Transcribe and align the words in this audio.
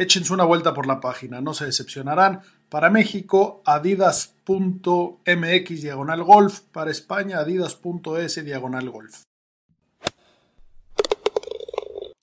Échense 0.00 0.32
una 0.32 0.44
vuelta 0.44 0.72
por 0.74 0.86
la 0.86 1.00
página, 1.00 1.40
no 1.40 1.54
se 1.54 1.66
decepcionarán. 1.66 2.42
Para 2.68 2.88
México, 2.88 3.62
adidas.mx 3.64 4.52
diagonal 5.82 6.22
golf. 6.22 6.60
Para 6.70 6.92
España, 6.92 7.40
adidas.es 7.40 8.44
diagonal 8.44 8.90
golf. 8.90 9.24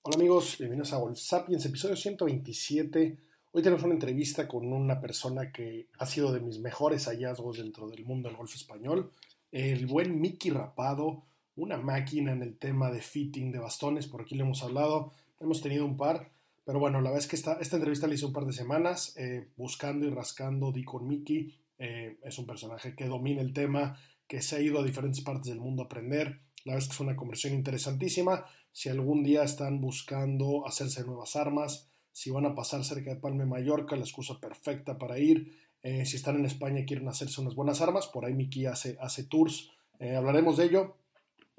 Hola 0.00 0.16
amigos, 0.16 0.56
bienvenidos 0.58 0.94
a 0.94 0.96
Golf 0.96 1.18
Sapiens, 1.18 1.66
episodio 1.66 1.96
127. 1.96 3.18
Hoy 3.52 3.62
tenemos 3.62 3.84
una 3.84 3.92
entrevista 3.92 4.48
con 4.48 4.72
una 4.72 4.98
persona 4.98 5.52
que 5.52 5.88
ha 5.98 6.06
sido 6.06 6.32
de 6.32 6.40
mis 6.40 6.58
mejores 6.58 7.04
hallazgos 7.04 7.58
dentro 7.58 7.90
del 7.90 8.06
mundo 8.06 8.30
del 8.30 8.38
golf 8.38 8.54
español, 8.54 9.10
el 9.52 9.86
buen 9.86 10.18
Mickey 10.18 10.50
Rapado, 10.50 11.24
una 11.56 11.76
máquina 11.76 12.32
en 12.32 12.40
el 12.40 12.56
tema 12.56 12.90
de 12.90 13.02
fitting 13.02 13.52
de 13.52 13.58
bastones, 13.58 14.06
por 14.06 14.22
aquí 14.22 14.34
le 14.34 14.44
hemos 14.44 14.62
hablado, 14.62 15.12
hemos 15.40 15.60
tenido 15.60 15.84
un 15.84 15.98
par, 15.98 16.30
pero 16.66 16.78
bueno, 16.80 17.00
la 17.00 17.10
verdad 17.10 17.24
es 17.24 17.28
que 17.28 17.36
esta, 17.36 17.54
esta 17.60 17.76
entrevista 17.76 18.06
la 18.06 18.14
hice 18.14 18.26
un 18.26 18.32
par 18.34 18.44
de 18.44 18.52
semanas, 18.52 19.14
eh, 19.16 19.48
buscando 19.56 20.04
y 20.04 20.10
rascando, 20.10 20.72
di 20.72 20.84
con 20.84 21.06
Mickey, 21.06 21.56
eh, 21.78 22.18
es 22.22 22.38
un 22.38 22.46
personaje 22.46 22.94
que 22.94 23.06
domina 23.06 23.40
el 23.40 23.54
tema, 23.54 23.98
que 24.26 24.42
se 24.42 24.56
ha 24.56 24.60
ido 24.60 24.80
a 24.80 24.84
diferentes 24.84 25.22
partes 25.22 25.46
del 25.46 25.60
mundo 25.60 25.82
a 25.82 25.84
aprender, 25.86 26.42
la 26.64 26.74
verdad 26.74 26.82
es 26.82 26.88
que 26.88 26.94
es 26.94 27.00
una 27.00 27.16
conversión 27.16 27.54
interesantísima, 27.54 28.44
si 28.72 28.88
algún 28.88 29.22
día 29.22 29.44
están 29.44 29.80
buscando 29.80 30.66
hacerse 30.66 31.04
nuevas 31.04 31.36
armas, 31.36 31.88
si 32.12 32.30
van 32.30 32.44
a 32.44 32.54
pasar 32.54 32.84
cerca 32.84 33.14
de 33.14 33.20
Palme, 33.20 33.46
Mallorca, 33.46 33.96
la 33.96 34.02
excusa 34.02 34.40
perfecta 34.40 34.98
para 34.98 35.18
ir. 35.18 35.56
Eh, 35.82 36.04
si 36.04 36.16
están 36.16 36.36
en 36.36 36.46
España 36.46 36.80
y 36.80 36.86
quieren 36.86 37.08
hacerse 37.08 37.40
unas 37.40 37.54
buenas 37.54 37.80
armas, 37.80 38.08
por 38.08 38.24
ahí 38.24 38.34
Miki 38.34 38.66
hace, 38.66 38.96
hace 39.00 39.24
tours, 39.24 39.70
hablaremos 40.00 40.56
de 40.56 40.64
ello. 40.64 40.96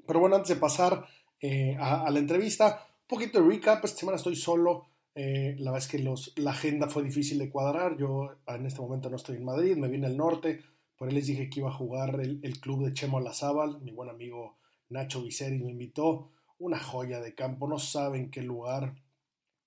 Pero 0.06 0.20
bueno, 0.20 0.36
antes 0.36 0.48
de 0.48 0.56
pasar 0.56 1.06
eh, 1.40 1.76
a, 1.78 2.10
la 2.10 2.18
entrevista, 2.18 2.86
un 3.02 3.06
poquito 3.06 3.40
de 3.40 3.48
recap. 3.48 3.84
Esta 3.84 4.00
semana 4.00 4.16
estoy 4.16 4.36
solo. 4.36 4.88
La 5.18 5.72
verdad 5.72 5.78
es 5.78 5.88
que 5.88 5.98
los, 5.98 6.32
la 6.36 6.52
agenda 6.52 6.88
fue 6.88 7.02
difícil 7.02 7.38
de 7.38 7.50
cuadrar. 7.50 7.96
Yo 7.96 8.36
en 8.46 8.66
este 8.66 8.80
momento 8.80 9.10
no 9.10 9.16
estoy 9.16 9.36
en 9.36 9.44
Madrid, 9.44 9.76
me 9.76 9.88
vine 9.88 10.06
al 10.06 10.16
norte. 10.16 10.60
Por 10.96 11.08
ahí 11.08 11.14
les 11.14 11.26
dije 11.26 11.50
que 11.50 11.60
iba 11.60 11.68
a 11.68 11.72
jugar 11.72 12.20
el, 12.20 12.40
el 12.42 12.60
club 12.60 12.84
de 12.84 12.92
Chemo 12.92 13.20
Lazábal. 13.20 13.80
Mi 13.82 13.92
buen 13.92 14.10
amigo 14.10 14.58
Nacho 14.88 15.22
Viceri 15.22 15.58
me 15.58 15.70
invitó 15.70 16.30
una 16.58 16.78
joya 16.78 17.20
de 17.20 17.34
campo, 17.34 17.68
no 17.68 17.78
saben 17.78 18.30
qué 18.30 18.42
lugar, 18.42 18.94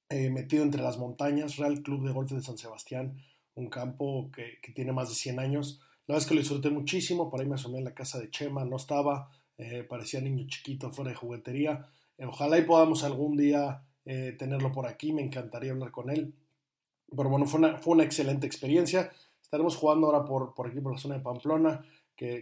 eh, 0.09 0.29
metido 0.29 0.63
entre 0.63 0.81
las 0.81 0.97
montañas, 0.97 1.57
Real 1.57 1.81
Club 1.81 2.05
de 2.05 2.13
Golf 2.13 2.31
de 2.31 2.41
San 2.41 2.57
Sebastián, 2.57 3.17
un 3.55 3.69
campo 3.69 4.29
que, 4.31 4.59
tiene 4.73 4.91
más 4.91 5.09
de 5.09 5.15
100 5.15 5.39
años. 5.39 5.79
La 6.05 6.15
verdad 6.15 6.23
es 6.23 6.27
que 6.27 6.35
lo 6.35 6.41
disfruté 6.41 6.69
muchísimo, 6.69 7.29
por 7.29 7.39
ahí 7.39 7.47
me 7.47 7.55
asomé 7.55 7.77
en 7.77 7.85
la 7.85 7.93
casa 7.93 8.19
de 8.19 8.29
Chema, 8.29 8.65
no 8.65 8.75
estaba, 8.75 9.29
eh, 9.57 9.83
parecía 9.83 10.19
niño 10.19 10.45
chiquito 10.47 10.91
fuera 10.91 11.11
de 11.11 11.15
juguetería. 11.15 11.87
Eh, 12.17 12.25
ojalá 12.25 12.57
y 12.57 12.63
podamos 12.63 13.03
algún 13.03 13.37
día 13.37 13.85
tenerlo 14.03 14.71
por 14.71 14.87
aquí, 14.87 15.13
me 15.13 15.21
encantaría 15.21 15.71
hablar 15.71 15.91
con 15.91 16.09
él. 16.09 16.33
Pero 17.15 17.29
bueno, 17.29 17.45
fue 17.45 17.59
una, 17.59 17.77
fue 17.77 17.93
una 17.93 18.03
excelente 18.03 18.47
experiencia. 18.47 19.11
Estaremos 19.41 19.75
jugando 19.75 20.07
ahora 20.07 20.25
por, 20.25 20.53
por 20.53 20.67
aquí, 20.67 20.79
por 20.79 20.93
la 20.93 20.97
zona 20.97 21.15
de 21.15 21.21
Pamplona 21.21 21.81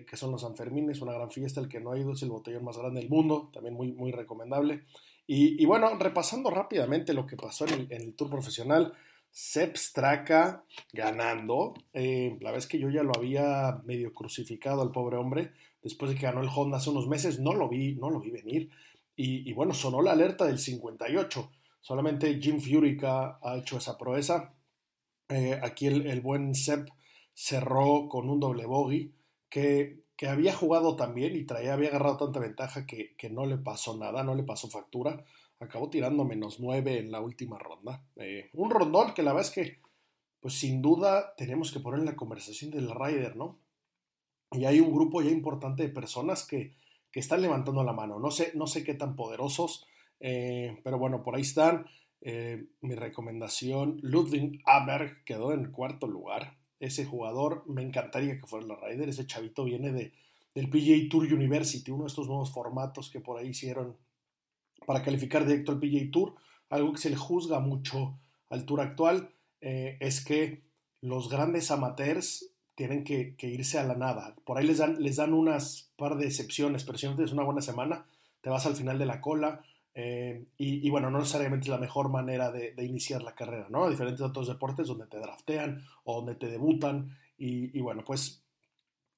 que, 0.05 0.17
son 0.17 0.31
los 0.31 0.41
Sanfermines, 0.41 1.01
una 1.01 1.13
gran 1.13 1.31
fiesta, 1.31 1.61
el 1.61 1.69
que 1.69 1.79
no 1.79 1.93
ha 1.93 1.97
ido 1.97 2.11
es 2.11 2.21
el 2.23 2.29
botellón 2.29 2.65
más 2.65 2.77
grande 2.77 2.99
del 2.99 3.09
mundo, 3.09 3.49
también 3.53 3.75
muy, 3.75 3.93
muy 3.93 4.11
recomendable. 4.11 4.83
Y, 5.25 5.63
bueno, 5.65 5.95
repasando 5.97 6.49
rápidamente 6.49 7.13
lo 7.13 7.25
que 7.27 7.37
pasó 7.37 7.65
en 7.67 7.87
el, 7.89 8.15
Tour 8.15 8.31
Profesional, 8.31 8.93
Sepp 9.29 9.77
Straka 9.77 10.65
ganando, 10.91 11.75
eh, 11.93 12.35
la 12.41 12.51
vez 12.51 12.65
que 12.65 12.79
yo 12.79 12.89
ya 12.89 13.03
lo 13.03 13.15
había 13.15 13.79
medio 13.85 14.11
crucificado 14.11 14.81
al 14.81 14.91
pobre 14.91 15.17
hombre, 15.17 15.51
después 15.83 16.11
de 16.11 16.17
que 16.17 16.25
ganó 16.25 16.41
el 16.41 16.49
Honda 16.53 16.77
hace 16.77 16.89
unos 16.89 17.07
meses, 17.07 17.39
no 17.39 17.53
lo 17.53 17.69
vi, 17.69 17.93
no 17.93 18.09
lo 18.09 18.19
vi 18.19 18.31
venir. 18.31 18.71
Y, 19.22 19.52
bueno, 19.52 19.74
sonó 19.74 20.02
la 20.02 20.13
alerta 20.13 20.46
del 20.46 20.59
58. 20.59 21.52
Solamente 21.81 22.40
Jim 22.41 22.62
Furyk 22.62 23.03
ha 23.03 23.57
hecho 23.57 23.78
esa 23.78 23.97
proeza. 23.97 24.53
Eh, 25.28 25.59
aquí 25.62 25.88
el, 25.88 26.07
el, 26.07 26.22
buen 26.22 26.56
Sepp 26.56 26.88
cerró 27.34 28.07
con 28.07 28.30
un 28.30 28.40
doble 28.40 28.66
bogey 28.66 29.13
que, 29.50 30.06
había 30.25 30.56
jugado 30.56 30.96
también 30.96 31.35
y 31.35 31.44
traía, 31.44 31.74
había 31.74 31.90
agarrado 31.90 32.16
tanta 32.16 32.40
ventaja 32.40 32.85
que, 32.85 33.16
no 33.30 33.46
le 33.46 33.57
pasó 33.57 33.97
nada, 33.97 34.24
no 34.24 34.35
le 34.35 34.44
pasó 34.44 34.69
factura. 34.69 35.25
Acabó 35.59 35.90
tirando 35.90 36.24
menos 36.24 36.62
nueve 36.62 37.00
en 37.00 37.12
la 37.12 37.19
última 37.19 37.59
ronda. 37.59 38.01
Eh, 38.16 38.50
un 38.53 38.69
rondón 38.69 39.13
que 39.13 39.22
la 39.22 39.34
verdad 39.34 39.50
es 39.50 39.53
que, 39.53 39.81
pues 40.40 40.53
sin 40.53 40.81
duda, 40.81 41.36
tenemos 41.36 41.74
que 41.74 41.81
poner 41.81 42.00
en 42.00 42.06
la 42.06 42.16
conversación 42.16 42.72
del 42.72 42.90
Ryder, 42.90 43.36
¿no? 43.36 43.59
Y 44.53 44.63
hay 44.63 44.80
un 44.80 44.94
grupo 44.94 45.22
ya 45.22 45.30
importante 45.30 45.84
de 45.84 45.90
personas 45.90 46.47
que, 46.47 46.74
están 47.13 47.41
levantando 47.41 47.83
la 47.83 47.93
mano. 47.93 48.19
No 48.19 48.31
sé, 48.31 48.51
no 48.55 48.67
sé 48.67 48.83
qué 48.83 48.93
tan 48.93 49.15
poderosos, 49.15 49.85
eh, 50.19 50.79
pero 50.83 50.99
bueno, 50.99 51.23
por 51.23 51.35
ahí 51.35 51.41
están. 51.41 51.85
Eh, 52.21 52.67
mi 52.81 52.95
recomendación, 52.95 53.99
Ludwig 54.01 54.61
Aber 54.65 55.23
quedó 55.23 55.53
en 55.53 55.71
cuarto 55.71 56.07
lugar 56.07 56.57
ese 56.79 57.05
jugador. 57.05 57.63
Me 57.67 57.81
encantaría 57.81 58.39
que 58.39 58.47
fuera 58.47 58.67
la 58.67 58.75
Ryder. 58.75 59.09
Ese 59.09 59.25
chavito 59.25 59.63
viene 59.63 59.91
de, 59.91 60.13
del 60.53 60.69
PGA 60.69 61.09
Tour 61.09 61.31
University, 61.31 61.91
uno 61.91 62.03
de 62.03 62.09
estos 62.09 62.27
nuevos 62.27 62.51
formatos 62.51 63.09
que 63.09 63.21
por 63.21 63.39
ahí 63.39 63.49
hicieron 63.49 63.97
para 64.85 65.03
calificar 65.03 65.45
directo 65.45 65.71
al 65.71 65.79
PGA 65.79 66.11
Tour. 66.11 66.35
Algo 66.69 66.93
que 66.93 66.99
se 66.99 67.09
le 67.09 67.15
juzga 67.15 67.59
mucho 67.59 68.19
al 68.49 68.65
Tour 68.65 68.81
actual 68.81 69.33
eh, 69.61 69.97
es 69.99 70.23
que 70.23 70.63
los 71.01 71.29
grandes 71.29 71.71
amateurs 71.71 72.48
tienen 72.79 73.03
que, 73.03 73.35
irse 73.41 73.78
a 73.78 73.84
la 73.84 73.95
nada. 73.95 74.34
Por 74.45 74.57
ahí 74.57 74.66
les 74.66 74.78
dan, 74.78 75.03
les 75.03 75.17
dan 75.17 75.34
unas 75.34 75.91
par 75.97 76.16
de 76.16 76.25
excepciones, 76.25 76.85
pero 76.85 76.97
si 76.97 77.07
no 77.07 77.16
tienes 77.16 77.34
una 77.34 77.44
buena 77.44 77.62
semana, 77.62 78.06
te 78.40 78.50
vas 78.50 78.66
al 78.66 78.78
final 78.78 78.97
de 78.97 79.06
la 79.06 79.19
cola 79.19 79.62
eh, 79.94 80.45
y, 80.57 80.89
bueno, 80.89 81.12
no 81.12 81.19
necesariamente 81.19 81.66
es 81.66 81.69
la 81.72 81.78
mejor 81.78 82.07
manera 82.07 82.53
de, 82.53 82.73
iniciar 82.85 83.22
la 83.22 83.35
carrera, 83.35 83.68
¿no? 83.69 83.84
A 83.84 83.89
otros 83.89 84.47
deportes 84.47 84.88
donde 84.88 85.07
te 85.07 85.19
draftean 85.19 85.84
o 86.06 86.16
donde 86.16 86.35
te 86.35 86.47
debutan. 86.47 87.18
Y, 87.38 87.78
bueno, 87.81 88.06
pues 88.06 88.45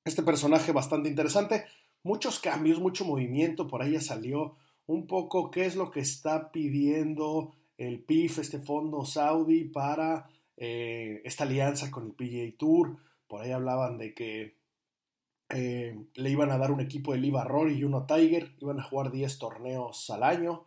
este 0.06 0.24
personaje 0.24 0.72
bastante 0.72 1.08
interesante. 1.08 1.66
Muchos 2.02 2.40
cambios, 2.40 2.80
mucho 2.80 3.06
movimiento. 3.06 3.68
Por 3.68 3.84
ahí 3.84 3.92
ya 3.92 4.02
salió 4.02 4.56
un 4.88 5.06
poco 5.06 5.52
qué 5.52 5.68
es 5.68 5.76
lo 5.76 5.92
que 5.92 6.00
está 6.00 6.52
pidiendo 6.52 7.54
el 7.78 8.00
PIF, 8.00 8.40
este 8.40 8.58
fondo 8.58 9.06
saudí, 9.06 9.66
para 9.66 10.32
eh, 10.58 11.22
esta 11.24 11.44
alianza 11.44 11.92
con 11.92 12.08
el 12.08 12.14
PGA 12.14 12.58
Tour. 12.58 12.98
Por 13.32 13.42
ahí 13.42 13.54
hablaban 13.54 13.98
de 13.98 14.14
que 14.14 14.58
eh, 15.48 16.06
le 16.16 16.30
iban 16.30 16.52
a 16.52 16.58
dar 16.58 16.70
un 16.70 16.82
equipo 16.82 17.14
de 17.14 17.20
Liva 17.20 17.46
Rory 17.46 17.76
y 17.76 17.86
uno 17.86 18.06
Tiger, 18.06 18.58
iban 18.60 18.82
a 18.82 18.84
jugar 18.84 19.10
10 19.10 19.40
torneos 19.40 20.10
al 20.10 20.24
año. 20.24 20.66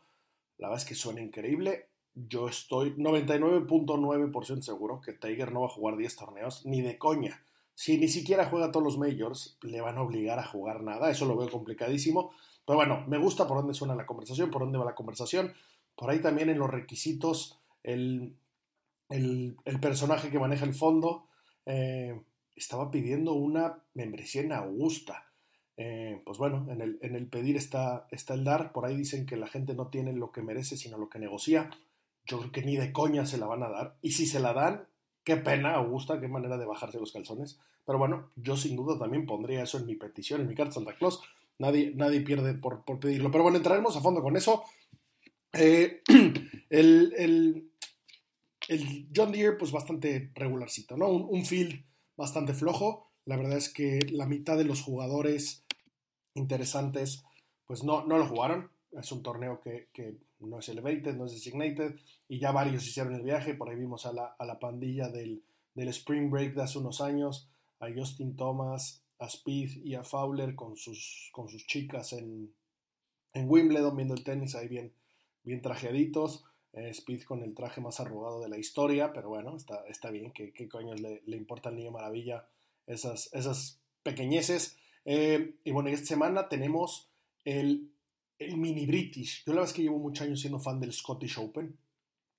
La 0.56 0.68
verdad 0.68 0.82
es 0.82 0.88
que 0.88 0.94
suena 0.94 1.20
increíble. 1.20 1.90
Yo 2.14 2.48
estoy 2.48 2.94
99.9% 2.96 4.62
seguro 4.62 5.02
que 5.02 5.12
Tiger 5.12 5.52
no 5.52 5.60
va 5.60 5.66
a 5.66 5.72
jugar 5.72 5.98
10 5.98 6.16
torneos 6.16 6.64
ni 6.64 6.80
de 6.80 6.96
coña. 6.96 7.44
Si 7.74 7.98
ni 7.98 8.08
siquiera 8.08 8.46
juega 8.46 8.72
todos 8.72 8.84
los 8.84 8.96
majors, 8.96 9.58
le 9.60 9.82
van 9.82 9.98
a 9.98 10.02
obligar 10.02 10.38
a 10.38 10.46
jugar 10.46 10.82
nada. 10.82 11.10
Eso 11.10 11.26
lo 11.26 11.36
veo 11.36 11.50
complicadísimo. 11.50 12.30
Pero 12.64 12.78
bueno, 12.78 13.04
me 13.06 13.18
gusta 13.18 13.46
por 13.46 13.58
dónde 13.58 13.74
suena 13.74 13.94
la 13.94 14.06
conversación, 14.06 14.50
por 14.50 14.62
dónde 14.62 14.78
va 14.78 14.86
la 14.86 14.94
conversación. 14.94 15.52
Por 15.94 16.08
ahí 16.08 16.22
también 16.22 16.48
en 16.48 16.58
los 16.58 16.70
requisitos, 16.70 17.60
el, 17.82 18.38
el, 19.10 19.54
personaje 19.82 20.30
que 20.30 20.38
maneja 20.38 20.64
el 20.64 20.72
fondo 20.72 21.26
eh, 21.66 22.18
estaba 22.56 22.90
pidiendo 22.90 23.32
una 23.32 23.82
membresía 23.94 24.42
en 24.42 24.52
Augusta. 24.52 25.30
Eh, 25.76 26.22
pues 26.24 26.38
bueno, 26.38 26.66
en 26.70 26.80
el, 26.80 26.98
en 27.02 27.16
el 27.16 27.26
pedir 27.26 27.56
está, 27.56 28.06
está, 28.10 28.34
el 28.34 28.44
dar. 28.44 28.72
Por 28.72 28.86
ahí 28.86 28.96
dicen 28.96 29.26
que 29.26 29.36
la 29.36 29.48
gente 29.48 29.74
no 29.74 29.88
tiene 29.88 30.12
lo 30.12 30.32
que 30.32 30.42
merece, 30.42 30.76
sino 30.76 30.98
lo 30.98 31.08
que 31.08 31.18
negocia. 31.18 31.70
Yo 32.26 32.38
creo 32.38 32.52
que 32.52 32.62
ni 32.62 32.76
de 32.76 32.92
coña 32.92 33.26
se 33.26 33.38
la 33.38 33.46
van 33.46 33.62
a 33.62 33.68
dar. 33.68 33.96
Y 34.00 34.12
si 34.12 34.26
se 34.26 34.40
la 34.40 34.52
dan, 34.52 34.86
qué 35.24 35.36
pena, 35.36 35.74
Augusta, 35.74 36.20
qué 36.20 36.28
manera 36.28 36.58
de 36.58 36.66
bajarse 36.66 37.00
los 37.00 37.12
calzones. 37.12 37.58
Pero 37.84 37.98
bueno, 37.98 38.30
yo 38.36 38.56
sin 38.56 38.76
duda 38.76 38.98
también 38.98 39.26
pondría 39.26 39.62
eso 39.62 39.78
en 39.78 39.86
mi 39.86 39.94
petición, 39.94 40.40
en 40.40 40.48
mi 40.48 40.54
carta 40.54 40.72
Santa 40.72 40.96
Claus. 40.96 41.20
nadie, 41.58 41.92
nadie 41.94 42.20
pierde 42.20 42.54
por, 42.54 42.84
pedirlo. 42.98 43.30
Pero 43.30 43.42
bueno, 43.42 43.58
entraremos 43.58 43.96
a 43.96 44.00
fondo 44.00 44.22
con 44.22 44.36
eso. 44.36 44.64
Eh, 45.52 46.02
el, 46.70 47.70
John 49.14 49.32
Deere, 49.32 49.56
pues 49.56 49.70
bastante 49.70 50.30
regularcito, 50.34 50.96
¿no? 50.96 51.08
Un, 51.08 51.44
field 51.44 51.84
bastante 52.16 52.54
flojo. 52.54 53.10
La 53.24 53.36
verdad 53.36 53.56
es 53.56 53.72
que 53.72 54.00
la 54.10 54.26
mitad 54.26 54.56
de 54.56 54.64
los 54.64 54.82
jugadores 54.82 55.64
interesantes, 56.34 57.24
pues 57.66 57.84
no, 57.84 58.04
no 58.04 58.18
lo 58.18 58.26
jugaron. 58.26 58.70
Es 58.92 59.10
un 59.12 59.22
torneo 59.22 59.60
que, 59.60 60.18
no 60.40 60.58
es 60.58 60.68
elevated, 60.68 61.16
no 61.16 61.24
es 61.24 61.32
designated, 61.32 61.96
y 62.28 62.38
ya 62.38 62.52
varios 62.52 62.86
hicieron 62.86 63.14
el 63.14 63.22
viaje. 63.22 63.54
Por 63.54 63.70
ahí 63.70 63.76
vimos 63.76 64.04
a 64.06 64.12
la, 64.12 64.36
a 64.38 64.44
la 64.44 64.58
pandilla 64.58 65.08
del, 65.08 65.42
del 65.74 65.88
Spring 65.88 66.30
Break 66.30 66.54
de 66.54 66.62
hace 66.62 66.78
unos 66.78 67.00
años, 67.00 67.48
a 67.80 67.86
Justin 67.94 68.36
Thomas, 68.36 69.02
a 69.18 69.26
Speed 69.26 69.84
y 69.84 69.94
a 69.94 70.04
Fowler 70.04 70.54
con 70.54 70.76
sus, 70.76 71.30
con 71.32 71.48
sus 71.48 71.66
chicas 71.66 72.12
en, 72.12 72.52
en 73.32 73.48
Wimbledon 73.48 73.96
viendo 73.96 74.14
el 74.14 74.24
tenis 74.24 74.54
ahí 74.54 74.68
bien, 74.68 74.92
bien 75.42 75.60
trajeaditos. 75.62 76.44
Eh, 76.74 76.90
Speed 76.90 77.22
con 77.22 77.42
el 77.42 77.54
traje 77.54 77.80
más 77.80 78.00
arrugado 78.00 78.40
de 78.40 78.48
la 78.48 78.58
historia, 78.58 79.12
pero 79.12 79.28
bueno, 79.28 79.56
está, 79.56 79.84
está 79.86 80.10
bien, 80.10 80.32
que 80.32 80.52
qué 80.52 80.68
coño 80.68 80.94
le, 80.94 81.22
le, 81.24 81.36
importa 81.36 81.68
al 81.68 81.76
niño 81.76 81.92
maravilla 81.92 82.48
esas, 82.86 83.32
esas 83.32 83.80
pequeñeces. 84.02 84.76
Eh, 85.04 85.56
y 85.62 85.70
bueno, 85.70 85.88
esta 85.90 86.06
semana 86.06 86.48
tenemos 86.48 87.10
el, 87.44 87.92
el, 88.38 88.56
mini 88.56 88.86
British. 88.86 89.44
Yo 89.44 89.52
la 89.52 89.60
verdad 89.60 89.70
es 89.70 89.76
que 89.76 89.82
llevo 89.82 89.98
muchos 89.98 90.26
años 90.26 90.40
siendo 90.40 90.58
fan 90.58 90.80
del 90.80 90.92
Scottish 90.92 91.38
Open 91.38 91.76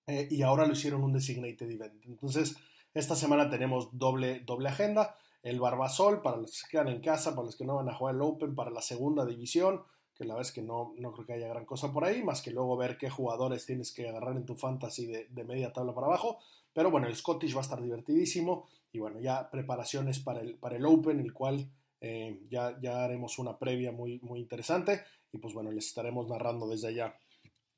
eh, 0.07 0.27
y 0.29 0.41
ahora 0.41 0.65
lo 0.65 0.73
hicieron 0.73 1.03
un 1.03 1.13
designated 1.13 1.69
event. 1.69 2.05
Entonces, 2.05 2.57
esta 2.93 3.15
semana 3.15 3.49
tenemos 3.49 3.89
doble, 3.97 4.41
doble 4.41 4.69
agenda 4.69 5.17
el 5.43 5.59
Barbasol 5.59 6.21
para 6.21 6.37
los 6.37 6.63
que 6.63 6.71
quedan 6.71 6.87
en 6.87 7.01
casa, 7.01 7.35
para 7.35 7.45
los 7.45 7.55
que 7.55 7.65
no 7.65 7.75
van 7.75 7.87
a 7.87 7.93
jugar 7.93 8.15
el 8.15 8.21
Open, 8.21 8.55
para 8.55 8.71
la 8.71 8.81
segunda 8.81 9.25
división, 9.25 9.83
que 10.15 10.23
la 10.23 10.33
verdad 10.33 10.49
es 10.49 10.53
que 10.53 10.61
no, 10.61 10.93
no 10.97 11.11
creo 11.11 11.25
que 11.25 11.33
haya 11.33 11.47
gran 11.47 11.65
cosa 11.65 11.91
por 11.91 12.05
ahí, 12.05 12.23
más 12.23 12.41
que 12.41 12.51
luego 12.51 12.77
ver 12.77 12.97
qué 12.97 13.09
jugadores 13.09 13.65
tienes 13.65 13.91
que 13.91 14.07
agarrar 14.07 14.37
en 14.37 14.45
tu 14.45 14.55
fantasy 14.55 15.05
de, 15.05 15.43
media 15.43 15.73
tabla 15.73 15.93
para 15.93 16.07
abajo. 16.07 16.39
Pero 16.73 16.89
bueno, 16.89 17.07
el 17.07 17.15
Scottish 17.15 17.53
va 17.55 17.59
a 17.59 17.63
estar 17.63 17.81
divertidísimo 17.81 18.67
y 18.91 18.99
bueno, 18.99 19.19
ya 19.19 19.49
preparaciones 19.49 20.19
para 20.19 20.41
el, 20.41 20.55
para 20.55 20.77
el 20.77 20.85
Open, 20.85 21.19
el 21.19 21.33
cual 21.33 21.69
eh, 21.99 22.39
ya, 22.49 22.79
ya 22.81 23.03
haremos 23.03 23.39
una 23.39 23.57
previa 23.57 23.91
muy, 23.91 24.19
muy 24.19 24.39
interesante 24.39 25.01
y 25.33 25.37
pues 25.37 25.53
bueno, 25.53 25.71
les 25.71 25.87
estaremos 25.87 26.27
narrando 26.29 26.67
desde 26.67 26.89
allá. 26.89 27.17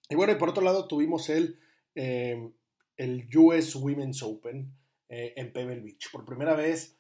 Y 0.10 0.16
bueno, 0.16 0.34
y 0.34 0.36
por 0.36 0.50
otro 0.50 0.63
lado 0.63 0.88
tuvimos 0.88 1.30
el, 1.30 1.60
eh, 1.95 2.51
el 2.98 3.28
US 3.36 3.75
Women's 3.75 4.22
Open 4.22 4.72
eh, 5.10 5.34
en 5.36 5.51
Pebble 5.51 5.80
Beach. 5.80 6.12
Por 6.12 6.24
primera 6.24 6.56
vez 6.56 6.95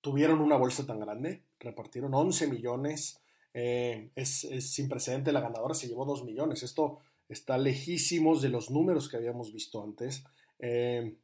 tuvieron 0.00 0.40
una 0.40 0.56
bolsa 0.56 0.86
tan 0.86 0.98
grande, 1.00 1.42
repartieron 1.60 2.14
11 2.14 2.48
millones, 2.48 3.20
eh, 3.54 4.10
es, 4.14 4.46
sin 4.60 4.88
precedente, 4.88 5.32
la 5.32 5.40
ganadora 5.40 5.74
se 5.74 5.88
llevó 5.88 6.04
2 6.04 6.24
millones, 6.24 6.62
esto 6.62 7.00
está 7.28 7.58
lejísimos 7.58 8.42
de 8.42 8.48
los 8.48 8.70
números 8.70 9.08
que 9.08 9.16
habíamos 9.16 9.52
visto 9.52 9.82
antes. 9.82 10.24
Eh, 10.58 11.16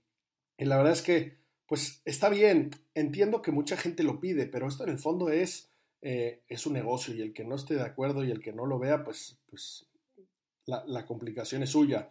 y 0.59 0.65
la 0.65 0.77
verdad 0.77 0.93
es 0.93 1.03
que, 1.03 1.39
pues 1.67 2.03
está 2.05 2.29
bien, 2.29 2.71
entiendo 2.95 3.43
que 3.43 3.53
mucha 3.53 3.77
gente 3.77 4.03
lo 4.03 4.21
pide, 4.21 4.47
pero 4.47 4.69
esto 4.69 4.85
en 4.85 4.91
el 4.91 4.99
fondo 4.99 5.31
es, 5.31 5.71
es 6.03 6.67
un 6.67 6.75
negocio 6.75 7.15
y 7.15 7.23
el 7.23 7.33
que 7.33 7.45
no 7.45 7.55
esté 7.55 7.75
de 7.77 7.83
acuerdo 7.83 8.25
y 8.25 8.31
el 8.31 8.41
que 8.41 8.53
no 8.53 8.67
lo 8.67 8.79
vea, 8.79 9.03
pues, 9.03 9.39
pues 9.49 9.87
la, 10.67 10.85
la 10.87 11.07
complicación 11.07 11.63
es 11.63 11.71
suya 11.71 12.11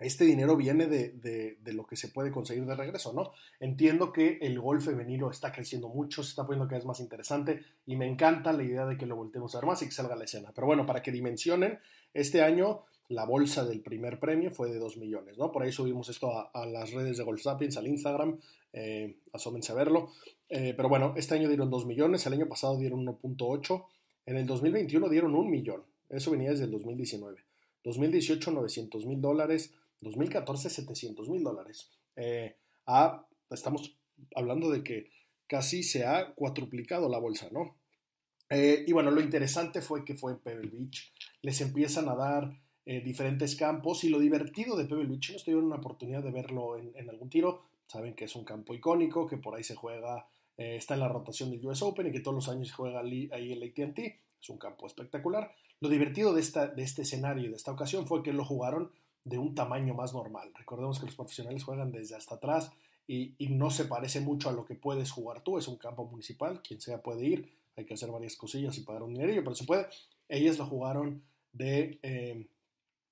este 0.00 0.24
dinero 0.24 0.56
viene 0.56 0.86
de, 0.86 1.58
lo 1.72 1.86
que 1.86 1.96
se 1.96 2.08
puede 2.08 2.30
conseguir 2.30 2.64
de 2.64 2.74
regreso, 2.74 3.12
¿no? 3.12 3.32
Entiendo 3.60 4.12
que 4.12 4.38
el 4.40 4.58
golf 4.58 4.86
femenino 4.86 5.30
está 5.30 5.52
creciendo 5.52 5.88
mucho, 5.88 6.22
se 6.22 6.30
está 6.30 6.46
poniendo 6.46 6.66
cada 6.66 6.78
vez 6.78 6.86
más 6.86 7.00
interesante 7.00 7.60
y 7.86 7.96
me 7.96 8.06
encanta 8.06 8.52
la 8.52 8.62
idea 8.62 8.86
de 8.86 8.96
que 8.96 9.06
lo 9.06 9.16
voltemos 9.16 9.54
a 9.54 9.58
ver 9.58 9.66
más 9.66 9.82
y 9.82 9.86
que 9.86 9.92
salga 9.92 10.16
la 10.16 10.24
escena. 10.24 10.52
Pero 10.54 10.66
bueno, 10.66 10.86
para 10.86 11.02
que 11.02 11.12
dimensionen, 11.12 11.78
este 12.14 12.42
año 12.42 12.84
la 13.08 13.24
bolsa 13.24 13.64
del 13.64 13.82
primer 13.82 14.18
premio 14.18 14.50
fue 14.50 14.70
de 14.70 14.78
2 14.78 14.96
millones, 14.96 15.36
¿no? 15.36 15.50
Por 15.50 15.64
ahí 15.64 15.72
subimos 15.72 16.08
esto 16.08 16.50
a, 16.54 16.66
las 16.66 16.92
redes 16.92 17.18
de 17.18 17.24
Golf 17.24 17.42
Sapiens, 17.42 17.76
al 17.76 17.88
Instagram, 17.88 18.38
eh, 18.72 19.18
asómense 19.32 19.72
a 19.72 19.74
verlo. 19.74 20.10
Eh, 20.48 20.74
pero 20.76 20.88
bueno, 20.88 21.14
este 21.16 21.34
año 21.34 21.48
dieron 21.48 21.70
2 21.70 21.86
millones, 21.86 22.24
el 22.26 22.32
año 22.34 22.48
pasado 22.48 22.78
dieron 22.78 23.04
1.8, 23.04 23.84
en 24.26 24.36
el 24.36 24.46
2021 24.46 25.08
dieron 25.08 25.34
1 25.34 25.50
millón, 25.50 25.82
eso 26.08 26.30
venía 26.30 26.50
desde 26.50 26.64
el 26.64 26.70
2019. 26.70 27.44
2018, 27.82 28.50
900 28.50 29.06
mil 29.06 29.20
dólares, 29.20 29.74
2014 30.00 30.70
700 30.70 31.28
mil 31.28 31.42
dólares. 31.42 31.90
Eh, 32.16 32.56
estamos 33.50 33.96
hablando 34.34 34.70
de 34.70 34.82
que 34.82 35.10
casi 35.46 35.82
se 35.82 36.06
ha 36.06 36.34
cuatruplicado 36.34 37.08
la 37.08 37.18
bolsa, 37.18 37.48
¿no? 37.50 37.76
Eh, 38.48 38.84
y 38.86 38.92
bueno, 38.92 39.10
lo 39.10 39.20
interesante 39.20 39.80
fue 39.80 40.04
que 40.04 40.14
fue 40.14 40.32
en 40.32 40.38
Pebble 40.38 40.70
Beach. 40.70 41.12
Les 41.42 41.60
empiezan 41.60 42.08
a 42.08 42.16
dar 42.16 42.50
eh, 42.84 43.00
diferentes 43.00 43.54
campos 43.54 44.02
y 44.04 44.08
lo 44.08 44.18
divertido 44.18 44.76
de 44.76 44.86
Pebble 44.86 45.06
Beach, 45.06 45.30
no 45.30 45.36
estoy 45.36 45.54
una 45.54 45.76
oportunidad 45.76 46.22
de 46.22 46.32
verlo 46.32 46.76
en, 46.76 47.08
algún 47.08 47.30
tiro, 47.30 47.62
saben 47.86 48.14
que 48.14 48.24
es 48.24 48.34
un 48.34 48.44
campo 48.44 48.74
icónico, 48.74 49.26
que 49.26 49.36
por 49.36 49.54
ahí 49.54 49.62
se 49.62 49.76
juega, 49.76 50.26
está 50.56 50.94
en 50.94 51.00
la 51.00 51.08
rotación 51.08 51.50
del 51.50 51.64
US 51.64 51.82
Open 51.82 52.08
y 52.08 52.12
que 52.12 52.20
todos 52.20 52.34
los 52.34 52.48
años 52.48 52.68
se 52.68 52.74
juega 52.74 53.00
ahí 53.00 53.28
el 53.30 53.62
ATT, 53.62 53.98
es 53.98 54.48
un 54.48 54.58
campo 54.58 54.86
espectacular. 54.86 55.54
Lo 55.80 55.88
divertido 55.88 56.34
de, 56.34 56.40
esta, 56.40 56.66
de 56.66 56.82
este 56.82 57.02
escenario 57.02 57.46
y 57.46 57.48
de 57.48 57.56
esta 57.56 57.72
ocasión 57.72 58.06
fue 58.06 58.22
que 58.22 58.32
lo 58.32 58.44
jugaron 58.44 58.90
de 59.24 59.38
un 59.38 59.54
tamaño 59.54 59.94
más 59.94 60.14
normal. 60.14 60.52
Recordemos 60.54 60.98
que 60.98 61.06
los 61.06 61.14
profesionales 61.14 61.64
juegan 61.64 61.92
desde 61.92 62.16
hasta 62.16 62.36
atrás 62.36 62.72
y, 63.06 63.34
no 63.48 63.70
se 63.70 63.86
parece 63.86 64.20
mucho 64.20 64.48
a 64.48 64.52
lo 64.52 64.64
que 64.64 64.76
puedes 64.76 65.10
jugar 65.10 65.42
tú. 65.42 65.58
Es 65.58 65.68
un 65.68 65.76
campo 65.76 66.04
municipal, 66.04 66.62
quien 66.62 66.80
sea 66.80 67.02
puede 67.02 67.26
ir, 67.26 67.52
hay 67.76 67.84
que 67.84 67.94
hacer 67.94 68.10
varias 68.10 68.36
cosillas 68.36 68.76
y 68.78 68.82
pagar 68.82 69.02
un 69.02 69.14
dinerillo, 69.14 69.42
pero 69.42 69.56
se 69.56 69.64
puede. 69.64 69.86
Ellas 70.28 70.58
lo 70.58 70.66
jugaron 70.66 71.22
de 71.52 71.98
eh, 72.02 72.46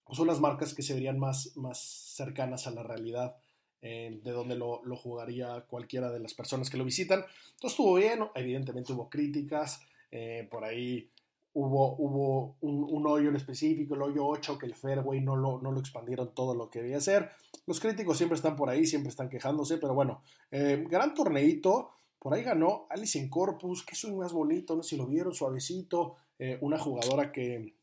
pues 0.05 0.19
unas 0.21 0.41
marcas 0.41 0.75
que 0.75 0.83
se 0.83 0.95
verían 0.95 1.19
más, 1.19 1.57
más 1.57 1.79
cercanas 1.79 2.67
a 2.67 2.71
la 2.71 2.83
realidad. 2.83 3.37
Eh, 3.81 4.19
de 4.25 4.33
donde 4.33 4.57
lo, 4.57 4.83
lo, 4.85 4.97
jugaría 4.97 5.61
cualquiera 5.69 6.11
de 6.11 6.19
las 6.19 6.35
personas 6.35 6.69
que 6.69 6.77
lo 6.77 6.85
visitan. 6.85 7.21
Entonces 7.21 7.71
estuvo 7.71 7.95
bien, 7.95 8.25
evidentemente 8.35 8.93
hubo 8.93 9.09
críticas, 9.09 9.81
eh, 10.11 10.49
por 10.51 10.65
ahí 10.65 11.11
hubo, 11.59 11.97
hubo 11.97 12.57
un, 12.61 13.07
hoyo 13.07 13.31
en 13.31 13.37
específico, 13.37 13.97
el 13.97 14.03
hoyo 14.03 14.27
8, 14.27 14.59
que 14.59 14.67
el 14.67 14.75
fairway 14.75 15.21
no 15.21 15.35
lo, 15.35 15.61
no 15.61 15.73
lo 15.73 15.81
expandieron 15.81 16.33
todo 16.33 16.55
lo 16.55 16.71
que 16.71 16.83
debía 16.83 17.01
ser. 17.01 17.31
Los 17.67 17.81
críticos 17.81 18.17
siempre 18.17 18.37
están 18.37 18.55
por 18.55 18.71
ahí, 18.71 18.87
siempre 18.87 19.11
están 19.11 19.29
quejándose, 19.29 19.79
pero 19.79 19.93
bueno, 19.93 20.23
eh, 20.53 20.85
gran 20.89 21.15
torneito. 21.15 21.91
Por 22.21 22.35
ahí 22.35 22.43
ganó 22.43 22.87
Alice 22.91 23.19
en 23.19 23.29
Corpus, 23.29 23.85
que 23.85 23.95
es 23.95 24.05
un 24.05 24.19
más 24.19 24.33
bonito, 24.33 24.77
no 24.77 24.83
sé 24.83 24.91
si 24.91 24.97
lo 24.97 25.07
vieron, 25.07 25.35
suavecito. 25.35 26.17
Eh, 26.39 26.59
una 26.61 26.79
jugadora 26.79 27.33
que, 27.33 27.75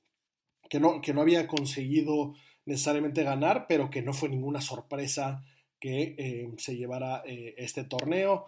que, 0.69 0.79
no, 0.79 1.01
que 1.01 1.13
no 1.13 1.21
había 1.21 1.45
conseguido 1.45 2.33
necesariamente 2.65 3.23
ganar, 3.23 3.65
pero 3.67 3.89
que 3.89 4.01
no 4.01 4.13
fue 4.13 4.29
ninguna 4.29 4.61
sorpresa 4.61 5.43
que 5.79 6.15
eh, 6.17 6.53
se 6.57 6.77
llevara 6.77 7.23
este 7.25 7.83
torneo. 7.83 8.45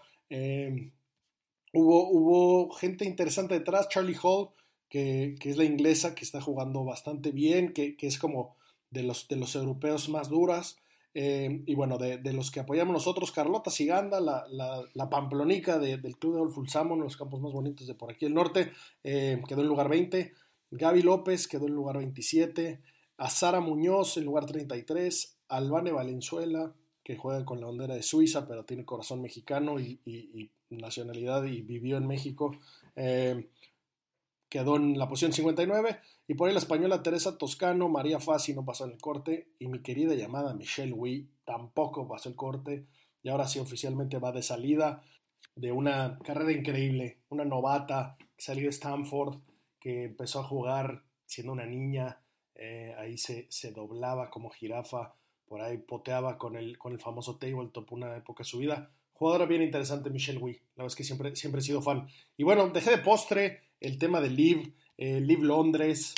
hubo, 1.74 2.10
hubo 2.10 2.72
gente 2.72 3.03
interesante 3.03 3.55
detrás, 3.55 3.89
Charlie 3.89 4.17
Hall 4.22 4.50
que, 4.89 5.36
es 5.41 5.58
la 5.58 5.63
inglesa, 5.63 6.15
que 6.15 6.24
está 6.24 6.41
jugando 6.41 6.84
bastante 6.84 7.32
bien, 7.32 7.74
que, 7.74 7.96
es 8.00 8.17
como 8.17 8.56
de 8.91 9.03
los, 9.03 9.27
de 9.27 9.36
los 9.36 9.56
europeos 9.56 10.10
más 10.10 10.29
duras. 10.29 10.77
Eh, 11.13 11.63
y 11.65 11.74
bueno, 11.74 11.98
de, 11.98 12.34
los 12.34 12.51
que 12.51 12.60
apoyamos 12.60 12.94
nosotros, 12.94 13.32
Carlota 13.32 13.72
Siganda, 13.72 14.20
la, 14.20 14.46
la, 14.94 15.10
pamplonica 15.10 15.79
del 15.79 16.17
Club 16.17 16.34
de 16.34 16.39
Golf 16.39 16.58
Ulsamon, 16.58 17.00
los 17.00 17.17
campos 17.17 17.41
más 17.41 17.53
bonitos 17.53 17.88
de 17.88 17.96
por 17.96 18.12
aquí 18.12 18.25
el 18.25 18.36
norte, 18.36 18.72
eh, 19.03 19.41
quedó 19.48 19.62
en 19.62 19.67
lugar 19.67 19.89
20. 19.89 20.34
Gaby 20.72 21.01
López 21.01 21.48
quedó 21.48 21.67
en 21.67 21.74
lugar 21.74 21.98
27. 21.98 22.82
A 23.17 23.29
Sara 23.29 23.62
Muñoz 23.62 24.17
en 24.17 24.25
lugar 24.25 24.46
33. 24.46 25.38
Albane 25.50 25.91
Valenzuela, 25.91 26.74
que 27.03 27.15
juega 27.15 27.46
con 27.46 27.62
la 27.62 27.67
bandera 27.67 27.96
de 27.96 28.03
Suiza, 28.03 28.48
pero 28.48 28.65
tiene 28.65 28.86
corazón 28.86 29.22
mexicano 29.22 29.79
y, 29.79 30.51
nacionalidad 30.70 31.46
y 31.46 31.62
vivió 31.62 31.98
en 31.98 32.06
México. 32.06 32.56
Eh, 32.96 33.48
quedó 34.49 34.75
en 34.75 34.97
la 34.97 35.07
posición 35.07 35.33
59. 35.33 35.99
Y 36.27 36.33
por 36.35 36.47
ahí 36.47 36.53
la 36.53 36.59
española 36.59 37.03
Teresa 37.03 37.37
Toscano, 37.37 37.89
María 37.89 38.19
Fassi 38.19 38.53
no 38.53 38.65
pasó 38.65 38.85
en 38.85 38.91
el 38.91 39.01
corte. 39.01 39.49
Y 39.59 39.67
mi 39.67 39.79
querida 39.79 40.13
llamada 40.15 40.53
Michelle 40.53 40.93
Wee 40.93 41.29
tampoco 41.45 42.07
pasó 42.07 42.29
el 42.29 42.35
corte. 42.35 42.85
Y 43.23 43.29
ahora 43.29 43.47
sí 43.47 43.59
oficialmente 43.59 44.19
va 44.19 44.31
de 44.31 44.43
salida 44.43 45.03
de 45.55 45.71
una 45.71 46.19
carrera 46.23 46.51
increíble. 46.51 47.19
Una 47.29 47.45
novata 47.45 48.17
que 48.19 48.41
salió 48.41 48.63
de 48.63 48.69
Stanford, 48.69 49.39
que 49.79 50.05
empezó 50.05 50.39
a 50.39 50.43
jugar 50.43 51.03
siendo 51.25 51.53
una 51.53 51.65
niña. 51.65 52.21
Eh, 52.55 52.95
ahí 52.97 53.17
se, 53.17 53.47
se, 53.49 53.71
doblaba 53.71 54.29
como 54.29 54.49
jirafa. 54.49 55.15
Por 55.47 55.61
ahí 55.61 55.77
poteaba 55.77 56.37
con 56.37 56.55
el, 56.55 56.77
con 56.77 56.93
el 56.93 56.99
famoso 56.99 57.37
tabletop 57.37 57.91
una 57.93 58.15
época 58.17 58.43
de 58.43 58.49
su 58.49 58.59
vida. 58.59 58.91
Jugadora 59.13 59.45
bien 59.45 59.63
interesante, 59.63 60.09
Michelle 60.09 60.39
Wee. 60.39 60.61
La 60.75 60.83
verdad 60.83 60.87
es 60.87 60.95
que 60.95 61.03
siempre, 61.03 61.35
siempre 61.35 61.61
he 61.61 61.63
sido 61.63 61.81
fan. 61.81 62.07
Y 62.37 62.43
bueno, 62.43 62.69
dejé 62.69 62.91
de 62.91 62.97
postre 62.99 63.66
el 63.79 63.98
tema 63.98 64.22
de 64.22 64.29
Live, 64.29 64.74
eh, 64.98 65.22
Live 65.22 65.43
Londres, 65.43 66.15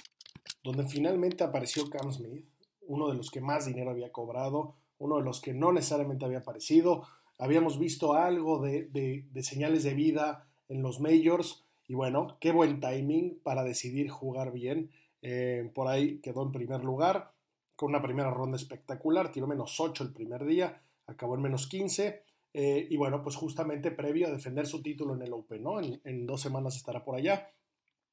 donde 0.63 0.86
finalmente 0.86 1.44
apareció 1.44 1.89
Cam 1.89 2.12
Smith, 2.12 2.46
uno 2.82 3.08
de 3.10 3.16
los 3.16 3.32
que 3.32 3.42
más 3.42 3.66
dinero 3.66 3.92
había 3.92 4.12
cobrado, 4.12 4.75
uno 4.98 5.18
de 5.18 5.24
los 5.24 5.42
que 5.42 5.54
no 5.54 5.72
necesariamente 5.72 6.25
había 6.25 6.39
aparecido. 6.39 7.04
Habíamos 7.38 7.80
visto 7.80 8.13
algo 8.13 8.62
de, 8.62 9.25
señales 9.42 9.84
de 9.84 9.94
vida 9.94 10.48
en 10.68 10.82
los 10.82 11.00
majors 11.00 11.66
y 11.88 11.96
bueno, 11.96 12.38
qué 12.39 12.51
buen 12.51 12.80
timing 12.80 13.39
para 13.44 13.63
decidir 13.63 14.10
jugar 14.10 14.51
bien. 14.51 14.92
Eh, 15.22 15.72
por 15.74 15.88
ahí 15.88 16.20
quedó 16.20 16.44
en 16.44 16.51
primer 16.51 16.84
lugar 16.84 17.34
con 17.75 17.89
una 17.89 18.01
primera 18.01 18.30
ronda 18.30 18.58
espectacular, 18.58 19.32
tiró 19.32 19.48
menos 19.48 19.80
8 19.80 20.04
el 20.04 20.13
primer 20.13 20.46
día, 20.46 20.82
acabó 21.08 21.36
en 21.36 21.42
menos 21.42 21.68
15. 21.68 22.24
Eh, 22.53 22.88
y 22.89 22.98
bueno, 22.98 23.22
pues 23.22 23.36
justamente 23.36 23.91
previo 23.91 24.27
a 24.27 24.32
defender 24.32 24.65
su 24.65 24.82
título 24.82 25.13
en 25.13 25.22
el 25.22 25.34
Open, 25.34 25.63
¿no? 25.63 25.79
En, 25.79 26.25
dos 26.25 26.41
semanas 26.41 26.75
estará 26.75 27.03
por 27.03 27.15
allá. 27.15 27.51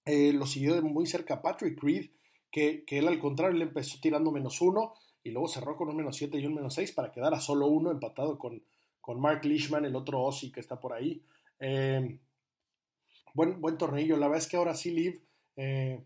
Eh, 0.05 0.33
lo 0.33 0.47
siguió 0.47 0.75
de 0.75 0.83
muy 0.83 1.07
cerca 1.07 1.43
Patrick 1.43 1.83
Reed, 1.83 2.11
que, 2.51 2.85
que, 2.85 2.99
él 2.99 3.09
al 3.09 3.19
contrario 3.19 3.57
le 3.57 3.65
empezó 3.65 3.99
tirando 4.01 4.31
menos 4.31 4.61
1 4.61 4.95
y 5.25 5.31
luego 5.31 5.49
cerró 5.49 5.77
con 5.77 5.89
un 5.89 5.97
menos 5.97 6.17
7 6.17 6.39
y 6.39 6.47
un 6.47 6.55
menos 6.55 6.75
6 6.75 6.93
para 6.93 7.11
quedar 7.11 7.35
a 7.35 7.41
solo 7.41 7.67
uno 7.67 7.91
empatado 7.91 8.39
con, 8.39 8.63
con 9.01 9.21
Mark 9.21 9.45
Leishman, 9.45 9.85
el 9.85 9.97
otro 9.97 10.19
Aussie 10.19 10.53
que 10.53 10.61
está 10.61 10.79
por 10.79 10.93
ahí. 10.93 11.23
Eh, 11.59 12.19
buen, 13.35 13.79
tornillo, 13.79 14.17
la 14.17 14.29
verdad 14.29 14.45
es 14.45 14.49
que 14.49 14.57
ahora 14.57 14.75
sí, 14.75 14.91
Liv, 14.91 15.23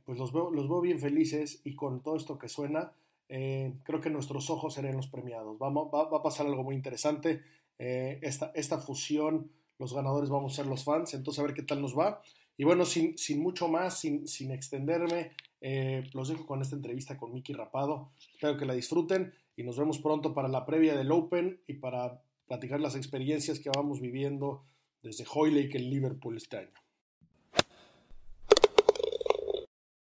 pues 0.04 0.18
los 0.18 0.32
veo, 0.32 0.50
los 0.50 0.68
veo 0.68 0.80
bien 0.80 1.00
felices 1.00 1.60
y 1.64 1.74
con 1.74 2.02
todo 2.02 2.16
esto 2.16 2.38
que 2.38 2.48
suena, 2.48 2.92
creo 3.28 4.00
que 4.00 4.10
nuestros 4.10 4.48
ojos 4.48 4.74
serán 4.74 4.96
los 4.96 5.08
premiados. 5.08 5.58
Vamos, 5.58 5.88
va, 5.92 6.08
va, 6.08 6.18
a 6.18 6.22
pasar 6.22 6.46
algo 6.46 6.62
muy 6.62 6.74
interesante. 6.74 7.42
Eh, 7.82 8.18
esta, 8.20 8.52
esta 8.54 8.76
fusión, 8.76 9.50
los 9.78 9.94
ganadores 9.94 10.28
vamos 10.28 10.52
a 10.52 10.56
ser 10.56 10.66
los 10.66 10.84
fans, 10.84 11.14
entonces 11.14 11.40
a 11.40 11.46
ver 11.46 11.54
qué 11.54 11.62
tal 11.62 11.80
nos 11.80 11.98
va. 11.98 12.20
Y 12.58 12.64
bueno, 12.64 12.84
sin, 12.84 13.16
sin 13.16 13.40
mucho 13.40 13.68
más, 13.68 13.98
sin, 13.98 14.28
sin 14.28 14.50
extenderme, 14.50 15.32
eh, 15.62 16.04
los 16.12 16.28
dejo 16.28 16.44
con 16.44 16.60
esta 16.60 16.76
entrevista 16.76 17.16
con 17.16 17.32
Miki 17.32 17.54
Rapado. 17.54 18.10
Espero 18.34 18.58
que 18.58 18.66
la 18.66 18.74
disfruten 18.74 19.32
y 19.56 19.62
nos 19.62 19.78
vemos 19.78 19.98
pronto 19.98 20.34
para 20.34 20.46
la 20.48 20.66
previa 20.66 20.94
del 20.94 21.10
Open 21.10 21.58
y 21.66 21.74
para 21.74 22.20
platicar 22.46 22.80
las 22.80 22.96
experiencias 22.96 23.58
que 23.58 23.70
vamos 23.74 23.98
viviendo 23.98 24.66
desde 25.02 25.24
Hoylake 25.32 25.78
en 25.78 25.88
Liverpool 25.88 26.36
este 26.36 26.58
año. 26.58 26.74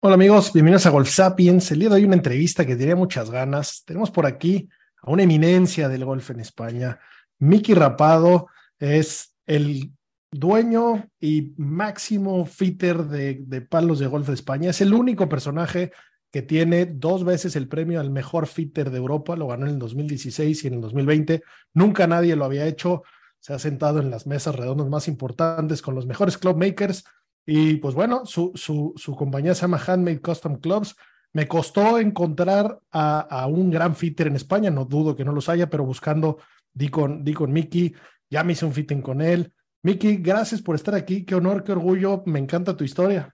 Hola 0.01 0.13
amigos, 0.13 0.53
bienvenidos 0.53 0.85
a 0.85 0.91
Golf 0.91 1.09
Sapiens. 1.09 1.71
El 1.71 1.79
día 1.79 1.89
de 1.89 1.95
hoy 1.95 2.03
una 2.03 2.17
entrevista 2.17 2.67
que 2.67 2.75
tenía 2.75 2.95
muchas 2.95 3.31
ganas. 3.31 3.83
Tenemos 3.83 4.11
por 4.11 4.27
aquí 4.27 4.69
a 5.01 5.09
una 5.09 5.23
eminencia 5.23 5.89
del 5.89 6.05
golf 6.05 6.29
en 6.29 6.39
España, 6.39 6.99
Mickey 7.43 7.75
Rapado 7.75 8.47
es 8.79 9.35
el 9.45 9.91
dueño 10.31 11.09
y 11.19 11.53
máximo 11.57 12.45
fitter 12.45 13.03
de, 13.05 13.61
palos 13.61 13.99
de 13.99 14.07
golf 14.07 14.27
de 14.27 14.33
España. 14.33 14.69
Es 14.69 14.79
el 14.79 14.93
único 14.93 15.27
personaje 15.27 15.91
que 16.31 16.41
tiene 16.41 16.85
dos 16.85 17.23
veces 17.25 17.55
el 17.55 17.67
premio 17.67 17.99
al 17.99 18.11
mejor 18.11 18.47
fitter 18.47 18.89
de 18.89 18.97
Europa. 18.97 19.35
Lo 19.35 19.47
ganó 19.47 19.65
en 19.65 19.73
el 19.73 19.79
2016 19.79 20.63
y 20.63 20.67
en 20.67 20.75
el 20.75 20.81
2020. 20.81 21.43
Nunca 21.73 22.07
nadie 22.07 22.35
lo 22.35 22.45
había 22.45 22.65
hecho. 22.65 23.03
Se 23.39 23.53
ha 23.53 23.59
sentado 23.59 23.99
en 23.99 24.09
las 24.09 24.25
mesas 24.25 24.55
redondas 24.55 24.87
más 24.87 25.09
importantes 25.09 25.81
con 25.81 25.95
los 25.95 26.07
mejores 26.07 26.37
club 26.37 26.57
makers. 26.57 27.03
Y 27.45 27.75
pues 27.75 27.93
bueno, 27.93 28.25
su 28.25 29.15
compañía 29.17 29.53
se 29.53 29.63
llama 29.63 29.81
Handmade 29.85 30.21
Custom 30.21 30.59
Clubs. 30.59 30.95
Me 31.33 31.47
costó 31.47 31.99
encontrar 31.99 32.79
a, 32.91 33.19
a, 33.19 33.47
un 33.47 33.69
gran 33.69 33.95
fitter 33.95 34.27
en 34.27 34.35
España, 34.35 34.69
no 34.69 34.85
dudo 34.85 35.15
que 35.15 35.25
no 35.25 35.33
los 35.33 35.49
haya, 35.49 35.67
pero 35.67 35.83
buscando 35.83 36.37
di 36.73 36.89
con, 36.89 37.23
di 37.23 37.33
con 37.33 37.51
Mickey, 37.51 37.93
ya 38.29 38.43
me 38.43 38.53
hice 38.53 38.65
un 38.65 38.73
fitting 38.73 39.01
con 39.01 39.21
él. 39.21 39.53
Mickey, 39.83 40.17
gracias 40.17 40.61
por 40.61 40.75
estar 40.75 40.95
aquí, 40.95 41.25
qué 41.25 41.35
honor, 41.35 41.63
qué 41.63 41.73
orgullo, 41.73 42.23
me 42.25 42.39
encanta 42.39 42.75
tu 42.75 42.83
historia. 42.83 43.33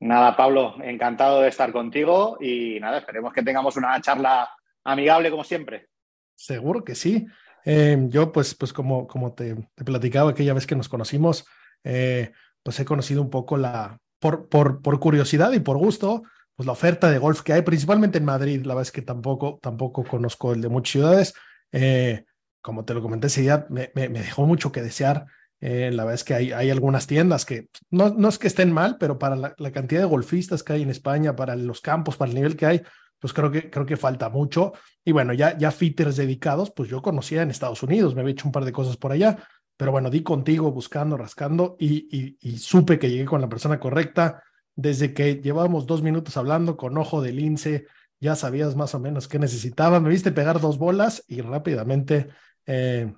Nada, 0.00 0.36
Pablo, 0.36 0.74
encantado 0.82 1.40
de 1.40 1.48
estar 1.48 1.72
contigo 1.72 2.36
y 2.40 2.78
nada, 2.80 2.98
esperemos 2.98 3.32
que 3.32 3.42
tengamos 3.42 3.76
una 3.76 4.00
charla 4.00 4.48
amigable 4.84 5.30
como 5.30 5.44
siempre. 5.44 5.88
Seguro 6.34 6.84
que 6.84 6.94
sí. 6.94 7.26
Eh, 7.64 7.96
yo, 8.08 8.30
pues, 8.30 8.54
pues 8.54 8.72
como, 8.72 9.06
como 9.06 9.32
te, 9.32 9.54
te, 9.74 9.84
platicaba 9.84 10.30
aquella 10.30 10.52
vez 10.52 10.66
que 10.66 10.76
nos 10.76 10.88
conocimos, 10.88 11.46
eh, 11.82 12.32
pues 12.62 12.78
he 12.80 12.84
conocido 12.84 13.22
un 13.22 13.30
poco 13.30 13.56
la, 13.56 13.98
por, 14.18 14.48
por, 14.48 14.82
por, 14.82 15.00
curiosidad 15.00 15.52
y 15.52 15.60
por 15.60 15.78
gusto, 15.78 16.22
pues 16.54 16.66
la 16.66 16.72
oferta 16.72 17.10
de 17.10 17.18
golf 17.18 17.42
que 17.42 17.52
hay, 17.52 17.62
principalmente 17.62 18.18
en 18.18 18.24
Madrid. 18.24 18.60
La 18.64 18.74
verdad 18.74 18.82
es 18.82 18.92
que 18.92 19.02
tampoco, 19.02 19.58
tampoco 19.62 20.04
conozco 20.04 20.52
el 20.52 20.60
de 20.60 20.68
muchas 20.68 20.92
ciudades. 20.92 21.34
Eh, 21.72 22.24
como 22.64 22.86
te 22.86 22.94
lo 22.94 23.02
comenté 23.02 23.26
ese 23.26 23.42
día, 23.42 23.66
me, 23.68 23.92
me, 23.94 24.08
dejó 24.08 24.46
mucho 24.46 24.72
que 24.72 24.80
desear. 24.80 25.26
Eh, 25.60 25.90
la 25.92 26.04
verdad 26.04 26.14
es 26.14 26.24
que 26.24 26.32
hay, 26.32 26.52
hay 26.52 26.70
algunas 26.70 27.06
tiendas 27.06 27.44
que 27.44 27.68
no, 27.90 28.08
no, 28.08 28.30
es 28.30 28.38
que 28.38 28.46
estén 28.46 28.72
mal, 28.72 28.96
pero 28.98 29.18
para 29.18 29.36
la, 29.36 29.54
cantidad 29.70 30.00
de 30.00 30.06
golfistas 30.06 30.62
que 30.62 30.72
hay 30.72 30.82
en 30.82 30.88
España, 30.88 31.36
para 31.36 31.56
los 31.56 31.82
campos, 31.82 32.16
para 32.16 32.30
el 32.30 32.34
nivel 32.34 32.56
que 32.56 32.64
hay, 32.64 32.82
pues 33.18 33.34
creo 33.34 33.50
que, 33.50 33.68
creo 33.68 33.84
que 33.84 33.98
falta 33.98 34.30
mucho. 34.30 34.72
Y 35.04 35.12
bueno, 35.12 35.34
ya, 35.34 35.58
ya 35.58 35.70
fitters 35.72 36.16
dedicados, 36.16 36.72
pues 36.74 36.88
yo 36.88 37.02
conocía 37.02 37.42
en 37.42 37.50
Estados 37.50 37.82
Unidos, 37.82 38.14
me 38.14 38.22
había 38.22 38.32
hecho 38.32 38.48
un 38.48 38.52
par 38.52 38.64
de 38.64 38.72
cosas 38.72 38.96
por 38.96 39.12
allá, 39.12 39.46
pero 39.76 39.92
bueno, 39.92 40.08
di 40.08 40.22
contigo 40.22 40.72
buscando, 40.72 41.18
rascando 41.18 41.76
y, 41.78 42.08
y, 42.10 42.38
y 42.40 42.56
supe 42.56 42.98
que 42.98 43.10
llegué 43.10 43.26
con 43.26 43.42
la 43.42 43.50
persona 43.50 43.78
correcta. 43.78 44.42
Desde 44.74 45.12
que 45.12 45.34
llevábamos 45.34 45.84
dos 45.84 46.00
minutos 46.00 46.38
hablando 46.38 46.78
con 46.78 46.96
ojo 46.96 47.20
de 47.20 47.32
lince, 47.32 47.86
ya 48.20 48.36
sabías 48.36 48.74
más 48.74 48.94
o 48.94 49.00
menos 49.00 49.28
qué 49.28 49.38
necesitaba. 49.38 50.00
Me 50.00 50.08
viste 50.08 50.32
pegar 50.32 50.62
dos 50.62 50.78
bolas 50.78 51.24
y 51.28 51.42
rápidamente 51.42 52.28
eh, 52.66 53.12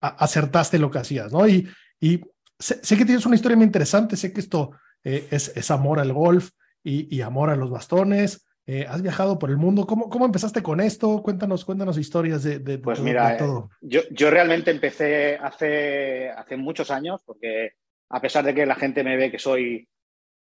acertaste 0.00 0.78
lo 0.78 0.90
que 0.90 0.98
hacías, 0.98 1.32
¿no? 1.32 1.46
Y, 1.46 1.68
y 2.00 2.20
sé, 2.58 2.96
que 2.96 3.04
tienes 3.04 3.26
una 3.26 3.36
historia 3.36 3.56
muy 3.56 3.66
interesante, 3.66 4.16
sé 4.16 4.32
que 4.32 4.40
esto 4.40 4.72
eh, 5.04 5.28
es, 5.30 5.56
es, 5.56 5.70
amor 5.70 6.00
al 6.00 6.12
golf 6.12 6.50
y, 6.82 7.14
y 7.14 7.20
amor 7.20 7.50
a 7.50 7.56
los 7.56 7.70
bastones. 7.70 8.44
Eh, 8.70 8.84
has 8.86 9.00
viajado 9.00 9.38
por 9.38 9.48
el 9.48 9.56
mundo. 9.56 9.86
¿Cómo, 9.86 10.10
¿Cómo 10.10 10.26
empezaste 10.26 10.62
con 10.62 10.80
esto? 10.80 11.22
Cuéntanos, 11.22 11.64
cuéntanos 11.64 11.96
historias 11.96 12.42
de, 12.42 12.58
de, 12.58 12.78
pues 12.78 13.00
mira, 13.00 13.34
todo. 13.38 13.70
Yo, 13.80 14.02
yo 14.10 14.30
realmente 14.30 14.70
empecé 14.70 15.36
hace, 15.36 16.28
hace 16.28 16.58
muchos 16.58 16.90
años, 16.90 17.22
porque 17.24 17.72
a 18.10 18.20
pesar 18.20 18.44
de 18.44 18.54
que 18.54 18.66
la 18.66 18.74
gente 18.74 19.02
me 19.02 19.16
ve 19.16 19.30
que 19.30 19.38
soy 19.38 19.88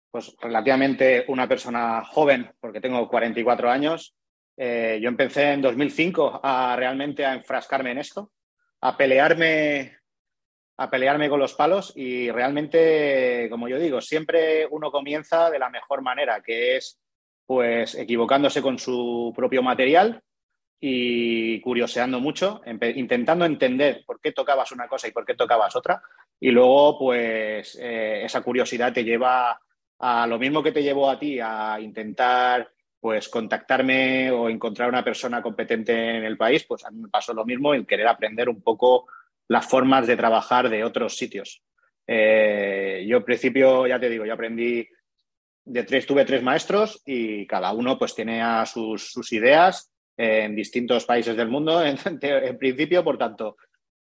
pues 0.09 0.35
relativamente 0.39 1.25
una 1.27 1.49
persona 1.49 2.05
joven, 2.05 2.49
porque 2.61 2.79
tengo 2.79 3.09
44 3.09 3.69
años, 3.69 4.15
eh, 4.57 4.99
yo 5.01 5.09
empecé 5.09 5.53
en 5.53 5.61
2005 5.61 6.41
a 6.43 6.75
realmente 6.75 7.25
a 7.25 7.33
enfrascarme 7.33 7.91
en 7.91 7.97
esto, 7.99 8.31
a 8.81 8.95
pelearme, 8.95 9.97
a 10.77 10.89
pelearme 10.89 11.29
con 11.29 11.39
los 11.39 11.53
palos 11.53 11.93
y 11.95 12.29
realmente, 12.29 13.47
como 13.49 13.67
yo 13.67 13.79
digo, 13.79 14.01
siempre 14.01 14.67
uno 14.69 14.91
comienza 14.91 15.49
de 15.49 15.59
la 15.59 15.69
mejor 15.69 16.01
manera, 16.01 16.41
que 16.41 16.77
es 16.77 16.99
pues 17.45 17.95
equivocándose 17.95 18.61
con 18.61 18.79
su 18.79 19.33
propio 19.35 19.61
material 19.61 20.21
y 20.79 21.61
curioseando 21.61 22.19
mucho, 22.19 22.61
intentando 22.65 23.45
entender 23.45 24.03
por 24.05 24.19
qué 24.19 24.33
tocabas 24.33 24.71
una 24.73 24.87
cosa 24.87 25.07
y 25.07 25.11
por 25.11 25.25
qué 25.25 25.33
tocabas 25.33 25.75
otra. 25.77 26.01
Y 26.39 26.51
luego, 26.51 26.99
pues, 26.99 27.77
eh, 27.81 28.23
esa 28.25 28.41
curiosidad 28.41 28.91
te 28.91 29.05
lleva 29.05 29.57
a 29.99 30.27
lo 30.27 30.37
mismo 30.37 30.61
que 30.61 30.73
te 30.73 30.83
llevó 30.83 31.09
a 31.09 31.17
ti 31.17 31.39
a 31.39 31.79
intentar 31.79 32.72
pues 33.03 33.27
contactarme 33.27 34.31
o 34.31 34.47
encontrar 34.47 34.87
una 34.87 35.03
persona 35.03 35.41
competente 35.41 35.91
en 35.91 36.23
el 36.23 36.37
país, 36.37 36.63
pues 36.63 36.85
a 36.85 36.89
mí 36.89 37.01
me 37.01 37.09
pasó 37.09 37.33
lo 37.33 37.43
mismo 37.43 37.73
en 37.73 37.85
querer 37.85 38.07
aprender 38.07 38.47
un 38.47 38.61
poco 38.61 39.09
las 39.49 39.67
formas 39.67 40.07
de 40.07 40.15
trabajar 40.15 40.69
de 40.69 40.85
otros 40.85 41.17
sitios. 41.17 41.61
Eh, 42.07 43.03
yo 43.05 43.17
al 43.17 43.25
principio, 43.25 43.85
ya 43.87 43.99
te 43.99 44.09
digo, 44.09 44.25
yo 44.25 44.33
aprendí 44.33 44.87
de 45.65 45.83
tres, 45.83 46.05
tuve 46.05 46.23
tres 46.23 46.41
maestros 46.43 47.01
y 47.05 47.45
cada 47.45 47.73
uno 47.73 47.99
pues 47.99 48.15
tenía 48.15 48.65
sus, 48.65 49.11
sus 49.11 49.33
ideas 49.33 49.91
en 50.15 50.55
distintos 50.55 51.03
países 51.03 51.35
del 51.35 51.49
mundo 51.49 51.83
en, 51.83 51.97
en 52.21 52.57
principio, 52.57 53.03
por 53.03 53.17
tanto, 53.17 53.57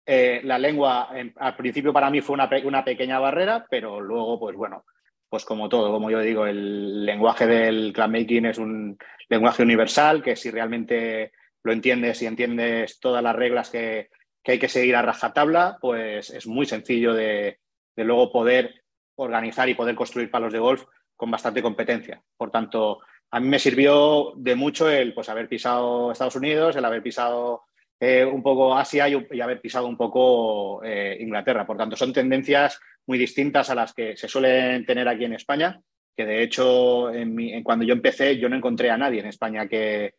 eh, 0.06 0.42
la 0.44 0.60
lengua 0.60 1.12
al 1.38 1.56
principio 1.56 1.94
para 1.94 2.10
mí 2.10 2.20
fue 2.20 2.34
una, 2.34 2.50
una 2.66 2.84
pequeña 2.84 3.20
barrera, 3.20 3.66
pero 3.70 4.02
luego 4.02 4.38
pues 4.38 4.58
bueno, 4.58 4.84
pues 5.32 5.46
como 5.46 5.70
todo, 5.70 5.94
como 5.94 6.12
yo 6.12 6.20
digo, 6.20 6.46
el 6.46 7.06
lenguaje 7.06 7.48
del 7.48 7.94
making 7.96 8.48
es 8.48 8.58
un 8.58 8.98
lenguaje 9.30 9.64
universal 9.64 10.22
que 10.22 10.36
si 10.36 10.52
realmente 10.52 11.32
lo 11.64 11.72
entiendes 11.72 12.22
y 12.22 12.26
entiendes 12.26 13.00
todas 13.00 13.24
las 13.24 13.34
reglas 13.34 13.70
que, 13.70 14.10
hay 14.46 14.60
que 14.60 14.68
seguir 14.68 14.94
a 14.98 15.02
rajatabla, 15.02 15.78
pues 15.80 16.32
es 16.32 16.48
muy 16.48 16.66
sencillo 16.66 17.14
de, 17.14 17.60
luego 17.96 18.30
poder 18.30 18.84
organizar 19.16 19.70
y 19.70 19.74
poder 19.74 19.96
construir 19.96 20.30
palos 20.30 20.52
de 20.52 20.60
golf 20.60 20.84
con 21.16 21.32
bastante 21.32 21.62
competencia. 21.62 22.22
Por 22.36 22.52
tanto, 22.52 23.00
a 23.30 23.40
mí 23.40 23.48
me 23.48 23.60
sirvió 23.60 24.34
de 24.36 24.56
mucho 24.56 24.90
el 24.90 25.14
pues, 25.14 25.30
haber 25.30 25.48
pisado 25.48 26.12
Estados 26.12 26.36
Unidos, 26.36 26.76
el 26.76 26.84
haber 26.84 27.02
pisado 27.02 27.64
eh, 28.02 28.26
un 28.26 28.44
poco 28.44 28.76
Asia 28.76 29.08
y, 29.08 29.40
haber 29.40 29.62
pisado 29.62 29.88
un 29.88 29.96
poco 29.96 30.84
eh, 30.84 31.16
Inglaterra. 31.22 31.66
Por 31.66 31.78
tanto, 31.78 31.96
son 31.96 32.12
tendencias 32.12 32.82
muy 33.08 33.18
distintas 33.18 33.70
a 33.70 33.76
las 33.76 33.94
que 33.94 34.16
se 34.16 34.28
suelen 34.28 34.86
tener 34.86 35.08
aquí 35.08 35.26
en 35.26 35.34
España, 35.34 35.80
que 36.16 36.26
de 36.26 36.44
hecho 36.44 37.14
en 37.14 37.64
cuando 37.64 37.86
yo 37.86 37.94
empecé 37.94 38.38
yo 38.38 38.50
no 38.50 38.56
encontré 38.56 38.90
a 38.90 38.98
nadie 38.98 39.22
en 39.22 39.28
España 39.28 39.68
que, 39.68 40.16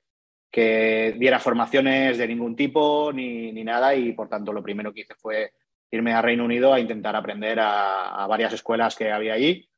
que 0.51 1.15
diera 1.19 1.39
formaciones 1.39 2.19
de 2.19 2.29
ningún 2.29 2.57
tipo 2.57 3.13
ni, 3.13 3.53
ni, 3.53 3.65
nada 3.65 3.95
y 3.95 4.13
por 4.13 4.29
tanto 4.29 4.53
lo 4.53 4.63
primero 4.63 4.93
que 4.93 5.03
hice 5.03 5.15
fue 5.15 5.53
irme 5.93 6.15
a 6.15 6.23
Reino 6.23 6.45
Unido 6.45 6.73
a 6.73 6.81
intentar 6.81 7.15
aprender 7.15 7.59
a, 7.61 8.27
varias 8.27 8.53
escuelas 8.55 8.97
que 8.97 9.13
había 9.13 9.35
allí, 9.35 9.69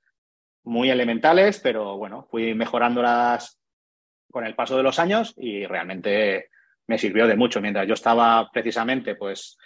muy 0.62 0.88
elementales, 0.88 1.60
pero 1.60 1.98
bueno, 1.98 2.26
fui 2.30 2.54
mejorándolas 2.54 3.58
con 4.30 4.46
el 4.46 4.54
paso 4.54 4.76
de 4.76 4.84
los 4.84 4.98
años 4.98 5.34
y 5.36 5.66
realmente 5.66 6.50
me 6.86 6.98
sirvió 6.98 7.26
de 7.26 7.36
mucho. 7.36 7.60
Mientras 7.60 7.86
yo 7.86 7.94
estaba 7.94 8.48
precisamente 8.52 9.16
pues 9.16 9.58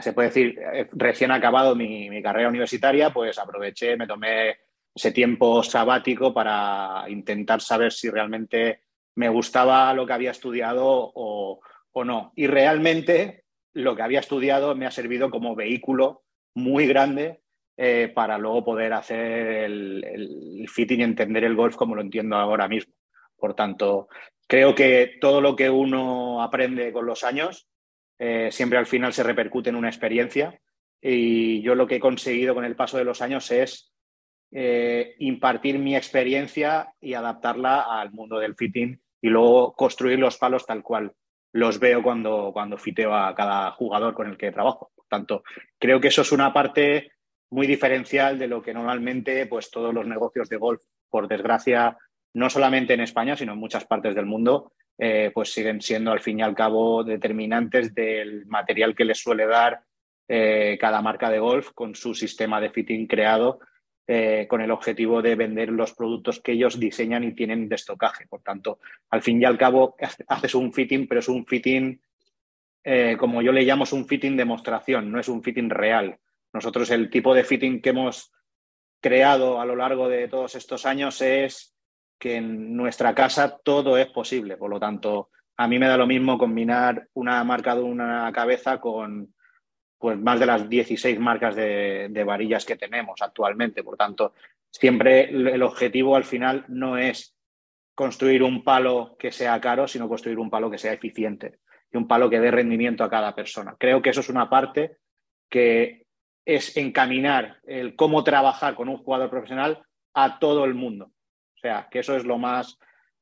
se 0.00 0.14
puede 0.14 0.28
decir, 0.28 0.58
eh, 0.58 0.88
recién 0.92 1.30
acabado 1.30 1.74
mi, 1.74 2.22
carrera 2.22 2.48
universitaria, 2.48 3.10
pues 3.12 3.38
aproveché, 3.38 3.96
me 3.96 4.06
tomé 4.06 4.56
ese 4.94 5.12
tiempo 5.12 5.62
sabático 5.62 6.32
para 6.32 7.04
intentar 7.08 7.60
saber 7.60 7.92
si 7.92 8.08
realmente 8.08 8.82
me 9.16 9.28
gustaba 9.28 9.92
lo 9.92 10.06
que 10.06 10.12
había 10.14 10.30
estudiado 10.30 11.12
o, 11.14 11.60
no. 12.04 12.32
Y 12.36 12.46
realmente 12.46 13.44
lo 13.74 13.94
que 13.94 14.02
había 14.02 14.20
estudiado 14.20 14.74
me 14.74 14.86
ha 14.86 14.90
servido 14.90 15.30
como 15.30 15.54
vehículo 15.54 16.24
muy 16.54 16.86
grande 16.86 17.42
eh, 17.76 18.10
para 18.14 18.38
luego 18.38 18.64
poder 18.64 18.94
hacer 18.94 19.64
el, 19.64 20.66
fitting 20.68 21.00
y 21.00 21.04
entender 21.04 21.44
el 21.44 21.56
golf 21.56 21.76
como 21.76 21.94
lo 21.94 22.00
entiendo 22.00 22.36
ahora 22.36 22.68
mismo. 22.68 22.94
Por 23.36 23.54
tanto, 23.54 24.08
creo 24.46 24.74
que 24.74 25.18
todo 25.20 25.42
lo 25.42 25.54
que 25.54 25.68
uno 25.68 26.42
aprende 26.42 26.92
con 26.92 27.04
los 27.04 27.24
años 27.24 27.68
eh, 28.18 28.50
siempre 28.50 28.78
al 28.78 28.86
final 28.86 29.12
se 29.12 29.22
repercute 29.22 29.70
en 29.70 29.76
una 29.76 29.88
experiencia 29.88 30.58
y 31.00 31.62
yo 31.62 31.74
lo 31.74 31.86
que 31.86 31.96
he 31.96 32.00
conseguido 32.00 32.54
con 32.54 32.64
el 32.64 32.76
paso 32.76 32.96
de 32.96 33.04
los 33.04 33.20
años 33.20 33.50
es 33.50 33.92
eh, 34.52 35.14
impartir 35.18 35.78
mi 35.78 35.96
experiencia 35.96 36.92
y 37.00 37.14
adaptarla 37.14 37.80
al 37.80 38.12
mundo 38.12 38.38
del 38.38 38.54
fitting 38.54 39.00
y 39.20 39.28
luego 39.28 39.72
construir 39.72 40.18
los 40.18 40.36
palos 40.36 40.66
tal 40.66 40.82
cual 40.82 41.12
los 41.52 41.78
veo 41.78 42.02
cuando, 42.02 42.50
cuando 42.52 42.78
fiteo 42.78 43.14
a 43.14 43.34
cada 43.34 43.70
jugador 43.72 44.14
con 44.14 44.28
el 44.28 44.36
que 44.36 44.52
trabajo. 44.52 44.90
Por 44.94 45.06
tanto, 45.06 45.42
creo 45.78 46.00
que 46.00 46.08
eso 46.08 46.22
es 46.22 46.32
una 46.32 46.52
parte 46.52 47.12
muy 47.50 47.66
diferencial 47.66 48.38
de 48.38 48.48
lo 48.48 48.62
que 48.62 48.72
normalmente 48.72 49.46
pues, 49.46 49.70
todos 49.70 49.92
los 49.92 50.06
negocios 50.06 50.48
de 50.48 50.56
golf, 50.56 50.82
por 51.10 51.28
desgracia, 51.28 51.98
no 52.34 52.48
solamente 52.48 52.94
en 52.94 53.00
España, 53.00 53.36
sino 53.36 53.52
en 53.52 53.58
muchas 53.58 53.84
partes 53.84 54.14
del 54.14 54.26
mundo, 54.26 54.72
eh, 54.98 55.30
pues 55.34 55.52
siguen 55.52 55.80
siendo 55.80 56.12
al 56.12 56.20
fin 56.20 56.40
y 56.40 56.42
al 56.42 56.54
cabo 56.54 57.02
determinantes 57.02 57.94
del 57.94 58.46
material 58.46 58.94
que 58.94 59.04
les 59.04 59.18
suele 59.18 59.46
dar 59.46 59.82
eh, 60.28 60.76
cada 60.80 61.02
marca 61.02 61.30
de 61.30 61.38
golf 61.38 61.72
con 61.74 61.94
su 61.94 62.14
sistema 62.14 62.60
de 62.60 62.70
fitting 62.70 63.06
creado 63.06 63.60
eh, 64.06 64.46
con 64.48 64.60
el 64.60 64.70
objetivo 64.70 65.22
de 65.22 65.34
vender 65.34 65.70
los 65.70 65.94
productos 65.94 66.40
que 66.40 66.52
ellos 66.52 66.78
diseñan 66.78 67.24
y 67.24 67.34
tienen 67.34 67.68
de 67.68 67.76
estocaje. 67.76 68.26
Por 68.26 68.42
tanto, 68.42 68.80
al 69.10 69.22
fin 69.22 69.40
y 69.40 69.44
al 69.44 69.58
cabo, 69.58 69.96
haces 70.28 70.54
un 70.54 70.72
fitting, 70.72 71.06
pero 71.06 71.20
es 71.20 71.28
un 71.28 71.46
fitting, 71.46 72.00
como 73.18 73.42
yo 73.42 73.52
le 73.52 73.62
llamo, 73.62 73.84
es 73.84 73.92
un 73.92 74.06
fitting 74.06 74.36
demostración, 74.36 75.10
no 75.10 75.20
es 75.20 75.28
un 75.28 75.42
fitting 75.42 75.70
real. 75.70 76.18
Nosotros 76.52 76.90
el 76.90 77.10
tipo 77.10 77.32
de 77.32 77.44
fitting 77.44 77.80
que 77.80 77.90
hemos 77.90 78.32
creado 79.00 79.60
a 79.60 79.66
lo 79.66 79.76
largo 79.76 80.08
de 80.08 80.28
todos 80.28 80.54
estos 80.54 80.84
años 80.86 81.20
es 81.22 81.71
que 82.22 82.36
en 82.36 82.76
nuestra 82.76 83.16
casa 83.16 83.58
todo 83.64 83.98
es 83.98 84.06
posible. 84.06 84.56
Por 84.56 84.70
lo 84.70 84.78
tanto, 84.78 85.30
a 85.56 85.66
mí 85.66 85.76
me 85.80 85.88
da 85.88 85.96
lo 85.96 86.06
mismo 86.06 86.38
combinar 86.38 87.08
una 87.14 87.42
marca 87.42 87.74
de 87.74 87.82
una 87.82 88.30
cabeza 88.32 88.80
con 88.80 89.34
pues 89.98 90.16
más 90.20 90.38
de 90.38 90.46
las 90.46 90.68
16 90.68 91.18
marcas 91.18 91.56
de, 91.56 92.22
varillas 92.24 92.64
que 92.64 92.76
tenemos 92.76 93.20
actualmente. 93.20 93.82
Por 93.82 93.96
tanto, 93.96 94.34
siempre 94.70 95.30
el 95.30 95.60
objetivo 95.64 96.14
al 96.14 96.22
final 96.22 96.64
no 96.68 96.96
es 96.96 97.34
construir 97.92 98.44
un 98.44 98.62
palo 98.62 99.16
que 99.18 99.32
sea 99.32 99.60
caro, 99.60 99.88
sino 99.88 100.08
construir 100.08 100.38
un 100.38 100.48
palo 100.48 100.70
que 100.70 100.78
sea 100.78 100.92
eficiente 100.92 101.58
y 101.90 101.96
un 101.96 102.06
palo 102.06 102.30
que 102.30 102.38
dé 102.38 102.52
rendimiento 102.52 103.02
a 103.02 103.10
cada 103.10 103.34
persona. 103.34 103.74
Creo 103.76 104.00
que 104.00 104.10
eso 104.10 104.20
es 104.20 104.28
una 104.28 104.48
parte 104.48 104.98
que 105.50 106.06
es 106.44 106.76
encaminar 106.76 107.58
el 107.64 107.96
cómo 107.96 108.22
trabajar 108.22 108.76
con 108.76 108.88
un 108.88 108.98
jugador 108.98 109.28
profesional 109.28 109.82
a 110.14 110.38
todo 110.38 110.64
el 110.64 110.74
mundo. 110.74 111.10
O 111.62 111.68
sea, 111.68 111.88
que 111.88 112.00
eso 112.00 112.16
es 112.16 112.24
lo 112.24 112.38
más 112.38 112.76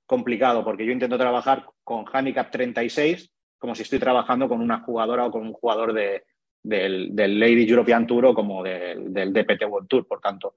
complicado, 0.06 0.64
porque 0.64 0.86
yo 0.86 0.92
intento 0.92 1.18
trabajar 1.18 1.66
con 1.84 2.06
handicap 2.10 2.50
36 2.50 3.30
como 3.58 3.74
si 3.74 3.82
estoy 3.82 3.98
trabajando 3.98 4.48
con 4.48 4.62
una 4.62 4.80
jugadora 4.80 5.26
o 5.26 5.30
con 5.30 5.42
un 5.42 5.52
jugador 5.52 5.92
de, 5.92 6.24
del, 6.62 7.14
del 7.14 7.38
Lady 7.38 7.68
European 7.68 8.06
Tour 8.06 8.26
o 8.26 8.34
como 8.34 8.62
del, 8.62 9.12
del 9.12 9.34
DPT 9.34 9.64
World 9.68 9.86
Tour. 9.86 10.08
Por 10.08 10.20
tanto, 10.20 10.54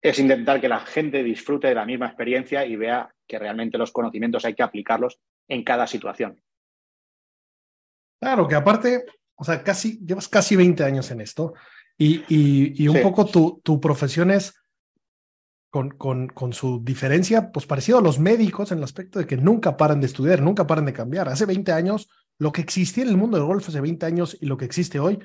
es 0.00 0.18
intentar 0.20 0.60
que 0.60 0.68
la 0.68 0.78
gente 0.78 1.24
disfrute 1.24 1.66
de 1.66 1.74
la 1.74 1.84
misma 1.84 2.06
experiencia 2.06 2.64
y 2.64 2.76
vea 2.76 3.12
que 3.26 3.38
realmente 3.40 3.78
los 3.78 3.90
conocimientos 3.90 4.44
hay 4.44 4.54
que 4.54 4.62
aplicarlos 4.62 5.18
en 5.48 5.64
cada 5.64 5.88
situación. 5.88 6.40
Claro, 8.20 8.46
que 8.46 8.54
aparte, 8.54 9.04
o 9.34 9.42
sea, 9.42 9.64
casi, 9.64 9.98
llevas 10.06 10.28
casi 10.28 10.54
20 10.54 10.84
años 10.84 11.10
en 11.10 11.20
esto 11.20 11.54
y, 11.98 12.24
y, 12.28 12.88
un 12.88 13.02
poco 13.02 13.26
tu, 13.26 13.60
tu, 13.62 13.80
profesión 13.80 14.30
es 14.30 14.59
con, 15.70 15.90
con, 15.90 16.28
con, 16.28 16.52
su 16.52 16.82
diferencia, 16.82 17.52
pues 17.52 17.64
parecido 17.64 17.98
a 17.98 18.02
los 18.02 18.18
médicos 18.18 18.72
en 18.72 18.78
el 18.78 18.84
aspecto 18.84 19.18
de 19.18 19.26
que 19.26 19.36
nunca 19.36 19.76
paran 19.76 20.00
de 20.00 20.06
estudiar, 20.06 20.42
nunca 20.42 20.66
paran 20.66 20.84
de 20.84 20.92
cambiar. 20.92 21.28
Hace 21.28 21.46
20 21.46 21.72
años 21.72 22.08
lo 22.38 22.52
que 22.52 22.60
existía 22.60 23.04
en 23.04 23.10
el 23.10 23.16
mundo 23.16 23.36
del 23.36 23.46
golf 23.46 23.68
hace 23.68 23.80
20 23.80 24.04
años 24.04 24.36
y 24.40 24.46
lo 24.46 24.56
que 24.56 24.64
existe 24.64 24.98
hoy, 24.98 25.20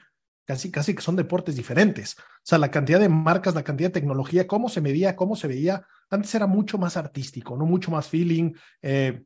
casi, 0.45 0.69
casi 0.69 0.93
que 0.93 1.01
son 1.01 1.15
deportes 1.15 1.55
diferentes. 1.55 2.15
O 2.19 2.43
sea, 2.43 2.59
la 2.59 2.69
cantidad 2.69 2.99
de 2.99 3.09
marcas, 3.09 3.55
la 3.55 3.63
cantidad 3.63 3.89
de 3.89 3.99
tecnología, 3.99 4.45
cómo 4.45 4.69
se 4.69 4.81
medía, 4.81 5.15
cómo 5.15 5.35
se 5.35 5.47
veía, 5.47 5.85
antes 6.09 6.35
era 6.35 6.45
mucho 6.45 6.77
más 6.77 6.95
artístico, 6.95 7.57
¿no? 7.57 7.65
Mucho 7.65 7.89
más 7.89 8.07
feeling. 8.07 8.53
Eh, 8.81 9.23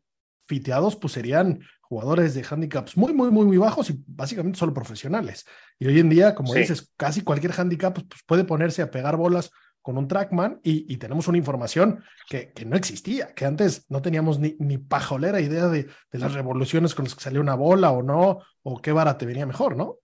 fiteados, 0.49 0.95
pues 0.95 1.13
serían 1.13 1.59
jugadores 1.81 2.33
de 2.33 2.43
handicaps 2.47 2.97
muy, 2.97 3.13
muy, 3.13 3.29
muy, 3.29 3.45
muy 3.45 3.57
bajos 3.57 3.91
y 3.91 4.03
básicamente 4.07 4.57
solo 4.57 4.73
profesionales. 4.73 5.45
Y 5.77 5.85
hoy 5.87 5.99
en 5.99 6.09
día, 6.09 6.33
como 6.33 6.53
dices, 6.55 6.91
casi 6.97 7.21
cualquier 7.21 7.53
handicap 7.57 7.93
pues, 7.93 8.23
puede 8.25 8.43
ponerse 8.43 8.81
a 8.81 8.89
pegar 8.89 9.15
bolas 9.15 9.51
con 9.81 9.97
un 9.97 10.07
trackman 10.07 10.59
y, 10.63 10.97
tenemos 10.97 11.27
una 11.27 11.37
información 11.37 12.03
que, 12.29 12.51
que, 12.51 12.65
no 12.65 12.75
existía, 12.75 13.33
que 13.33 13.45
antes 13.45 13.85
no 13.89 14.01
teníamos 14.01 14.39
ni, 14.39 14.55
ni 14.59 14.77
pajolera 14.77 15.39
idea 15.39 15.67
de, 15.67 15.83
de, 16.11 16.19
las 16.19 16.33
revoluciones 16.33 16.93
con 16.93 17.05
las 17.05 17.15
que 17.15 17.21
salió 17.21 17.41
una 17.41 17.55
bola 17.55 17.91
o 17.91 18.03
no, 18.03 18.39
o 18.63 18.81
qué 18.81 18.91
vara 18.91 19.17
te 19.17 19.25
venía 19.25 19.45
mejor, 19.45 19.75
¿no? 19.75 19.97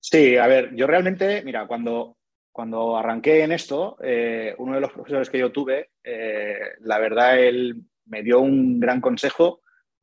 Sí, 0.00 0.36
a 0.36 0.46
ver, 0.46 0.74
yo 0.74 0.86
realmente, 0.86 1.42
mira, 1.44 1.66
cuando, 1.66 2.16
cuando 2.50 2.96
arranqué 2.96 3.44
en 3.44 3.52
esto, 3.52 3.96
eh, 4.02 4.54
uno 4.58 4.74
de 4.74 4.80
los 4.80 4.92
profesores 4.92 5.30
que 5.30 5.38
yo 5.38 5.52
tuve, 5.52 5.90
eh, 6.02 6.58
la 6.80 6.98
verdad, 6.98 7.38
él 7.38 7.82
me 8.06 8.22
dio 8.22 8.40
un 8.40 8.80
gran 8.80 9.00
consejo 9.00 9.60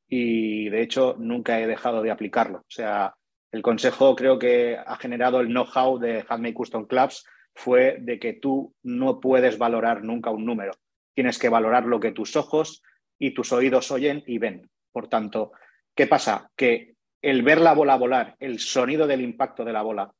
y 0.07 0.69
de 0.69 0.81
hecho 0.81 1.15
nunca 1.19 1.59
he 1.59 1.67
dejado 1.67 2.01
de 2.01 2.11
aplicarlo. 2.11 2.59
O 2.59 2.69
sea, 2.69 3.15
el 3.51 3.61
consejo 3.61 4.15
creo 4.15 4.39
que 4.39 4.77
ha 4.77 4.95
generado 4.97 5.39
el 5.41 5.47
know-how 5.47 5.99
de 5.99 6.23
Handmade 6.27 6.53
Custom 6.53 6.85
Clubs 6.85 7.25
fue 7.55 7.97
de 7.99 8.19
que 8.19 8.33
tú 8.33 8.75
no 8.83 9.19
puedes 9.19 9.57
valorar 9.57 10.03
nunca 10.03 10.29
un 10.29 10.45
número. 10.45 10.73
Tienes 11.13 11.39
que 11.39 11.49
valorar 11.49 11.85
lo 11.85 11.99
que 11.99 12.11
tus 12.11 12.35
ojos 12.35 12.83
y 13.17 13.33
tus 13.33 13.51
oídos 13.51 13.89
oyen 13.91 14.23
y 14.27 14.37
ven. 14.37 14.69
Por 14.91 15.07
tanto, 15.07 15.53
¿qué 15.95 16.05
pasa? 16.05 16.51
Que 16.55 16.95
el 17.21 17.41
ver 17.41 17.59
la 17.59 17.73
bola 17.73 17.95
volar, 17.95 18.35
el 18.39 18.59
sonido 18.59 19.07
del 19.07 19.21
impacto 19.21 19.63
de 19.63 19.73
la 19.73 19.81
bola, 19.81 20.11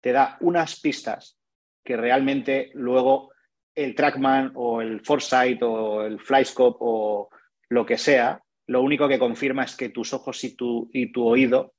te 0.00 0.12
da 0.12 0.38
unas 0.40 0.80
pistas 0.80 1.36
que 1.84 1.96
realmente 1.96 2.70
luego 2.74 3.32
el 3.74 3.94
trackman 3.94 4.52
o 4.54 4.80
el 4.80 5.00
foresight 5.04 5.62
o 5.62 6.02
el 6.02 6.18
flyscope 6.18 6.78
o 6.80 7.28
lo 7.68 7.84
que 7.84 7.98
sea, 7.98 8.40
lo 8.68 8.82
único 8.82 9.06
que 9.06 9.18
confirma 9.18 9.64
es 9.64 9.76
que 9.76 9.90
tus 9.90 10.12
ojos 10.12 10.42
y 10.44 10.56
tu, 10.56 10.88
oído 11.16 11.74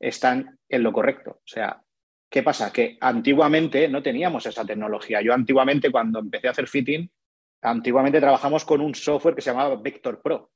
están 0.00 0.58
en 0.68 0.82
lo 0.82 0.92
correcto. 0.92 1.32
O 1.32 1.46
sea, 1.46 1.82
¿Qué 2.34 2.42
pasa? 2.42 2.72
Que 2.72 2.98
antiguamente 3.00 3.86
no 3.86 4.02
teníamos 4.02 4.44
esa 4.44 4.64
tecnología. 4.64 5.22
Yo 5.22 5.32
antiguamente, 5.32 5.92
cuando 5.92 6.18
empecé 6.18 6.48
a 6.48 6.50
hacer 6.50 6.66
fitting, 6.66 7.08
antiguamente 7.62 8.18
trabajamos 8.18 8.64
con 8.64 8.80
un 8.80 8.92
software 8.92 9.36
que 9.36 9.40
se 9.40 9.50
llamaba 9.50 9.76
Vector 9.76 10.20
Pro. 10.20 10.50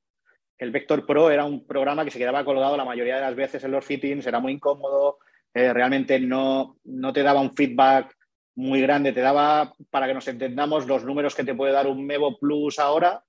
El 0.58 0.72
Vector 0.72 1.06
Pro 1.06 1.30
era 1.30 1.44
un 1.44 1.64
programa 1.68 2.04
que 2.04 2.10
se 2.10 2.18
quedaba 2.18 2.44
colgado 2.44 2.76
la 2.76 2.84
mayoría 2.84 3.14
de 3.14 3.20
las 3.20 3.36
veces 3.36 3.62
en 3.62 3.70
los 3.70 3.84
fittings, 3.84 4.26
era 4.26 4.40
muy 4.40 4.54
incómodo, 4.54 5.18
eh, 5.54 5.72
realmente 5.72 6.18
no, 6.18 6.80
no 6.82 7.12
te 7.12 7.22
daba 7.22 7.40
un 7.40 7.54
feedback 7.54 8.12
muy 8.56 8.80
grande, 8.80 9.12
te 9.12 9.20
daba, 9.20 9.72
para 9.88 10.08
que 10.08 10.14
nos 10.14 10.26
entendamos, 10.26 10.84
los 10.88 11.04
números 11.04 11.36
que 11.36 11.44
te 11.44 11.54
puede 11.54 11.70
dar 11.70 11.86
un 11.86 12.04
Mevo 12.04 12.40
Plus 12.40 12.80
ahora, 12.80 13.22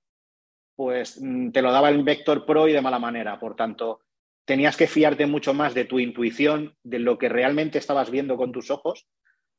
pues 0.74 1.22
mm, 1.22 1.52
te 1.52 1.62
lo 1.62 1.70
daba 1.70 1.88
el 1.88 2.02
Vector 2.02 2.44
Pro 2.44 2.66
y 2.66 2.72
de 2.72 2.82
mala 2.82 2.98
manera. 2.98 3.38
Por 3.38 3.54
tanto, 3.54 4.00
tenías 4.50 4.76
que 4.76 4.88
fiarte 4.88 5.26
mucho 5.26 5.54
más 5.54 5.74
de 5.74 5.84
tu 5.84 6.00
intuición, 6.00 6.74
de 6.82 6.98
lo 6.98 7.18
que 7.18 7.28
realmente 7.28 7.78
estabas 7.78 8.10
viendo 8.10 8.36
con 8.36 8.50
tus 8.50 8.72
ojos 8.72 9.06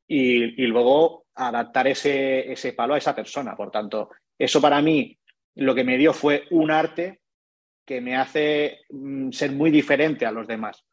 y, 0.06 0.68
luego 0.68 1.28
adaptar 1.34 1.88
ese, 1.88 2.52
ese, 2.52 2.74
palo 2.74 2.94
a 2.94 2.98
esa 2.98 3.16
persona. 3.16 3.56
Por 3.56 3.72
tanto, 3.72 4.10
eso 4.38 4.60
para 4.60 4.82
mí 4.82 5.18
lo 5.56 5.74
que 5.74 5.86
me 5.86 5.98
dio 5.98 6.12
fue 6.12 6.44
un 6.52 6.72
arte 6.72 7.22
que 7.86 8.02
me 8.02 8.18
hace 8.18 8.80
mm, 8.90 9.32
ser 9.32 9.54
muy 9.54 9.72
diferente 9.72 10.26
a 10.26 10.32
los 10.34 10.46
demás. 10.46 10.84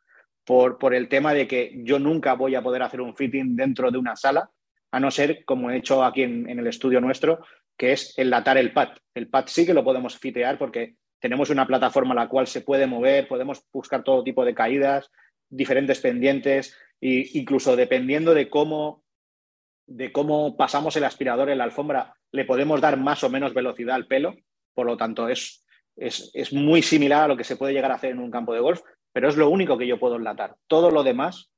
Por, 0.45 0.79
por, 0.79 0.95
el 0.95 1.09
tema 1.09 1.35
de 1.35 1.49
que 1.49 1.73
yo 1.79 1.99
nunca 1.99 2.35
voy 2.35 2.55
a 2.55 2.63
poder 2.63 2.85
hacer 2.85 3.01
un 3.01 3.17
fitting 3.17 3.57
dentro 3.57 3.91
de 3.91 3.99
una 3.99 4.15
sala, 4.15 4.49
a 4.93 5.01
no 5.01 5.11
ser 5.11 5.45
como 5.45 5.73
he 5.73 5.79
hecho 5.79 6.05
aquí 6.05 6.23
en, 6.23 6.49
en 6.49 6.61
el 6.61 6.69
estudio 6.69 7.01
nuestro, 7.01 7.41
que 7.77 7.95
es 7.95 8.17
enlatar 8.17 8.59
el 8.59 8.73
pad. 8.73 8.91
El 9.13 9.29
pad 9.29 9.47
sí 9.49 9.67
que 9.67 9.75
lo 9.75 9.83
podemos 9.83 10.17
fitear 10.17 10.57
porque 10.57 10.95
tenemos 11.21 11.51
una 11.51 11.67
plataforma 11.67 12.13
a 12.13 12.25
la 12.25 12.29
cual 12.29 12.47
se 12.47 12.61
puede 12.61 12.87
mover, 12.87 13.29
podemos 13.29 13.65
buscar 13.73 14.03
todo 14.03 14.25
tipo 14.25 14.45
de 14.45 14.55
caídas, 14.55 15.11
diferentes 15.49 16.01
pendientes, 16.01 16.77
e 17.01 17.31
incluso 17.35 17.77
dependiendo 17.77 18.35
de 18.35 18.49
cómo, 18.49 19.03
de 19.87 20.13
cómo 20.13 20.57
pasamos 20.57 20.97
el 20.97 21.05
aspirador 21.05 21.51
en 21.51 21.59
la 21.59 21.65
alfombra, 21.65 22.15
le 22.33 22.45
podemos 22.45 22.81
dar 22.81 22.97
más 22.97 23.25
o 23.25 23.31
menos 23.31 23.55
velocidad 23.55 23.97
al 23.97 24.07
pelo. 24.07 24.37
Por 24.75 24.87
lo 24.87 24.97
tanto, 24.97 25.29
es, 25.29 25.65
es, 25.97 26.31
es 26.35 26.53
muy 26.53 26.83
similar 26.83 27.25
a 27.25 27.29
lo 27.29 27.37
que 27.37 27.45
se 27.45 27.57
puede 27.57 27.73
llegar 27.73 27.91
a 27.91 27.97
hacer 27.97 28.11
en 28.11 28.21
un 28.21 28.31
campo 28.31 28.55
de 28.55 28.61
golf, 28.61 28.83
pero 29.13 29.29
es 29.29 29.37
lo 29.37 29.49
único 29.49 29.79
que 29.79 29.87
yo 29.87 29.99
puedo 29.99 30.17
enlatar. 30.17 30.57
Todo 30.67 30.91
lo 30.91 31.03
demás, 31.03 31.51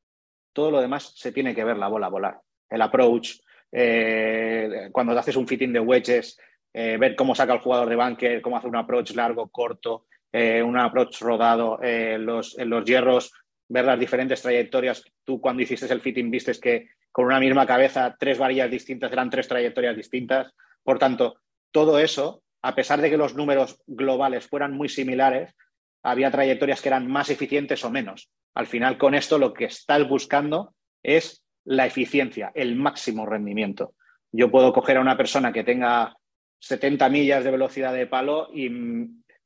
todo 0.52 0.70
lo 0.70 0.80
demás 0.80 1.12
se 1.16 1.32
tiene 1.32 1.54
que 1.54 1.64
ver 1.64 1.76
la 1.76 1.88
bola 1.88 2.08
volar. 2.08 2.40
El 2.68 2.82
approach, 2.82 3.40
eh, 3.72 4.88
cuando 4.92 5.18
haces 5.18 5.36
un 5.36 5.46
fitting 5.46 5.72
de 5.72 5.80
wedges, 5.80 6.38
eh, 6.72 6.96
ver 6.98 7.16
cómo 7.16 7.34
saca 7.34 7.52
el 7.52 7.60
jugador 7.60 7.88
de 7.88 7.96
bunker, 7.96 8.42
cómo 8.42 8.56
hace 8.56 8.68
un 8.68 8.76
approach 8.76 9.12
largo, 9.12 9.48
corto, 9.48 10.06
eh, 10.32 10.62
un 10.62 10.78
approach 10.78 11.20
rodado, 11.20 11.78
los, 11.80 12.58
en 12.58 12.70
los 12.70 12.84
hierros, 12.84 13.32
ver 13.68 13.84
las 13.84 13.98
diferentes 13.98 14.42
trayectorias. 14.42 15.04
Tú 15.24 15.40
cuando 15.40 15.62
hiciste 15.62 15.92
el 15.92 16.00
fitting 16.00 16.30
vistes 16.30 16.60
que 16.60 16.88
con 17.12 17.26
una 17.26 17.40
misma 17.40 17.66
cabeza 17.66 18.16
tres 18.18 18.38
varillas 18.38 18.70
distintas 18.70 19.12
eran 19.12 19.30
tres 19.30 19.48
trayectorias 19.48 19.96
distintas. 19.96 20.52
Por 20.82 20.98
tanto, 20.98 21.40
todo 21.70 21.98
eso, 21.98 22.42
a 22.62 22.74
pesar 22.74 23.00
de 23.00 23.10
que 23.10 23.16
los 23.16 23.34
números 23.34 23.80
globales 23.86 24.46
fueran 24.46 24.72
muy 24.72 24.88
similares, 24.88 25.54
había 26.02 26.30
trayectorias 26.30 26.80
que 26.80 26.88
eran 26.88 27.06
más 27.06 27.30
eficientes 27.30 27.84
o 27.84 27.90
menos. 27.90 28.30
Al 28.54 28.66
final, 28.66 28.98
con 28.98 29.14
esto 29.14 29.38
lo 29.38 29.52
que 29.52 29.66
estás 29.66 30.08
buscando 30.08 30.74
es 31.02 31.44
la 31.64 31.86
eficiencia, 31.86 32.50
el 32.54 32.76
máximo 32.76 33.26
rendimiento. 33.26 33.94
Yo 34.32 34.50
puedo 34.50 34.72
coger 34.72 34.96
a 34.96 35.00
una 35.00 35.16
persona 35.16 35.52
que 35.52 35.64
tenga 35.64 36.16
70 36.60 37.08
millas 37.08 37.44
de 37.44 37.50
velocidad 37.50 37.92
de 37.92 38.06
palo 38.06 38.48
y 38.52 38.70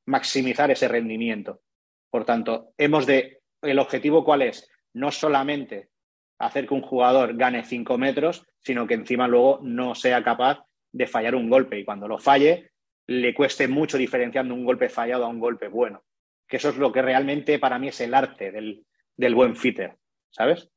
maximizar 0.06 0.70
ese 0.70 0.88
rendimiento. 0.88 1.62
Por 2.10 2.24
tanto, 2.24 2.72
hemos 2.78 3.06
de. 3.06 3.40
¿El 3.62 3.78
objetivo 3.78 4.24
cuál 4.24 4.42
es? 4.42 4.68
No 4.92 5.10
solamente 5.10 5.88
hacer 6.38 6.66
que 6.68 6.74
un 6.74 6.82
jugador 6.82 7.36
gane 7.36 7.64
5 7.64 7.96
metros, 7.96 8.44
sino 8.60 8.86
que 8.86 8.94
encima 8.94 9.26
luego 9.26 9.60
no 9.62 9.94
sea 9.94 10.22
capaz 10.22 10.64
de 10.92 11.06
fallar 11.06 11.34
un 11.34 11.48
golpe 11.48 11.78
y 11.78 11.84
cuando 11.84 12.06
lo 12.06 12.18
falle 12.18 12.70
le 13.06 13.34
cueste 13.34 13.68
mucho 13.68 13.98
diferenciando 13.98 14.54
un 14.54 14.64
golpe 14.64 14.88
fallado 14.88 15.24
a 15.24 15.28
un 15.28 15.40
golpe 15.40 15.68
bueno. 15.68 16.04
Que 16.46 16.58
eso 16.58 16.70
es 16.70 16.76
lo 16.76 16.92
que 16.92 17.02
realmente 17.02 17.58
para 17.58 17.78
mí 17.78 17.88
es 17.88 18.00
el 18.00 18.14
arte 18.14 18.52
del, 18.52 18.84
del 19.16 19.34
buen 19.34 19.56
fitter, 19.56 19.96
¿sabes? 20.30 20.70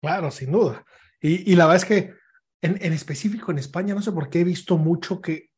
Claro, 0.00 0.30
sin 0.30 0.52
duda. 0.52 0.84
Y, 1.20 1.54
la 1.54 1.66
verdad 1.66 1.76
es 1.76 1.84
que 1.84 2.14
en, 2.62 2.92
específico 2.92 3.50
en 3.50 3.58
España, 3.58 3.94
no 3.94 4.02
sé 4.02 4.12
por 4.12 4.30
qué 4.30 4.40
he 4.40 4.44
visto 4.44 4.78
mucho 4.78 5.20
que 5.20 5.50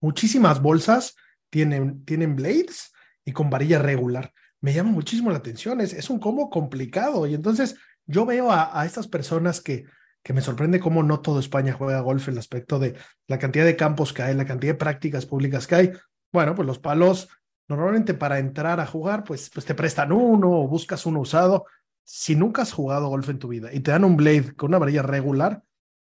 muchísimas 0.00 0.62
bolsas 0.62 1.16
tienen, 1.50 2.04
tienen 2.04 2.36
blades 2.36 2.92
y 3.24 3.32
con 3.32 3.50
varilla 3.50 3.80
regular. 3.80 4.32
Me 4.60 4.72
llama 4.72 4.90
muchísimo 4.90 5.30
la 5.30 5.38
atención, 5.38 5.80
es, 5.80 5.92
es 5.92 6.08
un 6.08 6.20
combo 6.20 6.48
complicado. 6.48 7.26
Y 7.26 7.34
entonces 7.34 7.76
yo 8.06 8.24
veo 8.24 8.50
a, 8.50 8.80
a 8.80 8.86
estas 8.86 9.08
personas 9.08 9.60
que, 9.60 9.84
que 10.22 10.32
me 10.32 10.40
sorprende 10.40 10.80
cómo 10.80 11.02
no 11.02 11.20
todo 11.20 11.40
España 11.40 11.72
juega 11.72 12.00
golf 12.00 12.28
en 12.28 12.34
el 12.34 12.38
aspecto 12.38 12.78
de 12.78 12.94
la 13.26 13.38
cantidad 13.38 13.64
de 13.64 13.76
campos 13.76 14.12
que 14.12 14.22
hay, 14.22 14.34
la 14.34 14.46
cantidad 14.46 14.72
de 14.72 14.78
prácticas 14.78 15.26
públicas 15.26 15.66
que 15.66 15.74
hay. 15.74 15.92
Bueno, 16.32 16.54
pues 16.54 16.66
los 16.66 16.78
palos 16.78 17.28
normalmente 17.68 18.14
para 18.14 18.38
entrar 18.38 18.80
a 18.80 18.86
jugar, 18.86 19.24
pues, 19.24 19.50
pues 19.50 19.66
te 19.66 19.74
prestan 19.74 20.12
uno 20.12 20.50
o 20.50 20.68
buscas 20.68 21.06
uno 21.06 21.20
usado. 21.20 21.66
Si 22.04 22.36
nunca 22.36 22.62
has 22.62 22.72
jugado 22.72 23.08
golf 23.08 23.28
en 23.28 23.38
tu 23.38 23.48
vida 23.48 23.72
y 23.72 23.80
te 23.80 23.90
dan 23.90 24.04
un 24.04 24.16
blade 24.16 24.54
con 24.54 24.70
una 24.70 24.78
varilla 24.78 25.02
regular, 25.02 25.62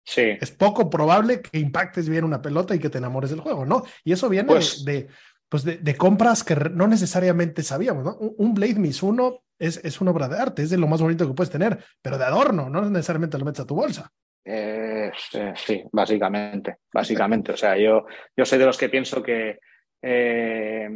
sí. 0.08 0.38
es 0.40 0.52
poco 0.52 0.90
probable 0.90 1.42
que 1.42 1.60
impactes 1.60 2.08
bien 2.08 2.24
una 2.24 2.42
pelota 2.42 2.74
y 2.74 2.80
que 2.80 2.90
te 2.90 2.98
enamores 2.98 3.30
del 3.30 3.42
juego, 3.42 3.66
¿no? 3.66 3.84
Y 4.04 4.14
eso 4.14 4.30
viene 4.30 4.48
pues, 4.48 4.86
de, 4.86 5.08
pues 5.50 5.64
de, 5.64 5.96
compras 5.96 6.44
que 6.44 6.56
no 6.56 6.88
necesariamente 6.88 7.62
sabíamos, 7.62 8.04
¿no? 8.04 8.18
Un, 8.18 8.54
Blade 8.54 8.76
Miss 8.76 9.04
1 9.04 9.44
es, 9.60 9.78
es 9.84 10.00
una 10.02 10.12
obra 10.12 10.28
de 10.28 10.40
arte, 10.40 10.64
es 10.64 10.70
de 10.70 10.78
lo 10.78 10.88
más 10.88 11.02
bonito 11.02 11.28
que 11.28 11.34
puedes 11.34 11.52
tener, 11.52 11.78
pero 12.02 12.18
de 12.18 12.26
adorno, 12.26 12.70
no 12.70 12.82
necesariamente 12.90 13.38
lo 13.38 13.46
metes 13.46 13.62
a 13.62 13.68
tu 13.68 13.76
bolsa. 13.76 14.12
Eh, 14.50 15.12
sí, 15.56 15.84
básicamente, 15.92 16.78
básicamente. 16.94 17.52
O 17.52 17.58
sea, 17.58 17.78
yo, 17.78 18.06
yo 18.36 18.46
soy 18.46 18.58
de 18.58 18.66
los 18.66 18.78
que 18.78 18.88
pienso 18.88 19.22
que 19.22 19.60
eh, 20.02 20.88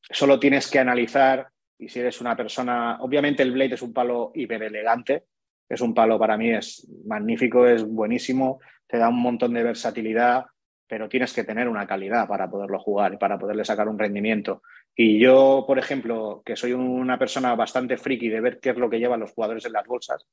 solo 0.00 0.40
tienes 0.40 0.70
que 0.70 0.78
analizar 0.78 1.46
y 1.78 1.88
si 1.88 2.00
eres 2.00 2.20
una 2.20 2.36
persona, 2.36 2.98
obviamente 3.00 3.42
el 3.42 3.52
blade 3.52 3.74
es 3.74 3.82
un 3.82 3.92
palo 3.92 4.32
hiper 4.34 4.62
elegante, 4.62 5.24
es 5.68 5.80
un 5.80 5.94
palo 5.94 6.18
para 6.18 6.36
mí 6.36 6.50
es 6.50 6.86
magnífico, 7.04 7.66
es 7.66 7.84
buenísimo, 7.84 8.60
te 8.86 8.98
da 8.98 9.08
un 9.08 9.20
montón 9.20 9.52
de 9.54 9.62
versatilidad, 9.62 10.46
pero 10.86 11.08
tienes 11.08 11.32
que 11.32 11.44
tener 11.44 11.68
una 11.68 11.86
calidad 11.86 12.28
para 12.28 12.48
poderlo 12.48 12.78
jugar 12.78 13.14
y 13.14 13.16
para 13.16 13.38
poderle 13.38 13.64
sacar 13.64 13.88
un 13.88 13.98
rendimiento. 13.98 14.62
Y 14.94 15.18
yo, 15.18 15.64
por 15.66 15.78
ejemplo, 15.78 16.42
que 16.44 16.56
soy 16.56 16.72
una 16.72 17.18
persona 17.18 17.54
bastante 17.54 17.96
friki 17.96 18.28
de 18.28 18.40
ver 18.40 18.60
qué 18.60 18.70
es 18.70 18.76
lo 18.76 18.88
que 18.88 18.98
llevan 18.98 19.20
los 19.20 19.32
jugadores 19.32 19.64
en 19.66 19.72
las 19.72 19.86
bolsas, 19.86 20.26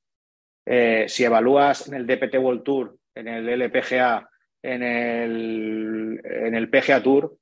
eh, 0.65 1.05
si 1.09 1.23
evalúas 1.25 1.87
en 1.87 1.95
el 1.95 2.07
DPT 2.07 2.35
World 2.37 2.63
Tour, 2.63 2.97
en 3.15 3.27
el 3.27 3.49
LPGA, 3.49 4.29
en 4.61 4.81
el, 4.81 6.21
en 6.23 6.55
el 6.55 6.69
PGA 6.69 7.03
Tour 7.03 7.37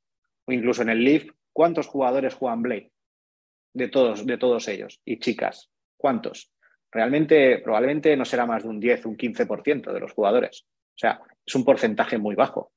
o 0.45 0.51
incluso 0.51 0.81
en 0.81 0.89
el 0.89 1.03
Leaf, 1.03 1.29
¿cuántos 1.53 1.87
jugadores 1.87 2.33
juegan 2.33 2.63
Blade? 2.63 2.91
De 3.73 3.87
todos, 3.87 4.25
de 4.25 4.37
todos 4.37 4.67
ellos. 4.67 4.99
Y 5.05 5.19
chicas, 5.19 5.69
¿cuántos? 5.97 6.51
Realmente, 6.91 7.59
probablemente 7.59 8.15
no 8.17 8.25
será 8.25 8.45
más 8.45 8.63
de 8.63 8.69
un 8.69 8.79
10, 8.79 9.05
un 9.05 9.17
15% 9.17 9.93
de 9.93 9.99
los 9.99 10.11
jugadores. 10.11 10.65
O 10.65 10.97
sea, 10.97 11.21
es 11.45 11.55
un 11.55 11.63
porcentaje 11.63 12.17
muy 12.17 12.35
bajo. 12.35 12.73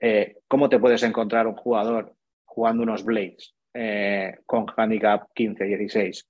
Eh, 0.00 0.36
¿Cómo 0.46 0.68
te 0.68 0.78
puedes 0.78 1.02
encontrar 1.02 1.46
un 1.46 1.56
jugador 1.56 2.14
jugando 2.44 2.84
unos 2.84 3.04
Blades 3.04 3.54
eh, 3.74 4.38
con 4.46 4.66
handicap 4.76 5.28
15, 5.34 5.64
16? 5.64 6.28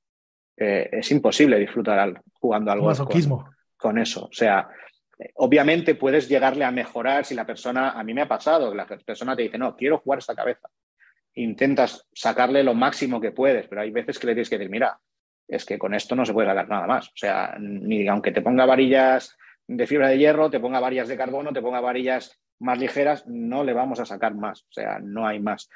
Eh, 0.56 0.88
es 0.92 1.10
imposible 1.12 1.58
disfrutar 1.58 2.20
jugando 2.32 2.72
algo 2.72 2.92
con, 2.94 3.44
con, 3.76 3.98
eso. 3.98 4.24
O 4.24 4.32
sea, 4.32 4.68
obviamente 5.34 5.94
puedes 5.94 6.28
llegarle 6.28 6.64
a 6.64 6.70
mejorar 6.70 7.26
si 7.26 7.34
la 7.34 7.46
persona, 7.46 7.90
a 7.90 8.02
mí 8.02 8.14
me 8.14 8.22
ha 8.22 8.28
pasado, 8.28 8.74
la 8.74 8.86
persona 8.86 9.36
te 9.36 9.42
dice, 9.42 9.58
no, 9.58 9.76
quiero 9.76 9.98
jugar 9.98 10.20
esta 10.20 10.34
cabeza. 10.34 10.68
Intentas 11.34 12.08
sacarle 12.12 12.64
lo 12.64 12.74
máximo 12.74 13.20
que 13.20 13.32
puedes, 13.32 13.68
pero 13.68 13.82
hay 13.82 13.90
veces 13.90 14.18
que 14.18 14.26
le 14.26 14.32
tienes 14.32 14.48
que 14.48 14.58
decir, 14.58 14.70
mira, 14.70 14.98
es 15.48 15.64
que 15.64 15.78
con 15.78 15.94
esto 15.94 16.14
no 16.14 16.26
se 16.26 16.32
puede 16.32 16.48
sacar 16.48 16.68
nada 16.68 16.86
más. 16.86 17.08
O 17.08 17.16
sea, 17.16 17.56
ni 17.58 18.06
aunque 18.06 18.32
te 18.32 18.42
ponga 18.42 18.66
varillas 18.66 19.36
de 19.66 19.86
fibra 19.86 20.08
de 20.08 20.18
hierro, 20.18 20.50
te 20.50 20.60
ponga 20.60 20.78
varillas 20.78 21.08
de 21.08 21.16
carbono, 21.16 21.52
te 21.52 21.62
ponga 21.62 21.80
varillas 21.80 22.38
más 22.60 22.78
ligeras, 22.78 23.26
no 23.26 23.64
le 23.64 23.72
vamos 23.72 23.98
a 24.00 24.06
sacar 24.06 24.34
más. 24.34 24.62
O 24.62 24.72
sea, 24.72 24.98
no 24.98 25.26
hay 25.26 25.40
más. 25.40 25.68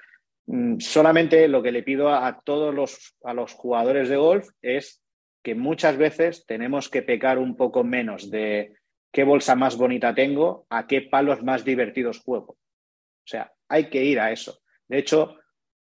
Mm, 0.46 0.78
solamente 0.78 1.48
lo 1.48 1.62
que 1.62 1.72
le 1.72 1.82
pido 1.82 2.10
a, 2.10 2.40
todos 2.44 2.74
los, 2.74 3.16
a 3.24 3.32
los 3.32 3.54
jugadores 3.54 4.08
de 4.08 4.16
golf 4.16 4.48
es 4.60 5.02
que 5.42 5.54
muchas 5.54 5.96
veces 5.96 6.44
tenemos 6.46 6.88
que 6.88 7.02
pecar 7.02 7.38
un 7.38 7.56
poco 7.56 7.82
menos 7.82 8.30
de 8.30 8.76
qué 9.10 9.24
bolsa 9.24 9.54
más 9.54 9.76
bonita 9.76 10.14
tengo 10.14 10.66
a 10.70 10.86
qué 10.86 11.02
palos 11.02 11.42
más 11.42 11.64
divertidos 11.64 12.20
juego. 12.20 12.52
O 12.52 13.26
sea, 13.26 13.52
hay 13.68 13.88
que 13.88 14.04
ir 14.04 14.20
a 14.20 14.32
eso. 14.32 14.60
De 14.88 14.98
hecho, 14.98 15.36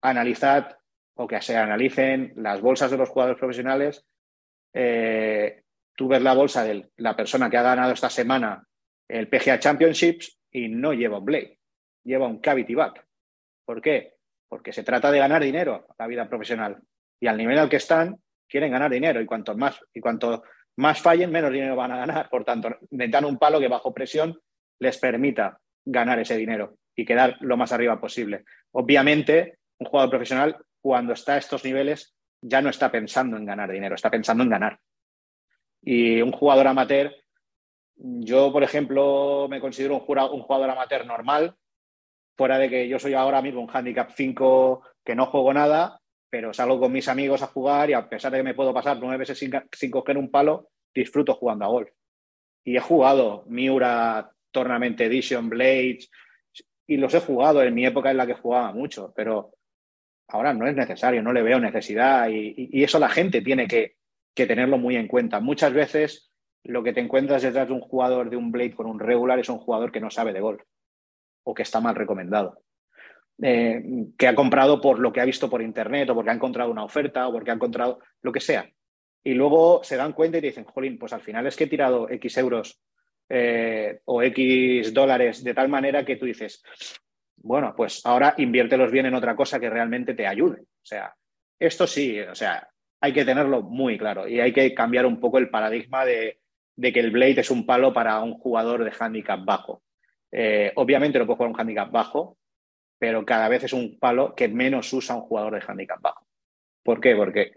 analizad 0.02 0.78
o 1.15 1.28
que 1.28 1.41
se 1.41 1.56
analicen 1.56 2.34
las 2.38 2.62
bolsas 2.62 2.91
de 2.91 2.97
los 2.97 3.10
jugadores 3.10 3.39
profesionales. 3.39 4.06
Eh, 4.73 5.63
tú 5.95 6.08
ves 6.08 6.21
la 6.21 6.34
bolsa 6.34 6.63
de 6.63 6.89
la 6.97 7.15
persona 7.15 7.49
que 7.49 7.58
ha 7.58 7.62
ganado 7.62 7.93
esta 7.93 8.10
semana 8.10 8.65
el 9.08 9.28
PGA 9.28 9.60
Championships 9.60 10.39
y 10.52 10.69
no 10.69 10.93
lleva 10.93 11.19
un 11.19 11.26
Blade, 11.26 11.60
lleva 12.04 12.28
un 12.28 12.39
Cavity 12.39 12.73
Back. 12.73 13.06
¿Por 13.65 13.82
qué? 13.82 14.15
Porque 14.47 14.73
se 14.73 14.84
trata 14.84 15.12
de 15.12 15.19
ganar 15.19 15.43
dinero 15.43 15.88
la 15.97 16.08
vida 16.08 16.28
profesional. 16.28 16.82
Y 17.19 17.28
al 17.28 17.38
nivel 17.38 17.60
al 17.60 17.69
que 17.69 17.78
están, 17.78 18.19
quieren 18.47 18.71
ganar 18.71 18.91
dinero 18.91 19.21
y 19.21 19.26
cuanto 19.26 19.56
más, 19.56 19.80
y 19.93 19.99
cuanto 19.99 20.43
más 20.78 21.02
fallen, 21.02 21.32
menos 21.32 21.52
dinero 21.52 21.76
van 21.76 21.91
a 21.91 21.97
ganar. 21.97 22.30
Por 22.30 22.43
tanto, 22.43 22.69
necesitan 22.91 23.26
un 23.26 23.38
palo 23.38 23.60
que 23.60 23.67
bajo 23.67 23.93
presión 23.93 24.39
les 24.80 24.97
permita 24.97 25.60
ganar 25.86 26.19
ese 26.19 26.38
dinero 26.38 26.78
y 26.95 27.06
quedar 27.06 27.38
lo 27.41 27.58
más 27.58 27.71
arriba 27.71 27.99
posible. 27.99 28.43
Obviamente, 28.71 29.60
un 29.80 29.88
jugador 29.88 30.10
profesional 30.10 30.58
cuando 30.84 31.13
está 31.13 31.36
a 31.36 31.38
estos 31.38 31.63
niveles 31.63 32.13
ya 32.41 32.62
no 32.62 32.69
está 32.69 32.91
pensando 32.91 33.38
en 33.38 33.46
ganar 33.46 33.72
dinero, 33.72 33.96
está 33.96 34.12
pensando 34.12 34.43
en 34.43 34.50
ganar. 34.50 34.80
Y 35.82 36.22
un 36.22 36.34
jugador 36.34 36.67
amateur, 36.67 37.15
yo, 37.96 38.52
por 38.52 38.63
ejemplo, 38.63 39.48
me 39.50 39.62
considero 39.62 39.96
un, 39.96 40.02
jugador 40.02 40.69
amateur 40.69 41.06
normal, 41.06 41.56
fuera 42.36 42.58
de 42.58 42.69
que 42.69 42.89
yo 42.89 43.00
soy 43.00 43.13
ahora 43.13 43.41
mismo 43.41 43.62
un 43.62 43.69
handicap 43.69 44.12
5 44.13 44.82
que 45.06 45.15
no 45.15 45.28
juego 45.28 45.54
nada, 45.54 46.02
pero 46.30 46.54
salgo 46.54 46.82
con 46.82 46.91
mis 46.91 47.08
amigos 47.08 47.41
a 47.43 47.48
jugar 47.48 47.89
y 47.89 47.93
a 47.93 48.10
pesar 48.10 48.34
de 48.34 48.39
que 48.39 48.43
me 48.43 48.56
puedo 48.56 48.74
pasar 48.74 48.98
nueve 49.00 49.19
veces 49.19 49.39
sin, 49.39 49.91
coger 49.91 50.17
un 50.17 50.30
palo, 50.30 50.69
disfruto 50.93 51.36
jugando 51.36 51.63
a 51.63 51.69
golf. 51.69 51.89
Y 52.65 52.76
he 52.76 52.82
jugado 52.82 53.46
Miura, 53.48 54.32
Tournament 54.52 55.00
Edition, 55.00 55.48
Blades, 55.48 56.10
y 56.88 56.98
los 56.98 57.13
he 57.13 57.22
jugado 57.22 57.63
en 57.63 57.74
mi 57.74 57.86
época 57.86 58.12
en 58.12 58.17
la 58.17 58.28
que 58.28 58.34
jugaba 58.34 58.74
mucho, 58.74 59.13
pero 59.15 59.54
ahora 60.34 60.54
no 60.54 60.67
es 60.67 60.76
necesario, 60.76 61.22
no 61.22 61.32
le 61.32 61.43
veo 61.43 61.60
necesidad 61.60 62.28
y, 62.30 62.84
eso 62.84 63.00
la 63.00 63.10
gente 63.10 63.41
tiene 63.41 63.67
que, 63.67 63.96
tenerlo 64.34 64.80
muy 64.80 64.96
en 64.96 65.08
cuenta. 65.08 65.39
Muchas 65.39 65.74
veces 65.74 66.32
lo 66.63 66.82
que 66.82 66.91
te 66.91 67.02
encuentras 67.02 67.43
detrás 67.43 67.67
de 67.67 67.74
un 67.74 67.82
jugador 67.82 68.32
de 68.32 68.36
un 68.36 68.52
blade 68.52 68.74
con 68.74 68.88
un 68.88 69.00
regular 69.00 69.38
es 69.38 69.50
un 69.50 69.60
jugador 69.60 69.91
que 69.91 70.00
no 70.00 70.10
sabe 70.10 70.34
de 70.34 70.41
golf 70.41 70.63
o 71.43 71.54
que 71.54 71.62
está 71.62 71.80
mal 71.80 71.96
recomendado. 71.96 72.60
Eh, 73.41 73.84
que 74.17 74.28
ha 74.28 74.36
comprado 74.36 74.82
por 74.82 75.00
lo 75.00 75.12
que 75.12 75.22
ha 75.22 75.26
visto 75.26 75.50
por 75.50 75.62
internet 75.62 76.10
o 76.10 76.15
porque 76.15 76.32
ha 76.32 76.36
encontrado 76.36 76.72
una 76.72 76.84
oferta 76.84 77.28
o 77.28 77.32
porque 77.32 77.52
ha 77.52 77.56
encontrado 77.56 78.00
lo 78.22 78.32
que 78.32 78.39
sea. 78.39 78.67
Y 79.24 79.36
luego 79.36 79.84
se 79.84 79.98
dan 79.98 80.13
cuenta 80.13 80.39
y 80.39 80.41
dicen, 80.41 80.65
jolín, 80.65 80.98
pues 80.98 81.13
al 81.13 81.22
final 81.22 81.46
es 81.46 81.56
que 81.56 81.65
he 81.65 81.67
tirado 81.67 82.10
X 82.10 82.38
euros 82.38 82.82
eh, 83.30 84.02
o 84.06 84.24
X 84.24 84.93
dólares 84.93 85.43
de 85.43 85.54
tal 85.54 85.69
manera 85.69 86.04
que 86.04 86.15
tú 86.15 86.26
dices, 86.26 86.63
bueno, 87.43 87.73
pues 87.75 88.06
ahora 88.06 88.34
inviértelos 88.38 88.91
bien 88.91 89.06
en 89.06 89.13
otra 89.13 89.36
cosa 89.36 89.60
que 89.60 89.69
realmente 89.69 90.15
te 90.15 90.25
ayude. 90.25 90.62
O 90.62 90.86
sea, 90.86 91.13
esto 91.60 91.86
sí, 91.86 92.19
o 92.19 92.34
sea, 92.34 92.67
hay 92.99 93.13
que 93.13 93.25
tenerlo 93.25 93.62
muy 93.62 93.97
claro 93.97 94.27
y 94.27 94.39
hay 94.39 94.51
que 94.51 94.73
cambiar 94.73 95.06
un 95.06 95.19
poco 95.19 95.38
el 95.38 95.49
paradigma 95.49 96.06
de 96.06 96.39
de 96.75 96.91
que 96.91 96.99
el 96.99 97.12
Blade 97.12 97.41
es 97.41 97.51
un 97.51 97.65
palo 97.65 97.93
para 97.93 98.19
un 98.21 98.34
jugador 98.34 98.84
de 98.84 98.93
handicap 98.97 99.43
bajo. 99.43 99.84
Eh, 100.32 100.71
obviamente 100.75 101.19
no 101.19 101.25
puede 101.25 101.38
jugar 101.38 101.51
un 101.51 101.60
handicap 101.60 101.91
bajo, 101.91 102.38
pero 102.97 103.25
cada 103.25 103.47
vez 103.49 103.63
es 103.63 103.73
un 103.73 103.99
palo 103.99 104.34
que 104.36 104.47
menos 104.47 104.91
usa 104.93 105.15
un 105.15 105.21
jugador 105.21 105.53
de 105.53 105.63
handicap 105.65 106.01
bajo. 106.01 106.25
¿Por 106.84 106.99
qué? 106.99 107.15
Porque 107.15 107.53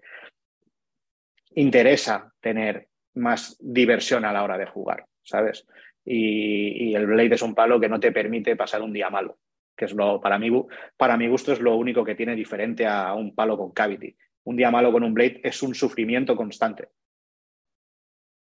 interesa 1.54 2.32
tener 2.40 2.88
más 3.14 3.56
diversión 3.60 4.24
a 4.24 4.32
la 4.32 4.44
hora 4.44 4.58
de 4.58 4.66
jugar, 4.66 5.06
¿sabes? 5.22 5.66
Y, 6.04 6.94
el 6.94 7.06
Blade 7.06 7.34
es 7.34 7.42
un 7.42 7.54
palo 7.54 7.80
que 7.80 7.88
no 7.88 7.98
te 7.98 8.12
permite 8.12 8.54
pasar 8.54 8.82
un 8.82 8.92
día 8.92 9.10
malo, 9.10 9.38
que 9.76 9.84
es 9.84 9.92
lo, 9.92 10.20
para 10.20 10.38
mí, 10.38 10.50
para 10.96 11.16
mi 11.16 11.28
gusto, 11.28 11.52
es 11.52 11.60
lo 11.60 11.76
único 11.76 12.04
que 12.04 12.14
tiene 12.14 12.34
diferente 12.34 12.86
a 12.86 13.14
un 13.14 13.34
palo 13.34 13.56
con 13.56 13.72
cavity. 13.72 14.16
Un 14.44 14.56
día 14.56 14.70
malo 14.70 14.92
con 14.92 15.02
un 15.02 15.12
Blade 15.12 15.40
es 15.42 15.62
un 15.62 15.74
sufrimiento 15.74 16.36
constante. 16.36 16.88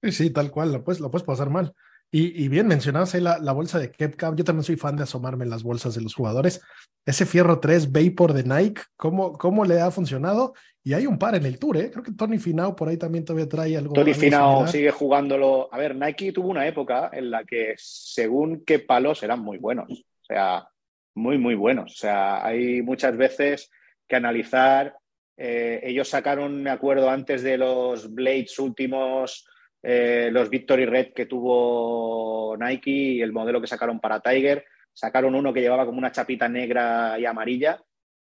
Sí, 0.02 0.12
sí, 0.12 0.30
tal 0.32 0.52
cual, 0.52 0.74
lo 0.74 0.84
puedes, 0.84 1.00
lo 1.00 1.10
puedes 1.10 1.26
pasar 1.26 1.50
mal. 1.50 1.74
Y, 2.16 2.48
bien, 2.48 2.68
mencionabas 2.68 3.16
ahí 3.16 3.22
la, 3.22 3.52
bolsa 3.54 3.80
de 3.80 3.90
Kepka. 3.90 4.36
Yo 4.36 4.44
también 4.44 4.64
soy 4.64 4.76
fan 4.76 4.96
de 4.96 5.02
asomarme 5.02 5.46
en 5.46 5.50
las 5.50 5.64
bolsas 5.64 5.96
de 5.96 6.02
los 6.02 6.14
jugadores. 6.14 6.62
Ese 7.08 7.26
Fierro 7.26 7.60
3 7.60 7.92
Vapor 7.92 8.34
de 8.34 8.44
Nike, 8.44 8.84
¿cómo, 8.96 9.34
cómo 9.34 9.66
le 9.66 9.82
ha 9.82 9.90
funcionado? 9.90 10.54
Y 10.84 10.94
hay 10.94 11.08
un 11.08 11.18
par 11.18 11.34
en 11.34 11.44
el 11.48 11.58
Tour, 11.58 11.78
¿eh? 11.78 11.90
Creo 11.90 12.04
que 12.04 12.12
Tony 12.12 12.38
Finau 12.38 12.76
por 12.76 12.88
ahí 12.88 12.98
también 12.98 13.26
todavía 13.26 13.50
trae 13.50 13.76
algo. 13.76 13.96
Tony 13.96 14.14
Finau 14.14 14.68
sigue 14.68 14.92
jugándolo. 14.92 15.70
A 15.72 15.78
ver, 15.80 15.96
Nike 15.96 16.32
tuvo 16.32 16.50
una 16.50 16.68
época 16.68 17.10
en 17.12 17.32
la 17.32 17.44
que 17.46 17.74
según 17.78 18.64
qué 18.64 18.78
palos 18.78 19.24
eran 19.24 19.40
muy 19.40 19.58
buenos. 19.58 19.90
O 19.90 20.26
sea, 20.26 20.68
muy, 21.16 21.38
muy 21.38 21.56
buenos. 21.56 21.94
O 21.94 21.96
sea, 21.96 22.46
hay 22.46 22.82
muchas 22.82 23.16
veces 23.18 23.72
que 24.08 24.16
analizar. 24.16 24.96
Eh, 25.38 25.82
ellos 25.84 26.10
sacaron, 26.10 26.62
me 26.62 26.70
acuerdo, 26.70 27.10
antes 27.10 27.44
de 27.44 27.58
los 27.58 28.14
Blades 28.14 28.60
últimos 28.60 29.48
eh, 29.82 30.30
los 30.32 30.50
Victory 30.50 30.86
Red 30.86 31.14
que 31.14 31.26
tuvo 31.26 32.56
Nike 32.58 32.92
y 32.92 33.22
el 33.22 33.34
modelo 33.34 33.60
que 33.60 33.68
sacaron 33.68 34.00
para 34.00 34.20
Tiger. 34.20 34.66
Sacaron 34.94 35.36
uno 35.36 35.52
que 35.52 35.62
llevaba 35.62 35.86
como 35.86 35.98
una 35.98 36.12
chapita 36.12 36.48
negra 36.48 37.18
y 37.20 37.26
amarilla, 37.26 37.82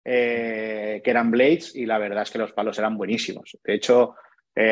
eh, 0.04 1.00
que 1.02 1.10
eran 1.10 1.30
Blades, 1.30 1.74
y 1.76 1.86
la 1.86 1.98
verdad 1.98 2.22
es 2.22 2.30
que 2.30 2.38
los 2.38 2.52
palos 2.52 2.78
eran 2.78 2.96
buenísimos. 2.96 3.56
De 3.62 3.74
hecho, 3.74 4.16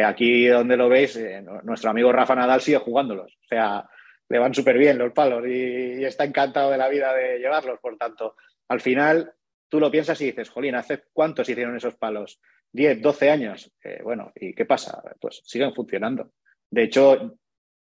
aquí 0.05 0.49
donde 0.49 0.77
lo 0.77 0.89
veis, 0.89 1.17
nuestro 1.63 1.91
amigo 1.91 2.11
Rafa 2.11 2.35
Nadal 2.35 2.61
sigue 2.61 2.79
jugándolos. 2.79 3.33
O 3.41 3.47
sea, 3.47 3.89
le 4.29 4.39
van 4.39 4.55
súper 4.55 4.79
bien 4.79 4.99
los 4.99 5.13
palos 5.13 5.45
y, 5.47 6.05
está 6.05 6.25
encantado 6.25 6.71
de 6.71 6.79
la 6.79 6.89
vida 6.89 7.15
de 7.15 7.39
llevarlos. 7.39 7.79
Por 7.81 7.97
tanto, 7.97 8.37
al 8.69 8.81
final 8.81 9.33
tú 9.69 9.81
lo 9.81 9.91
piensas 9.91 10.21
y 10.21 10.27
dices, 10.27 10.51
Jolín, 10.51 10.75
¿hace 10.75 11.05
cuántos 11.13 11.49
hicieron 11.49 11.77
esos 11.77 11.97
palos? 11.97 12.41
10, 12.73 13.01
12 13.01 13.31
años. 13.31 13.73
bueno, 14.03 14.33
¿y 14.35 14.55
qué 14.55 14.65
pasa? 14.65 15.03
Pues 15.21 15.43
siguen 15.45 15.75
funcionando. 15.75 16.33
De 16.71 16.83
hecho, 16.83 17.39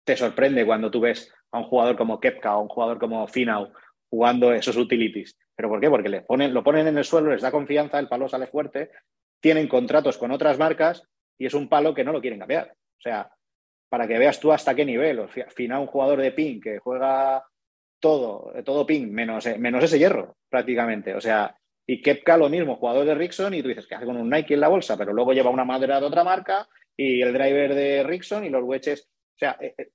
te 0.04 0.16
sorprende 0.16 0.66
cuando 0.66 0.90
tú 0.90 1.02
ves 1.02 1.32
a 1.52 1.60
un 1.60 1.66
jugador 1.66 1.98
como 1.98 2.20
Kepka 2.20 2.56
o 2.56 2.62
un 2.62 2.70
jugador 2.70 3.00
como 3.00 3.28
Finau 3.28 3.72
jugando 4.10 4.54
esos 4.54 4.76
utilities. 4.78 5.38
¿Pero 5.56 5.70
por 5.70 5.80
qué? 5.80 5.90
Porque 5.90 6.10
le 6.10 6.22
ponen, 6.22 6.54
lo 6.54 6.64
ponen 6.64 6.88
en 6.88 6.98
el 6.98 7.04
suelo, 7.04 7.32
les 7.32 7.42
da 7.42 7.52
confianza, 7.52 8.00
el 8.00 8.08
palo 8.08 8.28
sale 8.28 8.48
fuerte, 8.48 8.92
tienen 9.40 9.68
contratos 9.68 10.18
con 10.18 10.32
otras 10.32 10.58
marcas 10.58 11.04
y 11.38 11.46
es 11.46 11.54
un 11.54 11.70
palo 11.70 11.94
que 11.94 12.04
no 12.04 12.12
lo 12.12 12.22
quieren 12.22 12.40
cambiar. 12.40 12.74
O 12.98 13.02
sea, 13.02 13.32
para 13.90 14.08
que 14.08 14.18
veas 14.18 14.40
tú 14.40 14.52
hasta 14.52 14.76
qué 14.76 14.86
nivel. 14.86 15.28
Finau, 15.50 15.82
un 15.82 15.88
jugador 15.88 16.22
de 16.22 16.32
ping 16.32 16.62
que 16.62 16.80
juega 16.80 17.44
todo, 18.00 18.54
todo 18.64 18.86
ping, 18.86 19.12
menos, 19.12 19.46
menos 19.58 19.84
ese 19.84 20.00
hierro, 20.00 20.38
prácticamente. 20.48 21.16
O 21.16 21.22
sea, 21.22 21.56
y 21.86 22.02
Kepka 22.02 22.38
lo 22.38 22.50
mismo, 22.50 22.76
jugador 22.76 23.06
de 23.06 23.16
Rickson, 23.16 23.54
y 23.54 23.62
tú 23.62 23.68
dices 23.68 23.88
que 23.88 23.96
hace 23.96 24.06
con 24.06 24.16
un 24.16 24.30
Nike 24.30 24.54
en 24.54 24.62
la 24.62 24.68
bolsa, 24.68 24.96
pero 24.96 25.12
luego 25.12 25.34
lleva 25.34 25.50
una 25.50 25.66
madera 25.66 26.00
de 26.00 26.06
otra 26.06 26.24
marca 26.24 26.68
y 26.96 27.22
el 27.22 27.34
driver 27.34 27.74
de 27.74 28.04
Rickson 28.04 28.46
y 28.46 28.50
los 28.50 28.64
wedges. 28.64 29.02
O 29.02 29.38
sea, 29.40 29.58
eh, 29.60 29.74
eh, 29.78 29.90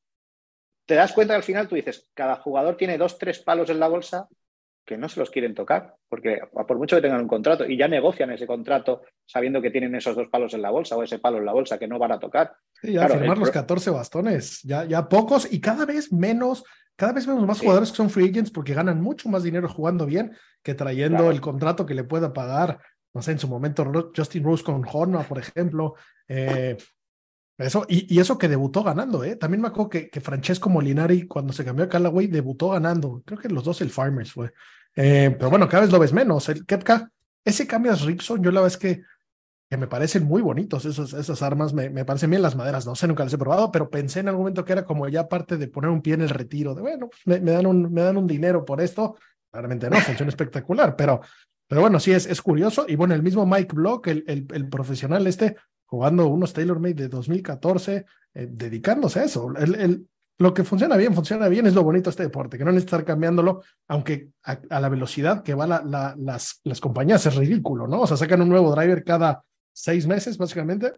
te 0.87 0.95
das 0.95 1.13
cuenta 1.13 1.37
al 1.37 1.45
final 1.45 1.69
tú 1.69 1.77
dices, 1.77 2.11
cada 2.13 2.37
jugador 2.37 2.77
tiene 2.77 2.99
dos, 2.99 3.17
tres 3.17 3.39
palos 3.39 3.71
en 3.71 3.79
la 3.79 3.89
bolsa 3.89 4.29
que 4.85 4.99
no 4.99 5.09
se 5.09 5.19
los 5.19 5.31
quieren 5.31 5.55
tocar, 5.55 5.95
porque 6.09 6.41
por 6.53 6.79
mucho 6.79 6.97
que 6.97 7.03
tengan 7.03 7.23
un 7.23 7.29
contrato, 7.29 7.65
y 7.67 7.77
ya 7.77 7.89
negocian 7.89 8.31
ese 8.31 8.47
contrato 8.47 9.03
sabiendo 9.25 9.63
que 9.63 9.71
tienen 9.71 9.95
esos 9.95 10.15
dos 10.15 10.29
palos 10.29 10.53
en 10.55 10.63
la 10.63 10.71
bolsa 10.71 10.97
o 10.97 11.03
ese 11.03 11.19
palo 11.19 11.39
en 11.39 11.47
la 11.47 11.53
bolsa 11.53 11.79
que 11.79 11.89
no 11.89 11.99
van 11.99 12.13
a 12.13 12.21
tocar. 12.21 12.53
Sí, 12.81 12.93
ya 12.93 13.09
firmar 13.09 13.39
los 13.39 13.51
14 13.51 13.91
bastones, 13.91 14.63
ya, 14.63 14.85
ya 14.85 15.09
pocos 15.09 15.51
y 15.51 15.61
cada 15.61 15.87
vez 15.87 16.13
menos, 16.13 16.65
cada 16.97 17.13
vez 17.13 17.27
vemos 17.27 17.47
más 17.47 17.61
jugadores 17.61 17.91
que 17.91 17.97
son 17.97 18.11
free 18.11 18.29
agents 18.29 18.51
porque 18.51 18.75
ganan 18.75 19.01
mucho 19.01 19.29
más 19.29 19.43
dinero 19.43 19.69
jugando 19.69 20.07
bien 20.07 20.33
que 20.63 20.75
trayendo 20.75 21.31
el 21.31 21.41
contrato 21.41 21.87
que 21.87 21.95
le 21.95 22.05
pueda 22.05 22.33
pagar, 22.33 22.79
no 23.15 23.23
sé, 23.23 23.33
en 23.33 23.39
su 23.39 23.49
momento 23.49 24.13
Justin 24.15 24.45
Rose 24.45 24.65
con 24.65 24.85
Horna, 24.91 25.23
por 25.23 25.39
ejemplo, 25.39 25.95
eh, 26.29 26.77
eso, 27.57 27.87
y, 27.89 28.19
eso 28.19 28.37
que 28.37 28.49
debutó 28.49 28.83
ganando, 28.83 29.23
¿eh? 29.23 29.37
También 29.37 29.61
me 29.61 29.69
acuerdo 29.69 29.91
que, 29.91 30.11
que 30.11 30.21
Francesco 30.21 30.69
Molinari, 30.69 31.27
cuando 31.27 31.53
se 31.53 31.65
cambió 31.65 31.85
a 31.85 31.89
Callaway, 31.89 32.27
debutó 32.27 32.71
ganando. 32.71 33.23
Creo 33.25 33.39
que 33.39 33.49
los 33.49 33.63
dos 33.63 33.81
el 33.81 33.91
Farmers 33.91 34.33
fue. 34.33 34.53
Eh, 34.97 35.35
pero 35.39 35.51
bueno, 35.51 35.69
cada 35.69 35.83
vez 35.83 35.93
lo 35.93 36.01
ves 36.01 36.13
menos. 36.13 36.49
El 36.49 36.67
Kepka, 36.67 37.11
ese 37.45 37.67
cambias 37.67 38.03
Ripson, 38.03 38.43
yo 38.43 38.51
la 38.51 38.61
verdad 38.61 38.75
es 38.75 38.79
que, 38.79 39.03
que 39.71 39.77
me 39.77 39.87
parecen 39.87 40.25
muy 40.25 40.43
bonitos 40.43 40.85
esos, 40.85 41.13
esas 41.13 41.43
armas, 41.43 41.73
me, 41.73 41.91
me, 41.91 42.05
parecen 42.05 42.31
bien 42.31 42.43
las 42.43 42.57
maderas, 42.57 42.87
no 42.87 42.97
sé, 42.97 43.07
nunca 43.07 43.25
las 43.25 43.33
he 43.33 43.39
probado, 43.39 43.71
pero 43.71 43.89
pensé 43.89 44.21
en 44.21 44.29
algún 44.29 44.43
momento 44.43 44.65
que 44.65 44.73
era 44.73 44.85
como 44.85 45.09
ya 45.09 45.29
parte 45.29 45.57
de 45.57 45.69
poner 45.69 45.91
un 45.91 46.03
pie 46.03 46.15
en 46.15 46.23
el 46.23 46.31
retiro, 46.31 46.75
de 46.75 46.83
bueno, 46.83 47.09
me, 47.25 47.41
me 47.41 47.53
dan, 47.53 47.67
un, 47.67 47.93
me 47.93 48.03
dan 48.03 48.17
un 48.17 48.27
dinero 48.27 48.65
por 48.65 48.81
esto. 48.81 49.17
Claramente 49.53 49.89
no, 49.89 49.97
funciona 49.99 50.31
espectacular, 50.31 50.97
pero, 50.97 51.21
pero 51.69 51.81
bueno, 51.81 52.01
sí 52.01 52.11
es, 52.11 52.27
es 52.27 52.43
curioso. 52.43 52.87
Y 52.89 52.97
bueno, 52.97 53.15
el 53.15 53.23
mismo 53.23 53.47
Mike 53.47 53.73
Block, 53.73 54.09
el, 54.09 54.25
el 54.27 54.69
profesional 54.69 55.25
este, 55.29 55.55
jugando 55.95 56.27
unos 56.27 56.53
TaylorMade 56.53 56.95
de 56.95 57.09
2014, 57.09 58.05
eh, 58.35 58.49
dedicándose 58.51 59.21
a 59.21 59.25
eso. 59.25 59.53
El, 59.57 60.07
lo 60.39 60.53
que 60.53 60.65
funciona 60.65 60.97
bien, 60.97 61.15
funciona 61.15 61.49
bien, 61.49 61.67
es 61.67 61.75
lo 61.75 61.85
bonito 61.85 62.05
de 62.05 62.11
este 62.11 62.23
deporte, 62.25 62.59
que 62.59 62.65
no 62.65 62.73
necesita 62.73 62.97
estar 62.97 63.07
cambiándolo, 63.07 63.63
aunque 63.87 64.31
a, 64.43 64.59
la 64.81 64.89
velocidad 64.89 65.45
que 65.45 65.55
va 65.55 65.67
la, 65.67 66.15
las, 66.19 66.61
las 66.65 66.81
compañías 66.81 67.25
es 67.27 67.37
ridículo, 67.37 67.87
¿no? 67.87 68.01
O 68.01 68.07
sea, 68.07 68.17
sacan 68.17 68.43
un 68.43 68.49
nuevo 68.49 68.75
driver 68.75 69.05
cada 69.05 69.45
seis 69.73 70.07
meses, 70.07 70.37
básicamente. 70.37 70.93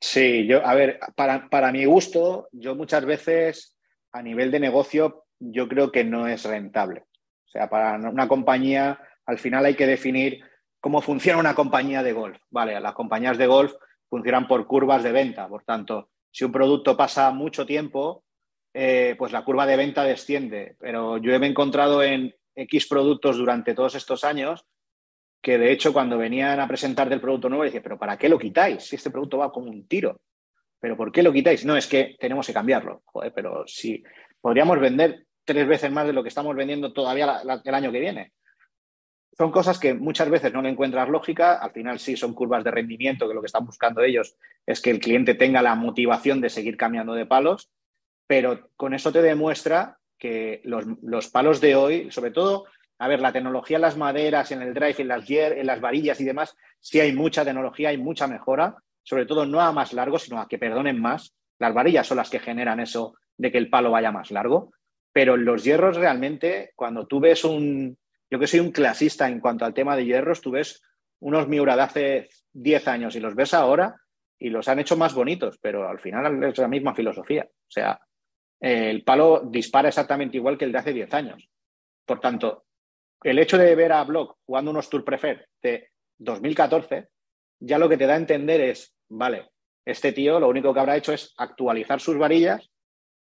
Sí, 0.00 0.46
yo, 0.46 0.64
a 0.64 0.74
ver, 0.74 1.00
para, 1.16 1.48
para 1.48 1.72
mi 1.72 1.84
gusto, 1.84 2.48
yo 2.52 2.76
muchas 2.76 3.04
veces 3.04 3.76
a 4.12 4.22
nivel 4.22 4.52
de 4.52 4.60
negocio, 4.60 5.24
yo 5.40 5.68
creo 5.68 5.90
que 5.90 6.04
no 6.04 6.28
es 6.28 6.44
rentable. 6.44 7.00
O 7.46 7.50
sea, 7.50 7.68
para 7.68 7.96
una 8.08 8.28
compañía, 8.28 9.00
al 9.26 9.38
final 9.38 9.64
hay 9.64 9.74
que 9.74 9.86
definir 9.86 10.44
cómo 10.80 11.00
funciona 11.00 11.40
una 11.40 11.54
compañía 11.54 12.02
de 12.02 12.12
golf. 12.12 12.38
Vale, 12.50 12.78
las 12.78 12.94
compañías 12.94 13.38
de 13.38 13.46
golf 13.46 13.72
funcionan 14.08 14.46
por 14.46 14.66
curvas 14.66 15.02
de 15.02 15.12
venta. 15.12 15.48
Por 15.48 15.64
tanto, 15.64 16.10
si 16.30 16.44
un 16.44 16.52
producto 16.52 16.96
pasa 16.96 17.30
mucho 17.30 17.66
tiempo, 17.66 18.24
eh, 18.72 19.14
pues 19.18 19.32
la 19.32 19.44
curva 19.44 19.66
de 19.66 19.76
venta 19.76 20.04
desciende. 20.04 20.76
Pero 20.78 21.18
yo 21.18 21.32
he 21.32 21.46
encontrado 21.46 22.02
en 22.02 22.34
X 22.54 22.86
productos 22.86 23.36
durante 23.36 23.74
todos 23.74 23.94
estos 23.94 24.24
años 24.24 24.64
que 25.42 25.58
de 25.58 25.72
hecho 25.72 25.92
cuando 25.92 26.16
venían 26.16 26.58
a 26.58 26.66
presentar 26.66 27.08
del 27.10 27.20
producto 27.20 27.50
nuevo 27.50 27.64
decía, 27.64 27.82
pero 27.82 27.98
¿para 27.98 28.16
qué 28.16 28.30
lo 28.30 28.38
quitáis? 28.38 28.82
Si 28.84 28.96
este 28.96 29.10
producto 29.10 29.38
va 29.38 29.52
como 29.52 29.70
un 29.70 29.86
tiro. 29.86 30.20
¿Pero 30.80 30.96
por 30.96 31.12
qué 31.12 31.22
lo 31.22 31.32
quitáis? 31.32 31.64
No, 31.66 31.76
es 31.76 31.86
que 31.86 32.16
tenemos 32.18 32.46
que 32.46 32.54
cambiarlo. 32.54 33.02
Pero 33.34 33.64
si 33.66 34.02
podríamos 34.40 34.80
vender 34.80 35.26
tres 35.44 35.66
veces 35.66 35.90
más 35.90 36.06
de 36.06 36.14
lo 36.14 36.22
que 36.22 36.30
estamos 36.30 36.56
vendiendo 36.56 36.92
todavía 36.92 37.42
el 37.62 37.74
año 37.74 37.92
que 37.92 38.00
viene 38.00 38.32
son 39.36 39.50
cosas 39.50 39.78
que 39.78 39.94
muchas 39.94 40.30
veces 40.30 40.52
no 40.52 40.62
le 40.62 40.68
encuentras 40.68 41.08
lógica, 41.08 41.54
al 41.54 41.72
final 41.72 41.98
sí 41.98 42.16
son 42.16 42.34
curvas 42.34 42.62
de 42.62 42.70
rendimiento, 42.70 43.28
que 43.28 43.34
lo 43.34 43.40
que 43.40 43.46
están 43.46 43.66
buscando 43.66 44.02
ellos 44.02 44.36
es 44.66 44.80
que 44.80 44.90
el 44.90 45.00
cliente 45.00 45.34
tenga 45.34 45.60
la 45.62 45.74
motivación 45.74 46.40
de 46.40 46.50
seguir 46.50 46.76
cambiando 46.76 47.14
de 47.14 47.26
palos, 47.26 47.70
pero 48.26 48.68
con 48.76 48.94
eso 48.94 49.12
te 49.12 49.22
demuestra 49.22 49.98
que 50.18 50.62
los, 50.64 51.28
palos 51.28 51.60
de 51.60 51.74
hoy, 51.74 52.10
sobre 52.10 52.30
todo, 52.30 52.66
a 52.98 53.08
ver, 53.08 53.20
la 53.20 53.32
tecnología 53.32 53.76
en 53.76 53.82
las 53.82 53.96
maderas, 53.96 54.52
en 54.52 54.62
el 54.62 54.72
drive, 54.72 54.96
en 54.98 55.08
las, 55.08 55.28
en 55.28 55.66
las 55.66 55.80
varillas 55.80 56.20
y 56.20 56.24
demás, 56.24 56.56
sí 56.80 57.00
hay 57.00 57.12
mucha 57.12 57.44
tecnología, 57.44 57.88
hay 57.88 57.98
mucha 57.98 58.26
mejora, 58.26 58.76
sobre 59.02 59.26
todo 59.26 59.44
no 59.44 59.60
a 59.60 59.72
más 59.72 59.92
largo, 59.92 60.18
sino 60.18 60.40
a 60.40 60.48
que 60.48 60.58
perdonen 60.58 61.00
más. 61.00 61.34
Las 61.58 61.74
varillas 61.74 62.06
son 62.06 62.18
las 62.18 62.30
que 62.30 62.38
generan 62.38 62.80
eso 62.80 63.14
de 63.36 63.50
que 63.50 63.58
el 63.58 63.68
palo 63.68 63.90
vaya 63.90 64.12
más 64.12 64.30
largo, 64.30 64.72
pero 65.12 65.36
los 65.36 65.64
hierros 65.64 65.96
realmente, 65.96 66.72
cuando 66.76 67.06
tú 67.06 67.20
ves 67.20 67.44
un, 67.44 67.98
yo 68.30 68.38
que 68.38 68.46
soy 68.46 68.60
un 68.60 68.72
clasista 68.72 69.28
en 69.28 69.40
cuanto 69.40 69.64
al 69.64 69.74
tema 69.74 69.96
de 69.96 70.04
hierros, 70.04 70.40
tú 70.40 70.50
ves 70.50 70.82
unos 71.20 71.48
Miura 71.48 71.76
de 71.76 71.82
hace 71.82 72.28
10 72.52 72.88
años 72.88 73.16
y 73.16 73.20
los 73.20 73.34
ves 73.34 73.54
ahora 73.54 73.96
y 74.38 74.50
los 74.50 74.68
han 74.68 74.78
hecho 74.78 74.96
más 74.96 75.14
bonitos, 75.14 75.58
pero 75.60 75.88
al 75.88 76.00
final 76.00 76.42
es 76.44 76.58
la 76.58 76.68
misma 76.68 76.94
filosofía. 76.94 77.46
O 77.50 77.70
sea, 77.70 77.98
el 78.60 79.04
palo 79.04 79.42
dispara 79.44 79.88
exactamente 79.88 80.36
igual 80.36 80.58
que 80.58 80.64
el 80.64 80.72
de 80.72 80.78
hace 80.78 80.92
10 80.92 81.14
años. 81.14 81.48
Por 82.04 82.20
tanto, 82.20 82.64
el 83.22 83.38
hecho 83.38 83.56
de 83.56 83.74
ver 83.74 83.92
a 83.92 84.04
Block 84.04 84.38
jugando 84.44 84.70
unos 84.70 84.90
Tour 84.90 85.04
Prefer 85.04 85.48
de 85.62 85.88
2014, 86.18 87.08
ya 87.60 87.78
lo 87.78 87.88
que 87.88 87.96
te 87.96 88.06
da 88.06 88.14
a 88.14 88.18
entender 88.18 88.60
es, 88.60 88.94
vale, 89.08 89.50
este 89.84 90.12
tío 90.12 90.38
lo 90.40 90.48
único 90.48 90.74
que 90.74 90.80
habrá 90.80 90.96
hecho 90.96 91.12
es 91.12 91.32
actualizar 91.36 92.00
sus 92.00 92.18
varillas, 92.18 92.70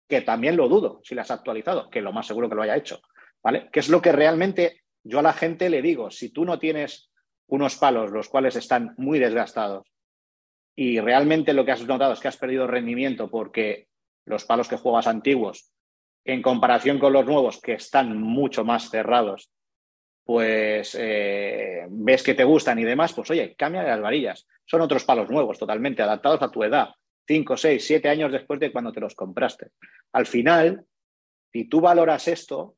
que 0.08 0.22
también 0.22 0.56
lo 0.56 0.68
dudo 0.68 1.00
si 1.04 1.14
las 1.14 1.30
ha 1.30 1.34
actualizado, 1.34 1.88
que 1.88 2.00
lo 2.00 2.12
más 2.12 2.26
seguro 2.26 2.48
que 2.48 2.54
lo 2.54 2.62
haya 2.62 2.76
hecho, 2.76 3.00
¿vale? 3.42 3.68
Que 3.72 3.80
es 3.80 3.88
lo 3.88 4.02
que 4.02 4.12
realmente 4.12 4.81
yo 5.04 5.18
a 5.18 5.22
la 5.22 5.32
gente 5.32 5.70
le 5.70 5.82
digo, 5.82 6.10
si 6.10 6.30
tú 6.30 6.44
no 6.44 6.58
tienes 6.58 7.10
unos 7.48 7.76
palos 7.76 8.10
los 8.10 8.28
cuales 8.28 8.56
están 8.56 8.94
muy 8.96 9.18
desgastados 9.18 9.86
y 10.74 11.00
realmente 11.00 11.52
lo 11.52 11.64
que 11.64 11.72
has 11.72 11.86
notado 11.86 12.12
es 12.12 12.20
que 12.20 12.28
has 12.28 12.36
perdido 12.36 12.66
rendimiento 12.66 13.30
porque 13.30 13.88
los 14.24 14.44
palos 14.44 14.68
que 14.68 14.76
juegas 14.76 15.06
antiguos, 15.06 15.72
en 16.24 16.40
comparación 16.40 16.98
con 16.98 17.12
los 17.12 17.26
nuevos 17.26 17.60
que 17.60 17.74
están 17.74 18.16
mucho 18.16 18.64
más 18.64 18.90
cerrados, 18.90 19.50
pues 20.24 20.96
eh, 20.98 21.84
ves 21.90 22.22
que 22.22 22.34
te 22.34 22.44
gustan 22.44 22.78
y 22.78 22.84
demás, 22.84 23.12
pues 23.12 23.30
oye, 23.30 23.54
cambia 23.56 23.82
las 23.82 24.00
varillas. 24.00 24.46
Son 24.64 24.80
otros 24.80 25.04
palos 25.04 25.28
nuevos, 25.28 25.58
totalmente 25.58 26.02
adaptados 26.02 26.40
a 26.42 26.50
tu 26.50 26.62
edad, 26.62 26.90
5, 27.26 27.56
6, 27.56 27.84
7 27.84 28.08
años 28.08 28.32
después 28.32 28.60
de 28.60 28.70
cuando 28.70 28.92
te 28.92 29.00
los 29.00 29.14
compraste. 29.14 29.70
Al 30.12 30.26
final, 30.26 30.84
si 31.52 31.64
tú 31.64 31.80
valoras 31.80 32.28
esto, 32.28 32.76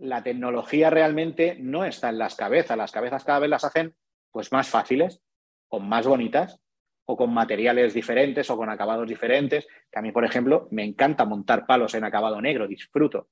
la 0.00 0.22
tecnología 0.22 0.90
realmente 0.90 1.56
no 1.60 1.84
está 1.84 2.08
en 2.08 2.18
las 2.18 2.34
cabezas. 2.34 2.76
Las 2.76 2.92
cabezas 2.92 3.24
cada 3.24 3.40
vez 3.40 3.50
las 3.50 3.64
hacen 3.64 3.94
pues 4.30 4.52
más 4.52 4.68
fáciles, 4.68 5.20
o 5.68 5.80
más 5.80 6.06
bonitas, 6.06 6.60
o 7.04 7.16
con 7.16 7.32
materiales 7.34 7.94
diferentes 7.94 8.48
o 8.50 8.56
con 8.56 8.70
acabados 8.70 9.08
diferentes. 9.08 9.66
Que 9.90 9.98
a 9.98 10.02
mí, 10.02 10.12
por 10.12 10.24
ejemplo, 10.24 10.68
me 10.70 10.84
encanta 10.84 11.24
montar 11.24 11.66
palos 11.66 11.94
en 11.94 12.04
acabado 12.04 12.40
negro, 12.40 12.66
disfruto. 12.66 13.28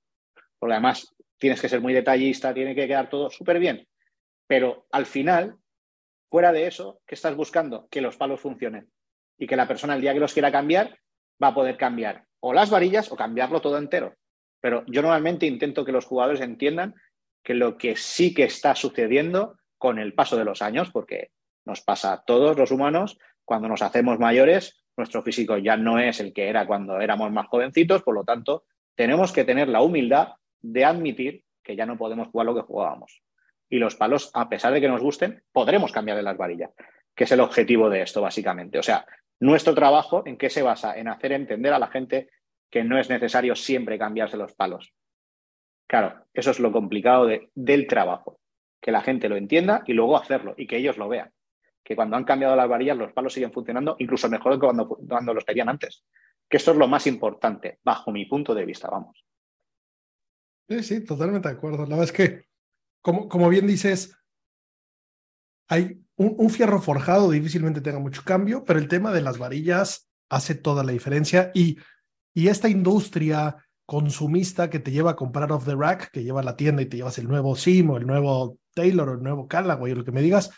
Porque 0.59 0.74
además 0.74 1.14
tienes 1.38 1.61
que 1.61 1.68
ser 1.68 1.81
muy 1.81 1.92
detallista, 1.92 2.52
tiene 2.52 2.74
que 2.74 2.87
quedar 2.87 3.09
todo 3.09 3.31
súper 3.31 3.59
bien. 3.59 3.87
Pero 4.46 4.87
al 4.90 5.07
final, 5.07 5.57
fuera 6.31 6.52
de 6.52 6.66
eso, 6.66 7.00
¿qué 7.07 7.14
estás 7.14 7.37
buscando? 7.37 7.88
Que 7.90 8.00
los 8.00 8.16
palos 8.16 8.40
funcionen. 8.40 8.90
Y 9.38 9.46
que 9.46 9.57
la 9.57 9.68
persona 9.68 9.94
el 9.94 10.00
día 10.00 10.12
que 10.12 10.20
los 10.20 10.33
quiera 10.33 10.50
cambiar 10.50 10.98
va 11.42 11.48
a 11.48 11.54
poder 11.54 11.76
cambiar 11.76 12.24
o 12.40 12.52
las 12.52 12.70
varillas 12.70 13.11
o 13.11 13.16
cambiarlo 13.16 13.61
todo 13.61 13.78
entero. 13.78 14.14
Pero 14.61 14.85
yo 14.87 15.03
normalmente 15.03 15.47
intento 15.47 15.85
que 15.85 15.92
los 15.92 16.05
jugadores 16.05 16.40
entiendan 16.40 16.94
que 17.42 17.55
lo 17.55 17.79
que 17.79 17.97
sí 17.97 18.35
que 18.35 18.44
está 18.44 18.75
sucediendo 18.75 19.57
con 19.79 19.99
el 19.99 20.14
paso 20.14 20.37
de 20.37 20.44
los 20.44 20.61
años, 20.62 20.90
porque 20.90 21.31
nos 21.64 21.81
pasa 21.81 22.12
a 22.12 22.25
todos 22.25 22.57
los 22.57 22.71
humanos, 22.71 23.18
cuando 23.44 23.68
nos 23.68 23.83
hacemos 23.83 24.18
mayores, 24.18 24.77
nuestro 24.97 25.23
físico 25.23 25.57
ya 25.57 25.77
no 25.77 25.99
es 25.99 26.21
el 26.21 26.33
que 26.33 26.49
era 26.49 26.66
cuando 26.66 27.01
éramos 27.01 27.31
más 27.33 27.47
jovencitos, 27.47 28.03
por 28.03 28.14
lo 28.14 28.25
tanto, 28.25 28.64
tenemos 28.94 29.33
que 29.33 29.44
tener 29.44 29.68
la 29.68 29.81
humildad 29.81 30.35
de 30.61 30.85
admitir 30.85 31.44
que 31.62 31.77
ya 31.77 31.87
no 31.87 31.97
podemos 31.97 32.29
jugar 32.29 32.47
lo 32.47 32.55
que 32.55 32.62
jugábamos. 32.62 33.23
Y 33.71 33.79
los 33.79 33.94
palos, 33.94 34.31
a 34.35 34.49
pesar 34.49 34.73
de 34.73 34.81
que 34.81 34.88
nos 34.88 35.01
gusten, 35.01 35.42
podremos 35.53 35.92
cambiar 35.92 36.16
de 36.16 36.23
las 36.23 36.37
varillas, 36.37 36.71
que 37.14 37.25
es 37.25 37.33
el 37.33 37.40
objetivo 37.40 37.88
de 37.88 38.03
esto, 38.03 38.21
básicamente. 38.21 38.79
O 38.79 38.83
sea, 38.83 39.07
nuestro 39.40 39.75
trabajo, 39.75 40.23
¿en 40.27 40.37
qué 40.37 40.51
se 40.51 40.62
basa? 40.62 40.99
En 40.99 41.07
hacer 41.07 41.33
entender 41.33 41.73
a 41.73 41.79
la 41.79 41.88
gente 41.88 42.31
que 42.70 42.85
no 42.85 42.98
es 42.98 43.09
necesario 43.09 43.54
siempre 43.57 43.98
cambiarse 43.98 44.37
los 44.37 44.54
palos. 44.54 44.92
Claro, 45.88 46.26
eso 46.35 46.50
es 46.50 46.61
lo 46.61 46.70
complicado 46.70 47.28
del 47.54 47.87
trabajo, 47.87 48.40
que 48.81 48.92
la 48.92 49.00
gente 49.00 49.28
lo 49.28 49.37
entienda 49.37 49.83
y 49.87 49.94
luego 49.94 50.16
hacerlo 50.16 50.54
y 50.57 50.66
que 50.66 50.76
ellos 50.76 50.98
lo 50.98 51.09
vean. 51.09 51.33
Que 51.83 51.96
cuando 51.96 52.16
han 52.16 52.24
cambiado 52.24 52.54
las 52.54 52.68
varillas 52.68 52.98
los 52.98 53.12
palos 53.12 53.33
siguen 53.33 53.52
funcionando 53.52 53.96
incluso 53.98 54.28
mejor 54.28 54.52
que 54.54 54.66
cuando, 54.66 54.87
cuando 54.87 55.33
los 55.33 55.46
tenían 55.46 55.70
antes. 55.70 56.04
Que 56.48 56.59
esto 56.59 56.72
es 56.72 56.76
lo 56.76 56.88
más 56.88 57.07
importante, 57.07 57.78
bajo 57.83 58.12
mi 58.12 58.26
punto 58.26 58.54
de 58.54 58.66
vista, 58.66 58.88
vamos. 58.88 59.24
Sí, 60.68 60.83
sí, 60.83 61.04
totalmente 61.04 61.48
de 61.48 61.54
acuerdo. 61.54 61.85
La 61.85 61.96
verdad 61.96 62.04
es 62.04 62.12
que, 62.12 62.44
como, 63.00 63.26
como 63.28 63.48
bien 63.48 63.66
dices, 63.66 64.14
hay 65.68 66.02
un, 66.16 66.35
un, 66.37 66.50
fierro 66.50 66.81
forjado 66.81 67.31
difícilmente 67.31 67.81
tenga 67.81 67.98
mucho 67.98 68.22
cambio, 68.24 68.64
pero 68.66 68.78
el 68.78 68.88
tema 68.88 69.12
de 69.12 69.22
las 69.22 69.38
varillas 69.38 70.11
hace 70.28 70.54
toda 70.54 70.85
la 70.85 70.92
diferencia 70.92 71.50
y 71.54 71.78
y 72.35 72.49
esta 72.49 72.69
industria 72.69 73.57
consumista 73.87 74.69
que 74.69 74.81
te 74.81 74.91
lleva 74.91 75.12
a 75.12 75.17
comprar 75.17 75.51
off 75.51 75.64
the 75.64 75.75
rack, 75.75 76.11
que 76.11 76.23
lleva 76.23 76.41
a 76.41 76.45
la 76.45 76.57
tienda 76.57 76.83
y 76.83 76.87
te 76.87 76.99
llevas 76.99 77.19
el 77.19 77.27
nuevo 77.27 77.57
Sim 77.57 77.91
o 77.91 77.97
el 77.97 78.07
nuevo 78.07 78.59
Taylor 78.75 79.09
o 79.09 79.14
el 79.14 79.23
nuevo 79.23 79.49
Callaway 79.49 79.93
o 79.93 79.97
lo 79.97 80.05
que 80.05 80.12
me 80.12 80.23
digas, 80.23 80.51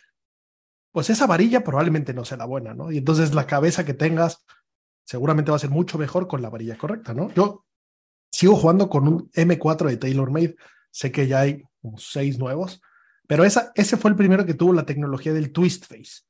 pues 0.92 1.10
esa 1.10 1.26
varilla 1.26 1.62
probablemente 1.62 2.12
no 2.12 2.24
sea 2.24 2.38
la 2.38 2.46
buena, 2.46 2.74
¿no? 2.74 2.90
Y 2.90 2.98
entonces 2.98 3.34
la 3.34 3.46
cabeza 3.46 3.84
que 3.84 3.94
tengas 3.94 4.44
seguramente 5.04 5.52
va 5.52 5.56
a 5.56 5.60
ser 5.60 5.70
mucho 5.70 5.96
mejor 5.96 6.26
con 6.26 6.42
la 6.42 6.50
varilla 6.50 6.76
correcta, 6.76 7.14
¿no? 7.14 7.32
Yo 7.34 7.64
sigo 8.32 8.56
jugando 8.56 8.88
con 8.88 9.06
un 9.06 9.30
M4 9.30 9.88
de 9.88 9.96
TaylorMade, 9.96 10.56
sé 10.90 11.12
que 11.12 11.28
ya 11.28 11.40
hay 11.40 11.62
seis 11.96 12.38
nuevos, 12.38 12.80
pero 13.28 13.44
esa, 13.44 13.70
ese 13.76 13.96
fue 13.96 14.10
el 14.10 14.16
primero 14.16 14.44
que 14.44 14.54
tuvo 14.54 14.72
la 14.72 14.86
tecnología 14.86 15.32
del 15.32 15.52
twist 15.52 15.86
face 15.86 16.22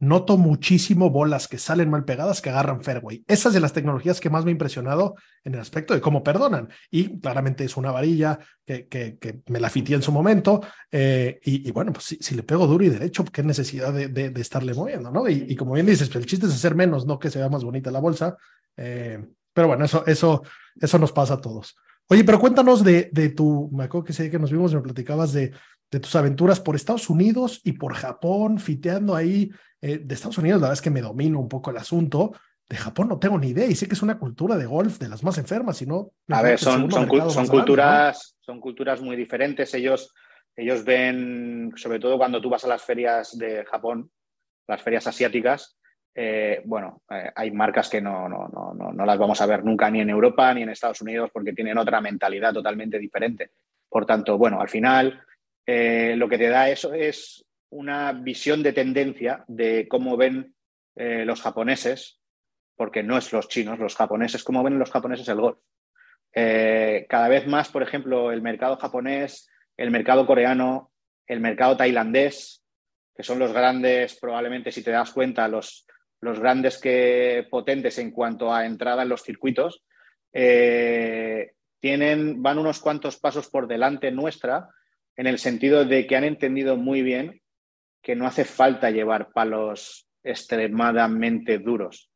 noto 0.00 0.38
muchísimo 0.38 1.10
bolas 1.10 1.46
que 1.46 1.58
salen 1.58 1.90
mal 1.90 2.04
pegadas 2.04 2.40
que 2.40 2.48
agarran 2.48 2.82
fairway. 2.82 3.22
Esa 3.28 3.48
es 3.48 3.54
de 3.54 3.60
las 3.60 3.74
tecnologías 3.74 4.18
que 4.18 4.30
más 4.30 4.44
me 4.44 4.50
ha 4.50 4.52
impresionado 4.52 5.14
en 5.44 5.54
el 5.54 5.60
aspecto 5.60 5.92
de 5.94 6.00
cómo 6.00 6.24
perdonan. 6.24 6.70
Y 6.90 7.20
claramente 7.20 7.64
es 7.64 7.76
una 7.76 7.92
varilla 7.92 8.38
que, 8.64 8.88
que, 8.88 9.18
que 9.18 9.42
me 9.48 9.60
la 9.60 9.68
fití 9.68 9.92
en 9.92 10.02
su 10.02 10.10
momento. 10.10 10.62
Eh, 10.90 11.38
y, 11.44 11.70
bueno, 11.70 11.92
pues 11.92 12.16
si, 12.18 12.34
le 12.34 12.42
pego 12.42 12.66
duro 12.66 12.82
y 12.82 12.88
derecho, 12.88 13.24
qué 13.24 13.42
necesidad 13.42 13.92
de, 13.92 14.08
de, 14.08 14.40
estarle 14.40 14.72
moviendo, 14.72 15.10
¿no? 15.10 15.28
Y, 15.28 15.54
como 15.54 15.74
bien 15.74 15.86
dices, 15.86 16.08
pues 16.08 16.24
el 16.24 16.26
chiste 16.26 16.46
es 16.46 16.54
hacer 16.54 16.74
menos, 16.74 17.06
no 17.06 17.18
que 17.18 17.30
se 17.30 17.38
vea 17.38 17.50
más 17.50 17.62
bonita 17.62 17.90
la 17.90 18.00
bolsa. 18.00 18.36
Eh, 18.78 19.22
pero 19.52 19.68
bueno, 19.68 19.84
eso, 19.84 20.04
eso, 20.06 20.42
eso 20.80 20.98
nos 20.98 21.12
pasa 21.12 21.34
a 21.34 21.40
todos. 21.40 21.76
Oye, 22.08 22.24
pero 22.24 22.40
cuéntanos 22.40 22.82
de, 22.82 23.10
de 23.12 23.28
tu, 23.28 23.68
me 23.72 23.84
acuerdo 23.84 24.06
que 24.06 24.12
sé 24.14 24.30
que 24.30 24.38
nos 24.38 24.50
vimos, 24.50 24.74
me 24.74 24.80
platicabas 24.80 25.32
de, 25.32 25.52
de 25.90 26.00
tus 26.00 26.14
aventuras 26.14 26.60
por 26.60 26.76
Estados 26.76 27.10
Unidos 27.10 27.60
y 27.64 27.72
por 27.72 27.94
Japón, 27.94 28.58
fiteando 28.58 29.16
ahí 29.16 29.50
eh, 29.80 29.98
de 29.98 30.14
Estados 30.14 30.38
Unidos, 30.38 30.60
la 30.60 30.68
verdad 30.68 30.78
es 30.78 30.82
que 30.82 30.90
me 30.90 31.00
domino 31.00 31.40
un 31.40 31.48
poco 31.48 31.70
el 31.70 31.76
asunto. 31.76 32.32
De 32.68 32.76
Japón 32.76 33.08
no 33.08 33.18
tengo 33.18 33.36
ni 33.36 33.48
idea 33.48 33.66
y 33.66 33.74
sé 33.74 33.88
que 33.88 33.94
es 33.94 34.02
una 34.02 34.18
cultura 34.18 34.56
de 34.56 34.66
golf 34.66 34.98
de 34.98 35.08
las 35.08 35.24
más 35.24 35.38
enfermas, 35.38 35.78
si 35.78 35.86
no... 35.86 36.12
A 36.28 36.40
ver, 36.40 36.56
son, 36.56 36.88
son, 36.88 37.08
culturas, 37.48 38.36
son 38.40 38.60
culturas 38.60 39.00
muy 39.00 39.16
diferentes. 39.16 39.74
Ellos, 39.74 40.14
ellos 40.54 40.84
ven, 40.84 41.72
sobre 41.74 41.98
todo 41.98 42.16
cuando 42.16 42.40
tú 42.40 42.48
vas 42.48 42.64
a 42.64 42.68
las 42.68 42.82
ferias 42.82 43.36
de 43.36 43.64
Japón, 43.64 44.08
las 44.68 44.80
ferias 44.82 45.04
asiáticas, 45.08 45.76
eh, 46.14 46.62
bueno, 46.64 47.02
eh, 47.10 47.30
hay 47.34 47.50
marcas 47.50 47.88
que 47.88 48.00
no, 48.00 48.28
no, 48.28 48.48
no, 48.48 48.92
no, 48.92 49.04
las 49.04 49.18
vamos 49.18 49.40
a 49.40 49.46
ver 49.46 49.64
nunca 49.64 49.90
ni 49.90 50.00
en 50.00 50.10
Europa 50.10 50.52
ni 50.52 50.62
en 50.62 50.70
Estados 50.70 51.00
Unidos 51.02 51.30
porque 51.32 51.52
tienen 51.52 51.78
otra 51.78 52.00
mentalidad 52.00 52.52
totalmente 52.52 52.98
diferente. 52.98 53.50
Por 53.88 54.06
tanto, 54.06 54.38
bueno, 54.38 54.60
al 54.60 54.68
final 54.68 55.24
lo 55.66 56.28
que 56.28 56.38
te 56.38 56.48
da 56.48 56.68
eso 56.68 56.92
es 56.94 57.44
una 57.70 58.12
visión 58.12 58.62
de 58.62 58.72
tendencia 58.72 59.44
de 59.46 59.86
cómo 59.88 60.16
ven 60.16 60.54
eh, 60.96 61.24
los 61.24 61.40
japoneses, 61.40 62.20
porque 62.76 63.02
no 63.02 63.16
es 63.16 63.32
los 63.32 63.48
chinos, 63.48 63.78
los 63.78 63.96
japoneses, 63.96 64.44
cómo 64.44 64.62
ven 64.62 64.78
los 64.78 64.90
japoneses 64.90 65.28
el 65.28 65.40
golf. 65.40 65.58
Eh, 66.34 67.06
cada 67.08 67.28
vez 67.28 67.46
más, 67.46 67.68
por 67.68 67.82
ejemplo, 67.82 68.32
el 68.32 68.42
mercado 68.42 68.76
japonés, 68.76 69.48
el 69.76 69.90
mercado 69.90 70.26
coreano, 70.26 70.90
el 71.26 71.40
mercado 71.40 71.76
tailandés, 71.76 72.64
que 73.14 73.22
son 73.22 73.38
los 73.38 73.52
grandes, 73.52 74.18
probablemente 74.18 74.72
si 74.72 74.82
te 74.82 74.90
das 74.90 75.12
cuenta, 75.12 75.48
los, 75.48 75.86
los 76.20 76.40
grandes 76.40 76.78
que 76.78 77.46
potentes 77.50 77.98
en 77.98 78.10
cuanto 78.10 78.52
a 78.52 78.66
entrada 78.66 79.02
en 79.02 79.08
los 79.08 79.22
circuitos, 79.22 79.84
eh, 80.32 81.52
tienen, 81.80 82.42
van 82.42 82.58
unos 82.58 82.80
cuantos 82.80 83.18
pasos 83.18 83.48
por 83.48 83.66
delante 83.66 84.10
nuestra 84.10 84.68
en 85.20 85.26
el 85.26 85.38
sentido 85.38 85.84
de 85.84 86.06
que 86.06 86.16
han 86.16 86.24
entendido 86.24 86.78
muy 86.78 87.02
bien 87.02 87.42
que 88.02 88.16
no 88.16 88.26
hace 88.26 88.46
falta 88.46 88.90
llevar 88.90 89.32
palos 89.32 90.08
extremadamente 90.22 91.58
duros. 91.58 92.10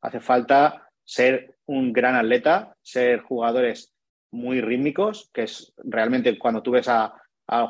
Hace 0.00 0.20
falta 0.20 0.88
ser 1.04 1.56
un 1.66 1.92
gran 1.92 2.14
atleta, 2.14 2.74
ser 2.80 3.20
jugadores 3.20 3.92
muy 4.30 4.62
rítmicos, 4.62 5.28
que 5.34 5.42
es 5.42 5.74
realmente 5.76 6.38
cuando 6.38 6.62
tú 6.62 6.70
ves 6.70 6.88
a, 6.88 7.12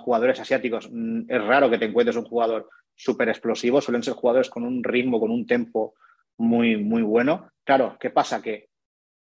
jugadores 0.05 0.39
asiáticos, 0.39 0.89
mm, 0.89 1.23
es 1.31 1.45
raro 1.45 1.69
que 1.69 1.79
te 1.79 1.87
encuentres 1.87 2.17
un 2.17 2.25
jugador 2.25 2.69
súper 2.95 3.29
explosivo, 3.29 3.81
suelen 3.81 4.05
ser 4.05 4.15
jugadores 4.15 4.49
con 4.49 4.63
un 4.63 4.85
ritmo, 4.85 5.19
con 5.19 5.33
un 5.33 5.49
tempo 5.49 5.95
muy, 6.39 6.77
muy 6.77 7.03
bueno. 7.03 7.51
Claro, 7.65 7.97
¿qué 7.99 8.11
pasa? 8.11 8.41
Que 8.41 8.69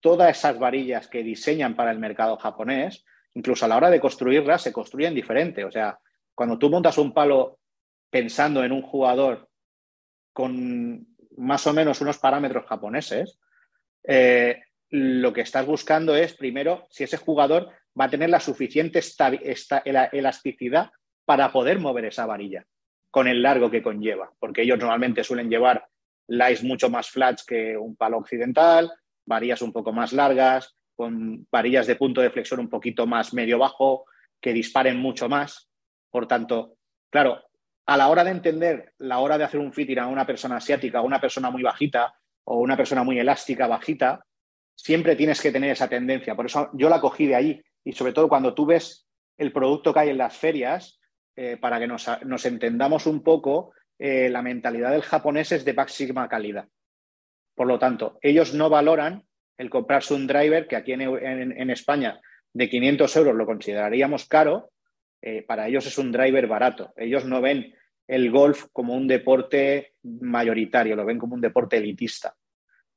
todas 0.02 0.38
esas 0.38 0.60
varillas 0.60 1.08
que 1.08 1.24
diseñan 1.24 1.78
para 1.78 1.92
el 1.92 2.00
mercado 2.00 2.36
japonés, 2.36 3.06
incluso 3.36 3.66
a 3.66 3.68
la 3.68 3.78
hora 3.78 3.90
de 3.90 4.00
construirlas, 4.00 4.64
se 4.64 4.74
construyen 4.74 5.14
diferente. 5.14 5.64
O 5.64 5.72
sea, 5.72 6.00
cuando 6.34 6.58
tú 6.58 6.70
montas 6.70 6.98
un 6.98 7.14
palo 7.14 7.60
pensando 8.10 8.64
en 8.64 8.72
un 8.72 8.82
jugador 8.82 9.50
con 10.34 11.08
más 11.38 11.68
o 11.68 11.74
menos 11.74 12.02
unos 12.02 12.18
parámetros 12.18 12.66
japoneses, 12.66 13.40
eh, 14.04 14.62
lo 14.90 15.34
que 15.34 15.42
estás 15.42 15.66
buscando 15.66 16.16
es, 16.16 16.34
primero, 16.34 16.86
si 16.90 17.04
ese 17.04 17.18
jugador 17.18 17.70
va 18.00 18.06
a 18.06 18.10
tener 18.10 18.30
la 18.30 18.40
suficiente 18.40 19.02
elasticidad 20.12 20.92
para 21.26 21.52
poder 21.52 21.80
mover 21.80 22.06
esa 22.06 22.26
varilla 22.26 22.66
con 23.10 23.28
el 23.28 23.42
largo 23.42 23.72
que 23.72 23.82
conlleva, 23.82 24.32
porque 24.40 24.62
ellos 24.62 24.78
normalmente 24.78 25.24
suelen 25.24 25.50
llevar 25.50 25.88
lies 26.28 26.64
mucho 26.64 26.90
más 26.90 27.10
flats 27.10 27.46
que 27.46 27.78
un 27.78 27.96
palo 27.96 28.18
occidental, 28.18 28.92
varillas 29.26 29.62
un 29.62 29.72
poco 29.72 29.94
más 29.94 30.12
largas, 30.12 30.76
con 30.96 31.48
varillas 31.52 31.88
de 31.88 31.96
punto 31.96 32.22
de 32.22 32.30
flexión 32.30 32.60
un 32.60 32.70
poquito 32.70 33.06
más 33.06 33.34
medio-bajo, 33.34 34.06
que 34.42 34.54
disparen 34.54 34.98
mucho 34.98 35.28
más. 35.28 35.70
Por 36.10 36.28
tanto, 36.28 36.78
claro, 37.10 37.44
a 37.86 37.98
la 37.98 38.08
hora 38.08 38.24
de 38.24 38.32
entender 38.32 38.94
la 39.00 39.20
hora 39.20 39.38
de 39.38 39.44
hacer 39.44 39.60
un 39.60 39.74
fitting 39.74 40.00
a 40.00 40.08
una 40.08 40.26
persona 40.26 40.58
asiática, 40.58 41.00
a 41.00 41.04
una 41.04 41.22
persona 41.22 41.50
muy 41.50 41.64
bajita 41.64 42.16
o 42.46 42.60
una 42.60 42.78
persona 42.78 43.04
muy 43.04 43.20
elástica, 43.20 43.68
bajita, 43.68 44.26
siempre 44.76 45.16
tienes 45.16 45.42
que 45.42 45.52
tener 45.52 45.72
esa 45.72 45.88
tendencia. 45.88 46.36
Por 46.36 46.46
eso 46.46 46.70
yo 46.74 46.90
la 46.90 47.02
cogí 47.02 47.28
de 47.28 47.36
ahí 47.36 47.62
y 47.84 47.94
sobre 47.94 48.14
todo 48.14 48.28
cuando 48.28 48.54
tú 48.54 48.66
ves 48.66 49.08
el 49.38 49.52
producto 49.52 49.94
que 49.94 50.00
hay 50.00 50.10
en 50.10 50.18
las 50.18 50.36
ferias, 50.36 51.00
eh, 51.36 51.58
para 51.58 51.80
que 51.80 51.88
nos, 51.88 52.46
entendamos 52.46 53.06
un 53.06 53.22
poco, 53.22 53.74
eh, 54.00 54.30
la 54.30 54.42
mentalidad 54.42 54.92
del 54.92 55.02
japonés 55.02 55.52
es 55.52 55.66
de 55.66 55.74
máxima 55.74 56.30
calidad. 56.30 56.68
Por 57.54 57.68
lo 57.68 57.78
tanto, 57.78 58.18
ellos 58.22 58.54
no 58.54 58.70
valoran 58.70 59.26
el 59.58 59.70
comprarse 59.70 60.14
un 60.14 60.28
driver 60.28 60.68
que 60.68 60.76
aquí 60.76 60.94
en, 60.94 61.70
España 61.70 62.20
de 62.54 62.70
500 62.70 63.16
euros 63.18 63.36
lo 63.36 63.46
consideraríamos 63.46 64.26
caro, 64.26 64.72
eh, 65.22 65.44
para 65.44 65.68
ellos 65.68 65.86
es 65.86 65.98
un 65.98 66.12
driver 66.12 66.48
barato. 66.48 66.94
Ellos 66.96 67.26
no 67.26 67.42
ven 67.42 67.74
el 68.08 68.32
golf 68.32 68.66
como 68.72 68.94
un 68.94 69.08
deporte 69.08 69.94
mayoritario, 70.04 70.96
lo 70.96 71.06
ven 71.06 71.18
como 71.18 71.36
un 71.36 71.42
deporte 71.42 71.78
elitista. 71.78 72.36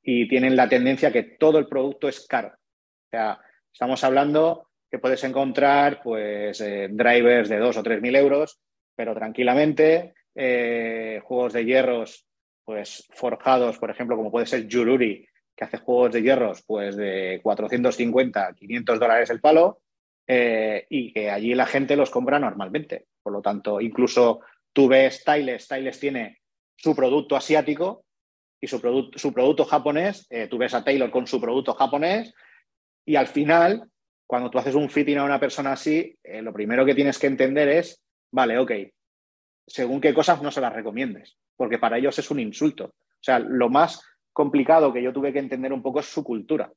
Y 0.03 0.29
tienen 0.29 0.57
la 0.57 0.69
tendencia 0.69 1.13
que 1.13 1.23
todo 1.23 1.59
el 1.59 1.67
producto 1.67 2.09
es 2.09 2.27
caro. 2.27 2.49
O 2.49 3.11
sea, 3.11 3.41
estamos 3.73 4.03
hablando 4.05 4.69
que 4.91 4.99
puedes 4.99 5.23
encontrar 5.25 6.01
pues, 6.03 6.61
eh, 6.61 6.89
drivers 6.91 7.49
de 7.49 7.59
2 7.59 7.77
o 7.77 7.83
3 7.83 8.01
mil 8.01 8.17
euros, 8.17 8.61
pero 8.95 9.15
tranquilamente, 9.15 10.15
eh, 10.35 11.21
juegos 11.25 11.53
de 11.53 11.65
hierros 11.65 12.27
pues, 12.65 13.07
forjados, 13.11 13.79
por 13.79 13.91
ejemplo, 13.91 14.17
como 14.17 14.31
puede 14.31 14.47
ser 14.47 14.67
Jururi, 14.71 15.28
que 15.59 15.65
hace 15.65 15.79
juegos 15.79 16.13
de 16.13 16.23
hierros 16.23 16.63
pues, 16.63 16.97
de 16.97 17.41
450, 17.43 18.55
500 18.55 19.01
dólares 19.01 19.31
el 19.31 19.41
palo, 19.41 19.81
eh, 20.27 20.87
y 20.89 21.13
que 21.13 21.31
allí 21.31 21.55
la 21.55 21.67
gente 21.67 21.97
los 21.97 22.11
compra 22.11 22.39
normalmente. 22.39 23.07
Por 23.23 23.33
lo 23.33 23.43
tanto, 23.43 23.81
incluso 23.81 24.41
tú 24.73 24.87
ves 24.87 25.17
Styles, 25.17 25.65
Styles 25.65 25.99
tiene 25.99 26.39
su 26.77 26.95
producto 26.95 27.35
asiático 27.35 28.05
y 28.61 28.69
su, 28.69 28.81
producto, 28.81 29.19
su 29.19 29.33
producto 29.33 29.65
japonés, 29.65 30.29
tú 30.49 30.59
ves 30.59 30.75
a 30.75 30.85
Taylor 30.85 31.11
con 31.11 31.27
su 31.27 31.41
producto 31.41 31.75
japonés, 31.75 32.33
y 33.05 33.17
al 33.17 33.27
final 33.27 33.89
cuando 34.29 34.51
tú 34.51 34.59
haces 34.59 34.75
un 34.75 34.91
fitting 34.91 35.17
a 35.17 35.25
una 35.25 35.41
persona 35.41 35.73
así, 35.73 36.15
eh, 36.23 36.43
lo 36.43 36.53
primero 36.53 36.85
que 36.85 36.95
tienes 36.95 37.19
que 37.19 37.27
entender 37.27 37.67
es, 37.69 38.05
vale, 38.31 38.59
ok, 38.59 38.73
según 39.67 40.03
qué 40.03 40.13
cosas 40.13 40.43
no 40.43 40.51
se 40.51 40.61
las 40.61 40.75
recomiendes, 40.75 41.39
porque 41.57 41.79
para 41.79 41.97
ellos 41.97 42.19
es 42.19 42.31
un 42.31 42.39
insulto. 42.39 42.85
O 42.85 43.23
sea, 43.23 43.39
lo 43.39 43.71
más 43.71 44.03
complicado 44.39 44.93
que 44.93 45.03
yo 45.03 45.13
tuve 45.13 45.33
que 45.33 45.41
entender 45.41 45.73
un 45.73 45.83
poco 45.83 46.01
su 46.01 46.23
cultura, 46.23 46.73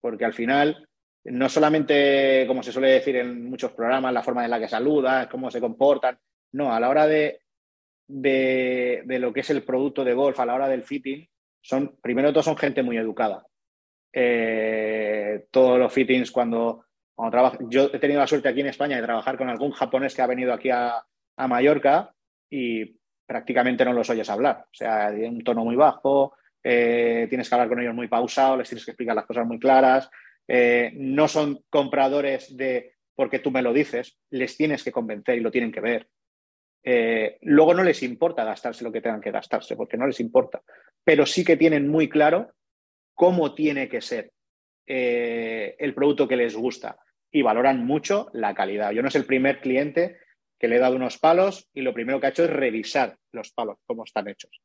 porque 0.00 0.24
al 0.24 0.34
final 0.34 0.88
no 1.24 1.48
solamente, 1.48 2.44
como 2.46 2.62
se 2.62 2.70
suele 2.70 2.90
decir 2.90 3.16
en 3.16 3.50
muchos 3.50 3.72
programas, 3.72 4.12
la 4.12 4.22
forma 4.22 4.44
en 4.44 4.50
la 4.52 4.60
que 4.60 4.68
saludan, 4.68 5.26
cómo 5.28 5.50
se 5.50 5.60
comportan, 5.60 6.16
no, 6.52 6.72
a 6.72 6.78
la 6.78 6.88
hora 6.88 7.08
de, 7.08 7.40
de, 8.06 9.02
de 9.04 9.18
lo 9.18 9.32
que 9.32 9.40
es 9.40 9.50
el 9.50 9.64
producto 9.64 10.04
de 10.04 10.14
golf, 10.14 10.38
a 10.38 10.46
la 10.46 10.54
hora 10.54 10.68
del 10.68 10.84
fitting, 10.84 11.28
son, 11.60 11.96
primero 12.00 12.28
de 12.28 12.34
todo 12.34 12.44
son 12.44 12.56
gente 12.56 12.84
muy 12.84 12.96
educada. 12.96 13.44
Eh, 14.12 15.46
todos 15.50 15.80
los 15.80 15.92
fittings 15.92 16.30
cuando, 16.30 16.84
cuando 17.16 17.32
trabajo. 17.32 17.58
Yo 17.68 17.90
he 17.92 17.98
tenido 17.98 18.20
la 18.20 18.28
suerte 18.28 18.48
aquí 18.48 18.60
en 18.60 18.68
España 18.68 18.96
de 18.96 19.02
trabajar 19.02 19.36
con 19.36 19.48
algún 19.48 19.72
japonés 19.72 20.14
que 20.14 20.22
ha 20.22 20.26
venido 20.28 20.52
aquí 20.52 20.70
a, 20.70 21.04
Mallorca 21.48 22.14
y 22.48 22.84
prácticamente 23.26 23.84
no 23.84 23.92
los 23.92 24.08
oyes 24.08 24.30
hablar. 24.30 24.66
O 24.70 24.74
sea, 24.74 25.10
de 25.10 25.28
un 25.28 25.42
tono 25.42 25.64
muy 25.64 25.74
bajo, 25.74 26.34
eh, 26.62 27.26
tienes 27.28 27.48
que 27.48 27.54
hablar 27.54 27.68
con 27.68 27.80
ellos 27.80 27.94
muy 27.94 28.08
pausado, 28.08 28.56
les 28.56 28.68
tienes 28.68 28.84
que 28.84 28.92
explicar 28.92 29.16
las 29.16 29.26
cosas 29.26 29.46
muy 29.46 29.58
claras. 29.58 30.10
Eh, 30.46 30.92
no 30.96 31.28
son 31.28 31.64
compradores 31.70 32.56
de 32.56 32.94
porque 33.14 33.38
tú 33.38 33.50
me 33.50 33.62
lo 33.62 33.72
dices, 33.72 34.18
les 34.30 34.56
tienes 34.56 34.82
que 34.82 34.92
convencer 34.92 35.36
y 35.36 35.40
lo 35.40 35.50
tienen 35.50 35.70
que 35.70 35.80
ver. 35.80 36.08
luego 37.42 37.74
no 37.74 37.84
les 37.84 38.02
importa 38.02 38.44
gastarse 38.44 38.82
lo 38.82 38.90
que 38.90 39.00
tengan 39.00 39.20
que 39.20 39.30
gastarse, 39.30 39.76
porque 39.76 39.96
no 39.96 40.06
les 40.06 40.18
importa, 40.18 40.62
pero 41.04 41.26
sí 41.26 41.44
que 41.44 41.56
tienen 41.56 41.88
muy 41.88 42.08
claro 42.08 42.52
cómo 43.14 43.54
tiene 43.54 43.88
que 43.88 44.00
ser 44.00 44.32
eh, 44.86 45.76
el 45.78 45.94
producto 45.94 46.26
que 46.26 46.36
les 46.36 46.56
gusta 46.56 46.98
y 47.30 47.42
valoran 47.42 47.86
mucho 47.86 48.28
la 48.32 48.54
calidad. 48.54 48.90
Yo 48.90 49.02
no 49.02 49.08
es 49.08 49.14
el 49.14 49.26
primer 49.26 49.60
cliente 49.60 50.18
que 50.58 50.68
le 50.68 50.76
he 50.76 50.80
dado 50.80 50.96
unos 50.96 51.18
palos 51.18 51.68
y 51.72 51.82
lo 51.82 51.94
primero 51.94 52.20
que 52.20 52.26
ha 52.26 52.30
hecho 52.30 52.44
es 52.44 52.50
revisar 52.50 53.16
los 53.32 53.52
palos, 53.52 53.78
cómo 53.86 54.04
están 54.04 54.28
hechos. 54.28 54.60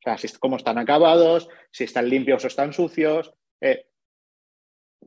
O 0.00 0.02
sea, 0.02 0.16
si, 0.16 0.28
cómo 0.38 0.56
están 0.56 0.78
acabados, 0.78 1.48
si 1.70 1.84
están 1.84 2.08
limpios 2.08 2.42
o 2.42 2.46
están 2.46 2.72
sucios. 2.72 3.34
Eh, 3.60 3.86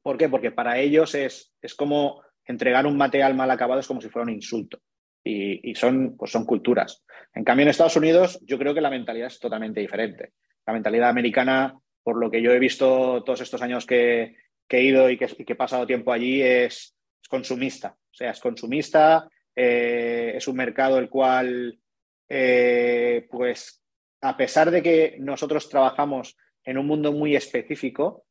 ¿Por 0.01 0.17
qué? 0.17 0.29
Porque 0.29 0.51
para 0.51 0.77
ellos 0.79 1.15
es, 1.15 1.53
es, 1.61 1.73
como 1.73 2.21
entregar 2.45 2.85
un 2.85 2.97
material 2.97 3.35
mal 3.35 3.49
acabado, 3.49 3.79
es 3.79 3.87
como 3.87 4.01
si 4.01 4.09
fuera 4.09 4.23
un 4.23 4.33
insulto. 4.33 4.79
Y, 5.25 5.73
son, 5.75 6.17
pues 6.17 6.31
son 6.31 6.45
culturas. 6.45 7.03
En 7.33 7.45
cambio, 7.45 7.63
en 7.63 7.69
Estados 7.69 7.95
Unidos, 7.95 8.39
yo 8.43 8.57
creo 8.59 8.73
que 8.73 8.81
la 8.81 8.89
mentalidad 8.89 9.27
es 9.27 9.39
totalmente 9.39 9.79
diferente. 9.79 10.33
La 10.65 10.73
mentalidad 10.73 11.09
americana 11.09 11.79
por 12.03 12.17
lo 12.17 12.29
que 12.29 12.41
yo 12.41 12.51
he 12.51 12.59
visto 12.59 13.23
todos 13.23 13.39
estos 13.39 13.61
años 13.61 13.85
que, 13.85 14.35
he 14.69 14.81
ido 14.81 15.09
y 15.09 15.17
que, 15.17 15.27
he 15.37 15.55
pasado 15.55 15.87
tiempo 15.87 16.11
allí, 16.11 16.41
es, 16.41 16.95
consumista. 17.29 17.95
O 18.11 18.13
sea, 18.13 18.31
es 18.31 18.39
consumista, 18.39 19.29
eh, 19.55 20.33
es 20.35 20.47
un 20.47 20.57
mercado 20.57 20.99
el 20.99 21.09
cual, 21.09 21.79
eh, 22.27 23.25
pues, 23.31 23.82
a 24.23 24.37
pesar 24.37 24.71
de 24.71 24.81
que 24.81 25.17
nosotros 25.19 25.67
trabajamos 25.67 26.37
en 26.63 26.77
un 26.77 26.87
mundo 26.87 27.11
muy 27.11 27.35
específico, 27.35 28.25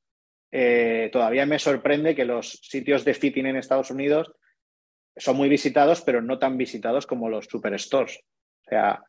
eh, 0.50 1.10
todavía 1.12 1.44
me 1.44 1.58
sorprende 1.58 2.14
que 2.14 2.24
los 2.24 2.60
sitios 2.62 3.04
de 3.04 3.14
fitting 3.14 3.46
en 3.46 3.56
Estados 3.56 3.90
Unidos 3.90 4.32
son 5.16 5.36
muy 5.36 5.50
visitados, 5.50 6.00
pero 6.00 6.22
no 6.22 6.38
tan 6.38 6.56
visitados 6.56 7.06
como 7.06 7.28
los 7.28 7.44
superstores. 7.44 8.20
O 8.66 8.70
sea, 8.70 9.04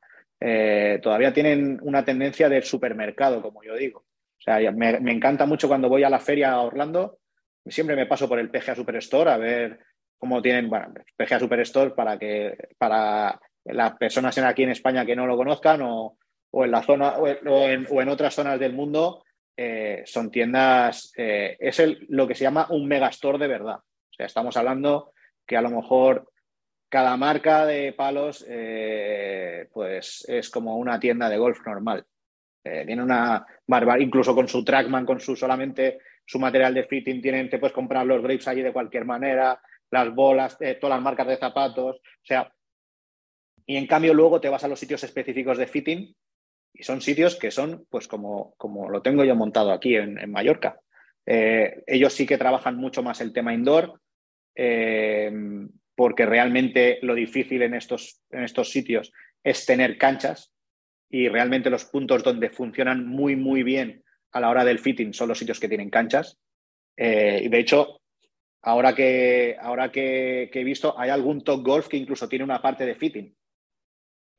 todavía 1.01 1.33
tienen 1.33 1.79
una 1.83 2.03
tendencia 2.03 2.49
del 2.49 2.63
supermercado, 2.63 3.41
como 3.41 3.63
yo 3.63 3.75
digo. 3.75 3.99
O 3.99 4.41
sea, 4.43 4.71
me, 4.73 4.89
encanta 5.11 5.45
mucho 5.45 5.69
cuando 5.69 5.87
voy 5.87 6.03
a 6.03 6.09
la 6.09 6.19
feria 6.19 6.51
a 6.51 6.61
Orlando, 6.61 7.19
siempre 7.65 7.95
me 7.95 8.07
paso 8.07 8.27
por 8.27 8.39
el 8.39 8.49
PGA 8.49 8.75
Superstore 8.75 9.31
a 9.31 9.37
ver 9.37 9.79
cómo 10.17 10.41
tienen, 10.41 10.69
bueno, 10.69 10.93
PGA 11.15 11.39
Superstore 11.39 11.91
para 11.91 12.19
que 12.19 12.57
para 12.77 13.39
las 13.63 13.93
personas 13.93 14.37
aquí 14.39 14.63
en 14.63 14.71
España 14.71 15.05
que 15.05 15.15
no 15.15 15.25
lo 15.25 15.37
conozcan 15.37 15.81
o, 15.83 16.17
en 16.53 16.71
la 16.71 16.83
zona 16.83 17.15
o 17.17 17.27
en, 17.27 18.09
otras 18.09 18.35
zonas 18.35 18.59
del 18.59 18.73
mundo, 18.73 19.23
eh, 19.57 20.03
son 20.05 20.29
tiendas, 20.29 21.11
eh, 21.17 21.57
es 21.59 21.79
el, 21.79 22.05
lo 22.09 22.27
que 22.27 22.35
se 22.35 22.43
llama 22.43 22.67
un 22.69 22.87
megastore 22.87 23.39
de 23.39 23.47
verdad. 23.47 23.77
O 23.77 24.13
sea, 24.15 24.27
estamos 24.27 24.55
hablando 24.55 25.13
que 25.47 25.57
a 25.57 25.61
lo 25.61 25.71
mejor 25.71 26.29
cada 26.89 27.17
marca 27.17 27.65
de 27.65 27.93
palos 27.93 28.45
eh, 28.47 29.67
pues 29.73 30.25
es 30.27 30.51
como 30.51 30.77
una 30.77 30.99
tienda 30.99 31.27
de 31.27 31.37
golf 31.37 31.65
normal. 31.65 32.05
Tiene 32.61 33.03
una 33.03 33.45
barbaridad, 33.67 34.05
incluso 34.05 34.33
con 34.33 34.47
su 34.47 34.63
trackman, 34.63 35.05
con 35.05 35.19
su 35.19 35.35
solamente 35.35 35.99
su 36.25 36.39
material 36.39 36.73
de 36.73 36.85
fitting, 36.85 37.21
tienen, 37.21 37.49
te 37.49 37.57
puedes 37.57 37.73
comprar 37.73 38.05
los 38.05 38.23
grips 38.23 38.47
allí 38.47 38.61
de 38.61 38.71
cualquier 38.71 39.03
manera, 39.03 39.59
las 39.91 40.15
bolas, 40.15 40.57
todas 40.57 40.95
las 40.95 41.01
marcas 41.01 41.27
de 41.27 41.35
zapatos, 41.35 41.97
o 41.97 42.25
sea, 42.25 42.49
y 43.65 43.75
en 43.75 43.85
cambio 43.85 44.13
luego 44.13 44.39
te 44.39 44.47
vas 44.47 44.63
a 44.63 44.69
los 44.69 44.79
sitios 44.79 45.03
específicos 45.03 45.57
de 45.57 45.67
fitting 45.67 46.15
y 46.73 46.83
son 46.83 47.01
sitios 47.01 47.35
que 47.35 47.51
son 47.51 47.85
pues 47.89 48.07
como, 48.07 48.53
como 48.57 48.89
lo 48.89 49.01
tengo 49.01 49.23
yo 49.23 49.35
montado 49.35 49.71
aquí 49.71 49.95
en, 49.95 50.31
Mallorca. 50.31 50.79
Eh, 51.25 51.83
ellos 51.87 52.13
sí 52.13 52.25
que 52.25 52.37
trabajan 52.37 52.75
mucho 52.77 53.03
más 53.03 53.21
el 53.21 53.31
tema 53.31 53.53
indoor, 53.53 53.99
porque 55.95 56.25
realmente 56.25 56.99
lo 57.01 57.15
difícil 57.15 57.61
en 57.61 57.73
estos, 57.73 58.21
en 58.29 58.43
estos 58.43 58.69
sitios 58.69 59.11
es 59.43 59.65
tener 59.65 59.97
canchas 59.97 60.53
y 61.09 61.27
realmente 61.27 61.69
los 61.69 61.85
puntos 61.85 62.23
donde 62.23 62.49
funcionan 62.49 63.05
muy, 63.05 63.35
muy 63.35 63.61
bien 63.61 64.03
a 64.31 64.39
la 64.39 64.49
hora 64.49 64.65
del 64.65 64.79
fitting 64.79 65.13
son 65.13 65.29
los 65.29 65.37
sitios 65.37 65.59
que 65.59 65.67
tienen 65.67 65.89
canchas. 65.89 66.39
Eh, 66.97 67.41
y 67.43 67.49
de 67.49 67.59
hecho, 67.59 68.01
ahora 68.63 68.95
que, 68.95 69.55
ahora 69.59 69.91
que, 69.91 70.49
he 70.51 70.63
visto, 70.63 70.99
hay 70.99 71.11
algún 71.11 71.43
top 71.43 71.63
golf 71.63 71.87
que 71.87 71.97
incluso 71.97 72.27
tiene 72.27 72.43
una 72.43 72.61
parte 72.61 72.85
de 72.85 72.95
fitting, 72.95 73.35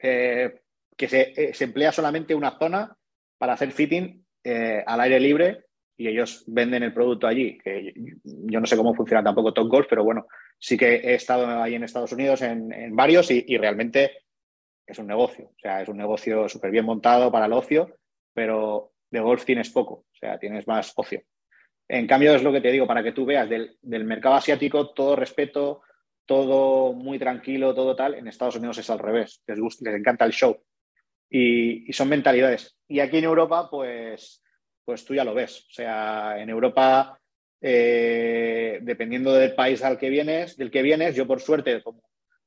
eh, 0.01 0.63
que 0.97 1.07
eh, 1.11 1.55
se, 1.55 1.65
emplea 1.65 1.93
solamente 1.93 2.35
una 2.35 2.59
zona 2.59 2.97
para 3.39 3.55
hacer 3.55 3.73
fitting 3.73 4.25
al 4.45 5.01
aire 5.01 5.19
libre 5.21 5.65
y 5.97 6.07
ellos 6.07 6.45
venden 6.47 6.83
el 6.83 6.93
producto 6.93 7.27
allí. 7.27 7.57
Que 7.59 7.95
yo 8.23 8.61
no 8.61 8.67
sé 8.67 8.77
cómo 8.77 8.95
funciona 8.95 9.25
tampoco 9.25 9.55
top 9.55 9.69
golf, 9.69 9.87
pero 9.89 10.05
bueno, 10.05 10.27
sí 10.59 10.77
que 10.77 10.97
he 10.97 11.15
estado 11.15 11.63
ahí 11.63 11.75
en 11.75 11.85
Estados 11.85 12.13
Unidos 12.13 12.43
en, 12.43 12.95
varios 12.95 13.31
y 13.31 13.57
realmente 13.57 14.25
es 14.87 14.99
un 14.99 15.07
negocio. 15.07 15.47
O 15.47 15.59
sea, 15.59 15.83
es 15.83 15.89
un 15.89 15.97
negocio 15.97 16.49
súper 16.49 16.71
bien 16.71 16.85
montado 16.85 17.31
para 17.31 17.47
el 17.47 17.53
ocio, 17.53 17.97
pero 18.33 18.93
de 19.11 19.21
golf 19.21 19.45
tienes 19.45 19.71
poco, 19.71 19.95
o 19.95 20.17
sea, 20.19 20.39
tienes 20.39 20.67
más 20.67 20.93
ocio. 20.97 21.23
En 21.89 22.07
cambio, 22.07 22.35
es 22.35 22.43
lo 22.43 22.53
que 22.53 22.61
te 22.61 22.73
digo, 22.73 22.87
para 22.87 23.03
que 23.03 23.13
tú 23.13 23.25
veas 23.27 23.49
del, 23.49 23.77
mercado 23.83 24.37
asiático, 24.37 24.93
todo 24.95 25.17
respeto, 25.17 25.83
todo 26.25 26.95
muy 26.95 27.19
tranquilo, 27.19 27.75
todo 27.75 27.95
tal. 27.95 28.15
En 28.15 28.27
Estados 28.27 28.57
Unidos 28.57 28.79
es 28.79 28.89
al 28.91 28.99
revés, 28.99 29.43
les, 29.47 29.61
gusta, 29.61 29.91
les 29.91 29.99
encanta 29.99 30.25
el 30.25 30.33
show. 30.33 30.59
Y, 31.31 31.93
son 31.93 32.09
mentalidades. 32.09 32.77
Y 32.89 33.01
aquí 33.01 33.19
en 33.19 33.25
Europa, 33.25 33.69
pues, 33.71 34.43
pues 34.85 35.05
tú 35.05 35.15
ya 35.15 35.25
lo 35.25 35.35
ves. 35.35 35.67
O 35.71 35.73
sea, 35.73 36.37
en 36.39 36.49
Europa, 36.49 37.19
eh, 37.61 38.79
dependiendo 38.83 39.33
del 39.33 39.55
país 39.55 39.83
al 39.83 39.99
que 39.99 40.11
vienes, 40.11 40.57
del 40.57 40.71
que 40.71 40.83
vienes, 40.83 41.15
yo 41.15 41.27
por 41.27 41.41
suerte, 41.41 41.83
como 41.83 42.03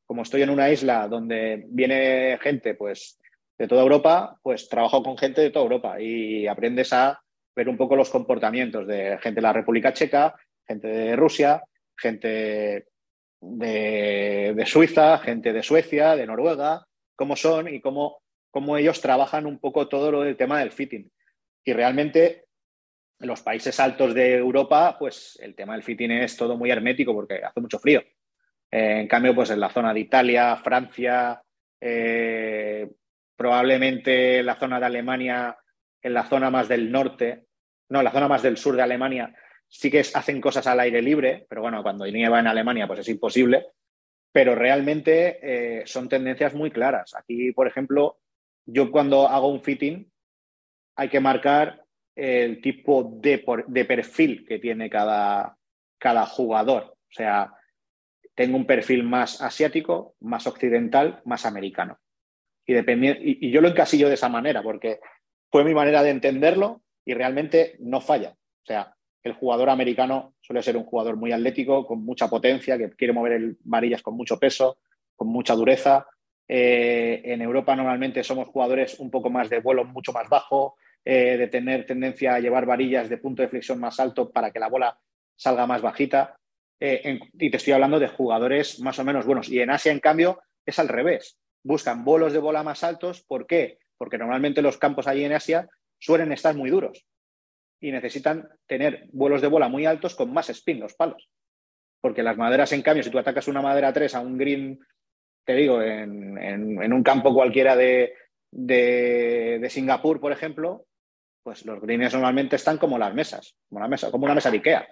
como 0.07 0.21
estoy 0.21 0.41
en 0.41 0.49
una 0.49 0.71
isla 0.71 1.07
donde 1.07 1.65
viene 1.67 2.39
gente 2.41 2.73
pues, 2.73 3.19
de 3.57 3.67
toda 3.67 3.83
Europa, 3.83 4.39
pues 4.41 4.69
trabajo 4.69 5.03
con 5.03 5.17
gente 5.17 5.41
de 5.41 5.51
toda 5.51 5.63
Europa 5.65 6.01
y 6.01 6.47
aprendes 6.47 6.93
a 6.93 7.21
ver 7.53 7.67
un 7.67 7.77
poco 7.77 7.95
los 7.95 8.09
comportamientos 8.09 8.87
de 8.87 9.17
gente 9.21 9.35
de 9.35 9.41
la 9.41 9.53
República 9.53 9.93
Checa, 9.93 10.33
gente 10.65 10.87
de 10.87 11.15
Rusia, 11.15 11.61
gente 11.97 12.87
de, 13.41 14.63
Suiza, 14.65 15.17
gente 15.19 15.51
de 15.51 15.61
Suecia, 15.61 16.15
de 16.15 16.25
Noruega, 16.25 16.85
cómo 17.15 17.35
son 17.35 17.67
y 17.67 17.81
cómo, 17.81 18.19
cómo 18.51 18.77
ellos 18.77 19.01
trabajan 19.01 19.45
un 19.45 19.59
poco 19.59 19.87
todo 19.87 20.11
lo 20.11 20.21
del 20.21 20.37
tema 20.37 20.59
del 20.59 20.71
fitting. 20.71 21.11
Y 21.63 21.73
realmente 21.73 22.45
En 23.19 23.27
los 23.27 23.41
países 23.41 23.79
altos 23.79 24.13
de 24.13 24.35
Europa, 24.37 24.95
pues 24.99 25.39
el 25.41 25.55
tema 25.55 25.73
del 25.73 25.83
fitting 25.83 26.11
es 26.11 26.37
todo 26.37 26.55
muy 26.55 26.69
hermético 26.69 27.13
porque 27.13 27.43
hace 27.43 27.59
mucho 27.59 27.79
frío. 27.79 28.01
Eh, 28.71 28.99
en 29.01 29.07
cambio, 29.07 29.33
pues 29.33 29.49
en 29.49 29.59
la 29.59 29.69
zona 29.71 29.93
de 29.93 30.01
Italia, 30.01 30.55
Francia, 30.57 31.41
eh, 31.81 32.87
probablemente 33.35 34.43
la 34.43 34.55
zona 34.55 34.79
de 34.79 34.85
Alemania, 34.85 35.57
en 36.01 36.13
la 36.13 36.25
zona 36.25 36.51
más 36.51 36.67
del 36.67 36.91
norte, 36.91 37.45
no, 37.89 37.99
en 37.99 38.05
la 38.05 38.11
zona 38.11 38.27
más 38.27 38.43
del 38.43 38.57
sur 38.57 38.75
de 38.75 38.83
Alemania, 38.83 39.33
sí 39.67 39.89
que 39.89 39.99
hacen 40.01 40.39
cosas 40.39 40.67
al 40.67 40.79
aire 40.79 41.01
libre, 41.01 41.47
pero 41.49 41.61
bueno, 41.61 41.81
cuando 41.81 42.05
nieva 42.05 42.39
en 42.39 42.47
Alemania, 42.47 42.85
pues 42.85 42.99
es 42.99 43.09
imposible. 43.09 43.65
Pero 44.31 44.53
realmente 44.53 45.39
eh, 45.41 45.83
son 45.87 46.07
tendencias 46.07 46.53
muy 46.53 46.69
claras. 46.69 47.15
Aquí, 47.15 47.51
por 47.53 47.67
ejemplo, 47.67 48.19
yo 48.67 48.91
cuando 48.91 49.27
hago 49.27 49.47
un 49.47 49.63
fitting, 49.63 50.11
hay 50.95 51.09
que 51.09 51.19
marcar 51.19 51.83
el 52.15 52.61
tipo 52.61 53.03
de, 53.21 53.39
perfil 53.85 54.45
que 54.45 54.59
tiene 54.59 54.89
cada, 54.89 55.57
cada 55.97 56.25
jugador. 56.25 56.83
O 56.83 57.11
sea, 57.11 57.53
tengo 58.35 58.57
un 58.57 58.65
perfil 58.65 59.03
más 59.03 59.41
asiático, 59.41 60.15
más 60.19 60.45
occidental, 60.47 61.21
más 61.25 61.45
americano. 61.45 61.99
Y, 62.65 62.75
y, 63.47 63.51
yo 63.51 63.61
lo 63.61 63.69
encasillo 63.69 64.09
de 64.09 64.15
esa 64.15 64.29
manera, 64.29 64.61
porque 64.61 64.99
fue 65.49 65.63
mi 65.63 65.73
manera 65.73 66.03
de 66.03 66.09
entenderlo 66.09 66.81
y 67.05 67.13
realmente 67.13 67.77
no 67.79 68.01
falla. 68.01 68.31
O 68.31 68.65
sea, 68.65 68.93
el 69.23 69.33
jugador 69.33 69.69
americano 69.69 70.33
suele 70.41 70.63
ser 70.63 70.75
un 70.75 70.83
jugador 70.83 71.15
muy 71.15 71.31
atlético, 71.31 71.85
con 71.85 72.03
mucha 72.03 72.27
potencia, 72.27 72.77
que 72.77 72.89
quiere 72.91 73.13
mover 73.13 73.33
el, 73.33 73.57
varillas 73.63 74.01
con 74.01 74.15
mucho 74.15 74.37
peso, 74.37 74.79
con 75.15 75.29
mucha 75.29 75.53
dureza. 75.53 76.05
Eh, 76.47 77.21
en 77.25 77.41
Europa 77.41 77.75
normalmente 77.75 78.23
somos 78.23 78.47
jugadores 78.47 78.99
un 78.99 79.11
poco 79.11 79.29
más 79.29 79.49
de 79.49 79.59
vuelo 79.59 79.83
mucho 79.83 80.13
más 80.13 80.29
bajo, 80.29 80.77
eh, 81.03 81.37
de 81.37 81.47
tener 81.47 81.85
tendencia 81.85 82.35
a 82.35 82.39
llevar 82.39 82.65
varillas 82.65 83.09
de 83.09 83.17
punto 83.17 83.41
de 83.41 83.49
flexión 83.49 83.79
más 83.79 83.99
alto 83.99 84.31
para 84.31 84.51
que 84.51 84.59
la 84.59 84.69
bola 84.69 84.97
salga 85.35 85.65
más 85.65 85.81
bajita. 85.81 86.37
Eh, 86.79 87.19
y 87.33 87.49
te 87.49 87.57
estoy 87.57 87.73
hablando 87.73 87.99
de 87.99 88.07
jugadores 88.07 88.79
más 88.79 88.99
o 88.99 89.03
menos 89.03 89.25
buenos. 89.25 89.49
Y 89.49 89.59
en 89.59 89.71
Asia, 89.71 89.91
en 89.91 89.99
cambio, 89.99 90.41
es 90.65 90.79
al 90.79 90.87
revés. 90.87 91.39
Buscan 91.63 92.03
bolos 92.03 92.33
de 92.33 92.39
bola 92.39 92.63
más 92.63 92.83
altos. 92.83 93.23
¿Por 93.23 93.47
qué? 93.47 93.79
Porque 93.97 94.17
normalmente 94.17 94.61
los 94.61 94.77
campos 94.77 95.07
allí 95.07 95.23
en 95.23 95.33
Asia 95.33 95.67
suelen 95.99 96.31
estar 96.31 96.55
muy 96.55 96.69
duros 96.69 97.05
y 97.79 97.91
necesitan 97.91 98.47
tener 98.65 99.07
vuelos 99.11 99.41
de 99.41 99.47
bola 99.47 99.67
muy 99.67 99.85
altos 99.85 100.15
con 100.15 100.33
más 100.33 100.49
spin 100.49 100.79
los 100.79 100.93
palos. 100.93 101.29
Porque 102.01 102.23
las 102.23 102.37
maderas, 102.37 102.71
en 102.73 102.81
cambio, 102.81 103.03
si 103.03 103.09
tú 103.09 103.17
atacas 103.17 103.47
una 103.47 103.61
madera 103.61 103.91
3 103.93 104.15
a 104.15 104.19
un 104.19 104.37
green, 104.37 104.79
te 105.47 105.55
digo, 105.55 105.81
en, 105.81 106.93
un 106.93 107.03
campo 107.03 107.33
cualquiera 107.33 107.77
de, 107.77 108.13
de, 108.51 109.65
Singapur, 109.69 110.19
por 110.19 110.33
ejemplo, 110.33 110.85
pues 111.41 111.65
los 111.65 111.79
greens 111.79 112.13
normalmente 112.13 112.57
están 112.57 112.77
como 112.77 112.97
las 112.97 113.13
mesas, 113.13 113.55
como, 113.69 113.87
mesa, 113.87 114.11
como 114.11 114.25
una 114.25 114.35
mesa 114.35 114.51
de 114.51 114.57
Ikea. 114.57 114.89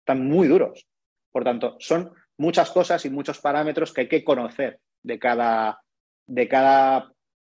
Están 0.00 0.26
muy 0.26 0.48
duros. 0.48 0.84
Por 1.30 1.44
tanto, 1.44 1.76
son 1.78 2.12
muchas 2.36 2.72
cosas 2.72 3.04
y 3.04 3.10
muchos 3.10 3.38
parámetros 3.38 3.92
que 3.92 4.00
hay 4.00 4.08
que 4.08 4.24
conocer 4.24 4.80
de 5.04 5.20
cada, 5.20 5.80
de 6.26 6.48
cada 6.48 7.12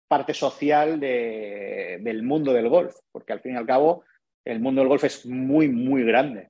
parte 0.08 0.32
social 0.32 0.98
del 0.98 2.22
mundo 2.22 2.54
del 2.54 2.70
golf, 2.70 2.94
porque 3.12 3.34
al 3.34 3.40
fin 3.40 3.52
y 3.52 3.56
al 3.58 3.66
cabo 3.66 4.04
el 4.46 4.60
mundo 4.60 4.80
del 4.80 4.88
golf 4.88 5.04
es 5.04 5.26
muy, 5.26 5.68
muy 5.68 6.04
grande. 6.04 6.48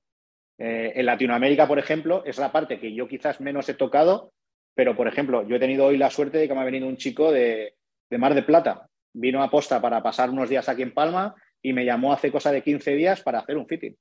Eh, 0.56 0.92
en 0.94 1.06
Latinoamérica, 1.06 1.66
por 1.66 1.80
ejemplo, 1.80 2.22
es 2.24 2.38
la 2.38 2.52
parte 2.52 2.78
que 2.78 2.94
yo 2.94 3.08
quizás 3.08 3.40
menos 3.40 3.68
he 3.68 3.74
tocado, 3.74 4.32
pero, 4.74 4.96
por 4.96 5.08
ejemplo, 5.08 5.46
yo 5.46 5.56
he 5.56 5.60
tenido 5.60 5.86
hoy 5.86 5.96
la 5.96 6.10
suerte 6.10 6.38
de 6.38 6.48
que 6.48 6.54
me 6.54 6.60
ha 6.60 6.64
venido 6.64 6.86
un 6.86 6.96
chico 6.96 7.32
de, 7.32 7.74
Mar 8.10 8.34
de 8.34 8.42
Plata. 8.42 8.88
Vino 9.12 9.42
a 9.42 9.50
posta 9.50 9.80
para 9.80 10.02
pasar 10.02 10.30
unos 10.30 10.48
días 10.48 10.68
aquí 10.68 10.82
en 10.82 10.94
Palma 10.94 11.34
y 11.60 11.72
me 11.72 11.84
llamó 11.84 12.12
hace 12.12 12.30
cosa 12.30 12.52
de 12.52 12.62
15 12.62 12.92
días 12.92 13.22
para 13.22 13.40
hacer 13.40 13.56
un 13.56 13.66
fitting. 13.66 13.96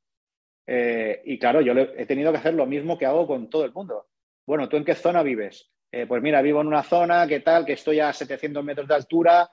Eh, 0.68 1.22
y 1.26 1.40
claro, 1.40 1.62
yo 1.62 1.74
he 1.74 2.06
tenido 2.06 2.32
que 2.32 2.38
hacer 2.38 2.54
lo 2.54 2.66
mismo 2.66 2.98
que 2.98 3.06
hago 3.06 3.26
con 3.26 3.50
todo 3.50 3.66
el 3.66 3.74
mundo. 3.74 4.08
Bueno, 4.46 4.70
¿tú 4.70 4.78
en 4.78 4.86
qué 4.86 4.96
zona 4.96 5.24
vives? 5.24 5.72
Eh, 5.92 6.06
pues 6.06 6.22
mira, 6.22 6.42
vivo 6.42 6.62
en 6.62 6.68
una 6.68 6.84
zona, 6.84 7.26
¿qué 7.28 7.40
tal? 7.40 7.66
Que 7.66 7.74
estoy 7.74 8.00
a 8.00 8.14
700 8.14 8.64
metros 8.64 8.88
de 8.88 8.96
altura. 8.96 9.50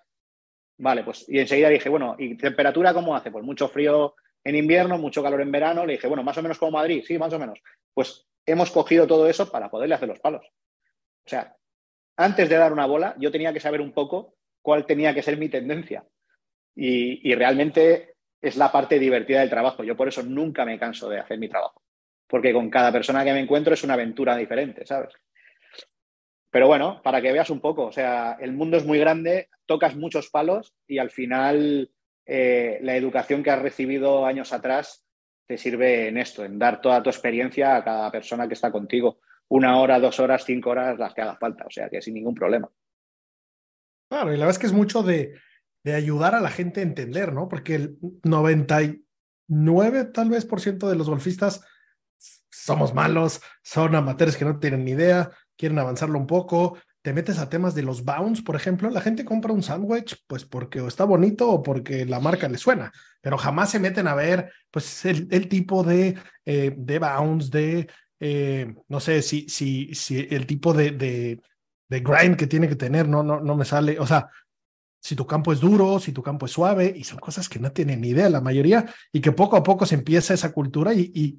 Vale, 0.78 1.04
pues 1.04 1.26
y 1.28 1.38
enseguida 1.38 1.70
dije, 1.70 1.88
bueno, 1.88 2.16
¿y 2.18 2.36
temperatura 2.36 2.92
cómo 2.92 3.16
hace? 3.16 3.30
Pues 3.30 3.44
mucho 3.44 3.68
frío 3.68 4.14
en 4.44 4.56
invierno, 4.56 4.98
mucho 4.98 5.22
calor 5.22 5.40
en 5.40 5.50
verano. 5.50 5.86
Le 5.86 5.94
dije, 5.94 6.06
bueno, 6.06 6.22
más 6.22 6.36
o 6.36 6.42
menos 6.42 6.58
como 6.58 6.72
Madrid, 6.72 7.02
sí, 7.06 7.18
más 7.18 7.32
o 7.32 7.38
menos. 7.38 7.58
Pues 7.94 8.26
hemos 8.44 8.70
cogido 8.70 9.06
todo 9.06 9.26
eso 9.28 9.50
para 9.50 9.70
poderle 9.70 9.94
hacer 9.94 10.08
los 10.08 10.20
palos. 10.20 10.46
O 11.26 11.28
sea, 11.28 11.56
antes 12.16 12.48
de 12.48 12.56
dar 12.56 12.72
una 12.72 12.86
bola, 12.86 13.14
yo 13.18 13.30
tenía 13.30 13.52
que 13.52 13.60
saber 13.60 13.80
un 13.80 13.92
poco 13.92 14.36
cuál 14.62 14.86
tenía 14.86 15.14
que 15.14 15.22
ser 15.22 15.36
mi 15.36 15.48
tendencia. 15.48 16.04
y 16.74 17.34
realmente 17.34 18.16
es 18.40 18.56
la 18.56 18.70
parte 18.70 18.98
divertida 18.98 19.40
del 19.40 19.50
trabajo. 19.50 19.82
Yo 19.84 19.96
por 19.96 20.08
eso 20.08 20.22
nunca 20.22 20.64
me 20.64 20.78
canso 20.78 21.08
de 21.08 21.18
hacer 21.18 21.38
mi 21.38 21.48
trabajo, 21.48 21.82
porque 22.26 22.52
con 22.52 22.70
cada 22.70 22.92
persona 22.92 23.24
que 23.24 23.32
me 23.32 23.40
encuentro 23.40 23.74
es 23.74 23.84
una 23.84 23.94
aventura 23.94 24.36
diferente, 24.36 24.86
¿sabes? 24.86 25.12
Pero 26.50 26.68
bueno, 26.68 27.00
para 27.02 27.20
que 27.20 27.32
veas 27.32 27.50
un 27.50 27.60
poco, 27.60 27.86
o 27.86 27.92
sea, 27.92 28.38
el 28.40 28.52
mundo 28.52 28.76
es 28.76 28.84
muy 28.84 28.98
grande, 28.98 29.48
tocas 29.66 29.96
muchos 29.96 30.30
palos 30.30 30.74
y 30.86 30.98
al 30.98 31.10
final 31.10 31.90
eh, 32.24 32.78
la 32.82 32.96
educación 32.96 33.42
que 33.42 33.50
has 33.50 33.60
recibido 33.60 34.24
años 34.24 34.52
atrás 34.52 35.04
te 35.46 35.58
sirve 35.58 36.08
en 36.08 36.18
esto, 36.18 36.44
en 36.44 36.58
dar 36.58 36.80
toda 36.80 37.02
tu 37.02 37.10
experiencia 37.10 37.76
a 37.76 37.84
cada 37.84 38.10
persona 38.10 38.48
que 38.48 38.54
está 38.54 38.70
contigo. 38.72 39.20
Una 39.48 39.78
hora, 39.78 40.00
dos 40.00 40.18
horas, 40.20 40.44
cinco 40.44 40.70
horas, 40.70 40.98
las 40.98 41.14
que 41.14 41.22
haga 41.22 41.36
falta, 41.36 41.64
o 41.66 41.70
sea 41.70 41.88
que 41.88 42.02
sin 42.02 42.14
ningún 42.14 42.34
problema. 42.34 42.68
Claro, 44.10 44.32
y 44.32 44.36
la 44.36 44.46
verdad 44.46 44.50
es 44.50 44.58
que 44.58 44.66
es 44.66 44.72
mucho 44.72 45.02
de, 45.02 45.34
de 45.84 45.94
ayudar 45.94 46.34
a 46.34 46.40
la 46.40 46.50
gente 46.50 46.80
a 46.80 46.84
entender, 46.84 47.32
¿no? 47.32 47.48
Porque 47.48 47.74
el 47.76 47.98
99 48.24 50.04
tal 50.06 50.30
vez 50.30 50.44
por 50.44 50.60
ciento 50.60 50.88
de 50.88 50.96
los 50.96 51.08
golfistas 51.08 51.64
somos 52.50 52.94
malos, 52.94 53.40
son 53.62 53.94
amateurs 53.94 54.36
que 54.36 54.44
no 54.44 54.58
tienen 54.58 54.84
ni 54.84 54.92
idea, 54.92 55.30
quieren 55.56 55.78
avanzarlo 55.78 56.18
un 56.18 56.26
poco. 56.26 56.78
Te 57.02 57.12
metes 57.12 57.38
a 57.38 57.48
temas 57.48 57.76
de 57.76 57.84
los 57.84 58.04
bounce, 58.04 58.42
por 58.42 58.56
ejemplo, 58.56 58.90
la 58.90 59.00
gente 59.00 59.24
compra 59.24 59.52
un 59.52 59.62
sandwich 59.62 60.24
pues 60.26 60.44
porque 60.44 60.84
está 60.84 61.04
bonito 61.04 61.48
o 61.48 61.62
porque 61.62 62.04
la 62.04 62.18
marca 62.18 62.48
le 62.48 62.58
suena, 62.58 62.90
pero 63.20 63.38
jamás 63.38 63.70
se 63.70 63.78
meten 63.78 64.08
a 64.08 64.16
ver 64.16 64.52
pues 64.72 65.04
el, 65.04 65.48
tipo 65.48 65.84
de, 65.84 66.18
eh, 66.44 66.74
de 66.76 66.98
bounce, 66.98 67.50
de, 67.56 67.88
eh, 68.20 68.74
no 68.88 69.00
sé, 69.00 69.22
si, 69.22 69.48
si, 69.48 69.94
si 69.94 70.26
el 70.30 70.46
tipo 70.46 70.72
de, 70.72 70.92
de, 70.92 71.40
de 71.88 72.00
grind 72.00 72.36
que 72.36 72.46
tiene 72.46 72.68
que 72.68 72.76
tener, 72.76 73.08
no, 73.08 73.22
no, 73.22 73.40
no 73.40 73.56
me 73.56 73.64
sale, 73.64 73.98
o 73.98 74.06
sea, 74.06 74.28
si 75.00 75.14
tu 75.14 75.26
campo 75.26 75.52
es 75.52 75.60
duro, 75.60 76.00
si 76.00 76.12
tu 76.12 76.22
campo 76.22 76.46
es 76.46 76.52
suave, 76.52 76.92
y 76.94 77.04
son 77.04 77.18
cosas 77.18 77.48
que 77.48 77.58
no 77.58 77.70
tienen 77.70 78.00
ni 78.00 78.08
idea 78.08 78.28
la 78.28 78.40
mayoría, 78.40 78.86
y 79.12 79.20
que 79.20 79.32
poco 79.32 79.56
a 79.56 79.62
poco 79.62 79.86
se 79.86 79.94
empieza 79.94 80.34
esa 80.34 80.52
cultura 80.52 80.94
y, 80.94 81.12
y, 81.14 81.38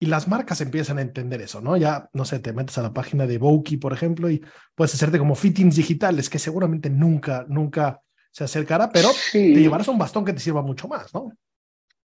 las 0.00 0.28
marcas 0.28 0.60
empiezan 0.60 0.98
a 0.98 1.02
entender 1.02 1.40
eso, 1.42 1.60
¿no? 1.60 1.76
Ya, 1.76 2.08
no 2.12 2.24
sé, 2.24 2.38
te 2.38 2.52
metes 2.52 2.78
a 2.78 2.82
la 2.82 2.92
página 2.92 3.26
de 3.26 3.38
Bokey, 3.38 3.78
por 3.78 3.92
ejemplo, 3.92 4.30
y 4.30 4.40
puedes 4.76 4.94
hacerte 4.94 5.18
como 5.18 5.34
fittings 5.34 5.74
digitales, 5.74 6.30
que 6.30 6.38
seguramente 6.38 6.88
nunca, 6.88 7.44
nunca 7.48 8.00
se 8.30 8.44
acercará, 8.44 8.90
pero 8.90 9.10
te 9.32 9.54
llevarás 9.54 9.88
un 9.88 9.98
bastón 9.98 10.24
que 10.24 10.32
te 10.32 10.38
sirva 10.38 10.62
mucho 10.62 10.86
más, 10.86 11.12
¿no? 11.12 11.32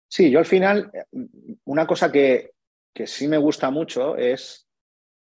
Sí, 0.07 0.31
yo 0.31 0.39
al 0.39 0.45
final, 0.45 0.91
una 1.65 1.85
cosa 1.85 2.11
que, 2.11 2.54
que 2.95 3.05
sí 3.07 3.27
me 3.27 3.37
gusta 3.37 3.69
mucho 3.69 4.15
es 4.15 4.69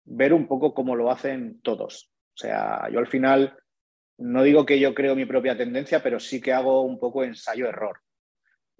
ver 0.04 0.34
un 0.34 0.48
poco 0.48 0.74
cómo 0.74 0.96
lo 0.96 1.12
hacen 1.12 1.62
todos. 1.62 2.12
O 2.34 2.38
sea, 2.38 2.90
yo 2.92 2.98
al 2.98 3.08
final 3.08 3.56
no 4.18 4.42
digo 4.42 4.66
que 4.66 4.80
yo 4.80 4.96
creo 4.96 5.16
mi 5.16 5.26
propia 5.26 5.56
tendencia, 5.56 6.02
pero 6.02 6.20
sí 6.20 6.42
que 6.42 6.52
hago 6.52 6.82
un 6.82 7.00
poco 7.00 7.24
ensayo-error. 7.24 8.02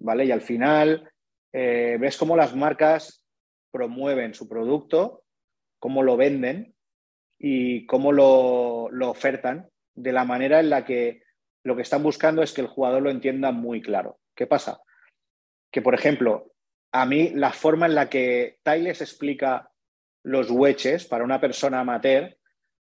¿Vale? 0.00 0.24
Y 0.24 0.32
al 0.32 0.42
final 0.42 1.08
eh, 1.52 1.98
ves 2.00 2.16
cómo 2.16 2.36
las 2.36 2.56
marcas 2.56 3.24
promueven 3.70 4.34
su 4.34 4.48
producto, 4.48 5.22
cómo 5.78 6.02
lo 6.02 6.16
venden 6.16 6.74
y 7.38 7.86
cómo 7.86 8.10
lo, 8.10 8.88
lo 8.90 9.08
ofertan 9.08 9.70
de 9.94 10.12
la 10.12 10.24
manera 10.24 10.58
en 10.58 10.70
la 10.70 10.84
que 10.84 11.22
lo 11.62 11.76
que 11.76 11.82
están 11.82 12.02
buscando 12.02 12.42
es 12.42 12.52
que 12.52 12.62
el 12.62 12.66
jugador 12.66 13.02
lo 13.02 13.10
entienda 13.10 13.52
muy 13.52 13.80
claro. 13.82 14.18
¿Qué 14.34 14.48
pasa? 14.48 14.80
Que, 15.70 15.80
por 15.80 15.94
ejemplo, 15.94 16.50
a 16.92 17.06
mí 17.06 17.30
la 17.30 17.52
forma 17.52 17.86
en 17.86 17.94
la 17.94 18.08
que 18.08 18.58
Tiles 18.62 19.00
explica 19.00 19.70
los 20.22 20.50
wedges 20.50 21.06
para 21.06 21.24
una 21.24 21.40
persona 21.40 21.80
amateur 21.80 22.36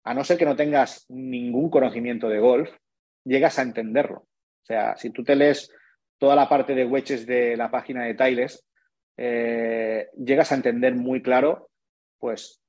a 0.03 0.13
no 0.13 0.23
ser 0.23 0.37
que 0.37 0.45
no 0.45 0.55
tengas 0.55 1.05
ningún 1.09 1.69
conocimiento 1.69 2.29
de 2.29 2.39
golf, 2.39 2.69
llegas 3.23 3.59
a 3.59 3.63
entenderlo. 3.63 4.19
O 4.19 4.65
sea, 4.65 4.95
si 4.95 5.11
tú 5.11 5.23
te 5.23 5.35
lees 5.35 5.71
toda 6.17 6.35
la 6.35 6.47
parte 6.49 6.73
de 6.73 6.85
wedges 6.85 7.25
de 7.25 7.55
la 7.57 7.69
página 7.69 8.05
de 8.05 8.15
Tiles, 8.15 8.65
eh, 9.17 10.07
llegas 10.17 10.51
a 10.51 10.55
entender 10.55 10.95
muy 10.95 11.21
claro, 11.21 11.69
pues, 12.17 12.61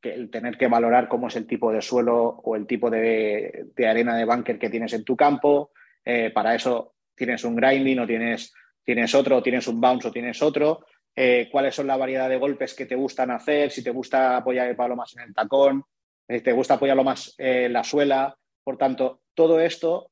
que 0.00 0.14
el 0.14 0.30
tener 0.30 0.56
que 0.56 0.68
valorar 0.68 1.08
cómo 1.08 1.28
es 1.28 1.36
el 1.36 1.46
tipo 1.46 1.70
de 1.72 1.82
suelo 1.82 2.40
o 2.42 2.56
el 2.56 2.66
tipo 2.66 2.88
de, 2.88 3.66
arena 3.86 4.16
de 4.16 4.24
bunker 4.24 4.58
que 4.58 4.70
tienes 4.70 4.92
en 4.94 5.04
tu 5.04 5.14
campo. 5.14 5.72
Eh, 6.04 6.30
para 6.30 6.54
eso 6.54 6.94
tienes 7.14 7.44
un 7.44 7.54
grinding 7.54 7.98
o 7.98 8.06
tienes, 8.06 8.52
tienes 8.84 9.14
otro, 9.14 9.42
tienes 9.42 9.66
un 9.68 9.80
bounce 9.80 10.08
o 10.08 10.12
tienes 10.12 10.42
otro. 10.42 10.84
Eh, 11.14 11.48
cuáles 11.50 11.74
son 11.74 11.86
la 11.86 11.96
variedad 11.96 12.28
de 12.28 12.38
golpes 12.38 12.74
que 12.74 12.86
te 12.86 12.94
gustan 12.94 13.30
hacer, 13.30 13.70
si 13.70 13.82
te 13.82 13.90
gusta 13.90 14.36
apoyar 14.36 14.68
el 14.68 14.76
palo 14.76 14.96
más 14.96 15.14
en 15.16 15.24
el 15.24 15.34
tacón, 15.34 15.84
eh, 16.28 16.40
te 16.40 16.52
gusta 16.52 16.74
apoyarlo 16.74 17.04
más 17.04 17.34
en 17.38 17.72
la 17.72 17.84
suela. 17.84 18.36
Por 18.62 18.78
tanto, 18.78 19.22
todo 19.34 19.60
esto 19.60 20.10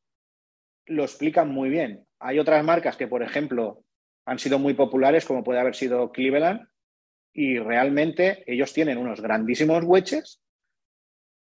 lo 0.87 1.05
explican 1.05 1.51
muy 1.51 1.71
bien. 1.71 2.05
Hay 2.19 2.39
otras 2.39 2.65
marcas 2.65 2.97
que, 2.97 3.07
por 3.07 3.23
ejemplo, 3.23 3.85
han 4.27 4.39
sido 4.39 4.59
muy 4.59 4.75
populares, 4.75 5.25
como 5.25 5.45
puede 5.45 5.61
haber 5.61 5.75
sido 5.75 6.11
Cleveland, 6.11 6.69
y 7.33 7.59
realmente 7.59 8.43
ellos 8.47 8.73
tienen 8.73 8.99
unos 8.99 9.21
grandísimos 9.21 9.85
wedges, 9.85 10.43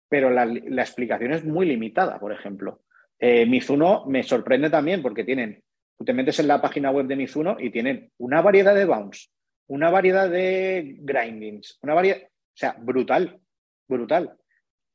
pero 0.09 0.31
la, 0.31 0.45
explicación 0.83 1.33
es 1.33 1.45
muy 1.45 1.67
limitada, 1.67 2.19
por 2.19 2.33
ejemplo. 2.33 2.83
Eh, 3.19 3.47
Mizuno 3.47 4.07
me 4.07 4.23
sorprende 4.23 4.71
también 4.71 5.03
porque 5.03 5.25
tienen, 5.25 5.63
tú 6.01 6.07
te 6.07 6.15
metes 6.15 6.39
en 6.39 6.49
la 6.49 6.63
página 6.63 6.91
web 6.91 7.05
de 7.07 7.15
Mizuno 7.15 7.59
y 7.61 7.69
tienen 7.69 8.11
una 8.17 8.41
variedad 8.41 8.75
de 8.75 8.87
bounce, 8.87 9.29
una 9.67 9.91
variedad 9.91 10.31
de 10.31 10.97
grindings, 10.99 11.79
una 11.83 11.93
variedad, 11.93 12.23
o 12.23 12.55
sea, 12.55 12.75
brutal, 12.81 13.39
brutal. 13.87 14.35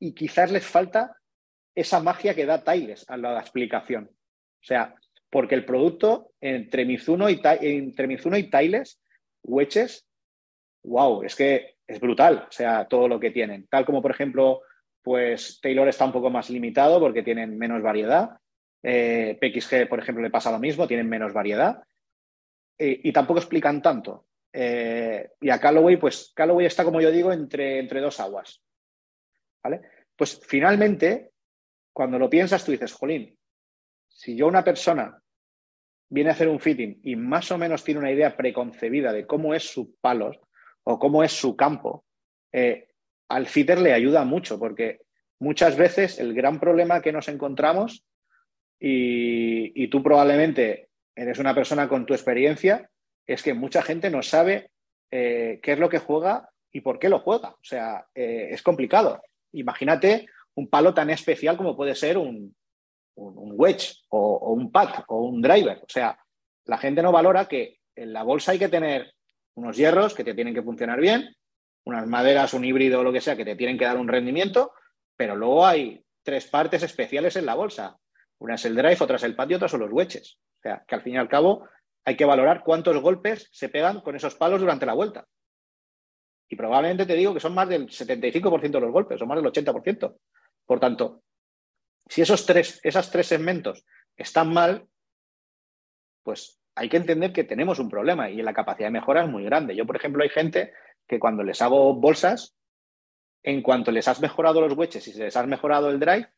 Y 0.00 0.14
quizás 0.14 0.50
les 0.50 0.66
falta 0.66 1.16
esa 1.76 2.00
magia 2.00 2.34
que 2.34 2.44
da 2.44 2.64
Tiles 2.64 3.04
a 3.08 3.16
la 3.16 3.38
explicación. 3.38 4.10
O 4.10 4.64
sea, 4.66 4.96
porque 5.30 5.54
el 5.54 5.64
producto 5.64 6.32
entre 6.40 6.84
Mizuno 6.84 7.30
y, 7.30 7.40
entre 7.60 8.08
Mizuno 8.08 8.36
y 8.36 8.50
Tiles, 8.50 9.00
wedges, 9.44 10.08
wow, 10.82 11.22
es 11.22 11.36
que 11.36 11.76
es 11.86 12.00
brutal, 12.00 12.46
o 12.48 12.52
sea, 12.52 12.88
todo 12.88 13.06
lo 13.06 13.20
que 13.20 13.30
tienen. 13.30 13.68
Tal 13.68 13.86
como, 13.86 14.02
por 14.02 14.10
ejemplo, 14.10 14.62
pues 15.04 15.60
Taylor 15.62 15.86
está 15.86 16.04
un 16.04 16.12
poco 16.12 16.30
más 16.30 16.50
limitado 16.50 16.98
porque 16.98 17.22
tienen 17.22 17.56
menos 17.56 17.80
variedad. 17.80 18.40
Eh, 18.88 19.36
PXG, 19.40 19.88
por 19.88 19.98
ejemplo, 19.98 20.22
le 20.22 20.30
pasa 20.30 20.52
lo 20.52 20.60
mismo, 20.60 20.86
tienen 20.86 21.08
menos 21.08 21.32
variedad. 21.32 21.82
Eh, 22.78 23.00
y 23.02 23.12
tampoco 23.12 23.40
explican 23.40 23.82
tanto. 23.82 24.28
Eh, 24.52 25.28
y 25.40 25.50
a 25.50 25.58
Callaway, 25.58 25.96
pues 25.96 26.32
Callaway 26.32 26.66
está, 26.66 26.84
como 26.84 27.00
yo 27.00 27.10
digo, 27.10 27.32
entre, 27.32 27.80
entre 27.80 28.00
dos 28.00 28.20
aguas. 28.20 28.62
¿Vale? 29.64 29.80
Pues 30.14 30.40
finalmente, 30.46 31.32
cuando 31.92 32.16
lo 32.16 32.30
piensas, 32.30 32.64
tú 32.64 32.70
dices, 32.70 32.92
Jolín, 32.92 33.36
si 34.06 34.36
yo 34.36 34.46
una 34.46 34.62
persona 34.62 35.20
viene 36.08 36.30
a 36.30 36.34
hacer 36.34 36.46
un 36.46 36.60
fitting 36.60 37.00
y 37.02 37.16
más 37.16 37.50
o 37.50 37.58
menos 37.58 37.82
tiene 37.82 37.98
una 37.98 38.12
idea 38.12 38.36
preconcebida 38.36 39.12
de 39.12 39.26
cómo 39.26 39.52
es 39.52 39.64
su 39.64 39.96
palos 40.00 40.38
o 40.84 41.00
cómo 41.00 41.24
es 41.24 41.32
su 41.32 41.56
campo, 41.56 42.04
al 43.28 43.46
fitter 43.46 43.80
le 43.80 43.92
ayuda 43.92 44.24
mucho 44.24 44.60
porque 44.60 45.00
muchas 45.40 45.76
veces 45.76 46.20
el 46.20 46.32
gran 46.32 46.60
problema 46.60 47.02
que 47.02 47.12
nos 47.12 47.28
encontramos 47.28 48.06
y, 48.78 49.88
tú 49.88 50.02
probablemente 50.02 50.88
eres 51.14 51.38
una 51.38 51.54
persona 51.54 51.88
con 51.88 52.04
tu 52.04 52.14
experiencia 52.14 52.90
es 53.26 53.42
que 53.42 53.54
mucha 53.54 53.82
gente 53.82 54.10
no 54.10 54.22
sabe 54.22 54.70
eh, 55.10 55.60
qué 55.62 55.72
es 55.72 55.78
lo 55.78 55.88
que 55.88 55.98
juega 55.98 56.48
y 56.72 56.80
por 56.80 56.98
qué 56.98 57.08
lo 57.08 57.20
juega. 57.20 57.50
O 57.50 57.64
sea, 57.64 58.06
eh, 58.14 58.48
es 58.50 58.62
complicado. 58.62 59.20
Imagínate 59.52 60.26
un 60.54 60.68
palo 60.68 60.92
tan 60.92 61.10
especial 61.10 61.56
como 61.56 61.76
puede 61.76 61.94
ser 61.94 62.18
un, 62.18 62.54
wedge 63.16 64.04
o, 64.08 64.52
un 64.52 64.70
pad 64.70 65.04
o 65.08 65.22
un 65.22 65.40
driver. 65.40 65.78
O 65.78 65.88
sea, 65.88 66.18
la 66.66 66.78
gente 66.78 67.02
no 67.02 67.12
valora 67.12 67.46
que 67.46 67.78
en 67.94 68.12
la 68.12 68.22
bolsa 68.22 68.52
hay 68.52 68.58
que 68.58 68.68
tener 68.68 69.12
unos 69.54 69.76
hierros 69.76 70.14
que 70.14 70.24
te 70.24 70.34
tienen 70.34 70.54
que 70.54 70.62
funcionar 70.62 71.00
bien, 71.00 71.34
unas 71.84 72.06
maderas, 72.06 72.52
un 72.52 72.64
híbrido 72.64 73.00
o 73.00 73.02
lo 73.02 73.12
que 73.12 73.20
sea 73.20 73.36
que 73.36 73.44
te 73.44 73.56
tienen 73.56 73.78
que 73.78 73.86
dar 73.86 73.96
un 73.96 74.08
rendimiento, 74.08 74.72
pero 75.16 75.34
luego 75.34 75.66
hay 75.66 76.04
tres 76.22 76.46
partes 76.46 76.82
especiales 76.82 77.36
en 77.36 77.46
la 77.46 77.54
bolsa. 77.54 77.96
Una 78.38 78.54
es 78.54 78.64
el 78.64 78.74
drive, 78.76 78.98
otra 79.00 79.16
es 79.16 79.22
el 79.22 79.36
y 79.48 79.54
otra 79.54 79.68
son 79.68 79.80
los 79.80 79.92
wedges. 79.92 80.38
O 80.58 80.62
sea, 80.62 80.84
que 80.86 80.94
al 80.94 81.02
fin 81.02 81.14
y 81.14 81.18
al 81.18 81.28
cabo 81.28 81.68
hay 82.04 82.16
que 82.16 82.24
valorar 82.24 82.62
cuántos 82.62 82.96
golpes 83.00 83.48
se 83.52 83.68
pegan 83.68 84.00
con 84.00 84.14
esos 84.14 84.34
palos 84.34 84.60
durante 84.60 84.86
la 84.86 84.94
vuelta. 84.94 85.26
Y 86.48 86.56
probablemente 86.56 87.06
te 87.06 87.14
digo 87.14 87.34
que 87.34 87.40
son 87.40 87.54
más 87.54 87.68
del 87.68 87.88
75% 87.88 88.70
de 88.70 88.80
los 88.80 88.92
golpes, 88.92 89.20
o 89.20 89.26
más 89.26 89.42
del 89.42 89.50
80%. 89.50 90.16
Por 90.64 90.80
tanto, 90.80 91.22
si 92.08 92.22
esos 92.22 92.46
tres, 92.46 92.80
esos 92.82 93.10
tres 93.10 93.26
segmentos 93.26 93.84
están 94.16 94.52
mal, 94.52 94.86
pues 96.22 96.60
hay 96.76 96.88
que 96.88 96.98
entender 96.98 97.32
que 97.32 97.44
tenemos 97.44 97.78
un 97.78 97.88
problema 97.88 98.30
y 98.30 98.42
la 98.42 98.54
capacidad 98.54 98.88
de 98.88 98.92
mejora 98.92 99.24
es 99.24 99.28
muy 99.28 99.44
grande. 99.44 99.74
Yo, 99.74 99.86
por 99.86 99.96
ejemplo, 99.96 100.22
hay 100.22 100.28
gente 100.28 100.72
que 101.08 101.18
cuando 101.18 101.42
les 101.42 101.60
hago 101.62 101.94
bolsas, 101.94 102.56
en 103.42 103.62
cuanto 103.62 103.90
les 103.90 104.08
has 104.08 104.20
mejorado 104.20 104.60
los 104.60 104.76
wedges 104.76 105.06
y 105.08 105.12
se 105.12 105.24
les 105.24 105.36
has 105.36 105.46
mejorado 105.46 105.88
el 105.90 106.00
drive, 106.00 106.28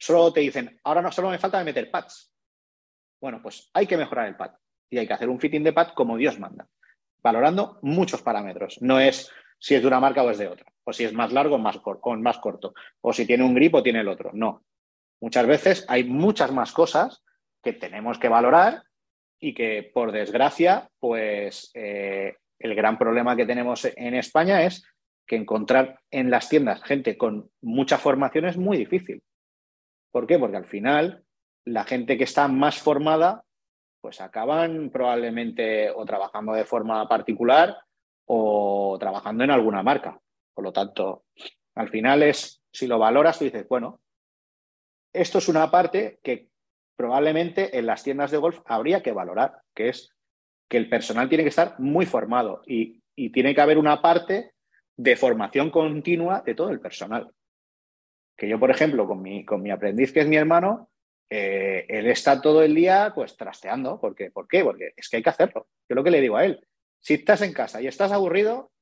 solo 0.00 0.32
te 0.32 0.40
dicen, 0.40 0.80
ahora 0.82 1.02
no 1.02 1.12
solo 1.12 1.30
me 1.30 1.38
falta 1.38 1.62
meter 1.62 1.90
pads. 1.90 2.34
Bueno, 3.20 3.40
pues 3.42 3.70
hay 3.74 3.86
que 3.86 3.96
mejorar 3.96 4.26
el 4.26 4.36
pad 4.36 4.52
y 4.90 4.98
hay 4.98 5.06
que 5.06 5.12
hacer 5.12 5.28
un 5.28 5.38
fitting 5.38 5.62
de 5.62 5.72
pad 5.72 5.88
como 5.94 6.16
Dios 6.16 6.38
manda, 6.40 6.66
valorando 7.22 7.78
muchos 7.82 8.22
parámetros. 8.22 8.80
No 8.80 8.98
es 8.98 9.30
si 9.58 9.74
es 9.74 9.82
de 9.82 9.86
una 9.86 10.00
marca 10.00 10.22
o 10.22 10.30
es 10.30 10.38
de 10.38 10.48
otra, 10.48 10.72
o 10.84 10.92
si 10.92 11.04
es 11.04 11.12
más 11.12 11.32
largo 11.32 11.56
o 11.56 11.58
más, 11.58 11.78
corto, 12.38 12.74
o 13.02 13.12
si 13.12 13.26
tiene 13.26 13.44
un 13.44 13.54
grip 13.54 13.74
o 13.74 13.82
tiene 13.82 14.00
el 14.00 14.08
otro. 14.08 14.30
No, 14.32 14.64
Muchas 15.20 15.46
veces 15.46 15.84
hay 15.88 16.04
muchas 16.04 16.50
más 16.50 16.72
cosas 16.72 17.22
que 17.62 17.74
tenemos 17.74 18.18
que 18.18 18.28
valorar 18.28 18.84
y 19.38 19.54
que, 19.54 19.90
por 19.92 20.12
desgracia, 20.12 20.88
pues 20.98 21.70
eh, 21.74 22.36
el 22.58 22.74
gran 22.74 22.98
problema 22.98 23.36
que 23.36 23.46
tenemos 23.46 23.84
en 23.84 24.14
España 24.14 24.62
es 24.64 24.82
que 25.26 25.36
encontrar 25.36 26.00
en 26.10 26.30
las 26.30 26.48
tiendas 26.48 26.82
gente 26.82 27.18
con 27.18 27.50
mucha 27.60 27.98
formación 27.98 28.46
es 28.46 28.56
muy 28.56 28.78
difícil. 28.78 29.22
¿Por 30.10 30.26
qué? 30.26 30.38
Porque 30.38 30.56
al 30.56 30.66
final 30.66 31.24
la 31.64 31.84
gente 31.84 32.16
que 32.16 32.24
está 32.24 32.48
más 32.48 32.78
formada, 32.78 33.44
pues 34.00 34.20
acaban 34.20 34.90
probablemente 34.90 35.90
o 35.90 36.04
trabajando 36.04 36.52
de 36.52 36.64
forma 36.64 37.06
particular 37.08 37.76
o 38.26 38.96
trabajando 38.98 39.44
en 39.44 39.50
alguna 39.50 39.82
marca. 39.82 40.20
Por 40.54 40.64
lo 40.64 40.72
tanto, 40.72 41.24
al 41.74 41.88
final 41.88 42.22
es, 42.22 42.62
si 42.72 42.86
lo 42.86 42.98
valoras, 42.98 43.38
tú 43.38 43.44
dices, 43.44 43.66
bueno, 43.68 44.00
esto 45.12 45.38
es 45.38 45.48
una 45.48 45.70
parte 45.70 46.20
que 46.22 46.48
probablemente 46.96 47.78
en 47.78 47.86
las 47.86 48.02
tiendas 48.02 48.30
de 48.30 48.38
golf 48.38 48.60
habría 48.66 49.02
que 49.02 49.12
valorar, 49.12 49.62
que 49.74 49.88
es 49.88 50.14
que 50.68 50.76
el 50.76 50.88
personal 50.88 51.28
tiene 51.28 51.44
que 51.44 51.48
estar 51.48 51.78
muy 51.80 52.06
formado 52.06 52.62
y, 52.66 53.00
tiene 53.32 53.54
que 53.54 53.60
haber 53.60 53.76
una 53.76 54.00
parte 54.00 54.52
de 54.96 55.14
formación 55.14 55.70
continua 55.70 56.40
de 56.40 56.54
todo 56.54 56.70
el 56.70 56.80
personal. 56.80 57.30
Que 58.40 58.48
yo, 58.48 58.58
por 58.58 58.70
ejemplo, 58.70 59.06
con 59.06 59.20
mi, 59.20 59.44
con 59.44 59.60
mi 59.60 59.70
aprendiz, 59.70 60.14
que 60.14 60.20
es 60.20 60.26
mi 60.26 60.36
hermano, 60.36 60.88
eh, 61.28 61.84
él 61.90 62.06
está 62.06 62.40
todo 62.40 62.62
el 62.62 62.74
día 62.74 63.12
pues 63.14 63.36
trasteando. 63.36 64.00
Porque, 64.00 64.30
¿Por 64.30 64.48
qué? 64.48 64.64
Porque 64.64 64.94
es 64.96 65.10
que 65.10 65.18
hay 65.18 65.22
que 65.22 65.28
hacerlo. 65.28 65.68
Yo 65.86 65.94
lo 65.94 66.02
que 66.02 66.10
le 66.10 66.22
digo 66.22 66.38
a 66.38 66.46
él, 66.46 66.66
si 67.00 67.14
estás 67.14 67.42
en 67.42 67.52
casa 67.52 67.82
y 67.82 67.86
estás 67.86 68.12
aburrido, 68.12 68.72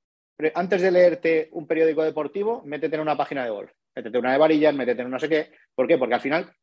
antes 0.54 0.80
de 0.80 0.92
leerte 0.92 1.48
un 1.50 1.66
periódico 1.66 2.04
deportivo, 2.04 2.62
métete 2.64 2.94
en 2.94 3.02
una 3.02 3.16
página 3.16 3.42
de 3.42 3.50
golf 3.50 3.72
métete 3.98 4.18
una 4.18 4.32
de 4.32 4.38
varillas, 4.38 4.74
métete 4.74 5.02
en 5.02 5.10
no 5.10 5.18
sé 5.18 5.28
qué. 5.28 5.50
¿Por 5.74 5.88
qué? 5.88 5.98
Porque 5.98 6.14
al 6.14 6.20
final 6.20 6.54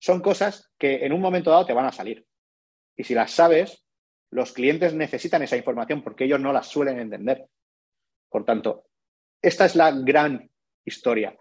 son 0.00 0.20
cosas 0.22 0.72
que 0.78 1.04
en 1.04 1.12
un 1.12 1.20
momento 1.20 1.50
dado 1.50 1.66
te 1.66 1.74
van 1.74 1.84
a 1.84 1.92
salir. 1.92 2.26
Y 2.96 3.04
si 3.04 3.14
las 3.14 3.30
sabes, 3.30 3.84
los 4.30 4.52
clientes 4.52 4.94
necesitan 4.94 5.42
esa 5.42 5.56
información 5.56 6.02
porque 6.02 6.24
ellos 6.24 6.40
no 6.40 6.52
las 6.52 6.68
suelen 6.68 6.98
entender. 6.98 7.46
Por 8.30 8.44
tanto, 8.44 8.86
esta 9.42 9.66
es 9.66 9.76
la 9.76 9.92
gran 9.92 10.50
historia. 10.84 11.36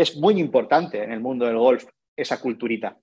Es 0.00 0.16
muy 0.16 0.40
importante 0.40 1.04
en 1.04 1.12
el 1.12 1.20
mundo 1.20 1.44
del 1.44 1.58
golf 1.58 1.84
esa 2.16 2.40
culturita. 2.40 2.98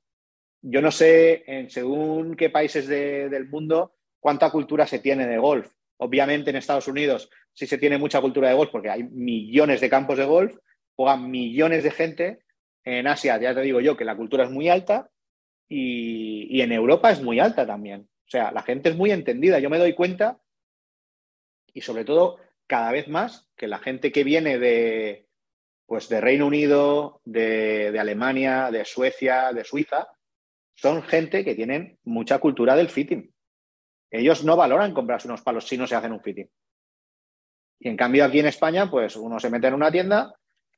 Yo 0.64 0.82
no 0.82 0.90
sé, 0.90 1.44
en 1.46 1.70
según 1.70 2.36
qué 2.36 2.50
países 2.50 2.88
del 2.88 3.48
mundo, 3.50 3.94
cuánta 4.20 4.50
cultura 4.50 4.88
se 4.88 4.98
tiene 4.98 5.28
de 5.28 5.38
golf. 5.38 5.72
Obviamente 5.98 6.50
en 6.50 6.56
Estados 6.56 6.88
Unidos 6.88 7.30
sí 7.54 7.68
se 7.68 7.78
tiene 7.78 8.00
mucha 8.00 8.20
cultura 8.20 8.50
de 8.50 8.56
golf 8.56 8.72
porque 8.72 8.90
hay 8.90 9.04
millones 9.04 9.80
de 9.80 9.92
campos 9.92 10.18
de 10.18 10.26
golf, 10.26 10.58
juegan 10.96 11.30
millones 11.30 11.84
de 11.84 11.92
gente. 11.92 12.40
En 12.84 13.06
Asia, 13.06 13.40
ya 13.40 13.54
te 13.54 13.62
digo 13.62 13.80
yo, 13.80 13.96
que 13.96 14.04
la 14.04 14.18
cultura 14.18 14.46
es 14.46 14.50
muy 14.50 14.68
alta 14.68 15.12
y, 15.70 16.60
en 16.62 16.72
Europa 16.72 17.12
es 17.12 17.22
muy 17.22 17.40
alta 17.40 17.68
también. 17.68 18.10
O 18.26 18.30
sea, 18.30 18.52
la 18.52 18.64
gente 18.64 18.90
es 18.90 18.96
muy 18.96 19.12
entendida. 19.12 19.60
Yo 19.60 19.70
me 19.70 19.78
doy 19.78 19.94
cuenta 19.94 20.40
y 21.76 21.82
sobre 21.82 22.06
todo 22.06 22.40
cada 22.66 22.92
vez 22.92 23.08
más 23.08 23.48
que 23.56 23.68
la 23.68 23.78
gente 23.78 24.12
que 24.12 24.24
viene 24.24 24.58
de, 24.58 25.27
pues 25.88 26.08
de 26.10 26.22
Reino 26.22 26.46
Unido, 26.46 27.22
de, 27.26 27.98
Alemania, 28.00 28.70
de 28.70 28.86
Suecia, 28.86 29.52
de 29.54 29.64
Suiza, 29.64 30.08
son 30.76 31.02
gente 31.02 31.44
que 31.44 31.56
tienen 31.56 31.98
mucha 32.04 32.38
cultura 32.38 32.76
del 32.76 32.90
fitting. 32.90 33.34
Ellos 34.12 34.44
no 34.44 34.56
valoran 34.56 34.94
comprarse 34.94 35.28
unos 35.28 35.42
palos 35.42 35.68
si 35.68 35.78
no 35.78 35.88
se 35.88 35.96
hacen 35.96 36.12
un 36.12 36.22
fitting. 36.22 36.50
Y 37.80 37.90
en 37.90 37.98
cambio 37.98 38.26
aquí 38.26 38.40
en 38.40 38.48
España, 38.48 38.92
pues 38.92 39.16
uno 39.16 39.40
se 39.40 39.50
mete 39.50 39.68
en 39.68 39.74
una 39.74 39.92
tienda, 39.92 40.36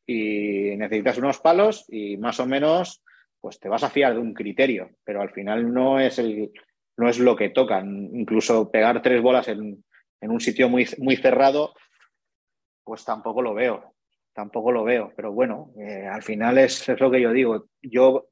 y 0.10 0.76
necesitas 0.76 1.20
unos 1.20 1.38
palos 1.40 1.86
y 1.88 2.18
más 2.18 2.40
o 2.40 2.48
menos 2.48 3.04
pues 3.40 3.60
te 3.60 3.70
vas 3.70 3.84
a 3.84 3.92
fiar 3.92 4.14
de 4.14 4.20
un 4.20 4.34
criterio, 4.34 4.90
pero 5.04 5.22
al 5.22 5.30
final 5.30 5.72
no 5.72 6.00
es, 6.00 6.18
el, 6.18 6.52
no 6.98 7.08
es 7.08 7.20
lo 7.20 7.36
que 7.36 7.50
tocan. 7.50 8.10
Incluso 8.14 8.72
pegar 8.72 9.04
tres 9.04 9.22
bolas 9.22 9.48
en, 9.48 9.84
un 10.22 10.40
sitio 10.42 10.68
muy, 10.68 10.88
muy 10.98 11.16
cerrado, 11.16 11.74
pues 12.84 13.06
tampoco 13.06 13.44
lo 13.44 13.54
veo, 13.54 13.94
tampoco 14.40 14.72
lo 14.72 14.84
veo. 14.84 15.12
Pero 15.16 15.32
bueno, 15.32 15.72
eh, 15.78 16.08
al 16.08 16.24
final 16.24 16.58
es, 16.58 16.88
lo 16.88 17.12
que 17.12 17.22
yo 17.22 17.32
digo. 17.32 17.68
Yo 17.82 18.30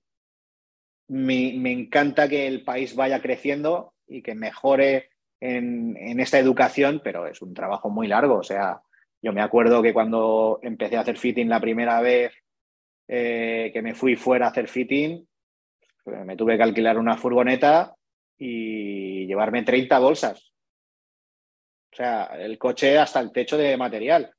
me, 1.10 1.72
encanta 1.72 2.28
que 2.28 2.48
el 2.48 2.64
país 2.64 2.96
vaya 2.96 3.22
creciendo 3.22 3.94
y 4.08 4.22
que 4.22 4.36
mejore 4.36 5.10
en, 5.40 5.96
en 5.98 6.20
esta 6.20 6.40
educación, 6.40 7.02
pero 7.04 7.28
es 7.28 7.42
un 7.42 7.54
trabajo 7.54 7.90
muy 7.90 8.08
largo. 8.08 8.36
O 8.36 8.44
sea, 8.44 8.82
yo 9.22 9.34
me 9.34 9.42
acuerdo 9.42 9.82
que 9.82 9.94
cuando 9.94 10.60
empecé 10.62 10.98
a 10.98 11.02
hacer 11.02 11.18
fitting 11.18 11.50
la 11.50 11.60
primera 11.60 12.02
vez 12.02 12.34
eh, 13.08 13.72
que 13.74 13.82
me 13.82 13.94
fui 13.94 14.16
fuera 14.16 14.48
a 14.48 14.50
hacer 14.50 14.68
fitting, 14.68 15.28
pues 16.04 16.26
me 16.26 16.38
tuve 16.38 16.58
que 16.58 16.64
alquilar 16.64 16.98
una 16.98 17.18
furgoneta 17.18 17.96
y 18.38 19.26
llevarme 19.26 19.64
30 19.64 20.00
bolsas 20.00 20.54
sea, 21.98 22.26
el 22.38 22.58
coche 22.58 22.98
hasta 22.98 23.20
el 23.20 23.32
techo 23.32 23.58
de 23.58 23.76
material. 23.76 24.32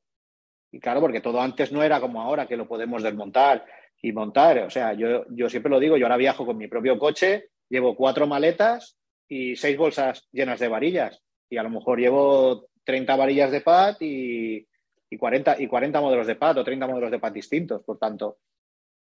Y 0.71 0.81
claro, 0.81 1.01
porque 1.01 1.21
todo 1.21 1.41
antes 1.41 1.73
no 1.73 1.83
era 1.83 2.01
como 2.01 2.21
ahora, 2.21 2.47
que 2.47 2.57
lo 2.57 2.69
podemos 2.69 3.03
desmontar 3.03 3.65
y 4.03 4.13
montar. 4.13 4.59
O 4.61 4.71
sea, 4.71 4.93
yo, 4.93 5.25
yo 5.31 5.49
siempre 5.49 5.71
lo 5.71 5.81
digo, 5.81 5.97
yo 5.97 6.07
ahora 6.07 6.17
viajo 6.17 6.45
con 6.45 6.57
mi 6.57 6.69
propio 6.69 6.99
coche, 6.99 7.51
llevo 7.69 7.97
cuatro 7.97 8.27
maletas 8.27 8.97
y 9.29 9.57
seis 9.57 9.77
bolsas 9.77 10.29
llenas 10.33 10.61
de 10.61 10.69
varillas. 10.69 11.23
Y 11.51 11.57
a 11.57 11.63
lo 11.63 11.71
mejor 11.71 11.99
llevo 11.99 12.69
30 12.85 13.17
varillas 13.17 13.51
de 13.51 13.61
pad 13.63 13.97
y, 14.01 14.67
y, 15.11 15.17
40, 15.17 15.61
y 15.61 15.67
40 15.67 16.01
modelos 16.01 16.27
de 16.27 16.37
pad 16.37 16.59
o 16.59 16.65
30 16.65 16.87
modelos 16.87 17.11
de 17.11 17.19
pad 17.19 17.33
distintos, 17.33 17.83
por 17.83 17.99
tanto. 17.99 18.39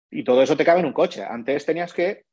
Y 0.09 0.23
todo 0.23 0.41
eso 0.41 0.57
te 0.57 0.65
cabe 0.65 0.79
en 0.79 0.87
un 0.87 0.93
coche. 0.93 1.23
Antes 1.23 1.65
tenías 1.65 1.93
que 1.93 2.25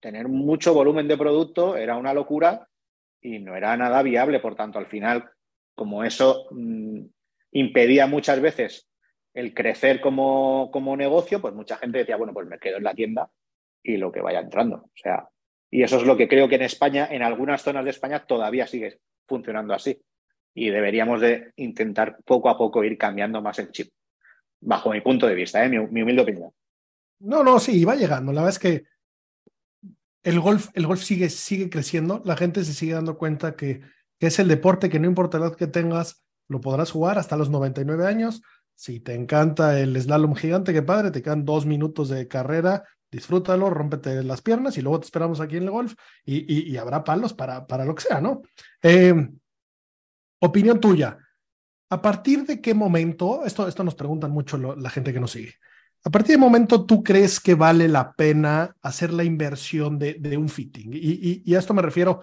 tener 0.00 0.28
mucho 0.28 0.72
volumen 0.72 1.06
de 1.06 1.18
producto, 1.18 1.76
era 1.76 1.96
una 1.96 2.14
locura 2.14 2.68
y 3.20 3.38
no 3.38 3.56
era 3.56 3.76
nada 3.76 4.02
viable. 4.02 4.40
Por 4.40 4.56
tanto, 4.56 4.78
al 4.78 4.86
final, 4.86 5.30
como 5.74 6.02
eso 6.04 6.46
mmm, 6.50 7.02
impedía 7.52 8.06
muchas 8.06 8.40
veces 8.40 8.88
el 9.34 9.54
crecer 9.54 10.00
como, 10.00 10.70
como, 10.72 10.96
negocio, 10.96 11.40
pues 11.40 11.54
mucha 11.54 11.76
gente 11.76 11.98
decía, 11.98 12.16
bueno, 12.16 12.32
pues 12.32 12.48
me 12.48 12.58
quedo 12.58 12.78
en 12.78 12.84
la 12.84 12.94
tienda 12.94 13.30
y 13.82 13.96
lo 13.96 14.10
que 14.10 14.20
vaya 14.20 14.40
entrando. 14.40 14.76
O 14.76 14.90
sea, 14.94 15.28
y 15.70 15.82
eso 15.82 15.98
es 15.98 16.04
lo 16.04 16.16
que 16.16 16.28
creo 16.28 16.48
que 16.48 16.56
en 16.56 16.62
España, 16.62 17.08
en 17.10 17.22
algunas 17.22 17.62
zonas 17.62 17.84
de 17.84 17.90
España, 17.90 18.24
todavía 18.26 18.66
sigue 18.66 18.98
funcionando 19.26 19.72
así. 19.72 20.02
Y 20.52 20.70
deberíamos 20.70 21.20
de 21.20 21.52
intentar 21.56 22.18
poco 22.24 22.48
a 22.50 22.58
poco 22.58 22.82
ir 22.82 22.98
cambiando 22.98 23.40
más 23.40 23.60
el 23.60 23.70
chip, 23.70 23.92
bajo 24.60 24.90
mi 24.90 25.00
punto 25.00 25.28
de 25.28 25.34
vista, 25.34 25.64
¿eh? 25.64 25.68
mi, 25.68 25.78
mi 25.78 26.02
humilde 26.02 26.22
opinión. 26.22 26.50
No, 27.20 27.44
no, 27.44 27.60
sí, 27.60 27.84
va 27.84 27.94
llegando. 27.94 28.32
La 28.32 28.42
verdad 28.42 28.56
es 28.56 28.58
que 28.58 28.84
el 30.22 30.40
golf, 30.40 30.68
el 30.74 30.86
golf 30.86 31.02
sigue, 31.02 31.30
sigue 31.30 31.70
creciendo, 31.70 32.20
la 32.24 32.36
gente 32.36 32.64
se 32.64 32.74
sigue 32.74 32.94
dando 32.94 33.16
cuenta 33.16 33.54
que, 33.56 33.80
que, 34.18 34.26
es 34.26 34.38
el 34.38 34.48
deporte 34.48 34.90
que 34.90 34.98
no 34.98 35.06
importa 35.06 35.38
la 35.38 35.46
edad 35.46 35.56
que 35.56 35.66
tengas, 35.66 36.24
lo 36.50 36.60
podrás 36.60 36.90
jugar 36.90 37.18
hasta 37.18 37.36
los 37.36 37.48
99 37.48 38.06
años. 38.06 38.42
Si 38.74 39.00
te 39.00 39.14
encanta 39.14 39.78
el 39.78 40.00
slalom 40.00 40.34
gigante, 40.34 40.72
qué 40.72 40.82
padre, 40.82 41.10
te 41.10 41.22
quedan 41.22 41.44
dos 41.44 41.64
minutos 41.64 42.08
de 42.08 42.26
carrera, 42.26 42.84
disfrútalo, 43.10 43.70
rómpete 43.70 44.22
las 44.24 44.42
piernas 44.42 44.76
y 44.76 44.82
luego 44.82 45.00
te 45.00 45.06
esperamos 45.06 45.40
aquí 45.40 45.56
en 45.56 45.64
el 45.64 45.70
golf 45.70 45.94
y, 46.24 46.70
y, 46.70 46.76
habrá 46.76 47.04
palos 47.04 47.34
para, 47.34 47.66
para, 47.66 47.84
lo 47.84 47.94
que 47.94 48.02
sea, 48.02 48.20
¿no? 48.20 48.42
Eh, 48.82 49.30
opinión 50.40 50.80
tuya. 50.80 51.18
¿A 51.88 52.02
partir 52.02 52.44
de 52.44 52.60
qué 52.60 52.74
momento, 52.74 53.44
esto, 53.44 53.68
esto 53.68 53.84
nos 53.84 53.94
preguntan 53.94 54.30
mucho 54.30 54.56
la 54.58 54.90
gente 54.90 55.12
que 55.12 55.20
nos 55.20 55.32
sigue, 55.32 55.54
¿A 56.02 56.10
partir 56.10 56.36
de 56.36 56.40
momento 56.40 56.86
tú 56.86 57.02
crees 57.02 57.40
que 57.40 57.54
vale 57.54 57.86
la 57.86 58.12
pena 58.12 58.74
hacer 58.80 59.12
la 59.12 59.22
inversión 59.22 59.98
de, 59.98 60.36
un 60.38 60.48
fitting? 60.48 60.94
Y, 60.94 60.96
y, 60.96 61.42
y, 61.44 61.54
a 61.54 61.58
esto 61.58 61.74
me 61.74 61.82
refiero, 61.82 62.22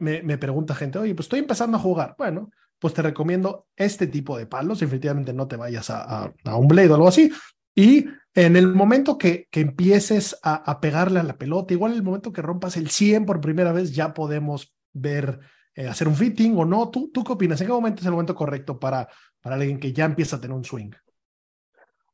me, 0.00 0.22
me, 0.22 0.36
pregunta 0.36 0.74
gente, 0.74 0.98
oye, 0.98 1.14
pues 1.14 1.24
estoy 1.24 1.38
empezando 1.38 1.78
a 1.78 1.80
jugar. 1.80 2.14
Bueno, 2.18 2.50
pues 2.78 2.94
te 2.94 3.02
recomiendo 3.02 3.66
este 3.76 4.06
tipo 4.06 4.36
de 4.36 4.46
palos. 4.46 4.80
Definitivamente 4.80 5.32
no 5.32 5.48
te 5.48 5.56
vayas 5.56 5.90
a, 5.90 6.24
a, 6.24 6.34
a 6.44 6.56
un 6.56 6.68
blade 6.68 6.90
o 6.90 6.94
algo 6.94 7.08
así. 7.08 7.30
Y 7.74 8.06
en 8.34 8.56
el 8.56 8.68
momento 8.68 9.18
que, 9.18 9.46
que 9.50 9.60
empieces 9.60 10.38
a, 10.42 10.70
a, 10.70 10.80
pegarle 10.80 11.20
a 11.20 11.24
la 11.24 11.36
pelota, 11.38 11.74
igual 11.74 11.92
en 11.92 11.98
el 11.98 12.04
momento 12.04 12.32
que 12.32 12.42
rompas 12.42 12.76
el 12.76 12.90
100 12.90 13.26
por 13.26 13.40
primera 13.40 13.72
vez, 13.72 13.94
ya 13.94 14.12
podemos 14.14 14.74
ver 14.92 15.40
eh, 15.74 15.88
hacer 15.88 16.08
un 16.08 16.14
fitting 16.14 16.56
o 16.56 16.64
no. 16.64 16.90
¿Tú, 16.90 17.10
¿Tú 17.12 17.24
qué 17.24 17.32
opinas? 17.32 17.60
¿En 17.60 17.66
qué 17.66 17.72
momento 17.72 18.00
es 18.00 18.06
el 18.06 18.12
momento 18.12 18.34
correcto 18.34 18.78
para, 18.78 19.08
para 19.40 19.56
alguien 19.56 19.80
que 19.80 19.92
ya 19.92 20.04
empieza 20.04 20.36
a 20.36 20.40
tener 20.40 20.56
un 20.56 20.64
swing? 20.64 20.90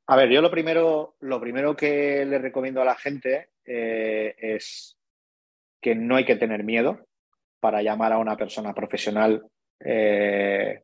A 0.06 0.16
ver, 0.16 0.30
yo 0.30 0.40
lo 0.42 0.50
primero, 0.50 1.16
lo 1.20 1.40
primero 1.40 1.76
que 1.76 2.24
le 2.24 2.38
recomiendo 2.38 2.82
a 2.82 2.84
la 2.84 2.96
gente 2.96 3.50
eh, 3.64 4.34
es 4.38 4.96
que 5.80 5.94
no 5.94 6.16
hay 6.16 6.24
que 6.24 6.36
tener 6.36 6.64
miedo 6.64 7.06
para 7.60 7.82
llamar 7.82 8.12
a 8.12 8.18
una 8.18 8.36
persona 8.36 8.74
profesional 8.74 9.46
eh, 9.84 10.82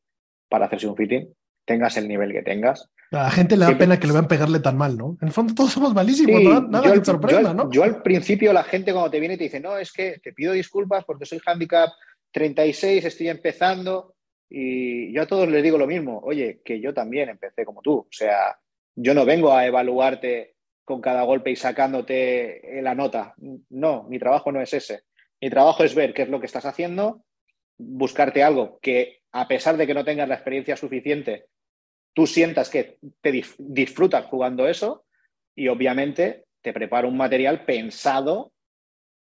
para 0.48 0.66
hacerse 0.66 0.86
un 0.86 0.96
fitting, 0.96 1.32
tengas 1.64 1.96
el 1.96 2.08
nivel 2.08 2.32
que 2.32 2.42
tengas. 2.42 2.90
A 3.12 3.24
la 3.24 3.30
gente 3.30 3.56
le 3.56 3.60
da 3.60 3.66
Siempre... 3.66 3.86
pena 3.86 4.00
que 4.00 4.06
le 4.06 4.12
vean 4.12 4.28
pegarle 4.28 4.60
tan 4.60 4.76
mal, 4.76 4.96
¿no? 4.96 5.16
En 5.20 5.28
el 5.28 5.34
fondo 5.34 5.54
todos 5.54 5.72
somos 5.72 5.94
malísimos, 5.94 6.68
nada 6.68 6.92
que 6.92 6.98
te 6.98 7.04
sorprenda, 7.04 7.50
yo, 7.50 7.54
¿no? 7.54 7.70
Yo 7.70 7.84
al 7.84 8.02
principio 8.02 8.52
la 8.52 8.64
gente 8.64 8.92
cuando 8.92 9.10
te 9.10 9.20
viene 9.20 9.34
y 9.34 9.38
te 9.38 9.44
dice, 9.44 9.60
no, 9.60 9.76
es 9.78 9.92
que 9.92 10.18
te 10.22 10.32
pido 10.32 10.52
disculpas 10.52 11.04
porque 11.04 11.26
soy 11.26 11.40
handicap 11.44 11.90
36, 12.32 13.04
estoy 13.04 13.28
empezando 13.28 14.14
y 14.48 15.12
yo 15.12 15.22
a 15.22 15.26
todos 15.26 15.48
les 15.48 15.62
digo 15.62 15.78
lo 15.78 15.86
mismo, 15.86 16.20
oye, 16.24 16.60
que 16.64 16.80
yo 16.80 16.94
también 16.94 17.28
empecé 17.28 17.64
como 17.64 17.82
tú, 17.82 17.98
o 17.98 18.08
sea, 18.10 18.56
yo 18.94 19.14
no 19.14 19.24
vengo 19.24 19.52
a 19.52 19.66
evaluarte 19.66 20.56
con 20.84 21.00
cada 21.00 21.22
golpe 21.24 21.50
y 21.50 21.56
sacándote 21.56 22.80
la 22.80 22.94
nota. 22.94 23.34
No, 23.70 24.04
mi 24.04 24.18
trabajo 24.18 24.52
no 24.52 24.60
es 24.60 24.72
ese. 24.72 25.02
Mi 25.40 25.50
trabajo 25.50 25.82
es 25.82 25.94
ver 25.94 26.14
qué 26.14 26.22
es 26.22 26.28
lo 26.28 26.40
que 26.40 26.46
estás 26.46 26.64
haciendo, 26.64 27.24
buscarte 27.78 28.42
algo 28.42 28.78
que, 28.80 29.20
a 29.32 29.48
pesar 29.48 29.76
de 29.76 29.86
que 29.86 29.94
no 29.94 30.04
tengas 30.04 30.28
la 30.28 30.34
experiencia 30.34 30.76
suficiente, 30.76 31.46
tú 32.14 32.26
sientas 32.26 32.70
que 32.70 32.98
te 33.20 33.44
disfrutas 33.58 34.24
jugando 34.26 34.66
eso 34.66 35.04
y 35.54 35.68
obviamente 35.68 36.44
te 36.62 36.72
preparo 36.72 37.08
un 37.08 37.16
material 37.16 37.64
pensado 37.64 38.52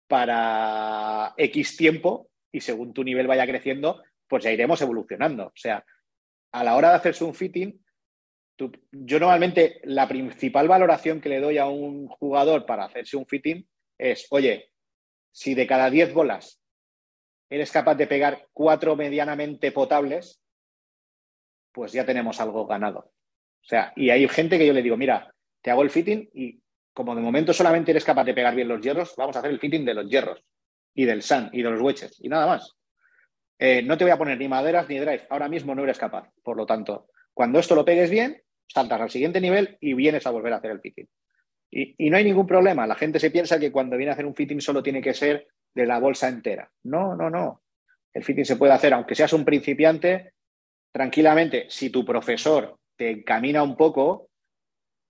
para 0.09 1.35
X 1.37 1.77
tiempo 1.77 2.29
y 2.53 2.61
según 2.61 2.93
tu 2.93 3.03
nivel 3.03 3.27
vaya 3.27 3.47
creciendo, 3.47 4.03
pues 4.29 4.45
ya 4.45 4.53
iremos 4.53 4.81
evolucionando. 4.83 5.47
O 5.47 5.53
sea, 5.55 5.85
a 6.53 6.65
la 6.65 6.77
hora 6.77 6.91
de 6.91 6.97
hacerse 6.97 7.25
un 7.25 7.35
fitting, 7.35 7.83
yo 8.59 9.19
normalmente 9.19 9.81
la 9.85 10.07
principal 10.07 10.69
valoración 10.69 11.21
que 11.21 11.29
le 11.29 11.41
doy 11.41 11.59
a 11.59 11.67
un 11.67 12.07
jugador 12.09 12.67
para 12.67 12.85
hacerse 12.85 13.17
un 13.17 13.27
fitting 13.27 13.67
es, 13.99 14.27
oye, 14.31 14.71
si 15.33 15.55
de 15.55 15.67
cada 15.67 15.91
10 15.91 16.13
bolas 16.13 16.62
eres 17.53 17.71
capaz 17.71 17.97
de 17.97 18.07
pegar 18.07 18.47
cuatro 18.55 18.97
medianamente 18.97 19.73
potables, 19.73 20.41
pues 21.71 21.93
ya 21.93 22.07
tenemos 22.07 22.41
algo 22.41 22.67
ganado. 22.67 23.01
O 23.01 23.65
sea, 23.65 23.93
y 23.95 24.09
hay 24.09 24.27
gente 24.27 24.57
que 24.57 24.67
yo 24.67 24.73
le 24.73 24.83
digo, 24.83 24.97
mira, 24.97 25.31
te 25.61 25.71
hago 25.71 25.83
el 25.83 25.91
fitting 25.91 26.31
y 26.33 26.63
como 26.95 27.15
de 27.15 27.21
momento 27.21 27.53
solamente 27.53 27.91
eres 27.91 28.07
capaz 28.07 28.25
de 28.25 28.33
pegar 28.33 28.55
bien 28.55 28.69
los 28.69 28.81
hierros, 28.81 29.15
vamos 29.17 29.37
a 29.37 29.41
hacer 29.41 29.51
el 29.51 29.61
fitting 29.61 29.85
de 29.85 29.93
los 29.93 30.09
hierros 30.09 30.43
y 30.95 31.05
del 31.05 31.23
sun 31.23 31.51
y 31.53 31.63
de 31.63 31.71
los 31.71 31.83
wedges 31.83 32.19
y 32.23 32.31
nada 32.31 32.47
más. 32.47 32.73
Eh, 33.59 33.83
no 33.83 33.99
te 33.99 34.05
voy 34.05 34.13
a 34.13 34.19
poner 34.19 34.39
ni 34.39 34.49
maderas 34.49 34.89
ni 34.89 34.99
drive, 34.99 35.27
ahora 35.29 35.51
mismo 35.51 35.75
no 35.75 35.85
eres 35.85 35.99
capaz. 35.99 36.31
Por 36.43 36.57
lo 36.57 36.65
tanto, 36.65 37.09
cuando 37.35 37.59
esto 37.59 37.75
lo 37.75 37.85
pegues 37.85 38.09
bien, 38.09 38.43
saltas 38.67 38.99
al 38.99 39.11
siguiente 39.11 39.43
nivel 39.43 39.77
y 39.79 39.93
vienes 39.93 40.27
a 40.27 40.31
volver 40.31 40.55
a 40.55 40.57
hacer 40.57 40.71
el 40.71 40.81
fitting. 40.81 41.07
Y, 41.71 42.07
y, 42.07 42.09
no 42.09 42.17
hay 42.17 42.25
ningún 42.25 42.47
problema. 42.47 42.87
La 42.87 42.95
gente 42.95 43.21
se 43.21 43.31
piensa 43.31 43.59
que 43.59 43.73
cuando 43.73 43.99
viene 43.99 44.11
a 44.11 44.15
hacer 44.15 44.27
un 44.27 44.35
fitting 44.35 44.61
solo 44.61 44.83
tiene 44.83 45.03
que 45.03 45.15
ser 45.15 45.49
de 45.75 45.87
la 45.87 45.99
bolsa 45.99 46.29
entera. 46.29 46.71
No, 46.85 47.15
no, 47.17 47.31
no. 47.31 47.63
El 48.13 48.25
fitting 48.25 48.45
se 48.45 48.57
puede 48.57 48.73
hacer, 48.73 48.93
aunque 48.93 49.15
seas 49.15 49.33
un 49.33 49.45
principiante, 49.45 50.35
tranquilamente. 50.93 51.67
Si 51.69 51.91
tu 51.91 52.05
profesor 52.05 52.79
te 52.97 53.11
encamina 53.11 53.63
un 53.63 53.77
poco, 53.77 54.29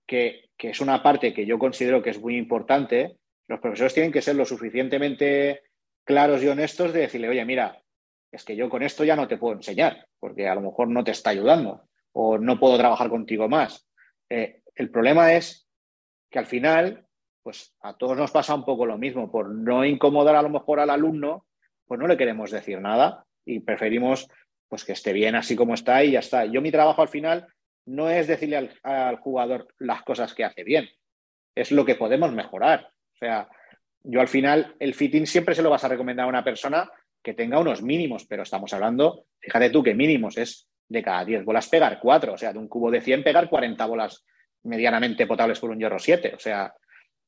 que, 0.07 0.49
que 0.57 0.69
es 0.69 0.79
una 0.79 1.03
parte 1.03 1.33
que 1.33 1.45
yo 1.45 1.59
considero 1.59 2.01
que 2.01 2.11
es 2.11 2.19
muy 2.19 2.37
importante, 2.37 3.17
los 3.47 3.59
profesores 3.59 3.93
tienen 3.93 4.11
que 4.11 4.21
ser 4.21 4.35
lo 4.35 4.45
suficientemente 4.45 5.63
claros 6.05 6.41
y 6.43 6.47
honestos 6.47 6.93
de 6.93 7.01
decirle, 7.01 7.29
oye, 7.29 7.45
mira, 7.45 7.81
es 8.31 8.43
que 8.43 8.55
yo 8.55 8.69
con 8.69 8.83
esto 8.83 9.03
ya 9.03 9.15
no 9.15 9.27
te 9.27 9.37
puedo 9.37 9.55
enseñar, 9.55 10.07
porque 10.19 10.47
a 10.47 10.55
lo 10.55 10.61
mejor 10.61 10.87
no 10.87 11.03
te 11.03 11.11
está 11.11 11.29
ayudando 11.29 11.87
o 12.13 12.37
no 12.37 12.59
puedo 12.59 12.77
trabajar 12.77 13.09
contigo 13.09 13.47
más. 13.47 13.87
Eh, 14.29 14.61
el 14.75 14.89
problema 14.89 15.33
es 15.33 15.67
que 16.31 16.39
al 16.39 16.45
final, 16.45 17.02
pues 17.43 17.75
a 17.81 17.95
todos 17.95 18.17
nos 18.17 18.31
pasa 18.31 18.55
un 18.55 18.65
poco 18.65 18.85
lo 18.85 18.97
mismo. 18.97 19.29
Por 19.29 19.53
no 19.53 19.85
incomodar 19.85 20.35
a 20.35 20.41
lo 20.41 20.49
mejor 20.49 20.79
al 20.79 20.89
alumno, 20.89 21.45
pues 21.85 21.99
no 21.99 22.07
le 22.07 22.17
queremos 22.17 22.49
decir 22.49 22.79
nada 22.79 23.25
y 23.45 23.59
preferimos 23.59 24.27
pues 24.69 24.85
que 24.85 24.93
esté 24.93 25.13
bien 25.13 25.35
así 25.35 25.55
como 25.55 25.73
está 25.73 26.03
y 26.03 26.11
ya 26.11 26.19
está. 26.19 26.45
Yo 26.45 26.61
mi 26.61 26.71
trabajo 26.71 27.01
al 27.01 27.09
final 27.09 27.47
no 27.85 28.09
es 28.09 28.27
decirle 28.27 28.71
al, 28.83 29.17
jugador 29.17 29.67
las 29.77 30.01
cosas 30.03 30.33
que 30.33 30.45
hace 30.45 30.63
bien, 30.63 30.89
es 31.53 31.71
lo 31.71 31.85
que 31.85 31.95
podemos 31.95 32.31
mejorar. 32.31 32.89
O 33.13 33.17
sea, 33.17 33.49
yo 34.03 34.21
al 34.21 34.27
final 34.29 34.75
el 34.79 34.93
fitting 34.93 35.27
siempre 35.27 35.53
se 35.53 35.61
lo 35.61 35.69
vas 35.69 35.83
a 35.83 35.89
recomendar 35.89 36.25
a 36.25 36.29
una 36.29 36.43
persona 36.43 36.89
que 37.21 37.33
tenga 37.33 37.59
unos 37.59 37.81
mínimos, 37.81 38.25
pero 38.25 38.43
estamos 38.43 38.73
hablando, 38.73 39.25
fíjate 39.39 39.69
tú 39.69 39.83
que 39.83 39.93
mínimos 39.93 40.37
es 40.37 40.67
de 40.89 41.03
cada 41.03 41.23
10 41.23 41.45
bolas 41.45 41.69
pegar 41.69 41.99
4, 42.01 42.33
o 42.33 42.37
sea, 42.37 42.51
de 42.51 42.59
un 42.59 42.67
cubo 42.67 42.91
de 42.91 43.01
100 43.01 43.23
pegar 43.23 43.49
40 43.49 43.85
bolas 43.85 44.25
medianamente 44.63 45.27
potables 45.27 45.59
por 45.59 45.69
un 45.69 45.79
hierro 45.79 45.99
7, 45.99 46.33
o 46.35 46.39
sea, 46.39 46.73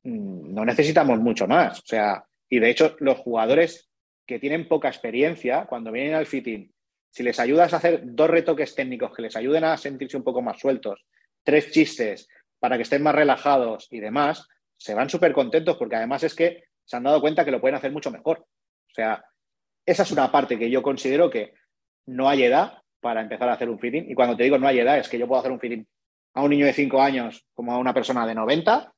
no 0.06 0.64
necesitamos 0.66 1.20
mucho 1.20 1.48
más, 1.48 1.80
o 1.80 1.86
sea, 1.86 2.24
y 2.48 2.60
de 2.60 2.70
hecho 2.70 2.96
los 3.00 3.18
jugadores 3.18 3.90
que 4.26 4.40
tienen 4.40 4.68
poca 4.68 4.88
experiencia, 4.88 5.66
cuando 5.66 5.92
vienen 5.92 6.14
al 6.14 6.26
fitting, 6.26 6.72
si 7.10 7.24
les 7.24 7.40
ayudas 7.40 7.74
a 7.74 7.78
hacer 7.78 8.02
dos 8.04 8.30
retoques 8.30 8.76
técnicos 8.76 9.14
que 9.16 9.22
les 9.22 9.36
ayuden 9.36 9.64
a 9.64 9.78
sentirse 9.78 10.18
un 10.18 10.24
poco 10.24 10.42
más 10.42 10.60
sueltos, 10.60 11.06
tres 11.44 11.72
chistes 11.72 12.28
para 12.60 12.78
que 12.78 12.84
estén 12.84 13.04
más 13.04 13.16
relajados 13.16 13.88
y 13.92 14.00
demás, 14.00 14.48
se 14.78 14.94
van 14.94 15.10
súper 15.10 15.34
contentos 15.34 15.78
porque 15.78 15.96
además 15.96 16.24
es 16.24 16.36
que 16.36 16.64
se 16.84 16.98
han 16.98 17.04
dado 17.04 17.22
cuenta 17.22 17.46
que 17.46 17.52
lo 17.52 17.62
pueden 17.62 17.76
hacer 17.76 17.92
mucho 17.92 18.12
mejor. 18.12 18.40
O 18.40 18.94
sea, 18.94 19.24
esa 19.86 20.04
es 20.04 20.12
una 20.12 20.32
parte 20.32 20.60
que 20.60 20.70
yo 20.70 20.82
considero 20.82 21.30
que 21.30 21.54
no 22.08 22.28
hay 22.28 22.44
edad 22.44 22.80
para 23.00 23.22
empezar 23.22 23.50
a 23.50 23.54
hacer 23.54 23.70
un 23.70 23.80
fitting. 23.80 24.10
Y 24.10 24.16
cuando 24.16 24.36
te 24.36 24.44
digo 24.44 24.58
no 24.58 24.68
hay 24.68 24.80
edad, 24.80 24.98
es 24.98 25.08
que 25.08 25.18
yo 25.18 25.28
puedo 25.28 25.40
hacer 25.40 25.52
un 25.52 25.60
fitting 25.60 25.88
a 26.34 26.44
un 26.44 26.50
niño 26.50 26.66
de 26.66 26.74
5 26.74 27.02
años 27.02 27.46
como 27.54 27.72
a 27.72 27.78
una 27.78 27.94
persona 27.94 28.28
de 28.28 28.36
90 28.36 28.94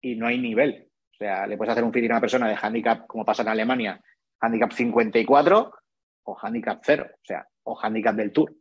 y 0.00 0.16
no 0.16 0.26
hay 0.26 0.38
nivel. 0.38 0.88
O 1.12 1.16
sea, 1.16 1.46
le 1.46 1.56
puedes 1.56 1.72
hacer 1.72 1.84
un 1.84 1.92
fitting 1.92 2.10
a 2.10 2.14
una 2.14 2.20
persona 2.20 2.48
de 2.48 2.56
handicap, 2.60 3.06
como 3.06 3.24
pasa 3.24 3.42
en 3.42 3.48
Alemania, 3.48 4.00
handicap 4.40 4.72
54 4.72 5.72
o 6.24 6.36
handicap 6.40 6.80
0. 6.82 7.06
O 7.12 7.24
sea, 7.24 7.46
o 7.64 7.78
handicap 7.80 8.14
del 8.14 8.32
Tour, 8.32 8.54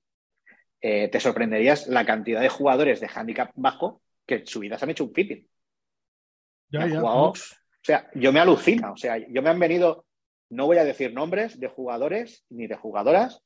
eh, 0.81 1.07
te 1.09 1.19
sorprenderías 1.19 1.87
la 1.87 2.05
cantidad 2.05 2.41
de 2.41 2.49
jugadores 2.49 2.99
de 2.99 3.09
handicap 3.13 3.51
bajo 3.55 4.01
que 4.25 4.35
en 4.35 4.47
su 4.47 4.59
vida 4.59 4.77
se 4.77 4.85
han 4.85 4.91
hecho 4.91 5.05
un 5.05 5.13
fitting. 5.13 5.47
o 7.31 7.33
sea, 7.81 8.09
yo 8.13 8.33
me 8.33 8.39
alucina, 8.39 8.91
o 8.91 8.97
sea, 8.97 9.17
yo 9.17 9.41
me 9.41 9.49
han 9.49 9.59
venido, 9.59 10.05
no 10.49 10.65
voy 10.65 10.77
a 10.77 10.83
decir 10.83 11.13
nombres 11.13 11.59
de 11.59 11.67
jugadores 11.67 12.45
ni 12.49 12.67
de 12.67 12.75
jugadoras, 12.75 13.43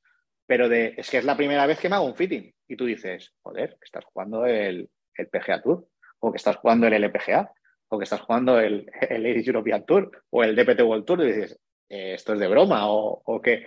pero 0.48 0.68
de, 0.68 0.96
es 0.98 1.10
que 1.10 1.18
es 1.18 1.26
la 1.26 1.38
primera 1.38 1.66
vez 1.68 1.80
que 1.80 1.90
me 1.90 1.96
hago 1.96 2.06
un 2.06 2.16
fitting. 2.16 2.54
Y 2.68 2.76
tú 2.76 2.86
dices, 2.86 3.34
joder, 3.42 3.72
que 3.72 3.86
estás 3.86 4.06
jugando 4.06 4.46
el, 4.46 4.90
el 5.16 5.28
PGA 5.28 5.62
Tour, 5.62 5.88
o 6.20 6.32
que 6.32 6.38
estás 6.38 6.56
jugando 6.58 6.88
el 6.88 6.94
LPGA, 6.94 7.52
o 7.94 7.98
que 7.98 8.06
estás 8.06 8.22
jugando 8.22 8.58
el, 8.60 8.90
el 9.02 9.26
European 9.26 9.86
Tour, 9.86 10.24
o 10.30 10.44
el 10.44 10.56
DPT 10.56 10.82
World 10.82 11.06
Tour, 11.06 11.24
y 11.24 11.28
dices, 11.28 11.60
eh, 11.90 12.14
esto 12.14 12.34
es 12.34 12.40
de 12.40 12.48
broma, 12.48 12.90
o, 12.90 13.22
o 13.26 13.42
que. 13.42 13.66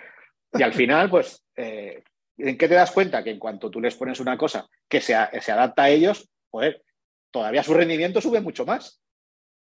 Y 0.55 0.62
al 0.62 0.72
final, 0.72 1.11
pues, 1.11 1.45
eh, 1.57 2.03
¿en 2.39 2.57
qué 2.57 2.66
te 2.66 2.75
das 2.75 2.91
cuenta? 2.91 3.22
Que 3.22 3.31
en 3.31 3.39
cuanto 3.39 3.70
tú 3.70 3.81
les 3.81 3.95
pones 3.95 4.20
una 4.20 4.39
cosa 4.39 4.66
que 4.89 5.01
se, 5.01 5.14
se 5.41 5.53
adapta 5.53 5.85
a 5.85 5.91
ellos, 5.91 6.27
joder, 6.51 6.83
todavía 7.31 7.62
su 7.62 7.75
rendimiento 7.75 8.20
sube 8.20 8.41
mucho 8.41 8.64
más. 8.64 9.03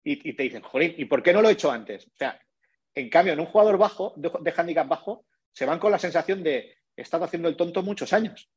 Y, 0.04 0.30
y, 0.30 0.34
te 0.34 0.44
dicen, 0.44 0.62
joder, 0.62 0.94
¿y 1.00 1.06
por 1.06 1.24
qué 1.24 1.34
no 1.34 1.42
lo 1.42 1.50
he 1.50 1.54
hecho 1.54 1.72
antes? 1.72 2.06
O 2.06 2.16
sea, 2.16 2.40
en 2.94 3.10
cambio, 3.10 3.34
en 3.34 3.40
un 3.40 3.48
jugador 3.48 3.78
bajo, 3.78 4.14
de, 4.16 4.32
de 4.42 4.54
handicap 4.56 4.88
bajo, 4.88 5.26
se 5.52 5.66
van 5.66 5.80
con 5.80 5.92
la 5.92 6.00
sensación 6.00 6.44
de 6.44 6.76
he 6.96 7.02
estado 7.02 7.24
haciendo 7.24 7.50
el 7.50 7.56
tonto 7.56 7.82
muchos 7.82 8.14
años. 8.14 8.48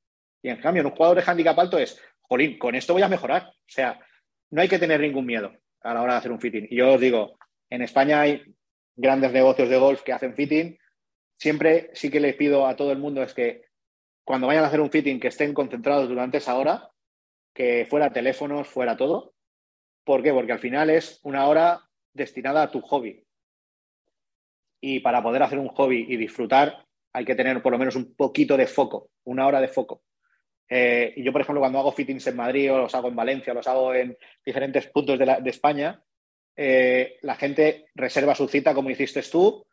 Y 0.42 0.50
en 0.50 0.60
cambio, 0.60 0.82
en 0.82 0.86
un 0.86 0.92
jugador 0.94 1.16
de 1.16 1.30
handicap 1.30 1.58
alto 1.58 1.78
es, 1.78 1.98
jolín, 2.20 2.58
con 2.58 2.74
esto 2.74 2.92
voy 2.92 3.02
a 3.02 3.08
mejorar. 3.08 3.44
O 3.46 3.68
sea, 3.68 3.98
no 4.50 4.60
hay 4.60 4.68
que 4.68 4.78
tener 4.78 5.00
ningún 5.00 5.24
miedo 5.24 5.54
a 5.84 5.94
la 5.94 6.02
hora 6.02 6.14
de 6.14 6.18
hacer 6.18 6.32
un 6.32 6.40
fitting. 6.40 6.66
Y 6.70 6.76
yo 6.76 6.94
os 6.94 7.00
digo, 7.00 7.38
en 7.70 7.82
España 7.82 8.20
hay 8.20 8.42
grandes 8.96 9.32
negocios 9.32 9.68
de 9.68 9.76
golf 9.76 10.02
que 10.02 10.12
hacen 10.12 10.34
fitting. 10.34 10.78
Siempre 11.36 11.90
sí 11.94 12.10
que 12.10 12.20
le 12.20 12.34
pido 12.34 12.66
a 12.66 12.74
todo 12.74 12.90
el 12.92 12.98
mundo 12.98 13.22
es 13.22 13.34
que 13.34 13.62
cuando 14.24 14.46
vayan 14.46 14.64
a 14.64 14.68
hacer 14.68 14.80
un 14.80 14.90
fitting 14.90 15.20
que 15.20 15.28
estén 15.28 15.52
concentrados 15.52 16.08
durante 16.08 16.38
esa 16.38 16.56
hora, 16.56 16.90
que 17.52 17.86
fuera 17.88 18.12
teléfonos, 18.12 18.66
fuera 18.66 18.96
todo. 18.96 19.34
¿Por 20.04 20.22
qué? 20.22 20.32
Porque 20.32 20.52
al 20.52 20.58
final 20.58 20.90
es 20.90 21.20
una 21.22 21.46
hora 21.46 21.82
destinada 22.12 22.62
a 22.62 22.70
tu 22.70 22.80
hobby. 22.80 23.22
Y 24.80 25.00
para 25.00 25.22
poder 25.22 25.42
hacer 25.42 25.58
un 25.58 25.68
hobby 25.68 26.06
y 26.08 26.16
disfrutar, 26.16 26.84
hay 27.12 27.24
que 27.24 27.34
tener 27.34 27.62
por 27.62 27.72
lo 27.72 27.78
menos 27.78 27.96
un 27.96 28.14
poquito 28.14 28.56
de 28.56 28.66
foco, 28.66 29.10
una 29.24 29.46
hora 29.46 29.60
de 29.60 29.68
foco. 29.68 30.02
Eh, 30.68 31.12
y 31.16 31.22
yo, 31.22 31.32
por 31.32 31.40
ejemplo, 31.40 31.60
cuando 31.60 31.78
hago 31.78 31.92
fittings 31.92 32.26
en 32.26 32.36
Madrid 32.36 32.72
o 32.72 32.78
los 32.78 32.94
hago 32.94 33.08
en 33.08 33.16
Valencia, 33.16 33.54
los 33.54 33.66
hago 33.68 33.94
en 33.94 34.16
diferentes 34.44 34.86
puntos 34.88 35.18
de, 35.18 35.50
España, 35.50 36.02
eh, 36.56 37.18
la 37.22 37.34
gente 37.36 37.86
reserva 37.94 38.34
su 38.34 38.48
cita 38.48 38.74
como 38.74 38.90
hiciste 38.90 39.22
tú 39.22 39.66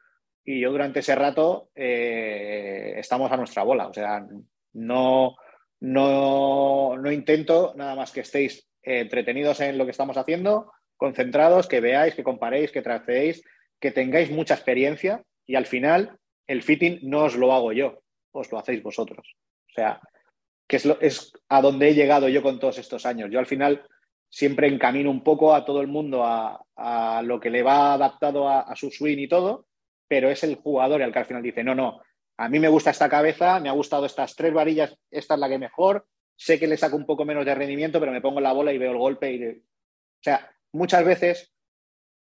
y 0.44 0.60
yo 0.60 0.72
durante 0.72 1.00
ese 1.00 1.16
rato 1.16 1.70
eh, 1.76 2.94
estamos 2.98 3.32
a 3.32 3.38
nuestra 3.38 3.64
bola. 3.64 3.88
O 3.88 3.94
sea, 3.94 4.26
no, 4.74 5.36
no, 5.80 6.98
no 6.98 7.12
intento 7.12 7.74
nada 7.76 7.96
más 7.96 8.12
que 8.12 8.22
estéis 8.22 8.68
entretenidos 8.84 9.60
en 9.62 9.78
lo 9.78 9.86
que 9.86 9.92
estamos 9.92 10.18
haciendo, 10.18 10.72
concentrados, 10.98 11.68
que 11.68 11.80
veáis, 11.80 12.16
que 12.16 12.24
comparéis, 12.24 12.72
que 12.72 12.82
traceéis, 12.82 13.44
que 13.80 13.92
tengáis 13.92 14.32
mucha 14.32 14.56
experiencia 14.56 15.24
y 15.46 15.56
al 15.56 15.66
final 15.66 16.18
el 16.48 16.64
fitting 16.64 17.00
no 17.04 17.26
os 17.26 17.36
lo 17.36 17.54
hago 17.54 17.72
yo, 17.72 18.02
os 18.32 18.52
lo 18.52 18.60
hacéis 18.60 18.84
vosotros. 18.84 19.36
O 19.70 19.74
sea, 19.74 20.02
que 20.72 20.78
es, 20.78 20.86
lo, 20.86 21.02
es 21.02 21.34
a 21.50 21.62
donde 21.62 21.90
he 21.90 21.94
llegado 21.94 22.30
yo 22.30 22.42
con 22.42 22.58
todos 22.58 22.78
estos 22.78 23.06
años. 23.06 23.30
Yo 23.30 23.40
al 23.40 23.46
final 23.46 23.86
siempre 24.30 24.70
encamino 24.70 25.12
un 25.12 25.22
poco 25.22 25.54
a 25.54 25.66
todo 25.66 25.82
el 25.82 25.88
mundo 25.88 26.24
a, 26.24 27.22
lo 27.26 27.42
que 27.42 27.50
le 27.50 27.62
va 27.62 27.94
adaptado 27.94 28.48
a, 28.48 28.74
su 28.78 28.90
swing 28.90 29.18
y 29.18 29.28
todo, 29.28 29.68
pero 30.08 30.30
es 30.30 30.46
el 30.46 30.56
jugador 30.56 31.02
el 31.02 31.12
que 31.12 31.20
al 31.20 31.26
final 31.26 31.44
dice, 31.44 31.62
no, 31.62 31.76
no, 31.76 32.02
a 32.38 32.48
mí 32.48 32.58
me 32.58 32.70
gusta 32.70 32.92
esta 32.92 33.10
cabeza, 33.10 33.60
me 33.60 33.68
ha 33.68 33.74
gustado 33.74 34.06
estas 34.06 34.34
tres 34.34 34.54
varillas, 34.54 34.98
esta 35.12 35.34
es 35.34 35.40
la 35.42 35.50
que 35.50 35.60
mejor, 35.60 36.08
sé 36.38 36.58
que 36.58 36.68
le 36.68 36.78
saco 36.78 36.96
un 36.96 37.06
poco 37.06 37.26
menos 37.26 37.46
de 37.46 37.54
rendimiento, 37.54 38.00
pero 38.00 38.14
me 38.14 38.22
pongo 38.22 38.40
la 38.40 38.54
bola 38.54 38.72
y 38.72 38.78
veo 38.78 38.94
el 38.94 38.98
golpe. 38.98 39.34
Y... 39.34 39.46
O 39.50 40.24
sea, 40.24 40.50
muchas 40.72 41.04
veces 41.04 41.52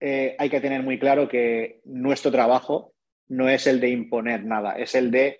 eh, 0.01 0.35
hay 0.37 0.49
que 0.49 0.59
tener 0.59 0.83
muy 0.83 0.99
claro 0.99 1.29
que 1.29 1.79
nuestro 1.85 2.29
trabajo 2.29 2.93
no 3.29 3.47
es 3.47 3.67
el 3.67 3.79
de 3.79 3.87
imponer 3.87 4.43
nada, 4.43 4.73
es 4.73 4.95
el 4.95 5.11
de 5.11 5.39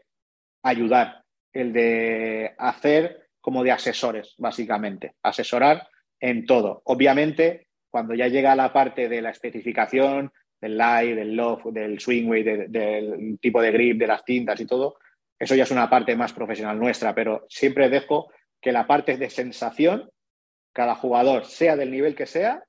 ayudar, 0.63 1.22
el 1.53 1.71
de 1.71 2.53
hacer 2.57 3.27
como 3.39 3.63
de 3.63 3.71
asesores, 3.71 4.33
básicamente, 4.37 5.13
asesorar 5.21 5.87
en 6.19 6.45
todo. 6.45 6.81
Obviamente, 6.85 7.67
cuando 7.89 8.15
ya 8.15 8.27
llega 8.27 8.55
la 8.55 8.73
parte 8.73 9.07
de 9.07 9.21
la 9.21 9.29
especificación, 9.29 10.31
del 10.59 10.77
lie, 10.77 11.13
del 11.13 11.35
loft, 11.35 11.65
del 11.67 11.99
swing 11.99 12.27
weight, 12.27 12.45
de, 12.45 12.67
del 12.69 13.37
tipo 13.39 13.61
de 13.61 13.71
grip, 13.71 13.99
de 13.99 14.07
las 14.07 14.23
tintas 14.23 14.59
y 14.61 14.65
todo, 14.65 14.97
eso 15.37 15.55
ya 15.55 15.63
es 15.63 15.71
una 15.71 15.89
parte 15.89 16.15
más 16.15 16.31
profesional 16.31 16.79
nuestra, 16.79 17.13
pero 17.13 17.45
siempre 17.49 17.89
dejo 17.89 18.31
que 18.61 18.71
la 18.71 18.87
parte 18.87 19.17
de 19.17 19.29
sensación, 19.29 20.09
cada 20.71 20.95
jugador, 20.95 21.45
sea 21.45 21.75
del 21.75 21.91
nivel 21.91 22.15
que 22.15 22.25
sea, 22.25 22.63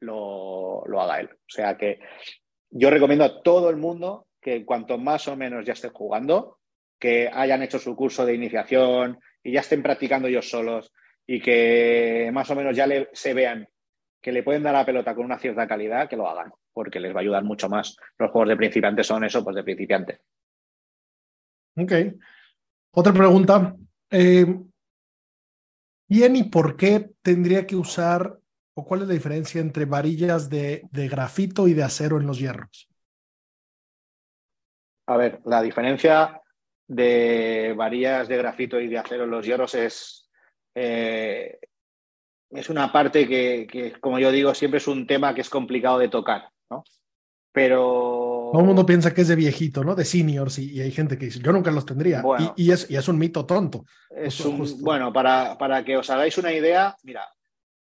lo, 0.00 0.84
lo 0.86 1.00
haga 1.00 1.20
él. 1.20 1.30
O 1.32 1.48
sea 1.48 1.78
que 1.78 2.00
yo 2.70 2.90
recomiendo 2.90 3.24
a 3.24 3.42
todo 3.42 3.70
el 3.70 3.76
mundo 3.76 4.26
que 4.40 4.66
cuanto 4.66 4.98
más 4.98 5.26
o 5.28 5.36
menos 5.36 5.64
ya 5.64 5.72
esté 5.72 5.88
jugando, 5.88 6.57
que 6.98 7.30
hayan 7.32 7.62
hecho 7.62 7.78
su 7.78 7.94
curso 7.94 8.26
de 8.26 8.34
iniciación 8.34 9.18
y 9.42 9.52
ya 9.52 9.60
estén 9.60 9.82
practicando 9.82 10.28
ellos 10.28 10.48
solos 10.48 10.92
y 11.26 11.40
que 11.40 12.30
más 12.32 12.50
o 12.50 12.56
menos 12.56 12.76
ya 12.76 12.86
le, 12.86 13.08
se 13.12 13.34
vean 13.34 13.68
que 14.20 14.32
le 14.32 14.42
pueden 14.42 14.62
dar 14.62 14.74
la 14.74 14.86
pelota 14.86 15.14
con 15.14 15.24
una 15.24 15.38
cierta 15.38 15.68
calidad, 15.68 16.08
que 16.08 16.16
lo 16.16 16.28
hagan, 16.28 16.52
porque 16.72 16.98
les 16.98 17.14
va 17.14 17.18
a 17.18 17.22
ayudar 17.22 17.44
mucho 17.44 17.68
más. 17.68 17.96
Los 18.18 18.30
juegos 18.30 18.48
de 18.48 18.56
principiantes 18.56 19.06
son 19.06 19.24
eso, 19.24 19.44
pues 19.44 19.54
de 19.54 19.62
principiante. 19.62 20.20
Ok. 21.76 21.92
Otra 22.92 23.12
pregunta. 23.12 23.76
Eh, 24.10 24.46
¿Quién 26.08 26.36
y 26.36 26.44
por 26.44 26.76
qué 26.76 27.10
tendría 27.22 27.66
que 27.66 27.76
usar 27.76 28.38
o 28.74 28.84
cuál 28.84 29.02
es 29.02 29.08
la 29.08 29.14
diferencia 29.14 29.60
entre 29.60 29.84
varillas 29.84 30.48
de, 30.48 30.82
de 30.90 31.08
grafito 31.08 31.68
y 31.68 31.74
de 31.74 31.84
acero 31.84 32.18
en 32.18 32.26
los 32.26 32.38
hierros? 32.38 32.88
A 35.06 35.16
ver, 35.16 35.40
la 35.44 35.62
diferencia 35.62 36.40
de 36.88 37.74
varillas 37.76 38.26
de 38.26 38.38
grafito 38.38 38.80
y 38.80 38.88
de 38.88 38.98
acero 38.98 39.24
en 39.24 39.30
los 39.30 39.44
hierros 39.44 39.74
es, 39.74 40.28
eh, 40.74 41.58
es 42.50 42.70
una 42.70 42.90
parte 42.90 43.28
que, 43.28 43.66
que, 43.70 43.92
como 44.00 44.18
yo 44.18 44.32
digo, 44.32 44.54
siempre 44.54 44.78
es 44.78 44.88
un 44.88 45.06
tema 45.06 45.34
que 45.34 45.42
es 45.42 45.50
complicado 45.50 45.98
de 45.98 46.08
tocar, 46.08 46.48
¿no? 46.70 46.82
Pero... 47.52 48.48
Todo 48.52 48.62
el 48.62 48.66
mundo 48.66 48.86
piensa 48.86 49.12
que 49.12 49.20
es 49.20 49.28
de 49.28 49.36
viejito, 49.36 49.84
¿no? 49.84 49.94
De 49.94 50.06
seniors 50.06 50.58
y, 50.58 50.72
y 50.72 50.80
hay 50.80 50.90
gente 50.90 51.18
que 51.18 51.26
dice, 51.26 51.40
yo 51.40 51.52
nunca 51.52 51.70
los 51.70 51.84
tendría. 51.84 52.22
Bueno, 52.22 52.54
y, 52.56 52.68
y, 52.68 52.72
es, 52.72 52.90
y, 52.90 52.96
es, 52.96 53.06
un 53.06 53.18
mito 53.18 53.44
tonto. 53.44 53.84
Es 54.08 54.40
un, 54.40 54.66
bueno, 54.80 55.12
para, 55.12 55.58
para, 55.58 55.84
que 55.84 55.98
os 55.98 56.08
hagáis 56.08 56.38
una 56.38 56.52
idea, 56.52 56.96
mira, 57.02 57.28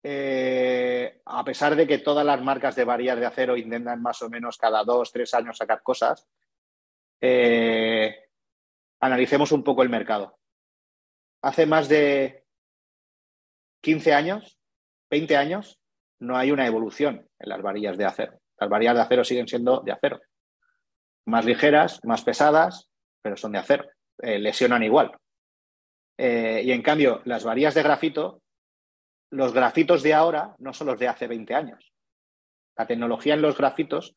eh, 0.01 1.21
a 1.25 1.43
pesar 1.43 1.75
de 1.75 1.85
que 1.85 1.99
todas 1.99 2.25
las 2.25 2.41
marcas 2.41 2.75
de 2.75 2.85
varillas 2.85 3.19
de 3.19 3.27
acero 3.27 3.55
intentan 3.55 4.01
más 4.01 4.19
o 4.23 4.29
menos 4.29 4.57
cada 4.57 4.83
dos, 4.83 5.11
tres 5.11 5.31
años 5.35 5.57
sacar 5.57 5.83
cosas, 5.83 6.27
eh, 7.21 8.24
analicemos 9.05 9.51
un 9.51 9.63
poco 9.63 9.83
el 9.83 9.89
mercado. 9.89 10.37
Hace 11.41 11.65
más 11.65 11.87
de 11.87 12.45
15 13.81 14.13
años, 14.13 14.57
20 15.11 15.37
años, 15.37 15.79
no 16.19 16.37
hay 16.37 16.51
una 16.51 16.65
evolución 16.65 17.29
en 17.39 17.49
las 17.49 17.61
varillas 17.61 17.97
de 17.97 18.05
acero. 18.05 18.39
Las 18.59 18.69
varillas 18.69 18.95
de 18.95 19.01
acero 19.01 19.23
siguen 19.23 19.47
siendo 19.47 19.81
de 19.81 19.91
acero. 19.91 20.19
Más 21.25 21.45
ligeras, 21.45 21.99
más 22.03 22.23
pesadas, 22.23 22.89
pero 23.21 23.37
son 23.37 23.51
de 23.51 23.59
acero. 23.59 23.85
Eh, 24.19 24.39
lesionan 24.39 24.83
igual. 24.83 25.11
Eh, 26.17 26.61
y 26.63 26.71
en 26.71 26.81
cambio, 26.81 27.21
las 27.25 27.43
varillas 27.43 27.75
de 27.75 27.83
grafito, 27.83 28.41
los 29.31 29.53
grafitos 29.53 30.01
de 30.03 30.13
ahora 30.13 30.55
no 30.59 30.73
son 30.73 30.87
los 30.87 30.99
de 30.99 31.07
hace 31.07 31.27
20 31.27 31.53
años. 31.53 31.93
La 32.77 32.87
tecnología 32.87 33.33
en 33.33 33.41
los 33.41 33.57
grafitos 33.57 34.15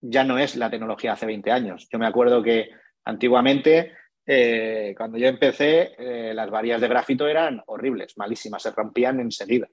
ya 0.00 0.24
no 0.24 0.38
es 0.38 0.56
la 0.56 0.70
tecnología 0.70 1.12
hace 1.12 1.26
20 1.26 1.50
años. 1.50 1.88
Yo 1.90 1.98
me 1.98 2.06
acuerdo 2.06 2.42
que 2.42 2.70
antiguamente 3.04 3.96
eh, 4.30 4.94
cuando 4.94 5.16
yo 5.16 5.26
empecé, 5.26 5.94
eh, 5.96 6.34
las 6.34 6.50
varillas 6.50 6.82
de 6.82 6.88
grafito 6.88 7.26
eran 7.26 7.62
horribles, 7.64 8.12
malísimas, 8.18 8.62
se 8.62 8.72
rompían 8.72 9.18
enseguida. 9.20 9.66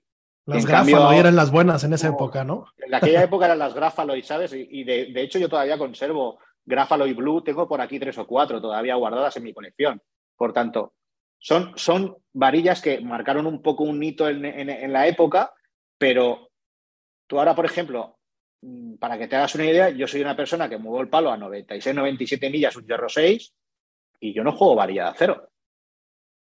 Las 0.45 0.63
en 0.63 0.69
cambio, 0.69 1.11
eran 1.11 1.35
las 1.35 1.51
buenas 1.51 1.83
en 1.83 1.91
esa 1.91 2.07
época, 2.07 2.45
¿no? 2.45 2.67
En 2.77 2.93
aquella 2.93 3.23
época 3.23 3.47
eran 3.47 3.59
las 3.59 3.73
Grafaloy, 3.73 4.23
¿sabes? 4.23 4.53
Y, 4.53 4.65
y 4.71 4.83
de, 4.85 5.07
de, 5.07 5.21
hecho 5.21 5.39
yo 5.39 5.49
todavía 5.49 5.77
conservo 5.77 6.39
Grafaloy 6.63 7.11
Blue, 7.11 7.43
tengo 7.43 7.67
por 7.67 7.81
aquí 7.81 7.99
tres 7.99 8.17
o 8.17 8.25
cuatro 8.25 8.61
todavía 8.61 8.95
guardadas 8.95 9.35
en 9.35 9.43
mi 9.43 9.53
colección. 9.53 10.01
Por 10.37 10.53
tanto, 10.53 10.93
son, 11.37 11.73
son 11.75 12.15
varillas 12.31 12.81
que 12.81 13.01
marcaron 13.01 13.47
un 13.47 13.61
poco 13.61 13.83
un 13.83 14.01
hito 14.01 14.29
en, 14.29 14.45
en, 14.45 14.69
en 14.69 14.93
la 14.93 15.05
época, 15.05 15.51
pero 15.97 16.51
tú 17.27 17.39
ahora, 17.39 17.55
por 17.55 17.65
ejemplo, 17.65 18.19
mm, 18.61 18.95
para 18.95 19.17
que 19.17 19.27
te 19.27 19.35
hagas 19.35 19.55
una 19.55 19.65
idea, 19.65 19.89
yo 19.89 20.07
soy 20.07 20.21
una 20.21 20.37
persona 20.37 20.69
que 20.69 20.77
muevo 20.77 21.01
el 21.01 21.09
palo 21.09 21.29
a 21.29 21.35
96, 21.35 21.93
97 21.93 22.49
millas, 22.49 22.77
un 22.77 22.85
hierro 22.85 23.09
6, 23.09 23.53
y 24.19 24.33
yo 24.33 24.43
no 24.43 24.51
juego 24.51 24.75
varilla 24.75 25.05
de 25.05 25.09
acero. 25.09 25.49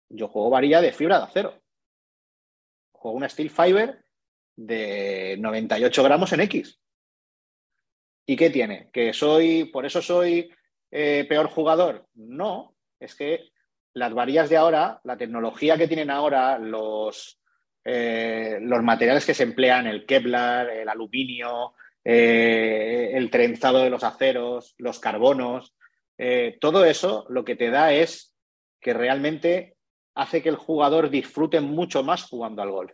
Yo 0.09 0.27
juego 0.27 0.49
varilla 0.49 0.81
de 0.81 0.93
fibra 0.93 1.17
de 1.19 1.23
acero. 1.25 1.61
Juego 2.91 3.17
una 3.17 3.29
steel 3.29 3.49
fiber 3.49 4.05
de 4.55 5.35
98 5.39 6.03
gramos 6.03 6.31
en 6.33 6.41
X. 6.41 6.79
¿Y 8.27 8.35
qué 8.35 8.49
tiene? 8.49 8.89
¿Que 8.91 9.13
soy, 9.13 9.65
por 9.65 9.85
eso 9.85 10.01
soy 10.01 10.49
eh, 10.91 11.25
peor 11.29 11.47
jugador? 11.47 12.07
No, 12.15 12.75
es 12.99 13.15
que 13.15 13.51
las 13.93 14.13
varillas 14.13 14.49
de 14.49 14.57
ahora, 14.57 14.99
la 15.03 15.17
tecnología 15.17 15.77
que 15.77 15.87
tienen 15.87 16.09
ahora, 16.09 16.57
los, 16.57 17.39
eh, 17.83 18.57
los 18.61 18.83
materiales 18.83 19.25
que 19.25 19.33
se 19.33 19.43
emplean, 19.43 19.87
el 19.87 20.05
Kevlar, 20.05 20.69
el 20.69 20.89
aluminio, 20.89 21.75
eh, 22.03 23.11
el 23.13 23.29
trenzado 23.29 23.79
de 23.79 23.89
los 23.89 24.03
aceros, 24.03 24.75
los 24.77 24.99
carbonos, 24.99 25.75
eh, 26.17 26.57
todo 26.61 26.85
eso 26.85 27.25
lo 27.29 27.43
que 27.43 27.55
te 27.55 27.69
da 27.69 27.93
es 27.93 28.35
que 28.79 28.93
realmente 28.93 29.75
hace 30.15 30.41
que 30.41 30.49
el 30.49 30.55
jugador 30.55 31.09
disfrute 31.09 31.59
mucho 31.59 32.03
más 32.03 32.23
jugando 32.23 32.61
al 32.61 32.71
golf, 32.71 32.93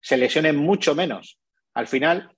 se 0.00 0.16
lesione 0.16 0.52
mucho 0.52 0.94
menos. 0.94 1.38
Al 1.74 1.86
final, 1.86 2.30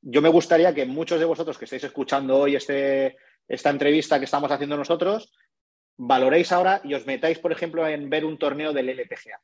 yo 0.00 0.22
me 0.22 0.28
gustaría 0.28 0.74
que 0.74 0.86
muchos 0.86 1.18
de 1.18 1.26
vosotros 1.26 1.58
que 1.58 1.64
estáis 1.64 1.84
escuchando 1.84 2.38
hoy 2.38 2.56
este, 2.56 3.16
esta 3.48 3.70
entrevista 3.70 4.18
que 4.18 4.24
estamos 4.24 4.50
haciendo 4.50 4.76
nosotros, 4.76 5.32
valoréis 5.96 6.52
ahora 6.52 6.80
y 6.84 6.94
os 6.94 7.06
metáis, 7.06 7.38
por 7.38 7.52
ejemplo, 7.52 7.86
en 7.86 8.08
ver 8.08 8.24
un 8.24 8.38
torneo 8.38 8.72
del 8.72 8.88
LPGA 8.88 9.40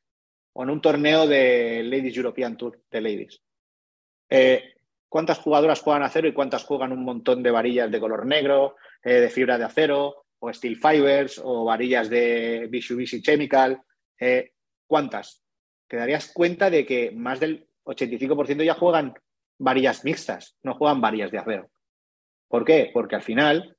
o 0.55 0.63
en 0.63 0.71
un 0.71 0.81
torneo 0.81 1.27
de 1.27 1.83
Ladies 1.83 2.17
European 2.17 2.57
Tour 2.57 2.81
de 2.91 3.01
Ladies. 3.01 3.43
Eh, 4.29 4.75
¿Cuántas 5.13 5.41
jugadoras 5.41 5.83
juegan 5.83 6.05
acero 6.05 6.27
y 6.27 6.33
cuántas 6.33 6.65
juegan 6.65 6.91
un 6.91 7.05
montón 7.05 7.43
de 7.43 7.51
varillas 7.51 7.91
de 7.91 8.01
color 8.01 8.25
negro, 8.25 8.77
eh, 9.05 9.21
de 9.21 9.29
fibra 9.29 9.59
de 9.59 9.65
acero, 9.65 10.25
o 10.39 10.51
steel 10.51 10.77
fibers, 10.77 11.39
o 11.45 11.67
varillas 11.67 12.09
de 12.09 12.67
Mitsubishi 12.71 13.21
Chemical? 13.21 13.79
Eh, 14.19 14.53
¿Cuántas? 14.87 15.45
Te 15.87 15.99
darías 15.99 16.33
cuenta 16.33 16.71
de 16.71 16.87
que 16.87 17.11
más 17.11 17.41
del 17.41 17.69
85% 17.85 18.65
ya 18.65 18.73
juegan 18.73 19.13
varillas 19.59 20.03
mixtas, 20.03 20.57
no 20.63 20.77
juegan 20.77 21.03
varillas 21.03 21.31
de 21.31 21.39
acero. 21.41 21.71
¿Por 22.49 22.65
qué? 22.65 22.91
Porque 22.91 23.17
al 23.17 23.23
final 23.23 23.77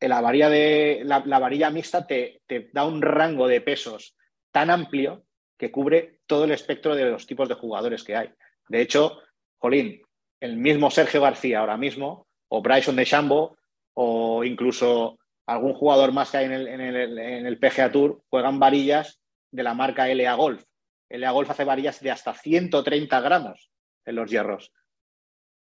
la 0.00 0.22
varilla, 0.22 0.48
de, 0.48 1.02
la, 1.04 1.38
varilla 1.38 1.68
mixta 1.68 2.06
te, 2.06 2.40
te, 2.46 2.70
da 2.72 2.86
un 2.86 3.02
rango 3.02 3.48
de 3.48 3.60
pesos 3.60 4.16
tan 4.50 4.70
amplio 4.70 5.26
que 5.58 5.70
cubre 5.70 6.20
todo 6.26 6.44
el 6.44 6.52
espectro 6.52 6.94
de 6.94 7.10
los 7.10 7.26
tipos 7.26 7.50
de 7.50 7.54
jugadores 7.54 8.02
que 8.02 8.16
hay. 8.16 8.30
De 8.70 8.80
hecho, 8.80 9.18
Jolín, 9.58 10.00
el 10.40 10.56
mismo 10.56 10.90
Sergio 10.90 11.20
García 11.20 11.60
ahora 11.60 11.76
mismo, 11.76 12.26
o 12.48 12.62
Bryson 12.62 12.96
de 12.96 13.06
Chambo, 13.06 13.56
o 13.94 14.44
incluso 14.44 15.18
algún 15.46 15.74
jugador 15.74 16.12
más 16.12 16.30
que 16.30 16.38
hay 16.38 16.44
en 16.46 16.52
el, 16.52 17.58
PGA 17.58 17.90
Tour, 17.90 18.22
juegan 18.28 18.58
varillas 18.58 19.20
de 19.50 19.62
la 19.62 19.74
marca 19.74 20.06
LA 20.08 20.34
Golf. 20.34 20.64
LA 21.10 21.30
Golf 21.30 21.50
hace 21.50 21.64
varillas 21.64 22.00
de 22.00 22.10
hasta 22.10 22.34
130 22.34 23.20
gramos 23.20 23.70
en 24.04 24.14
los 24.14 24.30
hierros. 24.30 24.72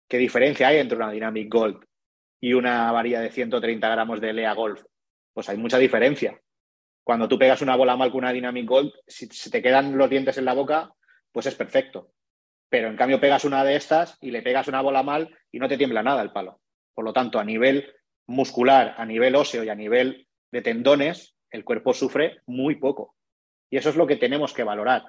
¿Qué 0.07 0.17
diferencia 0.17 0.67
hay 0.67 0.77
entre 0.77 0.97
una 0.97 1.11
Dynamic 1.11 1.51
Gold 1.51 1.89
y 2.41 2.53
una 2.53 2.91
varilla 2.91 3.21
de 3.21 3.31
130 3.31 3.89
gramos 3.89 4.21
de 4.21 4.33
Lea 4.33 4.53
Golf, 4.53 4.83
pues 5.33 5.49
hay 5.49 5.57
mucha 5.57 5.77
diferencia. 5.77 6.39
Cuando 7.03 7.27
tú 7.27 7.37
pegas 7.37 7.61
una 7.61 7.75
bola 7.75 7.95
mal 7.97 8.11
con 8.11 8.19
una 8.19 8.33
Dynamic 8.33 8.67
Gold, 8.67 8.93
si 9.07 9.27
se 9.27 9.49
te 9.49 9.61
quedan 9.61 9.97
los 9.97 10.09
dientes 10.09 10.37
en 10.37 10.45
la 10.45 10.53
boca, 10.53 10.93
pues 11.31 11.45
es 11.47 11.55
perfecto. 11.55 12.11
Pero 12.69 12.87
en 12.87 12.95
cambio 12.95 13.19
pegas 13.19 13.45
una 13.45 13.63
de 13.63 13.75
estas 13.75 14.17
y 14.21 14.31
le 14.31 14.41
pegas 14.41 14.67
una 14.67 14.81
bola 14.81 15.03
mal 15.03 15.35
y 15.51 15.59
no 15.59 15.67
te 15.67 15.77
tiembla 15.77 16.03
nada 16.03 16.21
el 16.21 16.31
palo. 16.31 16.61
Por 16.93 17.05
lo 17.05 17.13
tanto, 17.13 17.39
a 17.39 17.43
nivel 17.43 17.91
muscular, 18.27 18.95
a 18.97 19.05
nivel 19.05 19.35
óseo 19.35 19.63
y 19.63 19.69
a 19.69 19.75
nivel 19.75 20.27
de 20.51 20.61
tendones, 20.61 21.35
el 21.49 21.63
cuerpo 21.63 21.93
sufre 21.93 22.41
muy 22.45 22.75
poco. 22.75 23.15
Y 23.69 23.77
eso 23.77 23.89
es 23.89 23.95
lo 23.95 24.07
que 24.07 24.17
tenemos 24.17 24.53
que 24.53 24.63
valorar. 24.63 25.03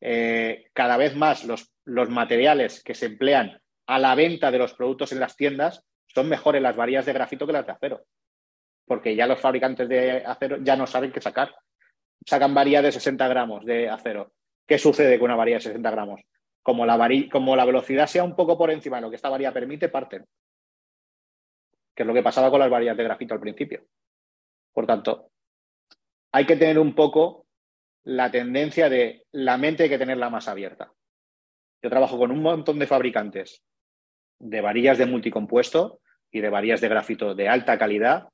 Eh, 0.00 0.66
cada 0.72 0.96
vez 0.96 1.14
más 1.14 1.44
los, 1.44 1.72
los 1.84 2.08
materiales 2.08 2.82
que 2.82 2.94
se 2.94 3.06
emplean 3.06 3.60
a 3.86 3.98
la 3.98 4.14
venta 4.14 4.50
de 4.50 4.58
los 4.58 4.74
productos 4.74 5.12
en 5.12 5.20
las 5.20 5.36
tiendas 5.36 5.84
son 6.06 6.28
mejores 6.28 6.62
las 6.62 6.76
varillas 6.76 7.06
de 7.06 7.12
grafito 7.12 7.46
que 7.46 7.52
las 7.52 7.66
de 7.66 7.72
acero. 7.72 8.04
Porque 8.86 9.14
ya 9.14 9.26
los 9.26 9.40
fabricantes 9.40 9.88
de 9.88 10.24
acero 10.24 10.58
ya 10.60 10.76
no 10.76 10.86
saben 10.86 11.12
qué 11.12 11.20
sacar. 11.20 11.54
Sacan 12.26 12.54
varillas 12.54 12.82
de 12.82 12.92
60 12.92 13.28
gramos 13.28 13.64
de 13.64 13.88
acero. 13.88 14.32
¿Qué 14.66 14.78
sucede 14.78 15.18
con 15.18 15.26
una 15.26 15.36
varilla 15.36 15.56
de 15.56 15.62
60 15.62 15.90
gramos? 15.90 16.20
Como 16.62 16.86
la, 16.86 17.10
como 17.30 17.56
la 17.56 17.64
velocidad 17.64 18.06
sea 18.06 18.24
un 18.24 18.36
poco 18.36 18.56
por 18.56 18.70
encima 18.70 18.96
de 18.96 19.02
lo 19.02 19.10
que 19.10 19.16
esta 19.16 19.28
varilla 19.28 19.52
permite, 19.52 19.88
parten. 19.88 20.24
Que 21.94 22.02
es 22.02 22.06
lo 22.06 22.14
que 22.14 22.22
pasaba 22.22 22.50
con 22.50 22.60
las 22.60 22.70
varillas 22.70 22.96
de 22.96 23.04
grafito 23.04 23.34
al 23.34 23.40
principio. 23.40 23.84
Por 24.72 24.86
tanto, 24.86 25.30
hay 26.32 26.46
que 26.46 26.56
tener 26.56 26.78
un 26.78 26.94
poco 26.94 27.46
la 28.04 28.30
tendencia 28.30 28.88
de 28.88 29.26
la 29.32 29.58
mente 29.58 29.84
hay 29.84 29.88
que 29.88 29.98
tenerla 29.98 30.30
más 30.30 30.48
abierta. 30.48 30.92
Yo 31.82 31.90
trabajo 31.90 32.18
con 32.18 32.30
un 32.30 32.42
montón 32.42 32.78
de 32.78 32.86
fabricantes 32.86 33.62
de 34.38 34.60
varillas 34.60 34.98
de 34.98 35.06
multicompuesto 35.06 36.00
y 36.30 36.40
de 36.40 36.48
varillas 36.48 36.80
de 36.80 36.88
grafito 36.88 37.34
de 37.34 37.48
alta 37.48 37.78
calidad 37.78 38.28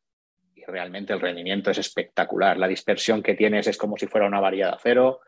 y 0.54 0.64
realmente 0.64 1.12
el 1.12 1.20
rendimiento 1.20 1.70
es 1.70 1.78
espectacular. 1.78 2.56
La 2.56 2.68
dispersión 2.68 3.22
que 3.22 3.34
tienes 3.34 3.66
es 3.66 3.76
como 3.76 3.96
si 3.96 4.06
fuera 4.06 4.26
una 4.26 4.40
varilla 4.40 4.68
de 4.68 4.74
acero, 4.74 5.20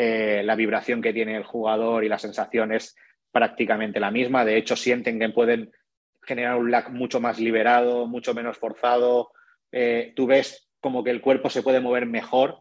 eh, 0.00 0.42
la 0.44 0.54
vibración 0.54 1.02
que 1.02 1.12
tiene 1.12 1.36
el 1.36 1.42
jugador 1.42 2.04
y 2.04 2.08
la 2.08 2.20
sensación 2.20 2.70
es 2.72 2.94
prácticamente 3.32 3.98
la 3.98 4.12
misma. 4.12 4.44
De 4.44 4.56
hecho, 4.56 4.76
sienten 4.76 5.18
que 5.18 5.28
pueden 5.30 5.72
generar 6.22 6.54
un 6.54 6.70
lag 6.70 6.92
mucho 6.92 7.18
más 7.18 7.40
liberado, 7.40 8.06
mucho 8.06 8.32
menos 8.32 8.58
forzado. 8.58 9.32
Eh, 9.72 10.12
tú 10.14 10.28
ves 10.28 10.68
como 10.78 11.02
que 11.02 11.10
el 11.10 11.20
cuerpo 11.20 11.50
se 11.50 11.64
puede 11.64 11.80
mover 11.80 12.06
mejor 12.06 12.60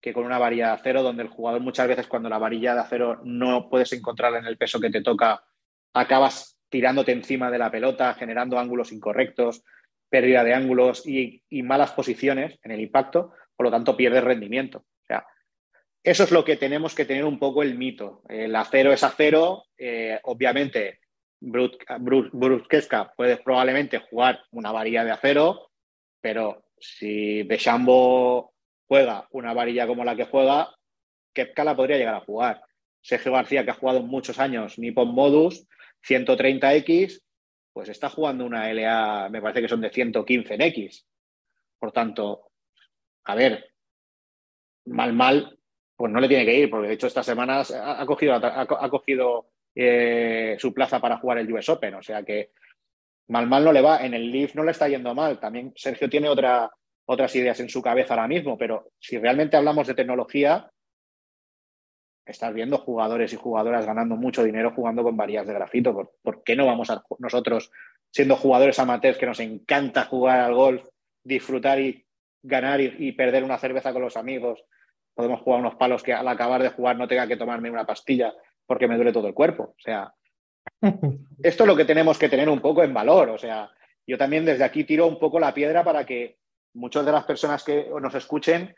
que 0.00 0.12
con 0.12 0.24
una 0.24 0.38
varilla 0.38 0.68
de 0.68 0.72
acero, 0.72 1.04
donde 1.04 1.22
el 1.22 1.28
jugador 1.28 1.60
muchas 1.60 1.86
veces 1.86 2.08
cuando 2.08 2.28
la 2.28 2.38
varilla 2.38 2.74
de 2.74 2.80
acero 2.80 3.20
no 3.22 3.68
puedes 3.70 3.92
encontrarla 3.92 4.40
en 4.40 4.46
el 4.46 4.56
peso 4.56 4.80
que 4.80 4.90
te 4.90 5.02
toca, 5.02 5.44
acabas 5.92 6.58
tirándote 6.68 7.12
encima 7.12 7.48
de 7.48 7.58
la 7.58 7.70
pelota, 7.70 8.14
generando 8.14 8.58
ángulos 8.58 8.90
incorrectos, 8.90 9.62
pérdida 10.08 10.42
de 10.42 10.54
ángulos 10.54 11.06
y, 11.06 11.44
malas 11.62 11.92
posiciones 11.92 12.58
en 12.64 12.72
el 12.72 12.80
impacto, 12.80 13.34
por 13.54 13.66
lo 13.66 13.70
tanto 13.70 13.96
pierdes 13.96 14.24
rendimiento. 14.24 14.84
Eso 16.02 16.24
es 16.24 16.30
lo 16.30 16.44
que 16.44 16.56
tenemos 16.56 16.94
que 16.94 17.04
tener 17.04 17.24
un 17.24 17.38
poco 17.38 17.62
el 17.62 17.76
mito. 17.76 18.22
El 18.28 18.56
acero 18.56 18.92
es 18.92 19.02
acero, 19.02 19.64
eh, 19.76 20.18
obviamente 20.24 21.00
Brusquesca 21.40 23.12
puede 23.16 23.38
probablemente 23.38 23.98
jugar 23.98 24.42
una 24.50 24.72
varilla 24.72 25.04
de 25.04 25.10
acero, 25.10 25.70
pero 26.20 26.64
si 26.78 27.42
Bechambo 27.42 28.52
juega 28.86 29.26
una 29.30 29.54
varilla 29.54 29.86
como 29.86 30.04
la 30.04 30.16
que 30.16 30.24
juega, 30.24 30.74
Kepka 31.32 31.64
la 31.64 31.76
podría 31.76 31.98
llegar 31.98 32.14
a 32.14 32.24
jugar. 32.24 32.62
Sergio 33.02 33.32
García, 33.32 33.64
que 33.64 33.70
ha 33.70 33.74
jugado 33.74 34.02
muchos 34.02 34.38
años 34.38 34.78
Nippon 34.78 35.14
Modus, 35.14 35.66
130X, 36.06 37.22
pues 37.72 37.88
está 37.88 38.10
jugando 38.10 38.44
una 38.44 38.70
LA, 38.72 39.28
me 39.30 39.40
parece 39.40 39.62
que 39.62 39.68
son 39.68 39.80
de 39.80 39.90
115 39.90 40.54
en 40.54 40.60
X. 40.62 41.06
Por 41.78 41.92
tanto, 41.92 42.50
a 43.24 43.34
ver, 43.34 43.72
mal, 44.84 45.12
mal, 45.14 45.59
pues 46.00 46.10
no 46.10 46.18
le 46.18 46.28
tiene 46.28 46.46
que 46.46 46.54
ir, 46.54 46.70
porque 46.70 46.88
de 46.88 46.94
hecho 46.94 47.08
estas 47.08 47.26
semanas 47.26 47.70
ha, 47.72 48.06
cogido, 48.06 48.32
ha, 48.32 48.88
cogido 48.88 49.48
eh, 49.74 50.56
su 50.58 50.72
plaza 50.72 50.98
para 50.98 51.18
jugar 51.18 51.36
el 51.36 51.52
US 51.52 51.68
Open, 51.68 51.96
o 51.96 52.02
sea 52.02 52.22
que 52.22 52.52
mal, 53.28 53.46
mal 53.46 53.62
no 53.62 53.70
le 53.70 53.82
va. 53.82 54.02
En 54.02 54.14
el 54.14 54.30
Leaf 54.30 54.54
no 54.54 54.64
le 54.64 54.70
está 54.70 54.88
yendo 54.88 55.14
mal. 55.14 55.38
También 55.38 55.74
Sergio 55.76 56.08
tiene 56.08 56.30
otra, 56.30 56.70
otras 57.04 57.36
ideas 57.36 57.60
en 57.60 57.68
su 57.68 57.82
cabeza 57.82 58.14
ahora 58.14 58.28
mismo, 58.28 58.56
pero 58.56 58.92
si 58.98 59.18
realmente 59.18 59.58
hablamos 59.58 59.88
de 59.88 59.94
tecnología, 59.94 60.70
estás 62.24 62.54
viendo 62.54 62.78
jugadores 62.78 63.34
y 63.34 63.36
jugadoras 63.36 63.84
ganando 63.84 64.16
mucho 64.16 64.42
dinero 64.42 64.72
jugando 64.74 65.02
con 65.02 65.18
varillas 65.18 65.46
de 65.48 65.52
grafito. 65.52 66.14
¿Por, 66.22 66.42
qué 66.42 66.56
no 66.56 66.64
vamos 66.64 66.88
a 66.88 67.04
nosotros, 67.18 67.70
siendo 68.10 68.36
jugadores 68.36 68.78
amateurs 68.78 69.18
que 69.18 69.26
nos 69.26 69.40
encanta 69.40 70.06
jugar 70.06 70.40
al 70.40 70.54
golf, 70.54 70.82
disfrutar 71.22 71.78
y 71.78 72.06
ganar 72.42 72.80
y, 72.80 73.12
perder 73.12 73.44
una 73.44 73.58
cerveza 73.58 73.92
con 73.92 74.00
los 74.00 74.16
amigos? 74.16 74.64
Podemos 75.14 75.40
jugar 75.40 75.60
unos 75.60 75.74
palos 75.74 76.02
que 76.02 76.12
al 76.12 76.28
acabar 76.28 76.62
de 76.62 76.70
jugar 76.70 76.96
no 76.96 77.08
tenga 77.08 77.26
que 77.26 77.36
tomarme 77.36 77.70
una 77.70 77.86
pastilla 77.86 78.34
porque 78.66 78.88
me 78.88 78.96
duele 78.96 79.12
todo 79.12 79.26
el 79.26 79.34
cuerpo. 79.34 79.74
O 79.76 79.80
sea, 79.80 80.14
esto 81.42 81.64
es 81.64 81.66
lo 81.66 81.76
que 81.76 81.84
tenemos 81.84 82.18
que 82.18 82.28
tener 82.28 82.48
un 82.48 82.60
poco 82.60 82.82
en 82.82 82.94
valor. 82.94 83.30
O 83.30 83.38
sea, 83.38 83.70
yo 84.06 84.16
también 84.16 84.44
desde 84.44 84.64
aquí 84.64 84.84
tiro 84.84 85.06
un 85.06 85.18
poco 85.18 85.40
la 85.40 85.54
piedra 85.54 85.84
para 85.84 86.04
que 86.04 86.38
muchas 86.74 87.04
de 87.04 87.12
las 87.12 87.24
personas 87.24 87.64
que 87.64 87.88
nos 88.00 88.14
escuchen, 88.14 88.74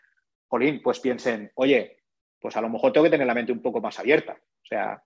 Jolín, 0.49 0.81
pues 0.83 1.01
piensen, 1.01 1.51
oye, 1.55 1.99
pues 2.41 2.57
a 2.57 2.61
lo 2.61 2.69
mejor 2.69 2.93
tengo 2.93 3.05
que 3.05 3.11
tener 3.11 3.27
la 3.27 3.35
mente 3.35 3.53
un 3.53 3.63
poco 3.63 3.81
más 3.81 3.99
abierta. 3.99 4.33
O 4.33 4.67
sea, 4.67 5.03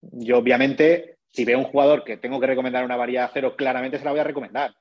yo 0.00 0.38
obviamente, 0.38 1.18
si 1.30 1.44
veo 1.44 1.58
un 1.58 1.64
jugador 1.64 2.04
que 2.04 2.18
tengo 2.18 2.38
que 2.38 2.46
recomendar 2.46 2.84
una 2.84 2.96
varilla 2.96 3.20
de 3.20 3.26
acero, 3.26 3.56
claramente 3.56 3.98
se 3.98 4.04
la 4.04 4.10
voy 4.10 4.20
a 4.20 4.24
recomendar. 4.24 4.74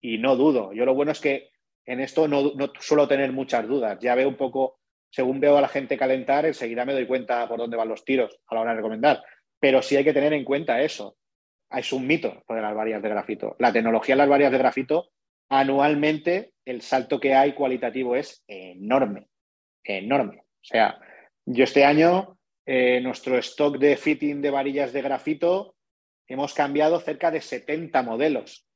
Y 0.00 0.18
no 0.18 0.36
dudo. 0.36 0.72
Yo 0.72 0.84
lo 0.84 0.94
bueno 0.94 1.12
es 1.12 1.20
que 1.20 1.50
en 1.84 2.00
esto 2.00 2.26
no, 2.26 2.52
suelo 2.80 3.06
tener 3.06 3.32
muchas 3.32 3.66
dudas. 3.68 3.98
Ya 4.00 4.14
veo 4.14 4.28
un 4.28 4.36
poco, 4.36 4.79
según 5.10 5.40
veo 5.40 5.56
a 5.56 5.60
la 5.60 5.68
gente 5.68 5.98
calentar, 5.98 6.46
enseguida 6.46 6.84
me 6.84 6.92
doy 6.92 7.06
cuenta 7.06 7.46
por 7.48 7.58
dónde 7.58 7.76
van 7.76 7.88
los 7.88 8.04
tiros 8.04 8.38
a 8.46 8.54
la 8.54 8.60
hora 8.60 8.70
de 8.70 8.76
recomendar. 8.76 9.22
Pero 9.58 9.82
sí 9.82 9.96
hay 9.96 10.04
que 10.04 10.12
tener 10.12 10.32
en 10.32 10.44
cuenta 10.44 10.80
eso. 10.80 11.16
Es 11.70 11.92
un 11.92 12.06
mito 12.06 12.42
de 12.48 12.60
las 12.60 12.74
varillas 12.74 13.02
de 13.02 13.08
grafito. 13.08 13.56
La 13.58 13.72
tecnología 13.72 14.14
de 14.14 14.18
las 14.18 14.28
varillas 14.28 14.52
de 14.52 14.58
grafito, 14.58 15.10
anualmente 15.48 16.52
el 16.64 16.80
salto 16.80 17.20
que 17.20 17.34
hay 17.34 17.52
cualitativo 17.52 18.14
es 18.16 18.42
enorme. 18.46 19.28
Enorme. 19.84 20.38
O 20.38 20.64
sea, 20.64 20.98
yo 21.44 21.64
este 21.64 21.84
año, 21.84 22.38
eh, 22.64 23.00
nuestro 23.00 23.36
stock 23.38 23.78
de 23.78 23.96
fitting 23.96 24.40
de 24.40 24.50
varillas 24.50 24.92
de 24.92 25.02
grafito, 25.02 25.74
hemos 26.28 26.54
cambiado 26.54 27.00
cerca 27.00 27.30
de 27.30 27.40
70 27.40 28.02
modelos. 28.02 28.66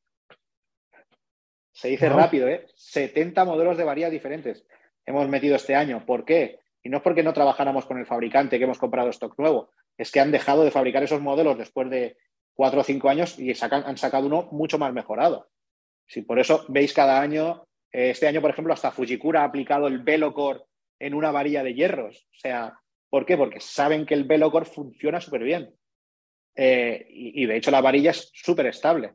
Se 1.72 1.88
dice 1.88 2.08
rápido, 2.08 2.48
¿eh? 2.48 2.66
70 2.74 3.44
modelos 3.44 3.76
de 3.76 3.84
varillas 3.84 4.10
diferentes. 4.10 4.64
Hemos 5.06 5.28
metido 5.28 5.56
este 5.56 5.74
año. 5.74 6.04
¿Por 6.06 6.24
qué? 6.24 6.60
Y 6.82 6.88
no 6.88 6.98
es 6.98 7.02
porque 7.02 7.22
no 7.22 7.32
trabajáramos 7.32 7.86
con 7.86 7.98
el 7.98 8.06
fabricante 8.06 8.58
que 8.58 8.64
hemos 8.64 8.78
comprado 8.78 9.08
stock 9.10 9.38
nuevo, 9.38 9.70
es 9.96 10.10
que 10.10 10.20
han 10.20 10.30
dejado 10.30 10.64
de 10.64 10.70
fabricar 10.70 11.02
esos 11.02 11.20
modelos 11.20 11.56
después 11.56 11.88
de 11.90 12.16
cuatro 12.54 12.80
o 12.80 12.84
cinco 12.84 13.08
años 13.08 13.38
y 13.38 13.52
han 13.60 13.96
sacado 13.96 14.26
uno 14.26 14.48
mucho 14.52 14.78
más 14.78 14.92
mejorado. 14.92 15.48
Si 16.06 16.22
por 16.22 16.38
eso 16.38 16.64
veis 16.68 16.92
cada 16.92 17.20
año, 17.20 17.64
eh, 17.90 18.10
este 18.10 18.26
año, 18.26 18.40
por 18.40 18.50
ejemplo, 18.50 18.74
hasta 18.74 18.90
Fujikura 18.90 19.42
ha 19.42 19.44
aplicado 19.44 19.86
el 19.86 20.00
Velocore 20.00 20.64
en 20.98 21.14
una 21.14 21.30
varilla 21.30 21.62
de 21.62 21.74
hierros. 21.74 22.28
O 22.30 22.38
sea, 22.38 22.78
¿por 23.08 23.24
qué? 23.24 23.36
Porque 23.36 23.60
saben 23.60 24.04
que 24.04 24.14
el 24.14 24.24
Velocore 24.24 24.66
funciona 24.66 25.20
súper 25.20 25.42
bien. 25.42 25.74
Eh, 26.54 27.06
y, 27.08 27.42
y, 27.42 27.46
de 27.46 27.56
hecho 27.56 27.70
la 27.70 27.80
varilla 27.80 28.10
es 28.10 28.30
súper 28.32 28.66
estable. 28.66 29.14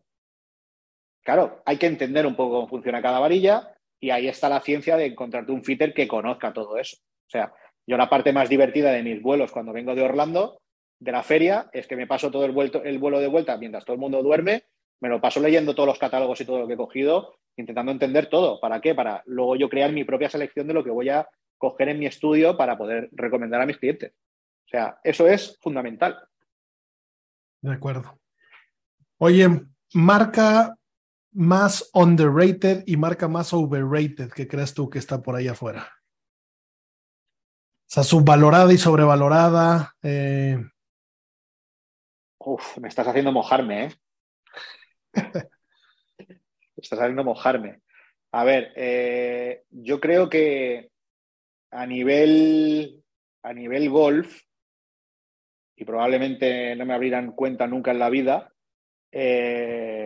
Claro, 1.21 1.61
hay 1.65 1.77
que 1.77 1.85
entender 1.85 2.25
un 2.25 2.35
poco 2.35 2.55
cómo 2.55 2.67
funciona 2.67 3.01
cada 3.01 3.19
varilla 3.19 3.78
y 3.99 4.09
ahí 4.11 4.27
está 4.27 4.49
la 4.49 4.61
ciencia 4.61 4.97
de 4.97 5.07
encontrarte 5.07 5.51
un 5.51 5.63
fitter 5.63 5.93
que 5.93 6.07
conozca 6.07 6.53
todo 6.53 6.77
eso. 6.77 6.97
O 6.97 7.29
sea, 7.29 7.53
yo 7.85 7.97
la 7.97 8.09
parte 8.09 8.33
más 8.33 8.49
divertida 8.49 8.91
de 8.91 9.03
mis 9.03 9.21
vuelos 9.21 9.51
cuando 9.51 9.73
vengo 9.73 9.95
de 9.95 10.03
Orlando, 10.03 10.61
de 10.99 11.11
la 11.11 11.23
feria, 11.23 11.69
es 11.73 11.87
que 11.87 11.95
me 11.95 12.07
paso 12.07 12.31
todo 12.31 12.45
el, 12.45 12.71
el 12.85 12.99
vuelo 12.99 13.19
de 13.19 13.27
vuelta 13.27 13.57
mientras 13.57 13.85
todo 13.85 13.95
el 13.95 13.99
mundo 13.99 14.21
duerme, 14.21 14.63
me 15.01 15.09
lo 15.09 15.21
paso 15.21 15.39
leyendo 15.39 15.73
todos 15.73 15.87
los 15.87 15.99
catálogos 15.99 16.39
y 16.41 16.45
todo 16.45 16.59
lo 16.59 16.67
que 16.67 16.73
he 16.73 16.77
cogido, 16.77 17.39
intentando 17.55 17.91
entender 17.91 18.27
todo. 18.27 18.59
¿Para 18.59 18.81
qué? 18.81 18.93
Para 18.95 19.23
luego 19.25 19.55
yo 19.55 19.69
crear 19.69 19.91
mi 19.91 20.03
propia 20.03 20.29
selección 20.29 20.67
de 20.67 20.73
lo 20.73 20.83
que 20.83 20.91
voy 20.91 21.09
a 21.09 21.27
coger 21.57 21.89
en 21.89 21.99
mi 21.99 22.05
estudio 22.05 22.57
para 22.57 22.77
poder 22.77 23.09
recomendar 23.11 23.61
a 23.61 23.65
mis 23.65 23.77
clientes. 23.77 24.13
O 24.65 24.69
sea, 24.69 24.99
eso 25.03 25.27
es 25.27 25.57
fundamental. 25.61 26.17
De 27.61 27.73
acuerdo. 27.73 28.19
Oye, 29.17 29.47
marca 29.93 30.75
más 31.31 31.89
underrated 31.93 32.83
y 32.85 32.97
marca 32.97 33.27
más 33.27 33.53
overrated 33.53 34.31
que 34.31 34.47
crees 34.47 34.73
tú 34.73 34.89
que 34.89 34.99
está 34.99 35.21
por 35.21 35.35
ahí 35.35 35.47
afuera? 35.47 35.91
O 37.89 37.91
sea, 37.91 38.03
subvalorada 38.03 38.71
y 38.71 38.77
sobrevalorada. 38.77 39.95
Eh... 40.03 40.57
Uf, 42.39 42.77
me 42.77 42.87
estás 42.87 43.07
haciendo 43.07 43.31
mojarme, 43.31 43.85
¿eh? 43.85 43.93
me 46.17 46.81
estás 46.81 46.99
haciendo 46.99 47.23
mojarme. 47.23 47.81
A 48.31 48.43
ver, 48.43 48.71
eh, 48.75 49.63
yo 49.69 49.99
creo 49.99 50.29
que 50.29 50.91
a 51.71 51.85
nivel, 51.85 53.03
a 53.43 53.53
nivel 53.53 53.89
golf, 53.89 54.43
y 55.75 55.85
probablemente 55.85 56.75
no 56.75 56.85
me 56.85 56.93
abrirán 56.93 57.31
cuenta 57.31 57.65
nunca 57.65 57.91
en 57.91 57.99
la 57.99 58.09
vida, 58.09 58.53
eh, 59.11 59.98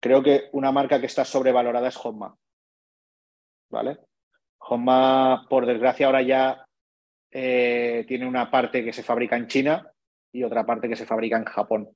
Creo 0.00 0.22
que 0.22 0.48
una 0.52 0.72
marca 0.72 1.00
que 1.00 1.06
está 1.06 1.24
sobrevalorada 1.24 1.88
es 1.88 1.98
Honma. 2.04 2.36
¿Vale? 3.70 3.98
Honma, 4.58 5.46
por 5.48 5.66
desgracia, 5.66 6.06
ahora 6.06 6.22
ya 6.22 6.66
eh, 7.30 8.04
tiene 8.06 8.26
una 8.26 8.50
parte 8.50 8.84
que 8.84 8.92
se 8.92 9.02
fabrica 9.02 9.36
en 9.36 9.48
China 9.48 9.90
y 10.32 10.42
otra 10.42 10.64
parte 10.64 10.88
que 10.88 10.96
se 10.96 11.06
fabrica 11.06 11.36
en 11.36 11.44
Japón. 11.44 11.88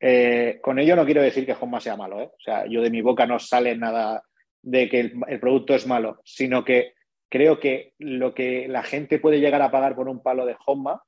Eh, 0.00 0.58
con 0.60 0.78
ello 0.78 0.96
no 0.96 1.04
quiero 1.04 1.22
decir 1.22 1.46
que 1.46 1.56
Honma 1.58 1.80
sea 1.80 1.96
malo, 1.96 2.20
¿eh? 2.20 2.30
o 2.32 2.40
sea, 2.40 2.66
yo 2.66 2.82
de 2.82 2.90
mi 2.90 3.00
boca 3.00 3.26
no 3.26 3.38
sale 3.38 3.76
nada 3.76 4.22
de 4.60 4.88
que 4.88 5.00
el, 5.00 5.40
producto 5.40 5.74
es 5.74 5.86
malo, 5.86 6.20
sino 6.24 6.64
que 6.64 6.94
creo 7.28 7.60
que 7.60 7.92
lo 7.98 8.34
que 8.34 8.66
la 8.68 8.82
gente 8.82 9.18
puede 9.18 9.40
llegar 9.40 9.62
a 9.62 9.70
pagar 9.70 9.94
por 9.94 10.08
un 10.08 10.22
palo 10.22 10.46
de 10.46 10.56
Honma, 10.66 11.02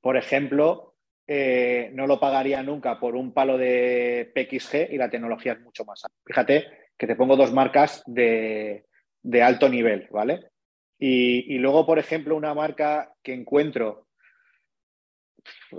por 0.00 0.16
ejemplo, 0.16 0.89
eh, 1.32 1.92
no 1.94 2.08
lo 2.08 2.18
pagaría 2.18 2.60
nunca 2.60 2.98
por 2.98 3.14
un 3.14 3.32
palo 3.32 3.56
de 3.56 4.32
PXG 4.34 4.92
y 4.92 4.96
la 4.96 5.08
tecnología 5.08 5.52
es 5.52 5.60
mucho 5.60 5.84
más 5.84 6.04
alta. 6.04 6.16
Fíjate 6.26 6.66
que 6.98 7.06
te 7.06 7.14
pongo 7.14 7.36
dos 7.36 7.52
marcas 7.52 8.02
de, 8.04 8.84
alto 9.40 9.68
nivel, 9.68 10.08
¿vale? 10.10 10.48
Y, 10.98 11.56
luego, 11.58 11.86
por 11.86 12.00
ejemplo, 12.00 12.34
una 12.34 12.52
marca 12.52 13.14
que 13.22 13.32
encuentro, 13.32 14.08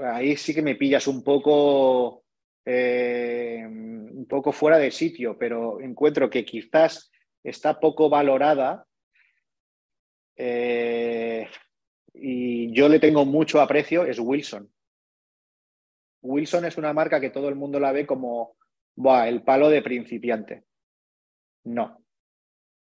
ahí 0.02 0.38
sí 0.38 0.56
que 0.56 0.62
me 0.62 0.76
pillas 0.76 1.06
un 1.08 1.22
poco, 1.22 2.24
eh, 2.64 3.62
un 3.68 4.26
poco 4.30 4.54
fuera 4.54 4.78
de 4.78 4.90
sitio, 4.90 5.38
pero 5.38 5.82
encuentro 5.82 6.30
que 6.30 6.46
quizás 6.46 7.12
está 7.44 7.78
poco 7.78 8.10
valorada. 8.10 8.86
Eh, 10.38 11.46
y 12.14 12.72
yo 12.74 12.88
le 12.88 13.00
tengo 13.00 13.26
mucho 13.26 13.60
aprecio, 13.60 14.06
es 14.06 14.18
Wilson. 14.18 14.72
Wilson 16.22 16.66
es 16.66 16.78
una 16.78 16.94
marca 16.94 17.20
que 17.20 17.30
todo 17.30 17.50
el 17.50 17.56
mundo 17.56 17.80
la 17.80 17.92
ve 17.92 18.06
como 18.06 18.56
el 19.26 19.44
palo 19.44 19.70
de 19.70 19.82
principiante. 19.82 20.64
No. 21.64 22.04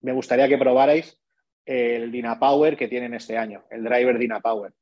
Me 0.01 0.13
gustaría 0.13 0.49
que 0.49 0.59
probarais 0.59 1.21
el 1.65 2.13
Dynapower 2.13 2.77
que 2.77 2.89
tienen 2.89 3.15
este 3.15 3.37
año, 3.37 3.65
el 3.71 3.83
driver 3.83 4.19
Dynapower. 4.19 4.73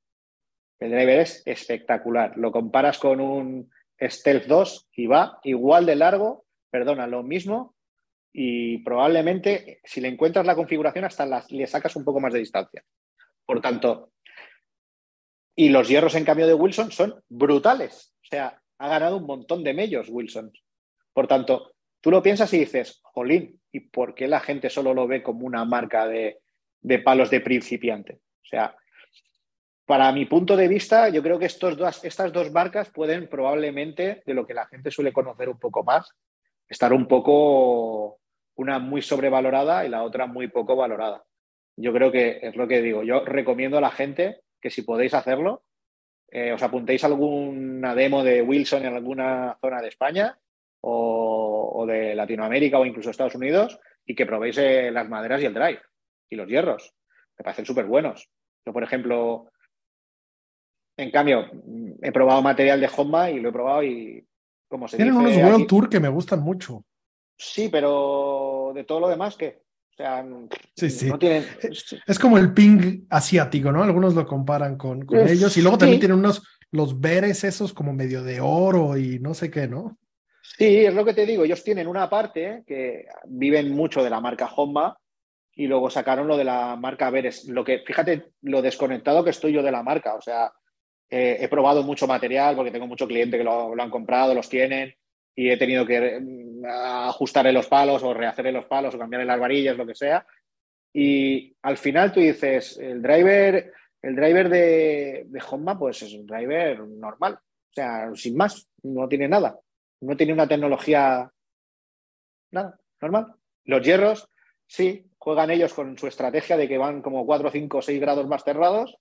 El 0.80 0.90
driver 0.90 1.20
es 1.20 1.42
espectacular. 1.46 2.36
Lo 2.36 2.52
comparas 2.52 2.98
con 2.98 3.20
un 3.20 3.70
Stealth 4.00 4.46
2 4.46 4.88
y 4.92 5.06
va 5.06 5.38
igual 5.44 5.86
de 5.86 5.96
largo, 5.96 6.44
perdona, 6.70 7.06
lo 7.06 7.22
mismo, 7.22 7.74
y 8.32 8.78
probablemente 8.78 9.80
si 9.84 10.00
le 10.00 10.08
encuentras 10.08 10.44
la 10.44 10.56
configuración 10.56 11.04
hasta 11.04 11.44
le 11.48 11.66
sacas 11.66 11.94
un 11.96 12.04
poco 12.04 12.20
más 12.20 12.32
de 12.32 12.40
distancia. 12.40 12.84
Por 13.46 13.60
tanto, 13.60 14.12
y 15.56 15.68
los 15.68 15.88
hierros 15.88 16.16
en 16.16 16.24
cambio 16.24 16.46
de 16.46 16.54
Wilson 16.54 16.90
son 16.90 17.22
brutales. 17.28 18.13
O 18.24 18.26
sea, 18.26 18.60
ha 18.78 18.88
ganado 18.88 19.18
un 19.18 19.26
montón 19.26 19.62
de 19.62 19.74
medios 19.74 20.08
Wilson. 20.08 20.52
Por 21.12 21.26
tanto, 21.26 21.74
tú 22.00 22.10
lo 22.10 22.22
piensas 22.22 22.52
y 22.54 22.60
dices, 22.60 23.00
jolín, 23.02 23.60
¿y 23.70 23.80
por 23.80 24.14
qué 24.14 24.26
la 24.26 24.40
gente 24.40 24.70
solo 24.70 24.94
lo 24.94 25.06
ve 25.06 25.22
como 25.22 25.46
una 25.46 25.64
marca 25.64 26.06
de, 26.06 26.40
palos 27.04 27.30
de 27.30 27.40
principiante? 27.40 28.14
O 28.14 28.46
sea, 28.46 28.76
para 29.86 30.10
mi 30.12 30.24
punto 30.24 30.56
de 30.56 30.68
vista, 30.68 31.08
yo 31.10 31.22
creo 31.22 31.38
que 31.38 31.46
estos 31.46 31.76
dos, 31.76 32.04
estas 32.04 32.32
dos 32.32 32.50
marcas 32.50 32.90
pueden 32.90 33.28
probablemente, 33.28 34.22
de 34.24 34.34
lo 34.34 34.46
que 34.46 34.54
la 34.54 34.66
gente 34.66 34.90
suele 34.90 35.12
conocer 35.12 35.48
un 35.48 35.58
poco 35.58 35.84
más, 35.84 36.10
estar 36.68 36.92
un 36.92 37.06
poco, 37.06 38.18
una 38.56 38.78
muy 38.78 39.02
sobrevalorada 39.02 39.84
y 39.84 39.90
la 39.90 40.02
otra 40.02 40.26
muy 40.26 40.48
poco 40.48 40.76
valorada. 40.76 41.22
Yo 41.76 41.92
creo 41.92 42.10
que 42.10 42.38
es 42.42 42.56
lo 42.56 42.66
que 42.66 42.80
digo. 42.80 43.02
Yo 43.02 43.24
recomiendo 43.24 43.78
a 43.78 43.82
la 43.82 43.90
gente 43.90 44.40
que 44.60 44.70
si 44.70 44.82
podéis 44.82 45.12
hacerlo, 45.12 45.64
eh, 46.34 46.50
os 46.50 46.62
apuntéis 46.66 46.98
a 47.04 47.06
alguna 47.06 47.94
demo 47.94 48.26
de 48.26 48.42
Wilson 48.42 48.84
en 48.84 48.94
alguna 48.94 49.56
zona 49.60 49.80
de 49.80 49.86
España 49.86 50.36
o, 50.80 51.86
de 51.86 52.12
Latinoamérica 52.16 52.80
o 52.80 52.84
incluso 52.84 53.10
Estados 53.10 53.36
Unidos 53.36 53.78
y 54.04 54.16
que 54.16 54.26
probéis 54.26 54.58
eh, 54.58 54.90
las 54.90 55.08
maderas 55.08 55.40
y 55.40 55.46
el 55.46 55.54
drive 55.54 55.80
y 56.28 56.34
los 56.34 56.48
hierros. 56.48 56.92
Me 57.38 57.44
parecen 57.44 57.64
súper 57.64 57.84
buenos. 57.84 58.28
Yo, 58.66 58.72
por 58.72 58.82
ejemplo, 58.82 59.48
en 60.96 61.12
cambio, 61.12 61.46
he 62.02 62.10
probado 62.10 62.42
material 62.42 62.80
de 62.80 62.90
Honma 62.96 63.30
y 63.30 63.38
lo 63.38 63.50
he 63.50 63.52
probado 63.52 63.84
y 63.84 64.26
como 64.66 64.88
se 64.88 64.96
Tienen 64.96 65.14
unos 65.14 65.36
World 65.36 65.68
Tour 65.68 65.88
que 65.88 66.00
me 66.00 66.08
gustan 66.08 66.40
mucho. 66.40 66.84
Sí, 67.38 67.68
pero 67.68 68.72
de 68.74 68.82
todo 68.82 68.98
lo 68.98 69.08
demás, 69.08 69.36
¿qué? 69.36 69.62
O 69.94 69.96
sea, 69.96 70.26
sí, 70.74 70.90
sí. 70.90 71.08
Es 72.06 72.18
como 72.18 72.36
el 72.36 72.52
ping 72.52 73.06
asiático, 73.10 73.70
¿no? 73.70 73.84
Algunos 73.84 74.14
lo 74.14 74.26
comparan 74.26 74.76
con, 74.76 75.06
ellos. 75.28 75.56
Y 75.56 75.62
luego 75.62 75.78
también 75.78 76.00
tienen 76.00 76.18
unos, 76.18 76.42
los 76.72 77.00
veres 77.00 77.44
esos 77.44 77.72
como 77.72 77.92
medio 77.92 78.24
de 78.24 78.40
oro 78.40 78.96
y 78.96 79.20
no 79.20 79.34
sé 79.34 79.52
qué, 79.52 79.68
¿no? 79.68 79.96
Sí, 80.42 80.84
es 80.84 80.92
lo 80.92 81.04
que 81.04 81.14
te 81.14 81.24
digo. 81.24 81.44
Ellos 81.44 81.62
tienen 81.62 81.86
una 81.86 82.10
parte 82.10 82.64
que 82.66 83.06
viven 83.26 83.70
mucho 83.70 84.02
de 84.02 84.10
la 84.10 84.20
marca 84.20 84.50
Honma 84.56 84.98
y 85.54 85.68
luego 85.68 85.88
sacaron 85.90 86.26
lo 86.26 86.36
de 86.36 86.44
la 86.44 86.74
marca 86.74 87.10
Veres. 87.10 87.44
Lo 87.46 87.64
que, 87.64 87.84
fíjate, 87.86 88.32
lo 88.42 88.62
desconectado 88.62 89.22
que 89.22 89.30
estoy 89.30 89.52
yo 89.52 89.62
de 89.62 89.70
la 89.70 89.84
marca. 89.84 90.16
O 90.16 90.20
sea, 90.20 90.50
eh, 91.08 91.36
he 91.38 91.46
probado 91.46 91.84
mucho 91.84 92.08
material 92.08 92.56
porque 92.56 92.72
tengo 92.72 92.88
mucho 92.88 93.06
cliente 93.06 93.38
que 93.38 93.44
lo, 93.44 93.76
lo 93.76 93.82
han 93.82 93.90
comprado, 93.90 94.34
los 94.34 94.48
tienen 94.48 94.92
y 95.36 95.50
he 95.50 95.56
tenido 95.56 95.86
que 95.86 96.20
ajustarle 96.66 97.52
los 97.52 97.66
palos 97.66 98.02
o 98.02 98.14
rehacerle 98.14 98.52
los 98.52 98.66
palos 98.66 98.94
o 98.94 98.98
cambiarle 98.98 99.26
las 99.26 99.40
varillas, 99.40 99.76
lo 99.76 99.86
que 99.86 99.94
sea. 99.94 100.26
Y 100.92 101.54
al 101.62 101.76
final 101.76 102.12
tú 102.12 102.20
dices, 102.20 102.78
el 102.78 103.02
driver, 103.02 103.72
el 104.02 104.16
driver 104.16 104.48
de, 104.48 105.24
de 105.26 105.74
pues 105.78 106.02
es 106.02 106.14
un 106.14 106.26
driver 106.26 106.80
normal. 106.80 107.34
O 107.34 107.72
sea, 107.74 108.10
sin 108.14 108.36
más, 108.36 108.68
no 108.82 109.08
tiene 109.08 109.28
nada. 109.28 109.58
No 110.00 110.16
tiene 110.16 110.32
una 110.32 110.46
tecnología, 110.46 111.30
nada, 112.50 112.78
normal. 113.00 113.34
Los 113.64 113.82
hierros, 113.82 114.28
sí, 114.66 115.10
juegan 115.18 115.50
ellos 115.50 115.72
con 115.72 115.96
su 115.98 116.06
estrategia 116.06 116.56
de 116.56 116.68
que 116.68 116.78
van 116.78 117.02
como 117.02 117.24
4, 117.26 117.50
5, 117.50 117.82
6 117.82 118.00
grados 118.00 118.26
más 118.28 118.44
cerrados, 118.44 118.96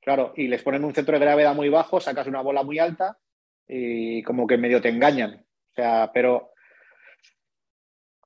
claro, 0.00 0.32
y 0.36 0.48
les 0.48 0.62
ponen 0.62 0.84
un 0.84 0.94
centro 0.94 1.14
de 1.14 1.24
gravedad 1.24 1.54
muy 1.54 1.68
bajo, 1.68 2.00
sacas 2.00 2.26
una 2.26 2.42
bola 2.42 2.64
muy 2.64 2.78
alta 2.80 3.16
y 3.68 4.22
como 4.24 4.46
que 4.46 4.58
medio 4.58 4.80
te 4.80 4.88
engañan 4.88 5.46
sea, 5.78 6.10
pero, 6.12 6.52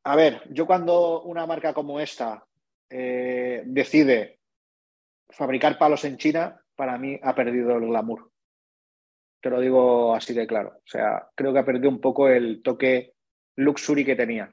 a 0.05 0.17
ver, 0.17 0.43
yo 0.51 0.67
cuando 0.67 1.23
una 1.23 1.47
marca 1.47 1.73
como 1.73 2.01
esta 2.01 2.45
eh, 2.91 3.63
decide 3.65 4.41
fabricar 5.31 5.79
palos 5.79 6.05
en 6.05 6.17
China, 6.17 6.61
para 6.75 6.99
mí 6.99 7.19
ha 7.23 7.35
perdido 7.35 7.77
el 7.77 7.87
glamour. 7.87 8.31
Te 9.41 9.51
lo 9.51 9.61
digo 9.61 10.15
así 10.15 10.35
de 10.35 10.47
claro. 10.47 10.71
O 10.77 10.87
sea, 10.87 11.29
creo 11.35 11.53
que 11.53 11.59
ha 11.59 11.65
perdido 11.65 11.89
un 11.89 12.01
poco 12.01 12.29
el 12.29 12.63
toque 12.63 13.15
luxury 13.57 14.05
que 14.05 14.17
tenía. 14.17 14.53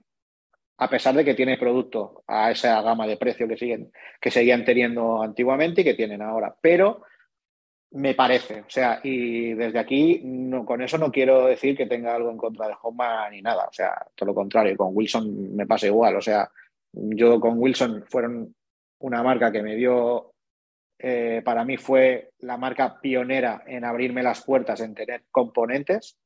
a 0.82 0.90
pesar 0.90 1.14
de 1.14 1.26
que 1.26 1.34
tiene 1.34 1.58
producto 1.58 2.24
a 2.26 2.52
esa 2.52 2.82
gama 2.82 3.06
de 3.06 3.18
precio 3.18 3.48
que, 3.50 3.58
siguen, 3.58 3.92
que 4.22 4.32
seguían 4.32 4.64
teniendo 4.64 5.22
antiguamente 5.22 5.82
y 5.82 5.84
que 5.84 5.94
tienen 5.94 6.22
ahora. 6.22 6.56
Pero 6.62 7.04
me 7.92 8.14
parece, 8.14 8.62
o 8.62 8.70
sea, 8.70 9.00
y 9.04 9.54
desde 9.54 9.80
aquí 9.80 10.22
no, 10.24 10.64
con 10.64 10.82
eso 10.82 10.98
no 10.98 11.12
quiero 11.12 11.48
decir 11.48 11.76
que 11.76 11.88
tenga 11.88 12.16
algo 12.16 12.30
en 12.30 12.38
contra 12.38 12.68
de 12.68 12.76
Homa 12.82 13.30
ni 13.30 13.42
nada, 13.42 13.66
o 13.66 13.74
sea, 13.74 14.06
todo 14.16 14.28
lo 14.28 14.36
contrario, 14.36 14.78
con 14.78 14.96
Wilson 14.96 15.56
me 15.56 15.66
pasa 15.66 15.88
igual, 15.88 16.16
o 16.16 16.22
sea, 16.22 16.50
yo 16.94 17.40
con 17.40 17.58
Wilson 17.58 18.04
fueron 18.08 18.54
una 19.00 19.24
marca 19.24 19.52
que 19.52 19.64
me 19.64 19.76
dio, 19.76 20.34
eh, 21.00 21.42
para 21.44 21.66
mí 21.66 21.78
fue 21.78 22.32
la 22.40 22.58
marca 22.58 23.00
pionera 23.02 23.64
en 23.66 23.84
abrirme 23.86 24.22
las 24.22 24.44
puertas, 24.44 24.82
en 24.82 24.94
tener 24.94 25.24
componentes. 25.32 26.18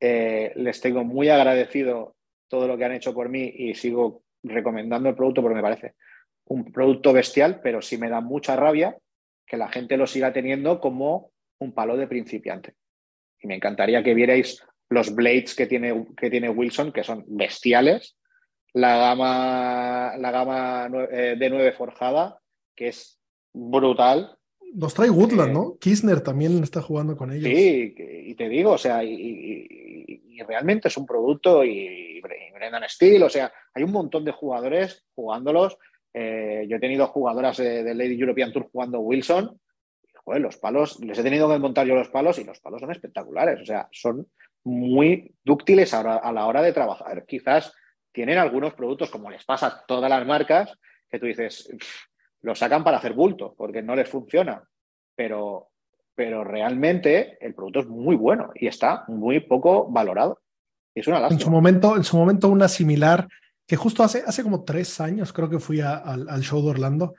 Eh, 0.00 0.52
les 0.56 0.80
tengo 0.80 1.04
muy 1.04 1.28
agradecido 1.28 2.16
todo 2.48 2.66
lo 2.66 2.78
que 2.78 2.86
han 2.86 2.92
hecho 2.92 3.12
por 3.12 3.28
mí 3.28 3.52
y 3.54 3.74
sigo 3.74 4.22
recomendando 4.42 5.10
el 5.10 5.14
producto 5.14 5.42
porque 5.42 5.56
me 5.56 5.62
parece 5.62 5.94
un 6.46 6.72
producto 6.72 7.12
bestial, 7.12 7.60
pero 7.62 7.82
sí 7.82 7.98
me 7.98 8.08
da 8.08 8.20
mucha 8.20 8.56
rabia 8.56 8.96
que 9.50 9.56
la 9.56 9.68
gente 9.68 9.96
lo 9.96 10.06
siga 10.06 10.32
teniendo 10.32 10.78
como 10.78 11.32
un 11.58 11.72
palo 11.72 11.96
de 11.96 12.06
principiante. 12.06 12.76
Y 13.40 13.48
me 13.48 13.56
encantaría 13.56 14.04
que 14.04 14.14
vierais 14.14 14.64
los 14.88 15.12
blades 15.12 15.56
que 15.56 15.66
tiene, 15.66 16.06
que 16.16 16.30
tiene 16.30 16.48
Wilson, 16.48 16.92
que 16.92 17.02
son 17.02 17.24
bestiales, 17.26 18.16
la 18.72 18.96
gama, 18.96 20.16
la 20.18 20.30
gama 20.30 20.88
eh, 21.10 21.34
de 21.36 21.50
9 21.50 21.72
forjada, 21.72 22.38
que 22.76 22.88
es 22.88 23.18
brutal. 23.52 24.38
Los 24.72 24.94
trae 24.94 25.10
Woodland, 25.10 25.50
eh, 25.50 25.54
¿no? 25.54 25.78
Kisner 25.80 26.20
también 26.20 26.62
está 26.62 26.80
jugando 26.80 27.16
con 27.16 27.32
ellos. 27.32 27.50
Sí, 27.50 27.92
y 27.98 28.34
te 28.36 28.48
digo, 28.48 28.70
o 28.72 28.78
sea, 28.78 29.02
y, 29.02 29.66
realmente 30.46 30.88
es 30.88 30.96
un 30.96 31.06
producto 31.06 31.64
y, 31.64 32.20
Brendan 32.54 32.88
Steele, 32.88 33.24
o 33.24 33.28
sea, 33.28 33.52
hay 33.74 33.82
un 33.82 33.90
montón 33.90 34.24
de 34.24 34.30
jugadores 34.30 35.04
jugándolos. 35.12 35.76
Eh, 36.12 36.66
yo 36.68 36.76
he 36.76 36.80
tenido 36.80 37.06
jugadoras 37.06 37.56
de, 37.58 37.94
Lady 37.94 38.18
European 38.20 38.52
Tour 38.52 38.68
jugando 38.70 39.00
Wilson. 39.00 39.60
joder, 40.24 40.40
los 40.40 40.56
palos, 40.56 41.00
les 41.00 41.18
he 41.18 41.22
tenido 41.22 41.48
que 41.48 41.58
montar 41.58 41.86
yo 41.86 41.94
los 41.94 42.08
palos 42.08 42.38
y 42.38 42.44
los 42.44 42.60
palos 42.60 42.80
son 42.80 42.90
espectaculares. 42.90 43.60
O 43.60 43.64
sea, 43.64 43.88
son 43.92 44.26
muy 44.64 45.34
dúctiles 45.44 45.94
a 45.94 46.32
la 46.32 46.46
hora 46.46 46.62
de 46.62 46.72
trabajar. 46.72 47.24
Quizás 47.26 47.72
tienen 48.12 48.38
algunos 48.38 48.74
productos, 48.74 49.10
como 49.10 49.30
les 49.30 49.44
pasa 49.44 49.66
a 49.66 49.84
todas 49.86 50.10
las 50.10 50.26
marcas, 50.26 50.76
que 51.08 51.18
tú 51.18 51.26
dices, 51.26 51.68
lo 52.42 52.54
sacan 52.54 52.84
para 52.84 52.98
hacer 52.98 53.14
bulto, 53.14 53.54
porque 53.56 53.82
no 53.82 53.94
les 53.94 54.08
funciona. 54.08 54.62
Pero, 55.14 55.68
pero 56.14 56.44
realmente 56.44 57.36
el 57.40 57.54
producto 57.54 57.80
es 57.80 57.86
muy 57.86 58.16
bueno 58.16 58.50
y 58.54 58.66
está 58.66 59.04
muy 59.08 59.40
poco 59.40 59.88
valorado. 59.90 60.40
es 60.94 61.06
una 61.06 61.26
En 61.28 61.40
su 61.40 61.50
momento, 61.50 61.96
en 61.96 62.04
su 62.04 62.16
momento 62.16 62.48
una 62.48 62.68
similar, 62.68 63.28
que 63.70 63.76
justo 63.76 64.02
hace, 64.02 64.24
hace 64.26 64.42
como 64.42 64.64
tres 64.64 65.00
años 65.00 65.32
creo 65.32 65.48
que 65.48 65.60
fui 65.60 65.80
al 65.80 66.40
show 66.40 66.60
de 66.60 66.70
Orlando 66.70 67.14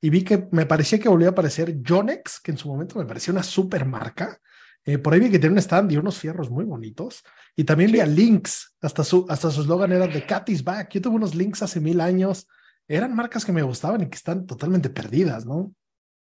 y 0.00 0.08
vi 0.08 0.22
que 0.22 0.46
me 0.52 0.64
parecía 0.64 1.00
que 1.00 1.08
volvió 1.08 1.26
a 1.26 1.30
aparecer 1.32 1.78
Jonex, 1.84 2.38
que 2.38 2.52
en 2.52 2.58
su 2.58 2.68
momento 2.68 2.96
me 2.96 3.06
parecía 3.06 3.32
una 3.32 3.42
super 3.42 3.84
marca. 3.86 4.38
Eh, 4.84 4.98
por 4.98 5.12
ahí 5.12 5.18
vi 5.18 5.32
que 5.32 5.40
tiene 5.40 5.54
un 5.54 5.58
stand 5.58 5.90
y 5.90 5.96
unos 5.96 6.16
fierros 6.16 6.48
muy 6.48 6.64
bonitos. 6.64 7.24
Y 7.56 7.64
también 7.64 7.90
vi 7.90 7.98
a 7.98 8.06
Lynx, 8.06 8.76
hasta 8.82 9.02
su 9.02 9.26
hasta 9.28 9.50
su 9.50 9.62
eslogan 9.62 9.90
era 9.90 10.08
The 10.08 10.24
Cat 10.24 10.48
is 10.48 10.62
Back. 10.62 10.92
Yo 10.92 11.02
tuve 11.02 11.16
unos 11.16 11.34
Lynx 11.34 11.64
hace 11.64 11.80
mil 11.80 12.00
años. 12.00 12.46
Eran 12.86 13.12
marcas 13.12 13.44
que 13.44 13.50
me 13.50 13.62
gustaban 13.62 14.02
y 14.02 14.08
que 14.08 14.14
están 14.14 14.46
totalmente 14.46 14.90
perdidas, 14.90 15.44
¿no? 15.44 15.74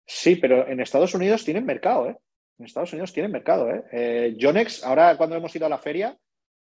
Sí, 0.06 0.36
pero 0.36 0.68
en 0.68 0.80
Estados 0.80 1.16
Unidos 1.16 1.44
tienen 1.44 1.66
mercado, 1.66 2.08
¿eh? 2.08 2.18
En 2.60 2.66
Estados 2.68 2.94
Unidos 2.94 3.14
tienen 3.14 3.32
mercado, 3.32 3.68
¿eh? 3.72 3.84
eh 3.92 4.38
Jonex, 4.40 4.84
ahora 4.84 5.18
cuando 5.18 5.38
hemos 5.38 5.56
ido 5.56 5.66
a 5.66 5.70
la 5.70 5.80
feria, 5.80 6.16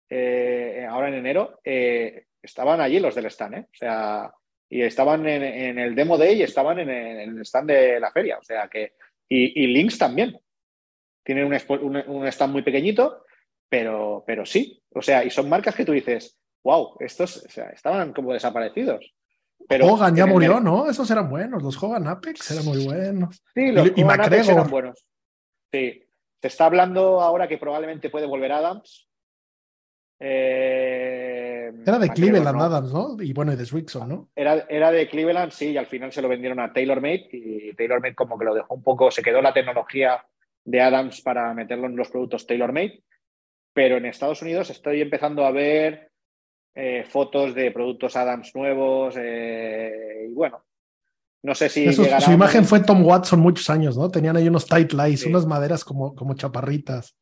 eh, 0.09 0.87
ahora 0.89 1.09
en 1.09 1.15
enero, 1.17 1.61
estaban 2.43 2.81
allí 2.81 3.01
los 3.01 3.15
del 3.15 3.27
stand, 3.27 3.55
¿eh? 3.55 3.67
O 3.73 3.77
sea, 3.77 4.33
y 4.69 4.83
estaban 4.83 5.27
en, 5.29 5.79
el 5.79 5.95
Demo 5.95 6.17
Day 6.17 6.39
y 6.39 6.43
estaban 6.43 6.79
en, 6.79 6.91
el 6.91 7.41
stand 7.41 7.71
de 7.71 8.01
la 8.01 8.13
feria. 8.13 8.39
O 8.39 8.45
sea 8.45 8.69
que, 8.69 8.95
y, 9.29 9.65
y 9.65 9.67
Lynx 9.69 9.99
también. 9.99 10.39
Tienen 11.23 11.45
un, 11.45 12.03
un 12.07 12.27
stand 12.27 12.53
muy 12.53 12.63
pequeñito 12.63 13.25
pero, 13.71 14.25
pero 14.27 14.45
sí, 14.45 14.83
o 14.91 15.01
sea, 15.01 15.25
y 15.25 15.31
son 15.31 15.49
marcas 15.49 15.77
que 15.77 15.85
tú 15.85 15.93
dices, 15.93 16.37
wow, 16.65 16.97
estos 16.99 17.47
estaban 17.73 18.13
como 18.13 18.33
desaparecidos. 18.33 19.15
Pero 19.69 19.87
Hogan 19.87 20.17
ya 20.17 20.27
murió, 20.27 20.59
¿no? 20.59 20.91
Esos 20.91 21.09
eran 21.11 21.31
buenos, 21.31 21.63
los 21.63 21.81
Hogan 21.81 22.09
Apex 22.09 22.51
eran 22.51 22.65
muy 22.65 22.85
buenos. 22.85 23.43
Sí, 23.55 23.71
los 23.71 23.93
y, 23.95 24.03
Hogan 24.03 24.21
Apex 24.23 24.49
eran 24.49 24.69
buenos. 24.69 25.07
Sí, 25.73 26.03
se 26.41 26.49
está 26.49 26.67
hablando 26.67 27.21
ahora 27.21 27.47
que 27.47 27.59
probablemente 27.59 28.11
puede 28.11 28.27
volver 28.27 28.51
Adams. 28.51 29.09
Eh, 30.21 31.73
era 31.87 31.99
de 31.99 32.11
Cleveland 32.11 32.61
Adams, 32.61 32.93
¿no? 32.93 33.17
Y 33.21 33.33
bueno, 33.33 33.53
y 33.53 33.57
de 33.57 33.65
Swickson, 33.65 34.09
¿no? 34.09 34.29
Era, 34.37 34.67
era 34.69 34.93
de 34.93 35.09
Cleveland, 35.09 35.51
sí, 35.51 35.71
y 35.71 35.77
al 35.79 35.87
final 35.87 36.13
se 36.13 36.21
lo 36.21 36.29
vendieron 36.29 36.61
a 36.61 36.73
TaylorMade 36.73 37.29
y 37.33 37.75
TaylorMade 37.75 38.15
como 38.15 38.39
que 38.39 38.45
lo 38.45 38.55
dejó 38.55 38.75
un 38.75 38.83
poco, 38.83 39.11
se 39.11 39.23
quedó 39.23 39.41
la 39.41 39.55
tecnología 39.55 40.23
de 40.65 40.81
Adams 40.81 41.23
para 41.23 41.53
meterlo 41.55 41.87
en 41.87 41.97
los 41.97 42.11
productos 42.11 42.47
TaylorMade 42.47 43.03
pero 43.73 43.97
en 43.97 44.07
Estados 44.07 44.43
Unidos 44.43 44.71
estoy 44.71 45.01
empezando 45.01 45.45
a 45.45 45.51
ver 45.51 46.11
eh, 46.75 47.05
fotos 47.09 47.55
de 47.55 47.71
productos 47.71 48.17
Adams 48.17 48.53
nuevos 48.55 49.15
eh, 49.19 50.27
y 50.29 50.35
bueno, 50.35 50.65
no 51.43 51.55
sé 51.55 51.69
si... 51.69 51.93
su 51.93 52.33
imagen 52.33 52.65
fue 52.65 52.81
Tom 52.81 53.05
Watson 53.05 53.41
muchos 53.41 53.71
años, 53.71 53.97
¿no? 53.97 54.11
Tenían 54.11 54.37
ahí 54.37 54.49
unos 54.49 54.67
tight 54.67 54.93
lights, 54.93 55.27
unas 55.27 55.47
maderas 55.47 55.85
como, 55.85 56.15
como 56.15 56.35
chaparritas. 56.35 57.17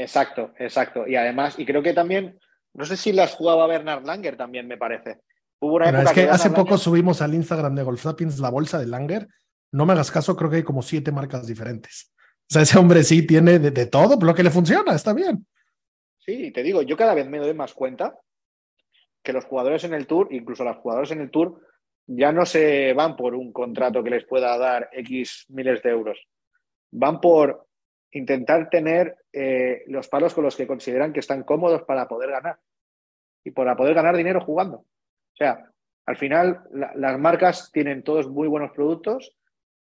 Exacto, 0.00 0.52
exacto. 0.58 1.06
Y 1.06 1.16
además, 1.16 1.58
y 1.58 1.66
creo 1.66 1.82
que 1.82 1.92
también, 1.92 2.38
no 2.74 2.84
sé 2.84 2.96
si 2.96 3.12
las 3.12 3.34
jugaba 3.34 3.66
Bernard 3.66 4.04
Langer 4.04 4.36
también, 4.36 4.68
me 4.68 4.76
parece. 4.76 5.20
Hubo 5.60 5.74
una 5.76 5.88
época 5.88 6.02
es 6.02 6.12
que, 6.12 6.28
hace 6.28 6.50
poco 6.50 6.78
subimos 6.78 7.20
al 7.20 7.34
Instagram 7.34 7.74
de 7.74 7.82
Golf 7.82 8.02
Sapiens 8.02 8.38
la 8.38 8.50
bolsa 8.50 8.78
de 8.78 8.86
Langer. 8.86 9.26
No 9.72 9.86
me 9.86 9.92
hagas 9.92 10.10
caso, 10.10 10.36
creo 10.36 10.50
que 10.50 10.56
hay 10.56 10.62
como 10.62 10.82
siete 10.82 11.10
marcas 11.10 11.46
diferentes. 11.46 12.12
O 12.48 12.52
sea, 12.54 12.62
ese 12.62 12.78
hombre 12.78 13.02
sí 13.02 13.26
tiene 13.26 13.58
de, 13.58 13.70
de 13.72 13.86
todo, 13.86 14.16
lo 14.24 14.34
que 14.34 14.44
le 14.44 14.50
funciona, 14.50 14.94
está 14.94 15.12
bien. 15.12 15.44
Sí, 16.18 16.52
te 16.52 16.62
digo, 16.62 16.82
yo 16.82 16.96
cada 16.96 17.14
vez 17.14 17.28
me 17.28 17.38
doy 17.38 17.54
más 17.54 17.74
cuenta 17.74 18.16
que 19.22 19.32
los 19.32 19.44
jugadores 19.44 19.82
en 19.84 19.94
el 19.94 20.06
Tour, 20.06 20.28
incluso 20.30 20.62
los 20.64 20.76
jugadores 20.76 21.10
en 21.10 21.20
el 21.20 21.30
Tour, 21.30 21.60
ya 22.06 22.32
no 22.32 22.46
se 22.46 22.94
van 22.94 23.16
por 23.16 23.34
un 23.34 23.52
contrato 23.52 24.02
que 24.02 24.10
les 24.10 24.24
pueda 24.24 24.56
dar 24.56 24.88
X 24.92 25.44
miles 25.48 25.82
de 25.82 25.90
euros. 25.90 26.18
Van 26.92 27.20
por 27.20 27.67
intentar 28.12 28.70
tener 28.70 29.16
eh, 29.32 29.84
los 29.86 30.08
palos 30.08 30.34
con 30.34 30.44
los 30.44 30.56
que 30.56 30.66
consideran 30.66 31.12
que 31.12 31.20
están 31.20 31.44
cómodos 31.44 31.82
para 31.82 32.08
poder 32.08 32.30
ganar 32.30 32.58
y 33.44 33.50
para 33.50 33.76
poder 33.76 33.94
ganar 33.94 34.16
dinero 34.16 34.40
jugando. 34.40 34.78
O 34.78 35.36
sea, 35.36 35.70
al 36.06 36.16
final 36.16 36.62
las 36.72 37.18
marcas 37.18 37.70
tienen 37.72 38.02
todos 38.02 38.28
muy 38.28 38.48
buenos 38.48 38.72
productos, 38.72 39.36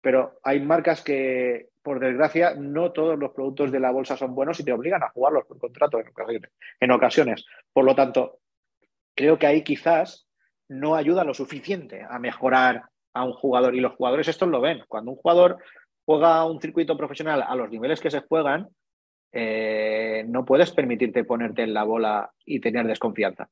pero 0.00 0.38
hay 0.42 0.60
marcas 0.60 1.02
que 1.02 1.70
por 1.82 1.98
desgracia, 1.98 2.54
no 2.54 2.92
todos 2.92 3.18
los 3.18 3.32
productos 3.32 3.72
de 3.72 3.80
la 3.80 3.90
bolsa 3.90 4.16
son 4.16 4.34
buenos 4.34 4.58
y 4.60 4.64
te 4.64 4.72
obligan 4.72 5.02
a 5.02 5.10
jugarlos 5.10 5.44
por 5.46 5.58
contrato 5.58 5.98
en 6.80 6.90
ocasiones. 6.92 7.44
Por 7.72 7.84
lo 7.84 7.94
tanto, 7.94 8.38
creo 9.14 9.38
que 9.38 9.46
ahí 9.46 9.64
quizás 9.64 10.28
no 10.68 10.94
ayuda 10.94 11.24
lo 11.24 11.34
suficiente 11.34 12.06
a 12.08 12.18
mejorar 12.18 12.84
a 13.12 13.24
un 13.24 13.32
jugador. 13.32 13.74
Y 13.74 13.80
los 13.80 13.94
jugadores 13.94 14.28
esto 14.28 14.46
lo 14.46 14.60
ven. 14.60 14.82
Cuando 14.88 15.10
un 15.10 15.16
jugador 15.16 15.58
juega 16.12 16.44
un 16.44 16.60
circuito 16.60 16.94
profesional 16.94 17.42
a 17.42 17.54
los 17.56 17.70
niveles 17.70 17.98
que 17.98 18.10
se 18.10 18.20
juegan, 18.20 18.68
eh, 19.32 20.26
no 20.28 20.44
puedes 20.44 20.70
permitirte 20.70 21.24
ponerte 21.24 21.62
en 21.62 21.72
la 21.72 21.84
bola 21.84 22.30
y 22.44 22.60
tener 22.60 22.86
desconfianza. 22.86 23.48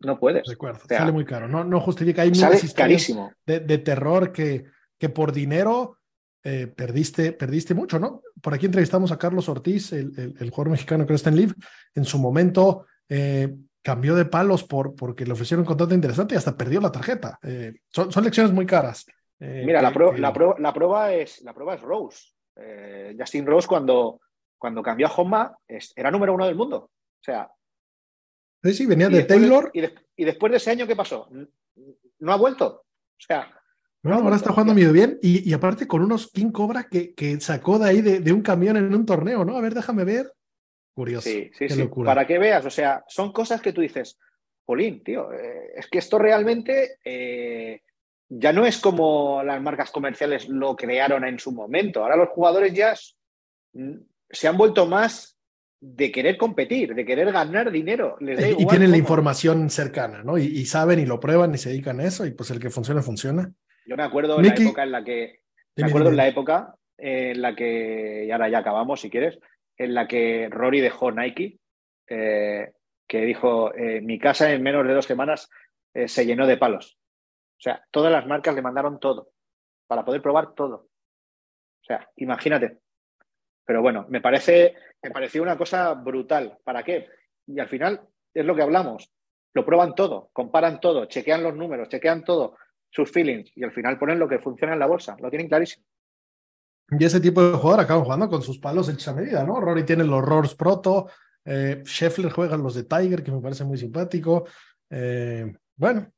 No 0.00 0.20
puedes. 0.20 0.44
sale 0.88 1.10
muy 1.10 1.24
caro. 1.24 1.48
No, 1.48 1.64
no 1.64 1.80
justifica. 1.80 2.22
Hay 2.22 2.32
sale 2.32 2.60
carísimo. 2.76 3.32
De, 3.44 3.58
de, 3.58 3.78
terror 3.78 4.30
que, 4.30 4.66
que 4.96 5.08
por 5.08 5.32
dinero 5.32 5.98
eh, 6.44 6.68
perdiste, 6.68 7.32
perdiste 7.32 7.74
mucho, 7.74 7.98
¿no? 7.98 8.22
Por 8.40 8.54
aquí 8.54 8.66
entrevistamos 8.66 9.10
a 9.10 9.18
Carlos 9.18 9.48
Ortiz, 9.48 9.92
el, 9.92 10.36
el, 10.38 10.50
jugador 10.50 10.70
mexicano 10.70 11.04
que 11.04 11.14
está 11.14 11.30
en 11.30 11.36
Live. 11.36 11.54
En 11.96 12.04
su 12.04 12.20
momento 12.20 12.86
eh, 13.08 13.52
cambió 13.82 14.14
de 14.14 14.26
palos 14.26 14.62
por, 14.62 14.94
porque 14.94 15.26
le 15.26 15.32
ofrecieron 15.32 15.62
un 15.62 15.66
contrato 15.66 15.92
interesante 15.92 16.36
y 16.36 16.38
hasta 16.38 16.56
perdió 16.56 16.80
la 16.80 16.92
tarjeta. 16.92 17.40
Son, 17.88 18.12
son, 18.12 18.22
lecciones 18.22 18.52
muy 18.52 18.64
caras. 18.64 19.04
Mira, 19.40 19.80
la, 19.80 19.90
la, 19.90 20.56
la, 20.58 20.72
prueba 20.72 21.14
es, 21.14 21.42
la 21.42 21.54
prueba 21.54 21.74
es 21.74 21.80
Rose. 21.80 22.32
Justin 23.16 23.46
Rose 23.46 23.68
cuando, 23.68 24.20
cuando 24.58 24.82
cambió 24.82 25.06
a 25.06 25.12
Homa 25.12 25.56
era 25.94 26.10
número 26.10 26.34
uno 26.34 26.46
del 26.46 26.56
mundo. 26.56 26.76
O 26.78 27.22
sea... 27.22 27.50
Sí, 28.64 28.74
sí, 28.74 28.86
venía 28.86 29.08
de 29.08 29.22
Taylor. 29.22 29.70
y, 29.72 29.82
y 30.16 30.24
después 30.24 30.50
de 30.50 30.56
ese 30.56 30.72
año, 30.72 30.86
¿qué 30.86 30.96
pasó? 30.96 31.28
No 32.18 32.32
ha 32.32 32.36
vuelto. 32.36 32.66
O 32.66 33.20
sea, 33.20 33.58
bueno, 34.02 34.20
ahora 34.20 34.36
está 34.36 34.50
jugando 34.50 34.74
medio 34.74 34.92
bien 34.92 35.18
y, 35.20 35.52
aparte 35.52 35.88
con 35.88 36.02
unos 36.02 36.30
King 36.30 36.52
Cobra 36.52 36.86
que, 36.88 37.14
que 37.14 37.40
sacó 37.40 37.78
de 37.78 37.88
ahí 37.88 38.00
de, 38.00 38.32
un 38.32 38.42
camión 38.42 38.76
en 38.76 38.94
un 38.94 39.04
torneo, 39.04 39.44
¿no? 39.44 39.56
A 39.56 39.60
ver, 39.60 39.74
déjame 39.74 40.04
ver. 40.04 40.32
Curioso. 40.94 41.28
Sí, 41.28 41.50
sí, 41.56 41.68
sí. 41.68 41.88
Para 42.04 42.26
que 42.26 42.38
veas, 42.38 42.64
o 42.64 42.70
sea, 42.70 43.04
son 43.08 43.32
cosas 43.32 43.60
que 43.60 43.72
tú 43.72 43.80
dices, 43.80 44.18
Jolín, 44.64 45.02
tío, 45.02 45.32
eh, 45.32 45.72
es 45.76 45.88
que 45.88 45.98
esto 45.98 46.18
realmente 46.18 46.98
eh, 47.04 47.82
ya 48.28 48.52
no 48.52 48.66
es 48.66 48.78
como 48.78 49.42
las 49.42 49.60
marcas 49.62 49.90
comerciales 49.90 50.48
lo 50.48 50.76
crearon 50.76 51.24
en 51.24 51.38
su 51.38 51.52
momento. 51.52 52.02
Ahora 52.02 52.16
los 52.16 52.28
jugadores 52.28 52.72
ya 52.74 52.94
se 54.30 54.48
han 54.48 54.56
vuelto 54.56 54.86
más 54.86 55.38
de 55.80 56.10
querer 56.10 56.36
competir, 56.36 56.94
de 56.94 57.04
querer 57.04 57.32
ganar 57.32 57.70
dinero. 57.70 58.16
y 58.20 58.66
tienen 58.66 58.90
la 58.90 58.96
información 58.96 59.70
cercana, 59.70 60.22
¿no? 60.22 60.36
Y, 60.36 60.64
saben 60.66 60.98
y 60.98 61.06
lo 61.06 61.20
prueban 61.20 61.54
y 61.54 61.58
se 61.58 61.70
dedican 61.70 62.00
a 62.00 62.04
eso 62.04 62.26
y 62.26 62.32
pues 62.32 62.50
el 62.50 62.58
que 62.58 62.70
funciona, 62.70 63.00
funciona. 63.00 63.52
Yo 63.86 63.96
me 63.96 64.02
acuerdo 64.02 64.38
en 64.38 64.46
la 64.46 64.54
época 64.54 64.82
en 64.82 64.92
la 64.92 65.04
que... 65.04 65.40
Me 65.76 65.86
acuerdo 65.86 66.10
en 66.10 66.16
la 66.16 66.28
época 66.28 66.74
en 66.98 67.40
la 67.40 67.54
que, 67.54 68.24
y 68.26 68.30
ahora 68.30 68.48
ya 68.48 68.58
acabamos 68.58 69.00
si 69.00 69.08
quieres, 69.08 69.38
en 69.76 69.94
la 69.94 70.08
que 70.08 70.48
Rory 70.50 70.80
dejó 70.80 71.12
Nike, 71.12 71.58
eh, 72.08 72.72
que 73.06 73.20
dijo, 73.20 73.72
eh, 73.74 74.00
mi 74.00 74.18
casa 74.18 74.52
en 74.52 74.62
menos 74.62 74.86
de 74.86 74.94
dos 74.94 75.06
semanas 75.06 75.48
eh, 75.94 76.08
se 76.08 76.26
llenó 76.26 76.46
de 76.46 76.56
palos. 76.56 76.98
O 77.58 77.60
sea, 77.60 77.84
todas 77.90 78.12
las 78.12 78.26
marcas 78.26 78.54
le 78.54 78.62
mandaron 78.62 79.00
todo, 79.00 79.32
para 79.86 80.04
poder 80.04 80.22
probar 80.22 80.54
todo. 80.54 80.88
O 81.82 81.84
sea, 81.84 82.08
imagínate. 82.16 82.78
Pero 83.64 83.82
bueno, 83.82 84.06
me 84.08 84.20
parece, 84.20 84.74
me 85.02 85.10
pareció 85.10 85.42
una 85.42 85.58
cosa 85.58 85.92
brutal. 85.94 86.58
¿Para 86.62 86.82
qué? 86.82 87.08
Y 87.46 87.58
al 87.58 87.68
final 87.68 88.00
es 88.32 88.44
lo 88.44 88.54
que 88.54 88.62
hablamos. 88.62 89.10
Lo 89.54 89.64
prueban 89.64 89.94
todo, 89.94 90.30
comparan 90.32 90.78
todo, 90.80 91.06
chequean 91.06 91.42
los 91.42 91.54
números, 91.54 91.88
chequean 91.88 92.22
todo, 92.22 92.56
sus 92.90 93.10
feelings, 93.10 93.50
y 93.56 93.64
al 93.64 93.72
final 93.72 93.98
ponen 93.98 94.18
lo 94.18 94.28
que 94.28 94.38
funciona 94.38 94.74
en 94.74 94.78
la 94.78 94.86
bolsa. 94.86 95.16
Lo 95.20 95.30
tienen 95.30 95.48
clarísimo. 95.48 95.84
Y 96.90 97.04
ese 97.04 97.20
tipo 97.20 97.42
de 97.42 97.56
jugador 97.56 97.80
acaban 97.80 98.04
jugando 98.04 98.28
con 98.28 98.42
sus 98.42 98.58
palos 98.58 98.88
hechos 98.88 99.08
a 99.08 99.14
medida, 99.14 99.44
¿no? 99.44 99.60
Rory 99.60 99.84
tiene 99.84 100.04
los 100.04 100.24
Roars 100.24 100.54
Proto, 100.54 101.08
eh, 101.44 101.82
Scheffler 101.84 102.30
juega 102.30 102.56
los 102.56 102.74
de 102.74 102.84
Tiger, 102.84 103.22
que 103.22 103.32
me 103.32 103.40
parece 103.40 103.64
muy 103.64 103.76
simpático. 103.76 104.46
Eh, 104.88 105.52
bueno, 105.76 106.12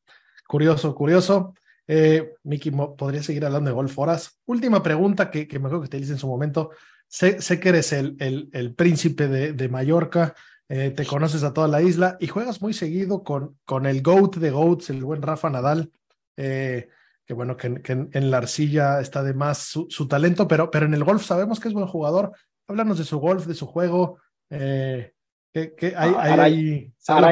curioso, 0.50 0.96
curioso. 0.96 1.54
Eh, 1.86 2.34
Miki, 2.42 2.72
podría 2.72 3.22
seguir 3.22 3.44
hablando 3.44 3.70
de 3.70 3.74
golf 3.74 3.96
horas. 4.00 4.40
Última 4.46 4.82
pregunta 4.82 5.30
que, 5.30 5.46
que 5.46 5.60
me 5.60 5.66
acuerdo 5.66 5.84
que 5.84 5.90
te 5.90 5.98
hice 5.98 6.12
en 6.12 6.18
su 6.18 6.26
momento. 6.26 6.70
Sé, 7.06 7.40
sé 7.40 7.60
que 7.60 7.68
eres 7.68 7.92
el, 7.92 8.16
el, 8.18 8.48
el 8.52 8.74
príncipe 8.74 9.28
de, 9.28 9.52
de 9.52 9.68
Mallorca, 9.68 10.34
eh, 10.68 10.90
te 10.90 11.06
conoces 11.06 11.44
a 11.44 11.52
toda 11.52 11.68
la 11.68 11.82
isla 11.82 12.16
y 12.18 12.26
juegas 12.26 12.60
muy 12.60 12.72
seguido 12.72 13.22
con, 13.22 13.58
con 13.64 13.86
el 13.86 14.02
GOAT 14.02 14.36
de 14.36 14.50
GOATs, 14.50 14.90
el 14.90 15.04
buen 15.04 15.22
Rafa 15.22 15.50
Nadal. 15.50 15.92
Eh, 16.36 16.88
que 17.24 17.34
bueno, 17.34 17.56
que, 17.56 17.80
en 17.86 18.30
la 18.30 18.38
arcilla 18.38 19.00
está 19.00 19.22
de 19.22 19.34
más 19.34 19.58
su, 19.58 20.08
talento, 20.08 20.48
pero, 20.48 20.68
pero 20.68 20.86
en 20.86 20.94
el 20.94 21.04
golf 21.04 21.24
sabemos 21.24 21.60
que 21.60 21.68
es 21.68 21.74
buen 21.74 21.86
jugador. 21.86 22.32
Háblanos 22.66 22.98
de 22.98 23.04
su 23.04 23.20
golf, 23.20 23.46
de 23.46 23.54
su 23.54 23.66
juego. 23.66 24.18
Eh, 24.50 25.12
que, 25.52 25.94
hay, 25.96 26.12
ahora, 26.14 26.48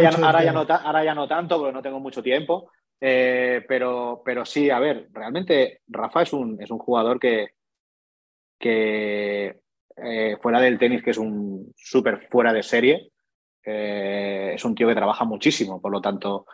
ya, 0.03 1.15
no, 1.15 1.29
tanto, 1.29 1.59
porque 1.59 1.73
no 1.73 1.83
tengo 1.83 1.99
mucho 1.99 2.23
tiempo. 2.23 2.71
Eh, 3.01 3.65
pero, 3.69 4.23
pero 4.25 4.45
sí, 4.45 4.71
a 4.71 4.79
ver, 4.79 5.09
realmente 5.13 5.83
Rafa 5.87 6.23
es 6.23 6.33
un, 6.33 6.61
es 6.61 6.71
un 6.71 6.79
jugador 6.79 7.21
que, 7.21 7.51
que 8.59 9.61
eh, 9.97 10.37
fuera 10.41 10.61
del 10.61 10.79
tenis, 10.79 11.03
que 11.03 11.11
es 11.11 11.19
un 11.19 11.73
súper 11.77 12.29
fuera 12.29 12.53
de 12.53 12.63
serie, 12.63 13.11
es 13.63 14.65
un 14.65 14.75
tío 14.75 14.89
que 14.89 14.95
trabaja 14.95 15.27
muchísimo, 15.27 15.79
por 15.79 15.93
lo 15.93 16.01
tanto, 16.01 16.47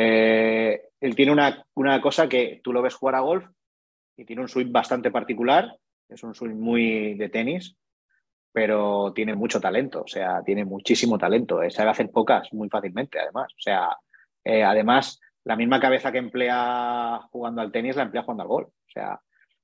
eh, 0.00 0.90
él 1.00 1.16
tiene 1.16 1.32
una, 1.32 1.64
una, 1.74 2.00
cosa 2.00 2.28
que 2.28 2.60
tú 2.62 2.72
lo 2.72 2.82
ves 2.82 2.94
jugar 2.94 3.16
a 3.16 3.20
golf 3.20 3.46
y 4.16 4.24
tiene 4.24 4.42
un 4.42 4.48
swing 4.48 4.70
bastante 4.70 5.10
particular, 5.10 5.76
es 6.08 6.22
un 6.22 6.34
swing 6.34 6.54
muy 6.54 7.14
de 7.14 7.28
tenis, 7.30 7.76
pero 8.52 9.12
tiene 9.12 9.34
mucho 9.34 9.60
talento, 9.60 10.02
o 10.02 10.06
sea, 10.06 10.42
tiene 10.44 10.64
muchísimo 10.64 11.18
talento. 11.18 11.62
Eh, 11.62 11.70
sabe 11.70 11.90
hacer 11.90 12.10
pocas 12.10 12.52
muy 12.52 12.68
fácilmente, 12.68 13.18
además. 13.18 13.52
O 13.52 13.60
sea, 13.60 13.96
eh, 14.44 14.62
además, 14.62 15.20
la 15.48 15.56
misma 15.56 15.80
cabeza 15.80 16.12
que 16.12 16.18
emplea 16.18 17.20
jugando 17.30 17.62
al 17.62 17.72
tenis 17.72 17.96
la 17.96 18.02
emplea 18.02 18.22
jugando 18.22 18.42
al 18.42 18.48
golf. 18.48 18.68
O 18.68 18.90
sea, 18.92 19.18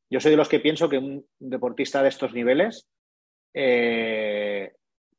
yo 0.09 0.19
soy 0.19 0.31
de 0.31 0.39
los 0.39 0.49
que 0.49 0.59
pienso 0.59 0.89
que 0.89 0.97
un 0.97 1.27
deportista 1.39 2.03
de 2.03 2.09
estos 2.09 2.33
niveles, 2.33 2.89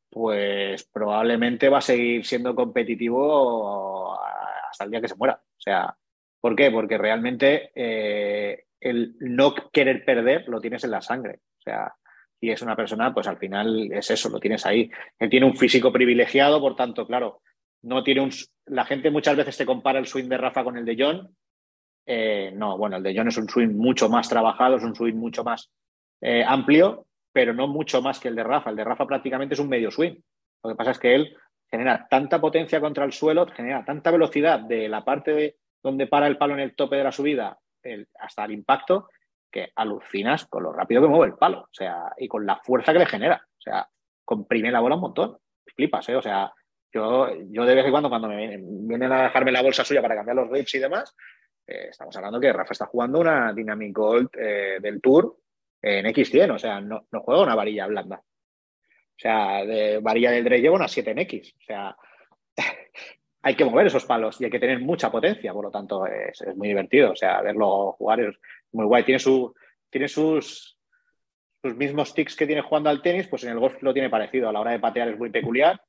pues 0.10 0.90
probablemente 0.92 1.70
va 1.70 1.78
a 1.78 1.82
seguir 1.82 2.26
siendo 2.26 2.56
competitivo 2.56 4.20
hasta 4.68 4.86
el 4.86 4.90
día 4.90 5.02
que 5.02 5.08
se 5.08 5.16
muera. 5.18 5.40
O 5.40 5.62
sea, 5.62 5.96
¿por 6.42 6.56
qué? 6.56 6.72
Porque 6.72 6.98
realmente 6.98 7.72
eh, 7.76 8.64
el 8.80 9.18
no 9.20 9.54
querer 9.72 10.04
perder 10.04 10.48
lo 10.48 10.60
tienes 10.60 10.84
en 10.84 10.92
la 10.92 11.02
sangre. 11.02 11.42
O 11.60 11.62
sea, 11.62 11.94
y 12.42 12.50
es 12.50 12.64
una 12.64 12.76
persona, 12.76 13.14
pues 13.14 13.28
al 13.28 13.38
final 13.38 13.92
es 13.94 14.10
eso, 14.10 14.30
lo 14.30 14.40
tienes 14.40 14.66
ahí. 14.66 14.90
Él 15.20 15.30
tiene 15.30 15.46
un 15.46 15.56
físico 15.56 15.94
privilegiado, 15.94 16.60
por 16.60 16.76
tanto, 16.76 17.06
claro, 17.06 17.44
no 17.86 18.04
tiene 18.04 18.22
un. 18.22 18.32
La 18.66 18.86
gente 18.86 19.12
muchas 19.12 19.38
veces 19.38 19.58
te 19.58 19.66
compara 19.66 20.00
el 20.00 20.08
swing 20.08 20.28
de 20.28 20.38
Rafa 20.38 20.64
con 20.64 20.78
el 20.78 20.86
de 20.86 20.96
John. 20.98 21.36
Eh, 22.06 22.52
no, 22.54 22.78
bueno, 22.78 22.98
el 22.98 23.04
de 23.04 23.14
John 23.16 23.28
es 23.28 23.38
un 23.38 23.48
swing 23.48 23.70
mucho 23.70 24.10
más 24.10 24.28
trabajado, 24.28 24.78
es 24.78 24.84
un 24.84 24.96
swing 24.96 25.16
mucho 25.16 25.44
más 25.44 25.72
eh, 26.22 26.44
amplio, 26.46 27.06
pero 27.32 27.54
no 27.54 27.68
mucho 27.68 28.02
más 28.02 28.20
que 28.20 28.28
el 28.28 28.36
de 28.36 28.44
Rafa. 28.44 28.72
El 28.72 28.76
de 28.76 28.84
Rafa 28.84 29.06
prácticamente 29.06 29.54
es 29.54 29.60
un 29.60 29.70
medio 29.70 29.92
swing. 29.92 30.16
Lo 30.64 30.70
que 30.72 30.76
pasa 30.76 30.92
es 30.92 31.00
que 31.00 31.14
él 31.14 31.38
genera 31.70 32.08
tanta 32.10 32.42
potencia 32.42 32.80
contra 32.82 33.06
el 33.06 33.14
suelo, 33.14 33.46
genera 33.48 33.86
tanta 33.86 34.12
velocidad 34.12 34.60
de 34.60 34.90
la 34.90 35.04
parte 35.04 35.34
de 35.34 35.58
donde 35.84 36.08
para 36.08 36.28
el 36.28 36.38
palo 36.38 36.56
en 36.56 36.62
el 36.62 36.76
tope 36.76 36.96
de 36.96 37.04
la 37.04 37.12
subida 37.12 37.60
hasta 38.20 38.46
el 38.46 38.52
impacto, 38.52 39.10
que 39.52 39.72
alucinas 39.76 40.48
con 40.48 40.64
lo 40.64 40.74
rápido 40.74 41.04
que 41.04 41.08
mueve 41.08 41.28
el 41.28 41.38
palo, 41.38 41.60
o 41.60 41.74
sea, 41.74 42.12
y 42.18 42.28
con 42.28 42.46
la 42.46 42.58
fuerza 42.58 42.92
que 42.92 43.00
le 43.00 43.06
genera. 43.06 43.46
O 43.46 43.62
sea, 43.62 43.88
comprime 44.24 44.72
la 44.72 44.80
bola 44.80 44.96
un 44.96 45.02
montón. 45.02 45.38
Flipas, 45.76 46.10
¿eh? 46.10 46.16
O 46.16 46.22
sea, 46.22 46.52
yo, 46.96 47.30
yo 47.50 47.66
de 47.66 47.76
vez 47.76 47.86
en 47.86 47.92
cuando, 47.92 48.10
cuando 48.10 48.30
me 48.30 48.38
vienen, 48.88 49.12
a 49.12 49.24
dejarme 49.24 49.52
la 49.52 49.62
bolsa 49.62 49.84
suya 49.84 50.02
para 50.02 50.16
cambiar 50.16 50.38
los 50.38 50.50
grips 50.50 50.76
y 50.76 50.80
demás, 50.80 51.14
eh, 51.68 51.88
estamos 51.90 52.16
hablando 52.16 52.40
que 52.40 52.54
Rafa 52.54 52.72
está 52.72 52.86
jugando 52.86 53.20
una 53.20 53.52
Dynamic 53.52 53.94
Gold 53.94 54.30
eh, 54.38 54.78
del 54.82 55.02
Tour 55.02 55.36
en 55.82 56.06
X100, 56.06 56.56
o 56.56 56.58
sea, 56.58 56.80
no, 56.80 57.06
no 57.12 57.20
juega 57.20 57.44
una 57.44 57.54
varilla 57.54 57.86
blanda. 57.88 58.16
O 58.18 59.20
sea, 59.20 59.66
de 59.66 60.00
varilla 60.00 60.32
del 60.32 60.46
Dre 60.46 60.62
lleva 60.62 60.76
una 60.76 60.88
7 60.88 61.12
en 61.12 61.20
X. 61.20 61.54
O 61.58 61.64
sea, 61.64 61.96
hay 63.44 63.56
que 63.56 63.66
mover 63.66 63.88
esos 63.88 64.06
palos 64.06 64.40
y 64.40 64.46
hay 64.46 64.52
que 64.52 64.60
tener 64.60 64.80
mucha 64.80 65.12
potencia, 65.12 65.54
por 65.54 65.66
lo 65.66 65.72
tanto 65.72 66.06
es, 66.06 66.42
muy 66.56 66.70
divertido. 66.70 67.12
O 67.12 67.16
sea, 67.16 67.42
verlo 67.42 67.92
jugar 67.94 68.22
es 68.22 68.36
muy 68.72 68.86
guay. 68.86 69.04
Tiene, 69.04 69.22
tiene 69.90 70.08
sus, 70.08 70.78
sus 71.62 71.76
mismos 71.76 72.14
tics 72.14 72.36
que 72.36 72.48
tiene 72.48 72.62
jugando 72.62 72.90
al 72.90 73.02
tenis, 73.02 73.28
pues 73.28 73.44
en 73.44 73.52
el 73.52 73.60
golf 73.60 73.82
lo 73.82 73.94
tiene 73.94 74.10
parecido. 74.10 74.48
A 74.48 74.54
la 74.54 74.62
hora 74.62 74.72
de 74.72 74.80
patear 74.80 75.10
es 75.10 75.18
muy 75.18 75.30
peculiar, 75.30 75.82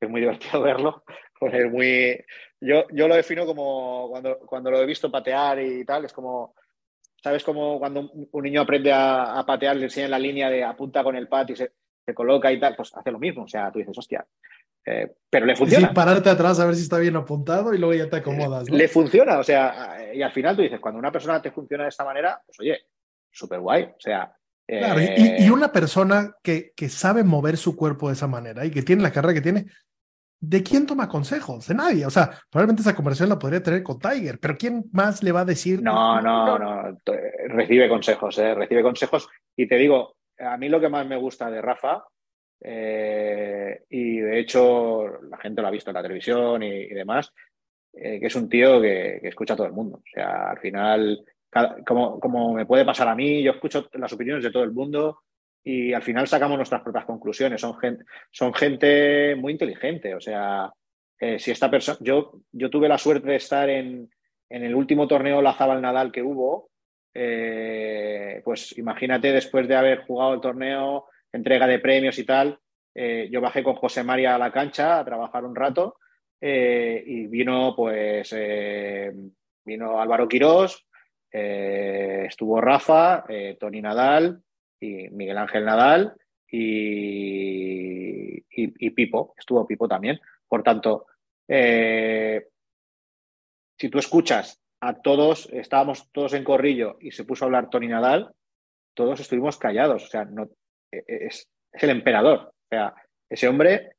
es 0.00 0.10
muy 0.10 0.20
divertido 0.20 0.62
verlo. 0.62 1.04
Pues 1.38 1.54
es 1.54 1.70
muy... 1.70 2.24
yo, 2.60 2.86
yo 2.92 3.08
lo 3.08 3.14
defino 3.14 3.46
como 3.46 4.08
cuando, 4.10 4.38
cuando 4.40 4.70
lo 4.70 4.80
he 4.80 4.86
visto 4.86 5.10
patear 5.10 5.60
y 5.60 5.84
tal, 5.84 6.04
es 6.04 6.12
como 6.12 6.54
¿Sabes 7.22 7.44
cómo 7.44 7.78
cuando 7.78 8.10
un 8.32 8.42
niño 8.42 8.62
aprende 8.62 8.92
a, 8.92 9.44
patear, 9.46 9.76
le 9.76 9.84
enseñan 9.84 10.10
la 10.10 10.18
línea 10.18 10.48
de 10.48 10.64
apunta 10.64 11.04
con 11.04 11.16
el 11.16 11.28
pat 11.28 11.50
y 11.50 11.56
se, 11.56 11.72
se 12.04 12.14
coloca 12.14 12.50
y 12.50 12.58
tal, 12.58 12.74
pues 12.74 12.92
hace 12.94 13.10
lo 13.10 13.18
mismo. 13.18 13.44
O 13.44 13.48
sea, 13.48 13.70
tú 13.70 13.78
dices, 13.78 13.96
hostia. 13.96 14.26
Eh, 14.86 15.12
pero 15.28 15.44
le 15.44 15.54
funciona. 15.54 15.88
Sí, 15.88 15.94
pararte 15.94 16.30
atrás 16.30 16.58
a 16.58 16.64
ver 16.64 16.74
si 16.76 16.82
está 16.82 16.98
bien 16.98 17.16
apuntado 17.16 17.74
y 17.74 17.78
luego 17.78 17.92
ya 17.92 18.08
te 18.08 18.16
acomodas. 18.16 18.70
Le 18.70 18.88
funciona, 18.88 19.38
o 19.38 19.44
sea, 19.44 19.98
y 20.14 20.22
al 20.22 20.32
final 20.32 20.56
tú 20.56 20.62
dices, 20.62 20.80
cuando 20.80 20.98
una 20.98 21.12
persona 21.12 21.42
te 21.42 21.50
funciona 21.50 21.84
de 21.84 21.90
esta 21.90 22.04
manera, 22.04 22.40
pues 22.46 22.58
oye, 22.60 22.78
súper 23.30 23.60
guay. 23.60 23.84
O 23.84 24.00
sea. 24.00 24.34
Claro, 24.66 25.00
y, 25.00 25.04
eh, 25.04 25.50
una 25.50 25.72
persona 25.72 26.36
que, 26.42 26.72
que 26.76 26.88
sabe 26.88 27.24
mover 27.24 27.56
su 27.56 27.76
cuerpo 27.76 28.06
de 28.06 28.14
esa 28.14 28.28
manera 28.28 28.64
y 28.64 28.70
que 28.70 28.82
tiene 28.82 29.02
la 29.02 29.10
carrera 29.10 29.34
que 29.34 29.40
tiene, 29.40 29.66
¿de 30.40 30.62
quién 30.62 30.86
toma 30.86 31.08
consejos? 31.08 31.68
De 31.68 31.74
nadie. 31.74 32.06
O 32.06 32.10
sea, 32.10 32.30
probablemente 32.50 32.82
esa 32.82 32.96
conversación 32.96 33.28
la 33.28 33.38
podría 33.38 33.62
tener 33.62 33.82
con 33.82 33.98
Tiger, 33.98 34.38
pero 34.40 34.56
¿quién 34.56 34.84
más 34.92 35.22
le 35.22 35.32
va 35.32 35.40
a 35.40 35.44
decir? 35.44 35.82
No, 35.82 36.20
no, 36.20 36.58
no. 36.58 36.98
Recibe 37.48 37.88
consejos, 37.88 38.38
¿eh? 38.38 38.54
recibe 38.54 38.82
consejos. 38.82 39.28
Y 39.54 39.66
te 39.68 39.76
digo, 39.76 40.16
a 40.38 40.56
mí 40.56 40.68
lo 40.68 40.80
que 40.80 40.88
más 40.88 41.06
me 41.06 41.16
gusta 41.16 41.50
de 41.50 41.60
Rafa, 41.60 42.02
eh, 42.62 43.84
y 43.90 44.18
de 44.18 44.40
hecho 44.40 45.20
la 45.22 45.36
gente 45.38 45.62
lo 45.62 45.68
ha 45.68 45.72
visto 45.72 45.90
en 45.90 45.94
la 45.94 46.02
televisión 46.02 46.62
y, 46.62 46.88
demás, 46.88 47.32
eh, 47.92 48.18
que 48.18 48.26
es 48.26 48.34
un 48.34 48.48
tío 48.48 48.80
que, 48.80 49.20
escucha 49.22 49.54
a 49.54 49.56
todo 49.56 49.66
el 49.66 49.74
mundo. 49.74 49.98
O 49.98 50.10
sea, 50.12 50.50
al 50.50 50.58
final, 50.58 51.22
como, 51.86 52.18
como 52.18 52.54
me 52.54 52.66
puede 52.66 52.84
pasar 52.84 53.08
a 53.08 53.14
mí, 53.14 53.42
yo 53.42 53.52
escucho 53.52 53.88
las 53.92 54.12
opiniones 54.12 54.42
de 54.42 54.50
todo 54.50 54.62
el 54.62 54.72
mundo 54.72 55.20
y 55.62 55.92
al 55.92 56.02
final 56.02 56.26
sacamos 56.26 56.56
nuestras 56.56 56.82
propias 56.82 57.04
conclusiones. 57.04 57.60
Son 57.60 57.76
gente, 57.78 58.04
son 58.30 58.54
gente 58.54 59.34
muy 59.36 59.52
inteligente. 59.52 60.14
O 60.14 60.20
sea, 60.20 60.72
eh, 61.18 61.38
si 61.38 61.50
esta 61.50 61.70
persona. 61.70 61.98
Yo, 62.00 62.40
yo 62.50 62.70
tuve 62.70 62.88
la 62.88 62.98
suerte 62.98 63.28
de 63.28 63.36
estar 63.36 63.68
en, 63.68 64.10
en 64.48 64.64
el 64.64 64.74
último 64.74 65.06
torneo 65.06 65.42
La 65.42 65.54
Zabal 65.54 65.82
Nadal 65.82 66.10
que 66.10 66.22
hubo. 66.22 66.70
Eh, 67.12 68.40
pues 68.44 68.76
imagínate, 68.78 69.32
después 69.32 69.68
de 69.68 69.76
haber 69.76 70.04
jugado 70.06 70.34
el 70.34 70.40
torneo, 70.40 71.06
entrega 71.32 71.66
de 71.66 71.80
premios 71.80 72.18
y 72.18 72.24
tal, 72.24 72.58
eh, 72.94 73.28
yo 73.30 73.40
bajé 73.40 73.62
con 73.62 73.74
José 73.74 74.04
María 74.04 74.34
a 74.34 74.38
la 74.38 74.52
cancha 74.52 74.98
a 74.98 75.04
trabajar 75.04 75.44
un 75.44 75.54
rato 75.54 75.96
y 76.42 77.26
vino, 77.26 77.74
pues, 77.76 78.34
vino 79.62 80.00
Álvaro 80.00 80.26
Quirós, 80.26 80.86
estuvo 81.30 82.62
Rafa, 82.62 83.24
Tony 83.58 83.82
Nadal, 83.82 84.42
y 84.80 85.08
Miguel 85.10 85.38
Ángel 85.38 85.64
Nadal 85.64 86.14
y, 86.50 88.44
y, 88.50 88.90
Pipo, 88.90 89.34
estuvo 89.38 89.66
Pipo 89.66 89.86
también. 89.86 90.18
Por 90.48 90.62
tanto, 90.62 91.06
eh, 91.46 92.48
si 93.78 93.88
tú 93.88 93.98
escuchas 93.98 94.60
a 94.80 95.00
todos, 95.00 95.48
estábamos 95.52 96.10
todos 96.10 96.32
en 96.32 96.44
corrillo 96.44 96.96
y 97.00 97.12
se 97.12 97.24
puso 97.24 97.44
a 97.44 97.46
hablar 97.46 97.70
Tony 97.70 97.88
Nadal, 97.88 98.32
todos 98.94 99.20
estuvimos 99.20 99.58
callados. 99.58 100.04
O 100.04 100.08
sea, 100.08 100.28
e, 100.90 100.98
e, 100.98 101.26
es, 101.26 101.48
es 101.72 101.82
el 101.82 101.90
emperador. 101.90 102.38
O 102.38 102.68
sea, 102.68 102.94
ese 103.28 103.46
hombre 103.46 103.92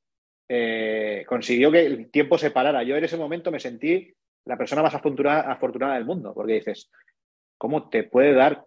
eh, 0.49 1.23
consiguió 1.27 1.71
que 1.71 1.85
el 1.85 2.11
tiempo 2.11 2.37
se 2.37 2.51
parara. 2.51 2.83
Yo 2.83 2.97
en 2.97 3.05
ese 3.05 3.17
momento 3.17 3.51
me 3.51 3.59
sentí 3.59 4.13
la 4.45 4.57
persona 4.57 4.81
más 4.81 4.93
afortunada, 4.93 5.51
afortunada 5.51 5.95
del 5.95 6.05
mundo, 6.05 6.33
porque 6.33 6.53
dices, 6.53 6.89
¿cómo 7.57 7.89
te 7.89 8.03
puede 8.03 8.33
dar 8.33 8.65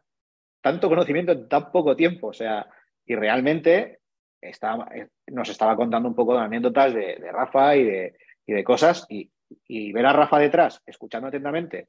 tanto 0.65 0.89
conocimiento 0.89 1.33
en 1.33 1.47
tan 1.47 1.71
poco 1.71 1.95
tiempo? 1.95 2.29
O 2.29 2.33
sea, 2.33 2.67
y 3.05 3.15
realmente 3.15 3.99
estaba, 4.41 4.89
nos 5.27 5.51
estaba 5.51 5.77
contando 5.77 6.09
un 6.09 6.15
poco 6.15 6.33
de 6.33 6.41
anécdotas 6.41 6.95
de, 6.95 7.19
Rafa 7.31 7.77
y 7.77 7.85
de, 7.85 8.17
y 8.47 8.55
de 8.55 8.65
cosas, 8.65 9.05
y, 9.11 9.31
y, 9.69 9.93
ver 9.93 10.07
a 10.07 10.15
Rafa 10.15 10.39
detrás, 10.39 10.83
escuchando 10.87 11.29
atentamente, 11.29 11.89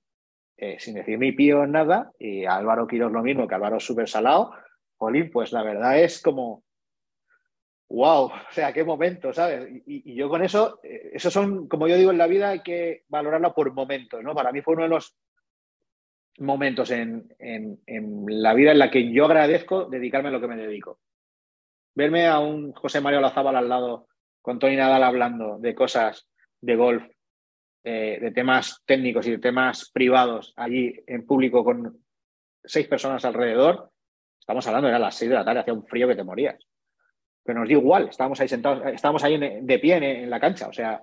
eh, 0.58 0.76
sin 0.78 0.96
decir 0.96 1.18
mi 1.18 1.32
pío 1.32 1.66
nada, 1.66 2.12
y 2.20 2.44
a 2.44 2.58
Álvaro 2.58 2.86
Quiroz 2.86 3.14
lo 3.14 3.24
mismo, 3.24 3.48
que 3.48 3.56
Álvaro 3.56 3.80
súper 3.80 4.10
salado, 4.10 4.52
Jolín, 4.98 5.32
pues 5.32 5.54
la 5.54 5.64
verdad 5.64 5.98
es 5.98 6.22
como, 6.22 6.66
wow, 7.90 8.26
o 8.50 8.52
sea, 8.52 8.74
qué 8.74 8.84
momento, 8.84 9.32
¿sabes? 9.32 9.70
Y, 9.86 10.16
yo 10.16 10.28
con 10.28 10.44
eso, 10.44 10.82
eh, 10.84 11.12
eso 11.14 11.32
son, 11.32 11.70
como 11.70 11.88
yo 11.88 11.96
digo 11.96 12.12
en 12.12 12.18
la 12.18 12.28
vida, 12.28 12.50
hay 12.50 12.60
que 12.62 13.04
valorarlo 13.08 13.56
por 13.56 13.74
momentos, 13.74 14.22
¿no? 14.22 14.36
Para 14.36 14.52
mí 14.52 14.62
fue 14.62 14.74
uno 14.74 14.84
de 14.84 14.90
los 14.90 15.16
momentos 16.40 16.92
en, 16.92 17.28
en, 17.40 17.80
la 18.28 18.54
vida 18.54 18.72
en 18.72 18.80
la 18.80 18.92
que 18.92 19.12
yo 19.12 19.26
agradezco 19.26 19.86
dedicarme 19.86 20.30
a 20.30 20.32
lo 20.32 20.42
que 20.42 20.48
me 20.48 20.58
dedico. 20.58 21.00
Verme 21.96 22.28
a 22.28 22.40
un 22.40 22.74
José 22.74 23.02
Mario 23.02 23.22
Lazábal 23.22 23.56
al 23.56 23.70
lado 23.70 24.08
con 24.42 24.60
Tony 24.60 24.76
Nadal 24.76 25.04
hablando 25.04 25.58
de 25.60 25.74
cosas 25.74 26.28
de 26.62 26.76
golf, 26.76 27.04
eh, 27.84 28.20
de 28.22 28.32
temas 28.32 28.82
técnicos 28.86 29.28
y 29.28 29.32
de 29.32 29.38
temas 29.38 29.90
privados 29.92 30.54
allí 30.56 30.94
en 31.08 31.26
público 31.26 31.64
con 31.64 32.04
seis 32.64 32.88
personas 32.88 33.24
alrededor, 33.26 33.92
estamos 34.40 34.66
hablando, 34.68 34.90
era 34.90 35.00
las 35.00 35.16
seis 35.16 35.30
de 35.30 35.36
la 35.36 35.46
tarde, 35.46 35.62
hacía 35.62 35.74
un 35.74 35.86
frío 35.86 36.08
que 36.08 36.16
te 36.16 36.24
morías 36.24 36.58
pero 37.46 37.60
nos 37.60 37.70
dio 37.70 37.78
igual, 37.78 38.10
estábamos 38.10 38.42
ahí 38.42 38.48
sentados, 38.48 38.82
estábamos 38.88 39.24
ahí 39.24 39.38
de 39.38 39.80
pie 39.80 39.98
en, 39.98 40.30
la 40.30 40.40
cancha, 40.40 40.68
o 40.68 40.74
sea, 40.74 41.00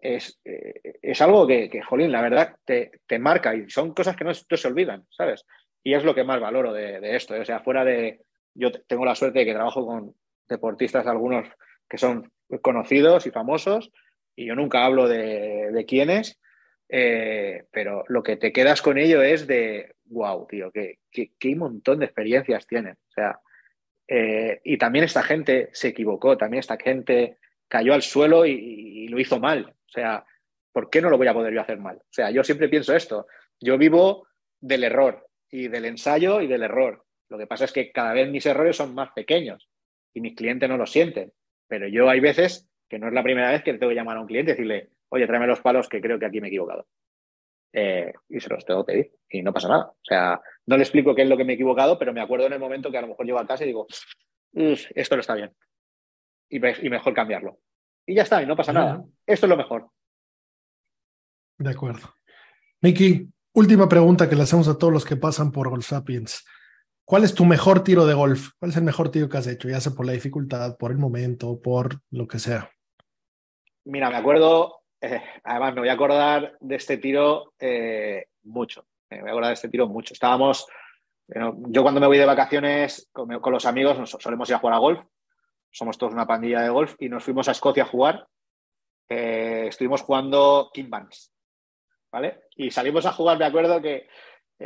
es, 0.00 0.40
eh, 0.44 0.98
es 1.02 1.20
algo 1.20 1.46
que, 1.46 1.68
que, 1.68 1.82
jolín, 1.82 2.12
la 2.12 2.22
verdad, 2.22 2.56
te, 2.64 2.92
te, 3.06 3.18
marca 3.18 3.54
y 3.54 3.68
son 3.68 3.92
cosas 3.92 4.16
que 4.16 4.24
no, 4.24 4.32
se 4.32 4.68
olvidan, 4.68 5.04
¿sabes? 5.10 5.44
Y 5.82 5.94
es 5.94 6.04
lo 6.04 6.14
que 6.14 6.24
más 6.24 6.40
valoro 6.40 6.72
de, 6.72 7.16
esto, 7.16 7.34
¿eh? 7.34 7.40
o 7.40 7.44
sea, 7.44 7.60
fuera 7.60 7.84
de, 7.84 8.20
yo 8.54 8.70
tengo 8.72 9.04
la 9.04 9.14
suerte 9.14 9.40
de 9.40 9.44
que 9.44 9.54
trabajo 9.54 9.86
con 9.86 10.14
deportistas, 10.48 11.06
algunos 11.06 11.48
que 11.88 11.98
son 11.98 12.30
conocidos 12.62 13.26
y 13.26 13.30
famosos, 13.30 13.90
y 14.36 14.46
yo 14.46 14.54
nunca 14.54 14.84
hablo 14.84 15.08
de, 15.08 15.70
de 15.72 15.84
quiénes, 15.84 16.40
eh, 16.88 17.64
pero 17.70 18.04
lo 18.08 18.22
que 18.22 18.36
te 18.36 18.52
quedas 18.52 18.82
con 18.82 18.98
ello 18.98 19.22
es 19.22 19.46
de, 19.46 19.94
wow, 20.06 20.46
tío, 20.46 20.70
que, 20.70 20.98
que 21.10 21.48
un 21.48 21.58
montón 21.58 21.98
de 21.98 22.06
experiencias 22.06 22.66
tienen. 22.66 22.94
O 22.94 23.12
sea, 23.12 23.40
y 24.64 24.78
también 24.78 25.04
esta 25.04 25.22
gente 25.22 25.68
se 25.72 25.88
equivocó, 25.88 26.38
también 26.38 26.60
esta 26.60 26.78
gente 26.78 27.36
cayó 27.68 27.94
al 27.94 28.02
suelo 28.02 28.46
y, 28.46 29.08
lo 29.08 29.20
hizo 29.20 29.38
mal. 29.38 29.74
O 29.86 29.90
sea, 29.90 30.24
¿por 30.72 30.90
qué 30.90 31.00
no 31.00 31.08
lo 31.08 31.16
voy 31.16 31.28
a 31.28 31.34
poder 31.34 31.54
yo 31.54 31.60
hacer 31.60 31.78
mal? 31.78 31.96
O 31.96 32.12
sea, 32.12 32.30
yo 32.30 32.44
siempre 32.44 32.68
pienso 32.68 32.94
esto. 32.94 33.26
Yo 33.60 33.78
vivo 33.78 34.26
del 34.60 34.84
error 34.84 35.28
y 35.50 35.68
del 35.68 35.86
ensayo 35.86 36.40
y 36.40 36.46
del 36.46 36.62
error. 36.62 37.04
Lo 37.30 37.38
que 37.38 37.46
pasa 37.46 37.64
es 37.64 37.72
que 37.72 37.90
cada 37.90 38.12
vez 38.12 38.28
mis 38.28 38.44
errores 38.44 38.76
son 38.76 38.94
más 38.94 39.10
pequeños 39.12 39.68
y 40.12 40.20
mis 40.20 40.34
clientes 40.34 40.68
no 40.68 40.76
lo 40.76 40.86
sienten. 40.86 41.32
Pero 41.68 41.88
yo 41.88 42.08
hay 42.08 42.20
veces 42.20 42.68
que 42.88 42.98
no 42.98 43.08
es 43.08 43.14
la 43.14 43.22
primera 43.22 43.50
vez 43.50 43.62
que 43.62 43.72
tengo 43.74 43.90
que 43.90 43.96
llamar 43.96 44.16
a 44.16 44.20
un 44.20 44.26
cliente 44.26 44.50
y 44.50 44.54
decirle, 44.54 44.90
oye, 45.10 45.26
tráeme 45.26 45.46
los 45.46 45.60
palos 45.60 45.88
que 45.88 46.00
creo 46.00 46.18
que 46.18 46.26
aquí 46.26 46.40
me 46.40 46.48
he 46.48 46.50
equivocado. 46.50 46.86
Eh, 47.72 48.12
y 48.28 48.40
se 48.40 48.48
los 48.48 48.64
tengo 48.64 48.84
que 48.84 48.92
pedir 48.92 49.12
y 49.30 49.42
no 49.42 49.52
pasa 49.52 49.68
nada. 49.68 49.84
O 49.84 50.04
sea, 50.04 50.40
no 50.66 50.76
le 50.76 50.82
explico 50.82 51.14
qué 51.14 51.22
es 51.22 51.28
lo 51.28 51.36
que 51.36 51.44
me 51.44 51.52
he 51.52 51.54
equivocado, 51.54 51.98
pero 51.98 52.12
me 52.12 52.20
acuerdo 52.20 52.46
en 52.46 52.52
el 52.52 52.60
momento 52.60 52.90
que 52.90 52.98
a 52.98 53.02
lo 53.02 53.08
mejor 53.08 53.26
llego 53.26 53.38
a 53.38 53.46
casa 53.46 53.64
y 53.64 53.68
digo, 53.68 53.86
esto 54.52 55.16
no 55.16 55.20
está 55.20 55.34
bien 55.34 55.50
y, 56.48 56.60
mejor 56.60 57.14
cambiarlo. 57.14 57.58
Y 58.06 58.14
ya 58.14 58.22
está, 58.22 58.42
y 58.42 58.46
no 58.46 58.56
pasa 58.56 58.72
nada. 58.72 59.04
Esto 59.26 59.46
es 59.46 59.50
lo 59.50 59.56
mejor. 59.56 59.90
De 61.58 61.70
acuerdo. 61.70 62.14
Miki, 62.80 63.28
última 63.52 63.88
pregunta 63.88 64.28
que 64.28 64.36
le 64.36 64.42
hacemos 64.42 64.68
a 64.68 64.78
todos 64.78 64.92
los 64.92 65.04
que 65.04 65.16
pasan 65.16 65.52
por 65.52 65.68
Golf 65.68 65.86
Sapiens. 65.86 66.44
¿Cuál 67.04 67.24
es 67.24 67.34
tu 67.34 67.44
mejor 67.44 67.82
tiro 67.82 68.06
de 68.06 68.14
golf? 68.14 68.50
¿Cuál 68.58 68.70
es 68.70 68.76
el 68.76 68.84
mejor 68.84 69.10
tiro 69.10 69.28
que 69.28 69.38
has 69.38 69.46
hecho? 69.46 69.68
Ya 69.68 69.80
sea 69.80 69.92
por 69.92 70.06
la 70.06 70.12
dificultad, 70.12 70.76
por 70.76 70.90
el 70.90 70.98
momento, 70.98 71.60
por 71.60 72.00
lo 72.10 72.26
que 72.26 72.38
sea. 72.38 72.70
Mira, 73.84 74.10
me 74.10 74.16
acuerdo 74.16 74.78
eh, 75.00 75.22
además, 75.44 75.74
me 75.74 75.80
voy 75.80 75.88
a 75.88 75.92
acordar 75.92 76.56
de 76.60 76.76
este 76.76 76.98
tiro 76.98 77.52
eh, 77.58 78.26
mucho. 78.44 78.86
Me 79.10 79.20
voy 79.20 79.28
a 79.28 79.32
acordar 79.32 79.50
de 79.50 79.54
este 79.54 79.68
tiro 79.68 79.86
mucho. 79.86 80.12
Estábamos, 80.14 80.66
yo 81.26 81.82
cuando 81.82 82.00
me 82.00 82.06
voy 82.06 82.18
de 82.18 82.24
vacaciones 82.24 83.08
con, 83.12 83.28
los 83.52 83.66
amigos 83.66 83.98
nos 83.98 84.10
solemos 84.10 84.48
ir 84.48 84.56
a 84.56 84.58
jugar 84.58 84.74
a 84.74 84.78
golf. 84.78 85.00
Somos 85.70 85.98
todos 85.98 86.12
una 86.12 86.26
pandilla 86.26 86.62
de 86.62 86.70
golf 86.70 86.94
y 86.98 87.08
nos 87.08 87.24
fuimos 87.24 87.48
a 87.48 87.52
Escocia 87.52 87.84
a 87.84 87.86
jugar. 87.86 88.26
Eh, 89.08 89.66
estuvimos 89.68 90.02
jugando 90.02 90.70
Kimbans, 90.72 91.32
¿vale? 92.10 92.42
Y 92.56 92.70
salimos 92.70 93.06
a 93.06 93.12
jugar, 93.12 93.38
me 93.38 93.46
acuerdo 93.46 93.80
que 93.80 94.08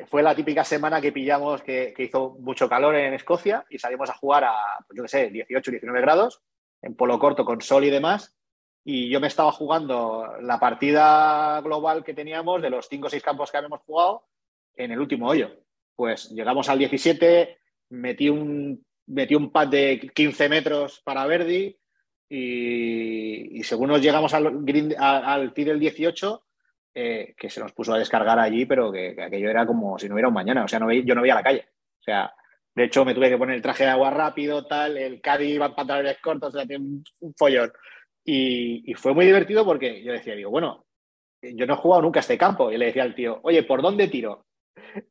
fue 0.06 0.22
la 0.22 0.34
típica 0.34 0.64
semana 0.64 1.00
que 1.00 1.12
pillamos 1.12 1.62
que, 1.62 1.92
que, 1.94 2.04
hizo 2.04 2.36
mucho 2.40 2.68
calor 2.68 2.96
en 2.96 3.14
Escocia 3.14 3.64
y 3.68 3.78
salimos 3.78 4.08
a 4.10 4.14
jugar 4.14 4.44
a, 4.44 4.54
pues 4.86 4.96
yo 4.96 5.02
qué 5.02 5.08
sé, 5.08 5.30
18, 5.30 5.70
19 5.70 6.00
grados, 6.00 6.42
en 6.80 6.96
polo 6.96 7.18
corto 7.18 7.44
con 7.44 7.60
sol 7.60 7.84
y 7.84 7.90
demás 7.90 8.34
y 8.84 9.08
yo 9.08 9.20
me 9.20 9.28
estaba 9.28 9.52
jugando 9.52 10.26
la 10.40 10.58
partida 10.58 11.60
global 11.60 12.02
que 12.02 12.14
teníamos 12.14 12.60
de 12.60 12.70
los 12.70 12.88
5 12.88 13.06
o 13.06 13.10
6 13.10 13.22
campos 13.22 13.50
que 13.50 13.58
habíamos 13.58 13.80
jugado 13.80 14.24
en 14.74 14.90
el 14.90 14.98
último 14.98 15.28
hoyo. 15.28 15.50
Pues 15.94 16.30
llegamos 16.30 16.68
al 16.68 16.78
17, 16.78 17.58
metí 17.90 18.28
un, 18.28 18.84
metí 19.06 19.34
un 19.34 19.50
pad 19.50 19.68
de 19.68 20.10
15 20.14 20.48
metros 20.48 21.00
para 21.04 21.26
Verdi 21.26 21.76
y, 22.28 23.62
según 23.62 23.88
nos 23.88 24.00
llegamos 24.00 24.32
al, 24.32 24.64
al, 24.98 25.52
tiro 25.52 25.70
del 25.70 25.80
18, 25.80 26.44
eh, 26.94 27.34
que 27.36 27.50
se 27.50 27.60
nos 27.60 27.72
puso 27.72 27.92
a 27.92 27.98
descargar 27.98 28.38
allí, 28.38 28.64
pero 28.64 28.90
que, 28.90 29.14
aquello 29.22 29.50
era 29.50 29.66
como 29.66 29.98
si 29.98 30.08
no 30.08 30.14
hubiera 30.14 30.28
un 30.28 30.34
mañana. 30.34 30.64
O 30.64 30.68
sea, 30.68 30.78
no 30.78 30.90
yo 30.90 31.14
no 31.14 31.22
veía 31.22 31.34
la 31.34 31.42
calle. 31.42 31.66
O 32.00 32.02
sea, 32.02 32.32
de 32.74 32.84
hecho, 32.84 33.04
me 33.04 33.14
tuve 33.14 33.28
que 33.28 33.36
poner 33.36 33.56
el 33.56 33.62
traje 33.62 33.84
de 33.84 33.90
agua 33.90 34.10
rápido, 34.10 34.66
tal, 34.66 34.96
el 34.96 35.20
caddy 35.20 35.52
iba 35.52 35.66
en 35.66 35.74
pantalones 35.74 36.18
cortos, 36.22 36.54
o 36.54 36.58
sea, 36.58 36.66
tiene 36.66 37.02
un 37.20 37.34
follón. 37.34 37.70
Y, 38.24 38.94
fue 38.94 39.14
muy 39.14 39.26
divertido 39.26 39.64
porque 39.64 40.02
yo 40.02 40.12
decía, 40.12 40.34
digo, 40.34 40.50
bueno, 40.50 40.86
yo 41.42 41.66
no 41.66 41.74
he 41.74 41.76
jugado 41.76 42.02
nunca 42.02 42.20
a 42.20 42.22
este 42.22 42.38
campo. 42.38 42.72
Y 42.72 42.78
le 42.78 42.86
decía 42.86 43.02
al 43.02 43.14
tío, 43.14 43.40
oye, 43.42 43.62
¿por 43.64 43.82
dónde 43.82 44.08
tiro? 44.08 44.46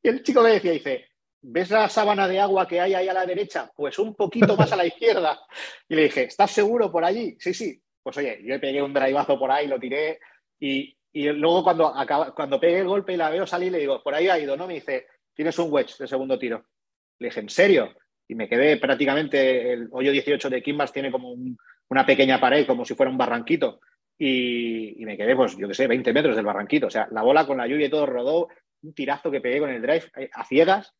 Y 0.01 0.09
el 0.09 0.23
chico 0.23 0.41
me 0.41 0.51
decía, 0.51 0.71
dice, 0.71 1.10
¿ves 1.41 1.69
la 1.69 1.89
sábana 1.89 2.27
de 2.27 2.39
agua 2.39 2.67
que 2.67 2.79
hay 2.79 2.93
ahí 2.93 3.07
a 3.07 3.13
la 3.13 3.25
derecha? 3.25 3.71
Pues 3.75 3.97
un 3.99 4.15
poquito 4.15 4.55
más 4.55 4.71
a 4.71 4.75
la 4.75 4.85
izquierda. 4.87 5.39
Y 5.87 5.95
le 5.95 6.03
dije, 6.03 6.23
¿estás 6.23 6.51
seguro 6.51 6.91
por 6.91 7.03
allí? 7.03 7.35
Sí, 7.39 7.53
sí. 7.53 7.81
Pues 8.03 8.17
oye, 8.17 8.39
yo 8.43 8.59
pegué 8.59 8.81
un 8.81 8.93
drivazo 8.93 9.37
por 9.37 9.51
ahí, 9.51 9.67
lo 9.67 9.79
tiré 9.79 10.19
y, 10.59 10.95
luego 11.13 11.63
cuando, 11.63 11.93
cuando 12.35 12.59
pegué 12.59 12.79
el 12.79 12.87
golpe 12.87 13.13
y 13.13 13.17
la 13.17 13.29
veo 13.29 13.45
salir, 13.45 13.71
le 13.71 13.79
digo, 13.79 14.01
por 14.01 14.15
ahí 14.15 14.27
ha 14.27 14.39
ido, 14.39 14.55
¿no? 14.55 14.65
Me 14.65 14.75
dice, 14.75 15.07
tienes 15.33 15.57
un 15.59 15.71
wedge 15.71 15.97
de 15.97 16.07
segundo 16.07 16.39
tiro. 16.39 16.65
Le 17.19 17.27
dije, 17.27 17.41
¿en 17.41 17.49
serio? 17.49 17.93
Y 18.27 18.35
me 18.35 18.47
quedé 18.47 18.77
prácticamente, 18.77 19.73
el 19.73 19.89
hoyo 19.91 20.11
18 20.11 20.49
de 20.49 20.61
Kimbas 20.63 20.93
tiene 20.93 21.11
como 21.11 21.31
un, 21.31 21.57
una 21.89 22.05
pequeña 22.05 22.39
pared 22.39 22.65
como 22.65 22.85
si 22.85 22.95
fuera 22.95 23.11
un 23.11 23.17
barranquito 23.17 23.81
y, 24.23 25.03
me 25.03 25.17
quedé, 25.17 25.35
pues 25.35 25.57
yo 25.57 25.67
qué 25.67 25.73
sé, 25.73 25.87
20 25.87 26.13
metros 26.13 26.35
del 26.35 26.45
barranquito. 26.45 26.87
O 26.87 26.89
sea, 26.91 27.07
la 27.11 27.23
bola 27.23 27.47
con 27.47 27.57
la 27.57 27.65
lluvia 27.65 27.87
y 27.87 27.89
todo 27.89 28.05
rodó, 28.05 28.49
un 28.83 28.93
tirazo 28.93 29.31
que 29.31 29.41
pegué 29.41 29.59
con 29.59 29.71
el 29.71 29.81
drive 29.81 30.11
eh, 30.15 30.29
a 30.31 30.45
ciegas 30.45 30.93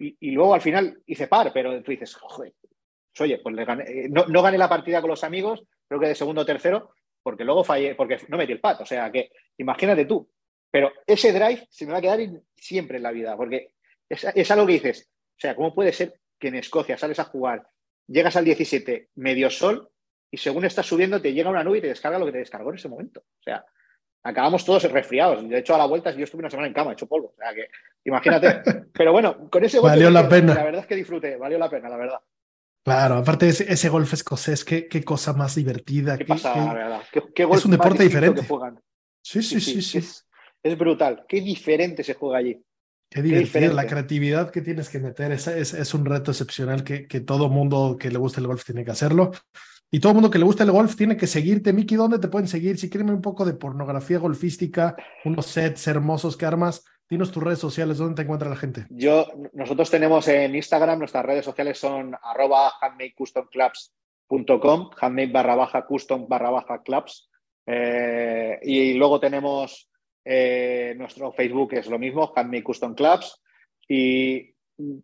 y, 0.00 0.30
luego 0.30 0.54
al 0.54 0.62
final 0.62 1.02
hice 1.06 1.28
par, 1.28 1.52
pero 1.52 1.82
tú 1.82 1.90
dices, 1.90 2.14
joder, 2.14 2.54
pues, 2.60 3.20
oye, 3.20 3.38
pues 3.38 3.56
eh, 3.86 4.08
no, 4.10 4.26
no, 4.26 4.42
gané 4.42 4.56
la 4.56 4.68
partida 4.68 5.00
con 5.00 5.10
los 5.10 5.24
amigos, 5.24 5.62
creo 5.86 6.00
que 6.00 6.08
de 6.08 6.14
segundo 6.14 6.42
o 6.42 6.46
tercero, 6.46 6.94
porque 7.22 7.44
luego 7.44 7.62
fallé, 7.64 7.94
porque 7.94 8.18
no 8.28 8.38
metí 8.38 8.52
el 8.52 8.60
pat. 8.60 8.80
O 8.80 8.86
sea, 8.86 9.10
que 9.12 9.30
imagínate 9.58 10.06
tú. 10.06 10.28
Pero 10.70 10.92
ese 11.06 11.32
drive 11.32 11.66
se 11.68 11.84
me 11.84 11.92
va 11.92 11.98
a 11.98 12.00
quedar 12.00 12.20
siempre 12.56 12.96
en 12.96 13.02
la 13.02 13.12
vida, 13.12 13.36
porque 13.36 13.74
es, 14.08 14.24
es 14.34 14.50
algo 14.50 14.66
que 14.66 14.74
dices, 14.74 15.10
o 15.12 15.40
sea, 15.40 15.54
¿cómo 15.54 15.74
puede 15.74 15.92
ser 15.92 16.14
que 16.38 16.48
en 16.48 16.54
Escocia 16.54 16.96
sales 16.96 17.18
a 17.18 17.24
jugar, 17.24 17.66
llegas 18.06 18.36
al 18.36 18.44
17 18.44 19.10
medio 19.16 19.50
sol 19.50 19.90
y 20.30 20.36
según 20.36 20.64
estás 20.64 20.86
subiendo 20.86 21.20
te 21.20 21.32
llega 21.32 21.50
una 21.50 21.64
nube 21.64 21.78
y 21.78 21.80
te 21.82 21.88
descarga 21.88 22.18
lo 22.18 22.26
que 22.26 22.32
te 22.32 22.38
descargó 22.38 22.70
en 22.70 22.76
ese 22.76 22.88
momento. 22.88 23.20
O 23.20 23.42
sea, 23.42 23.64
acabamos 24.22 24.64
todos 24.64 24.82
resfriados. 24.84 25.48
De 25.48 25.58
hecho, 25.58 25.74
a 25.74 25.78
la 25.78 25.86
vuelta 25.86 26.10
yo 26.12 26.24
estuve 26.24 26.40
una 26.40 26.50
semana 26.50 26.68
en 26.68 26.74
cama, 26.74 26.92
hecho 26.92 27.06
polvo. 27.06 27.28
O 27.28 27.36
sea, 27.36 27.54
que 27.54 27.68
imagínate. 28.04 28.62
Pero 28.92 29.12
bueno, 29.12 29.48
con 29.50 29.64
ese 29.64 29.78
golpe... 29.78 29.96
Valió 29.96 30.10
la 30.10 30.28
pena. 30.28 30.54
La 30.54 30.64
verdad 30.64 30.82
es 30.82 30.86
que 30.86 30.96
disfruté, 30.96 31.36
valió 31.36 31.58
la 31.58 31.70
pena, 31.70 31.88
la 31.88 31.96
verdad. 31.96 32.20
Claro, 32.82 33.16
aparte 33.16 33.46
de 33.46 33.52
ese, 33.52 33.72
ese 33.72 33.88
golf 33.90 34.12
escocés, 34.12 34.64
qué, 34.64 34.88
qué, 34.88 35.04
cosa 35.04 35.34
más 35.34 35.54
divertida. 35.54 36.16
Qué, 36.16 36.24
pasa, 36.24 36.56
la 36.56 36.72
verdad. 36.72 37.02
es 37.12 37.64
un 37.64 37.70
deporte 37.72 38.04
diferente. 38.04 38.42
Sí, 39.22 39.42
sí, 39.42 39.60
sí, 39.60 39.82
sí. 39.82 39.98
Es, 40.62 40.78
brutal. 40.78 41.24
Qué 41.28 41.42
diferente 41.42 42.02
se 42.02 42.14
juega 42.14 42.38
allí. 42.38 42.62
Qué 43.10 43.20
divertido. 43.20 43.74
La 43.74 43.86
creatividad 43.86 44.50
que 44.50 44.62
tienes 44.62 44.88
que 44.88 44.98
meter 44.98 45.30
es, 45.32 45.46
es, 45.46 45.74
es 45.74 45.94
un 45.94 46.06
reto 46.06 46.30
excepcional 46.30 46.82
que, 46.82 47.06
que 47.06 47.20
todo 47.20 47.50
mundo 47.50 47.98
que 47.98 48.10
le 48.10 48.18
guste 48.18 48.40
el 48.40 48.46
golf 48.46 48.64
tiene 48.64 48.84
que 48.84 48.92
hacerlo. 48.92 49.32
Y 49.90 49.98
todo 49.98 50.12
el 50.12 50.14
mundo 50.14 50.30
que 50.30 50.38
le 50.38 50.44
gusta 50.44 50.62
el 50.62 50.70
golf 50.70 50.94
tiene 50.94 51.16
que 51.16 51.26
seguirte. 51.26 51.72
Miki, 51.72 51.96
¿dónde 51.96 52.18
te 52.18 52.28
pueden 52.28 52.46
seguir? 52.46 52.78
Si 52.78 52.88
quieren 52.88 53.10
un 53.10 53.20
poco 53.20 53.44
de 53.44 53.54
pornografía 53.54 54.18
golfística, 54.18 54.94
unos 55.24 55.46
sets 55.46 55.86
hermosos 55.88 56.36
que 56.36 56.46
armas, 56.46 56.84
dinos 57.08 57.32
tus 57.32 57.42
redes 57.42 57.58
sociales, 57.58 57.98
¿dónde 57.98 58.14
te 58.14 58.22
encuentra 58.22 58.48
la 58.48 58.56
gente? 58.56 58.86
Yo, 58.90 59.26
nosotros 59.52 59.90
tenemos 59.90 60.28
en 60.28 60.54
Instagram, 60.54 61.00
nuestras 61.00 61.24
redes 61.24 61.44
sociales 61.44 61.78
son 61.78 62.14
arroba 62.22 62.72
handmade 62.80 63.14
custom 63.16 63.46
clubs 63.50 63.92
handmade 65.00 65.32
barra 65.32 65.56
baja 65.56 65.84
custom 65.86 66.28
barra 66.28 66.50
baja 66.50 66.82
clubs. 66.82 67.28
Eh, 67.66 68.58
y 68.62 68.94
luego 68.94 69.18
tenemos 69.18 69.90
eh, 70.24 70.94
nuestro 70.96 71.32
Facebook, 71.32 71.74
es 71.74 71.88
lo 71.88 71.98
mismo, 71.98 72.32
handmade 72.34 72.62
custom 72.62 72.94
clubs. 72.94 73.42
Y 73.88 74.54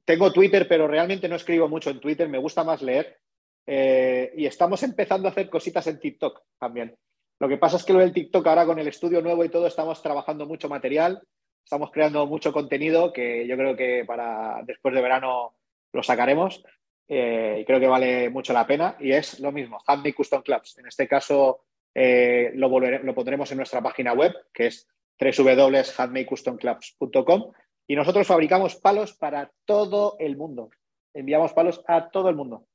tengo 0.04 0.32
Twitter, 0.32 0.66
pero 0.68 0.86
realmente 0.86 1.28
no 1.28 1.36
escribo 1.36 1.68
mucho 1.68 1.90
en 1.90 2.00
Twitter, 2.00 2.28
me 2.28 2.38
gusta 2.38 2.62
más 2.62 2.82
leer. 2.82 3.18
Eh, 3.66 4.32
y 4.36 4.46
estamos 4.46 4.82
empezando 4.82 5.28
a 5.28 5.32
hacer 5.32 5.50
cositas 5.50 5.86
en 5.88 5.98
TikTok 5.98 6.42
también. 6.58 6.96
Lo 7.38 7.48
que 7.48 7.58
pasa 7.58 7.76
es 7.76 7.84
que 7.84 7.92
lo 7.92 7.98
del 7.98 8.12
TikTok 8.12 8.46
ahora 8.46 8.64
con 8.64 8.78
el 8.78 8.88
estudio 8.88 9.20
nuevo 9.20 9.44
y 9.44 9.48
todo 9.48 9.66
estamos 9.66 10.00
trabajando 10.02 10.46
mucho 10.46 10.68
material, 10.68 11.20
estamos 11.62 11.90
creando 11.90 12.26
mucho 12.26 12.52
contenido 12.52 13.12
que 13.12 13.46
yo 13.46 13.56
creo 13.56 13.76
que 13.76 14.04
para 14.06 14.62
después 14.64 14.94
de 14.94 15.02
verano 15.02 15.54
lo 15.92 16.02
sacaremos 16.02 16.64
eh, 17.08 17.58
y 17.60 17.64
creo 17.64 17.80
que 17.80 17.88
vale 17.88 18.30
mucho 18.30 18.52
la 18.52 18.66
pena 18.66 18.96
y 19.00 19.12
es 19.12 19.40
lo 19.40 19.52
mismo, 19.52 19.78
Handmade 19.86 20.14
Custom 20.14 20.42
Clubs. 20.42 20.78
En 20.78 20.86
este 20.86 21.08
caso 21.08 21.64
eh, 21.92 22.52
lo, 22.54 22.68
lo 22.78 23.14
pondremos 23.14 23.50
en 23.50 23.58
nuestra 23.58 23.82
página 23.82 24.12
web 24.12 24.32
que 24.52 24.68
es 24.68 24.88
www.handmadecustomclubs.com 25.20 27.52
y 27.88 27.96
nosotros 27.96 28.26
fabricamos 28.26 28.76
palos 28.76 29.14
para 29.14 29.50
todo 29.64 30.16
el 30.18 30.36
mundo. 30.36 30.70
Enviamos 31.14 31.52
palos 31.52 31.82
a 31.86 32.10
todo 32.10 32.28
el 32.28 32.36
mundo. 32.36 32.66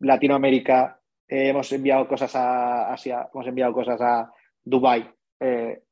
Latinoamérica, 0.00 1.00
eh, 1.28 1.48
hemos 1.48 1.70
enviado 1.72 2.08
cosas 2.08 2.34
a 2.36 2.92
Asia, 2.92 3.28
hemos 3.32 3.46
enviado 3.46 3.72
cosas 3.72 4.00
a 4.00 4.32
Dubai, 4.64 5.10
eh, 5.40 5.82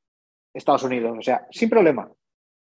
Estados 0.52 0.84
Unidos, 0.84 1.16
o 1.18 1.22
sea, 1.22 1.46
sin 1.50 1.68
problema. 1.68 2.10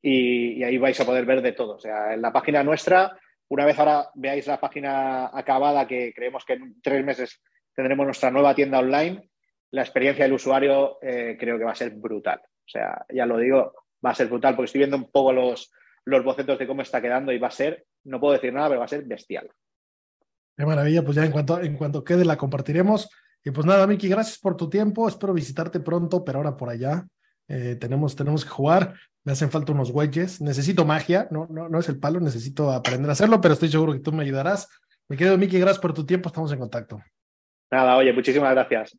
Y, 0.02 0.62
ahí 0.62 0.78
vais 0.78 1.00
a 1.00 1.06
poder 1.06 1.24
ver 1.24 1.42
de 1.42 1.52
todo. 1.52 1.76
O 1.76 1.80
sea, 1.80 2.12
en 2.14 2.22
la 2.22 2.32
página 2.32 2.62
nuestra, 2.62 3.18
una 3.48 3.64
vez 3.64 3.78
ahora 3.78 4.10
veáis 4.14 4.46
la 4.46 4.60
página 4.60 5.30
acabada, 5.32 5.86
que 5.86 6.12
creemos 6.14 6.44
que 6.44 6.54
en 6.54 6.80
tres 6.82 7.04
meses 7.04 7.42
tendremos 7.74 8.04
nuestra 8.04 8.30
nueva 8.30 8.54
tienda 8.54 8.78
online, 8.78 9.30
la 9.70 9.82
experiencia 9.82 10.24
del 10.24 10.34
usuario 10.34 10.98
eh, 11.02 11.36
creo 11.38 11.58
que 11.58 11.64
va 11.64 11.72
a 11.72 11.76
ser 11.76 11.90
brutal. 11.90 12.40
O 12.44 12.68
sea, 12.68 13.04
ya 13.08 13.26
lo 13.26 13.38
digo, 13.38 13.72
va 14.04 14.10
a 14.10 14.14
ser 14.14 14.28
brutal 14.28 14.54
porque 14.54 14.66
estoy 14.66 14.80
viendo 14.80 14.96
un 14.96 15.10
poco 15.10 15.32
los, 15.32 15.72
los 16.04 16.24
bocetos 16.24 16.58
de 16.58 16.66
cómo 16.66 16.82
está 16.82 17.00
quedando 17.00 17.32
y 17.32 17.38
va 17.38 17.48
a 17.48 17.52
ser, 17.52 17.86
no 18.04 18.20
puedo 18.20 18.34
decir 18.34 18.52
nada, 18.52 18.68
pero 18.68 18.80
va 18.80 18.86
a 18.86 18.88
ser 18.88 19.04
bestial. 19.04 19.50
Qué 20.56 20.66
maravilla, 20.66 21.04
pues 21.04 21.16
ya 21.16 21.24
en 21.24 21.30
cuanto, 21.30 21.60
en 21.60 21.76
cuanto 21.76 22.02
quede 22.02 22.24
la 22.24 22.36
compartiremos. 22.36 23.08
Y 23.44 23.50
pues 23.50 23.66
nada, 23.66 23.86
Miki, 23.86 24.08
gracias 24.08 24.38
por 24.38 24.56
tu 24.56 24.68
tiempo. 24.68 25.08
Espero 25.08 25.32
visitarte 25.32 25.80
pronto, 25.80 26.24
pero 26.24 26.38
ahora 26.38 26.56
por 26.56 26.68
allá. 26.68 27.06
Eh, 27.46 27.76
tenemos, 27.76 28.16
tenemos 28.16 28.44
que 28.44 28.50
jugar. 28.50 28.94
Me 29.24 29.32
hacen 29.32 29.50
falta 29.50 29.72
unos 29.72 29.92
güeyes. 29.92 30.40
Necesito 30.40 30.84
magia. 30.84 31.28
No, 31.30 31.46
no, 31.48 31.68
no 31.68 31.78
es 31.78 31.88
el 31.88 31.98
palo. 31.98 32.18
Necesito 32.20 32.70
aprender 32.72 33.08
a 33.08 33.12
hacerlo, 33.12 33.40
pero 33.40 33.54
estoy 33.54 33.68
seguro 33.68 33.92
que 33.92 34.00
tú 34.00 34.12
me 34.12 34.24
ayudarás. 34.24 34.68
Mi 35.08 35.16
querido 35.16 35.38
Miki, 35.38 35.58
gracias 35.58 35.80
por 35.80 35.94
tu 35.94 36.04
tiempo. 36.04 36.28
Estamos 36.28 36.52
en 36.52 36.58
contacto. 36.58 37.00
Nada, 37.70 37.96
oye, 37.96 38.12
muchísimas 38.12 38.50
gracias. 38.50 38.98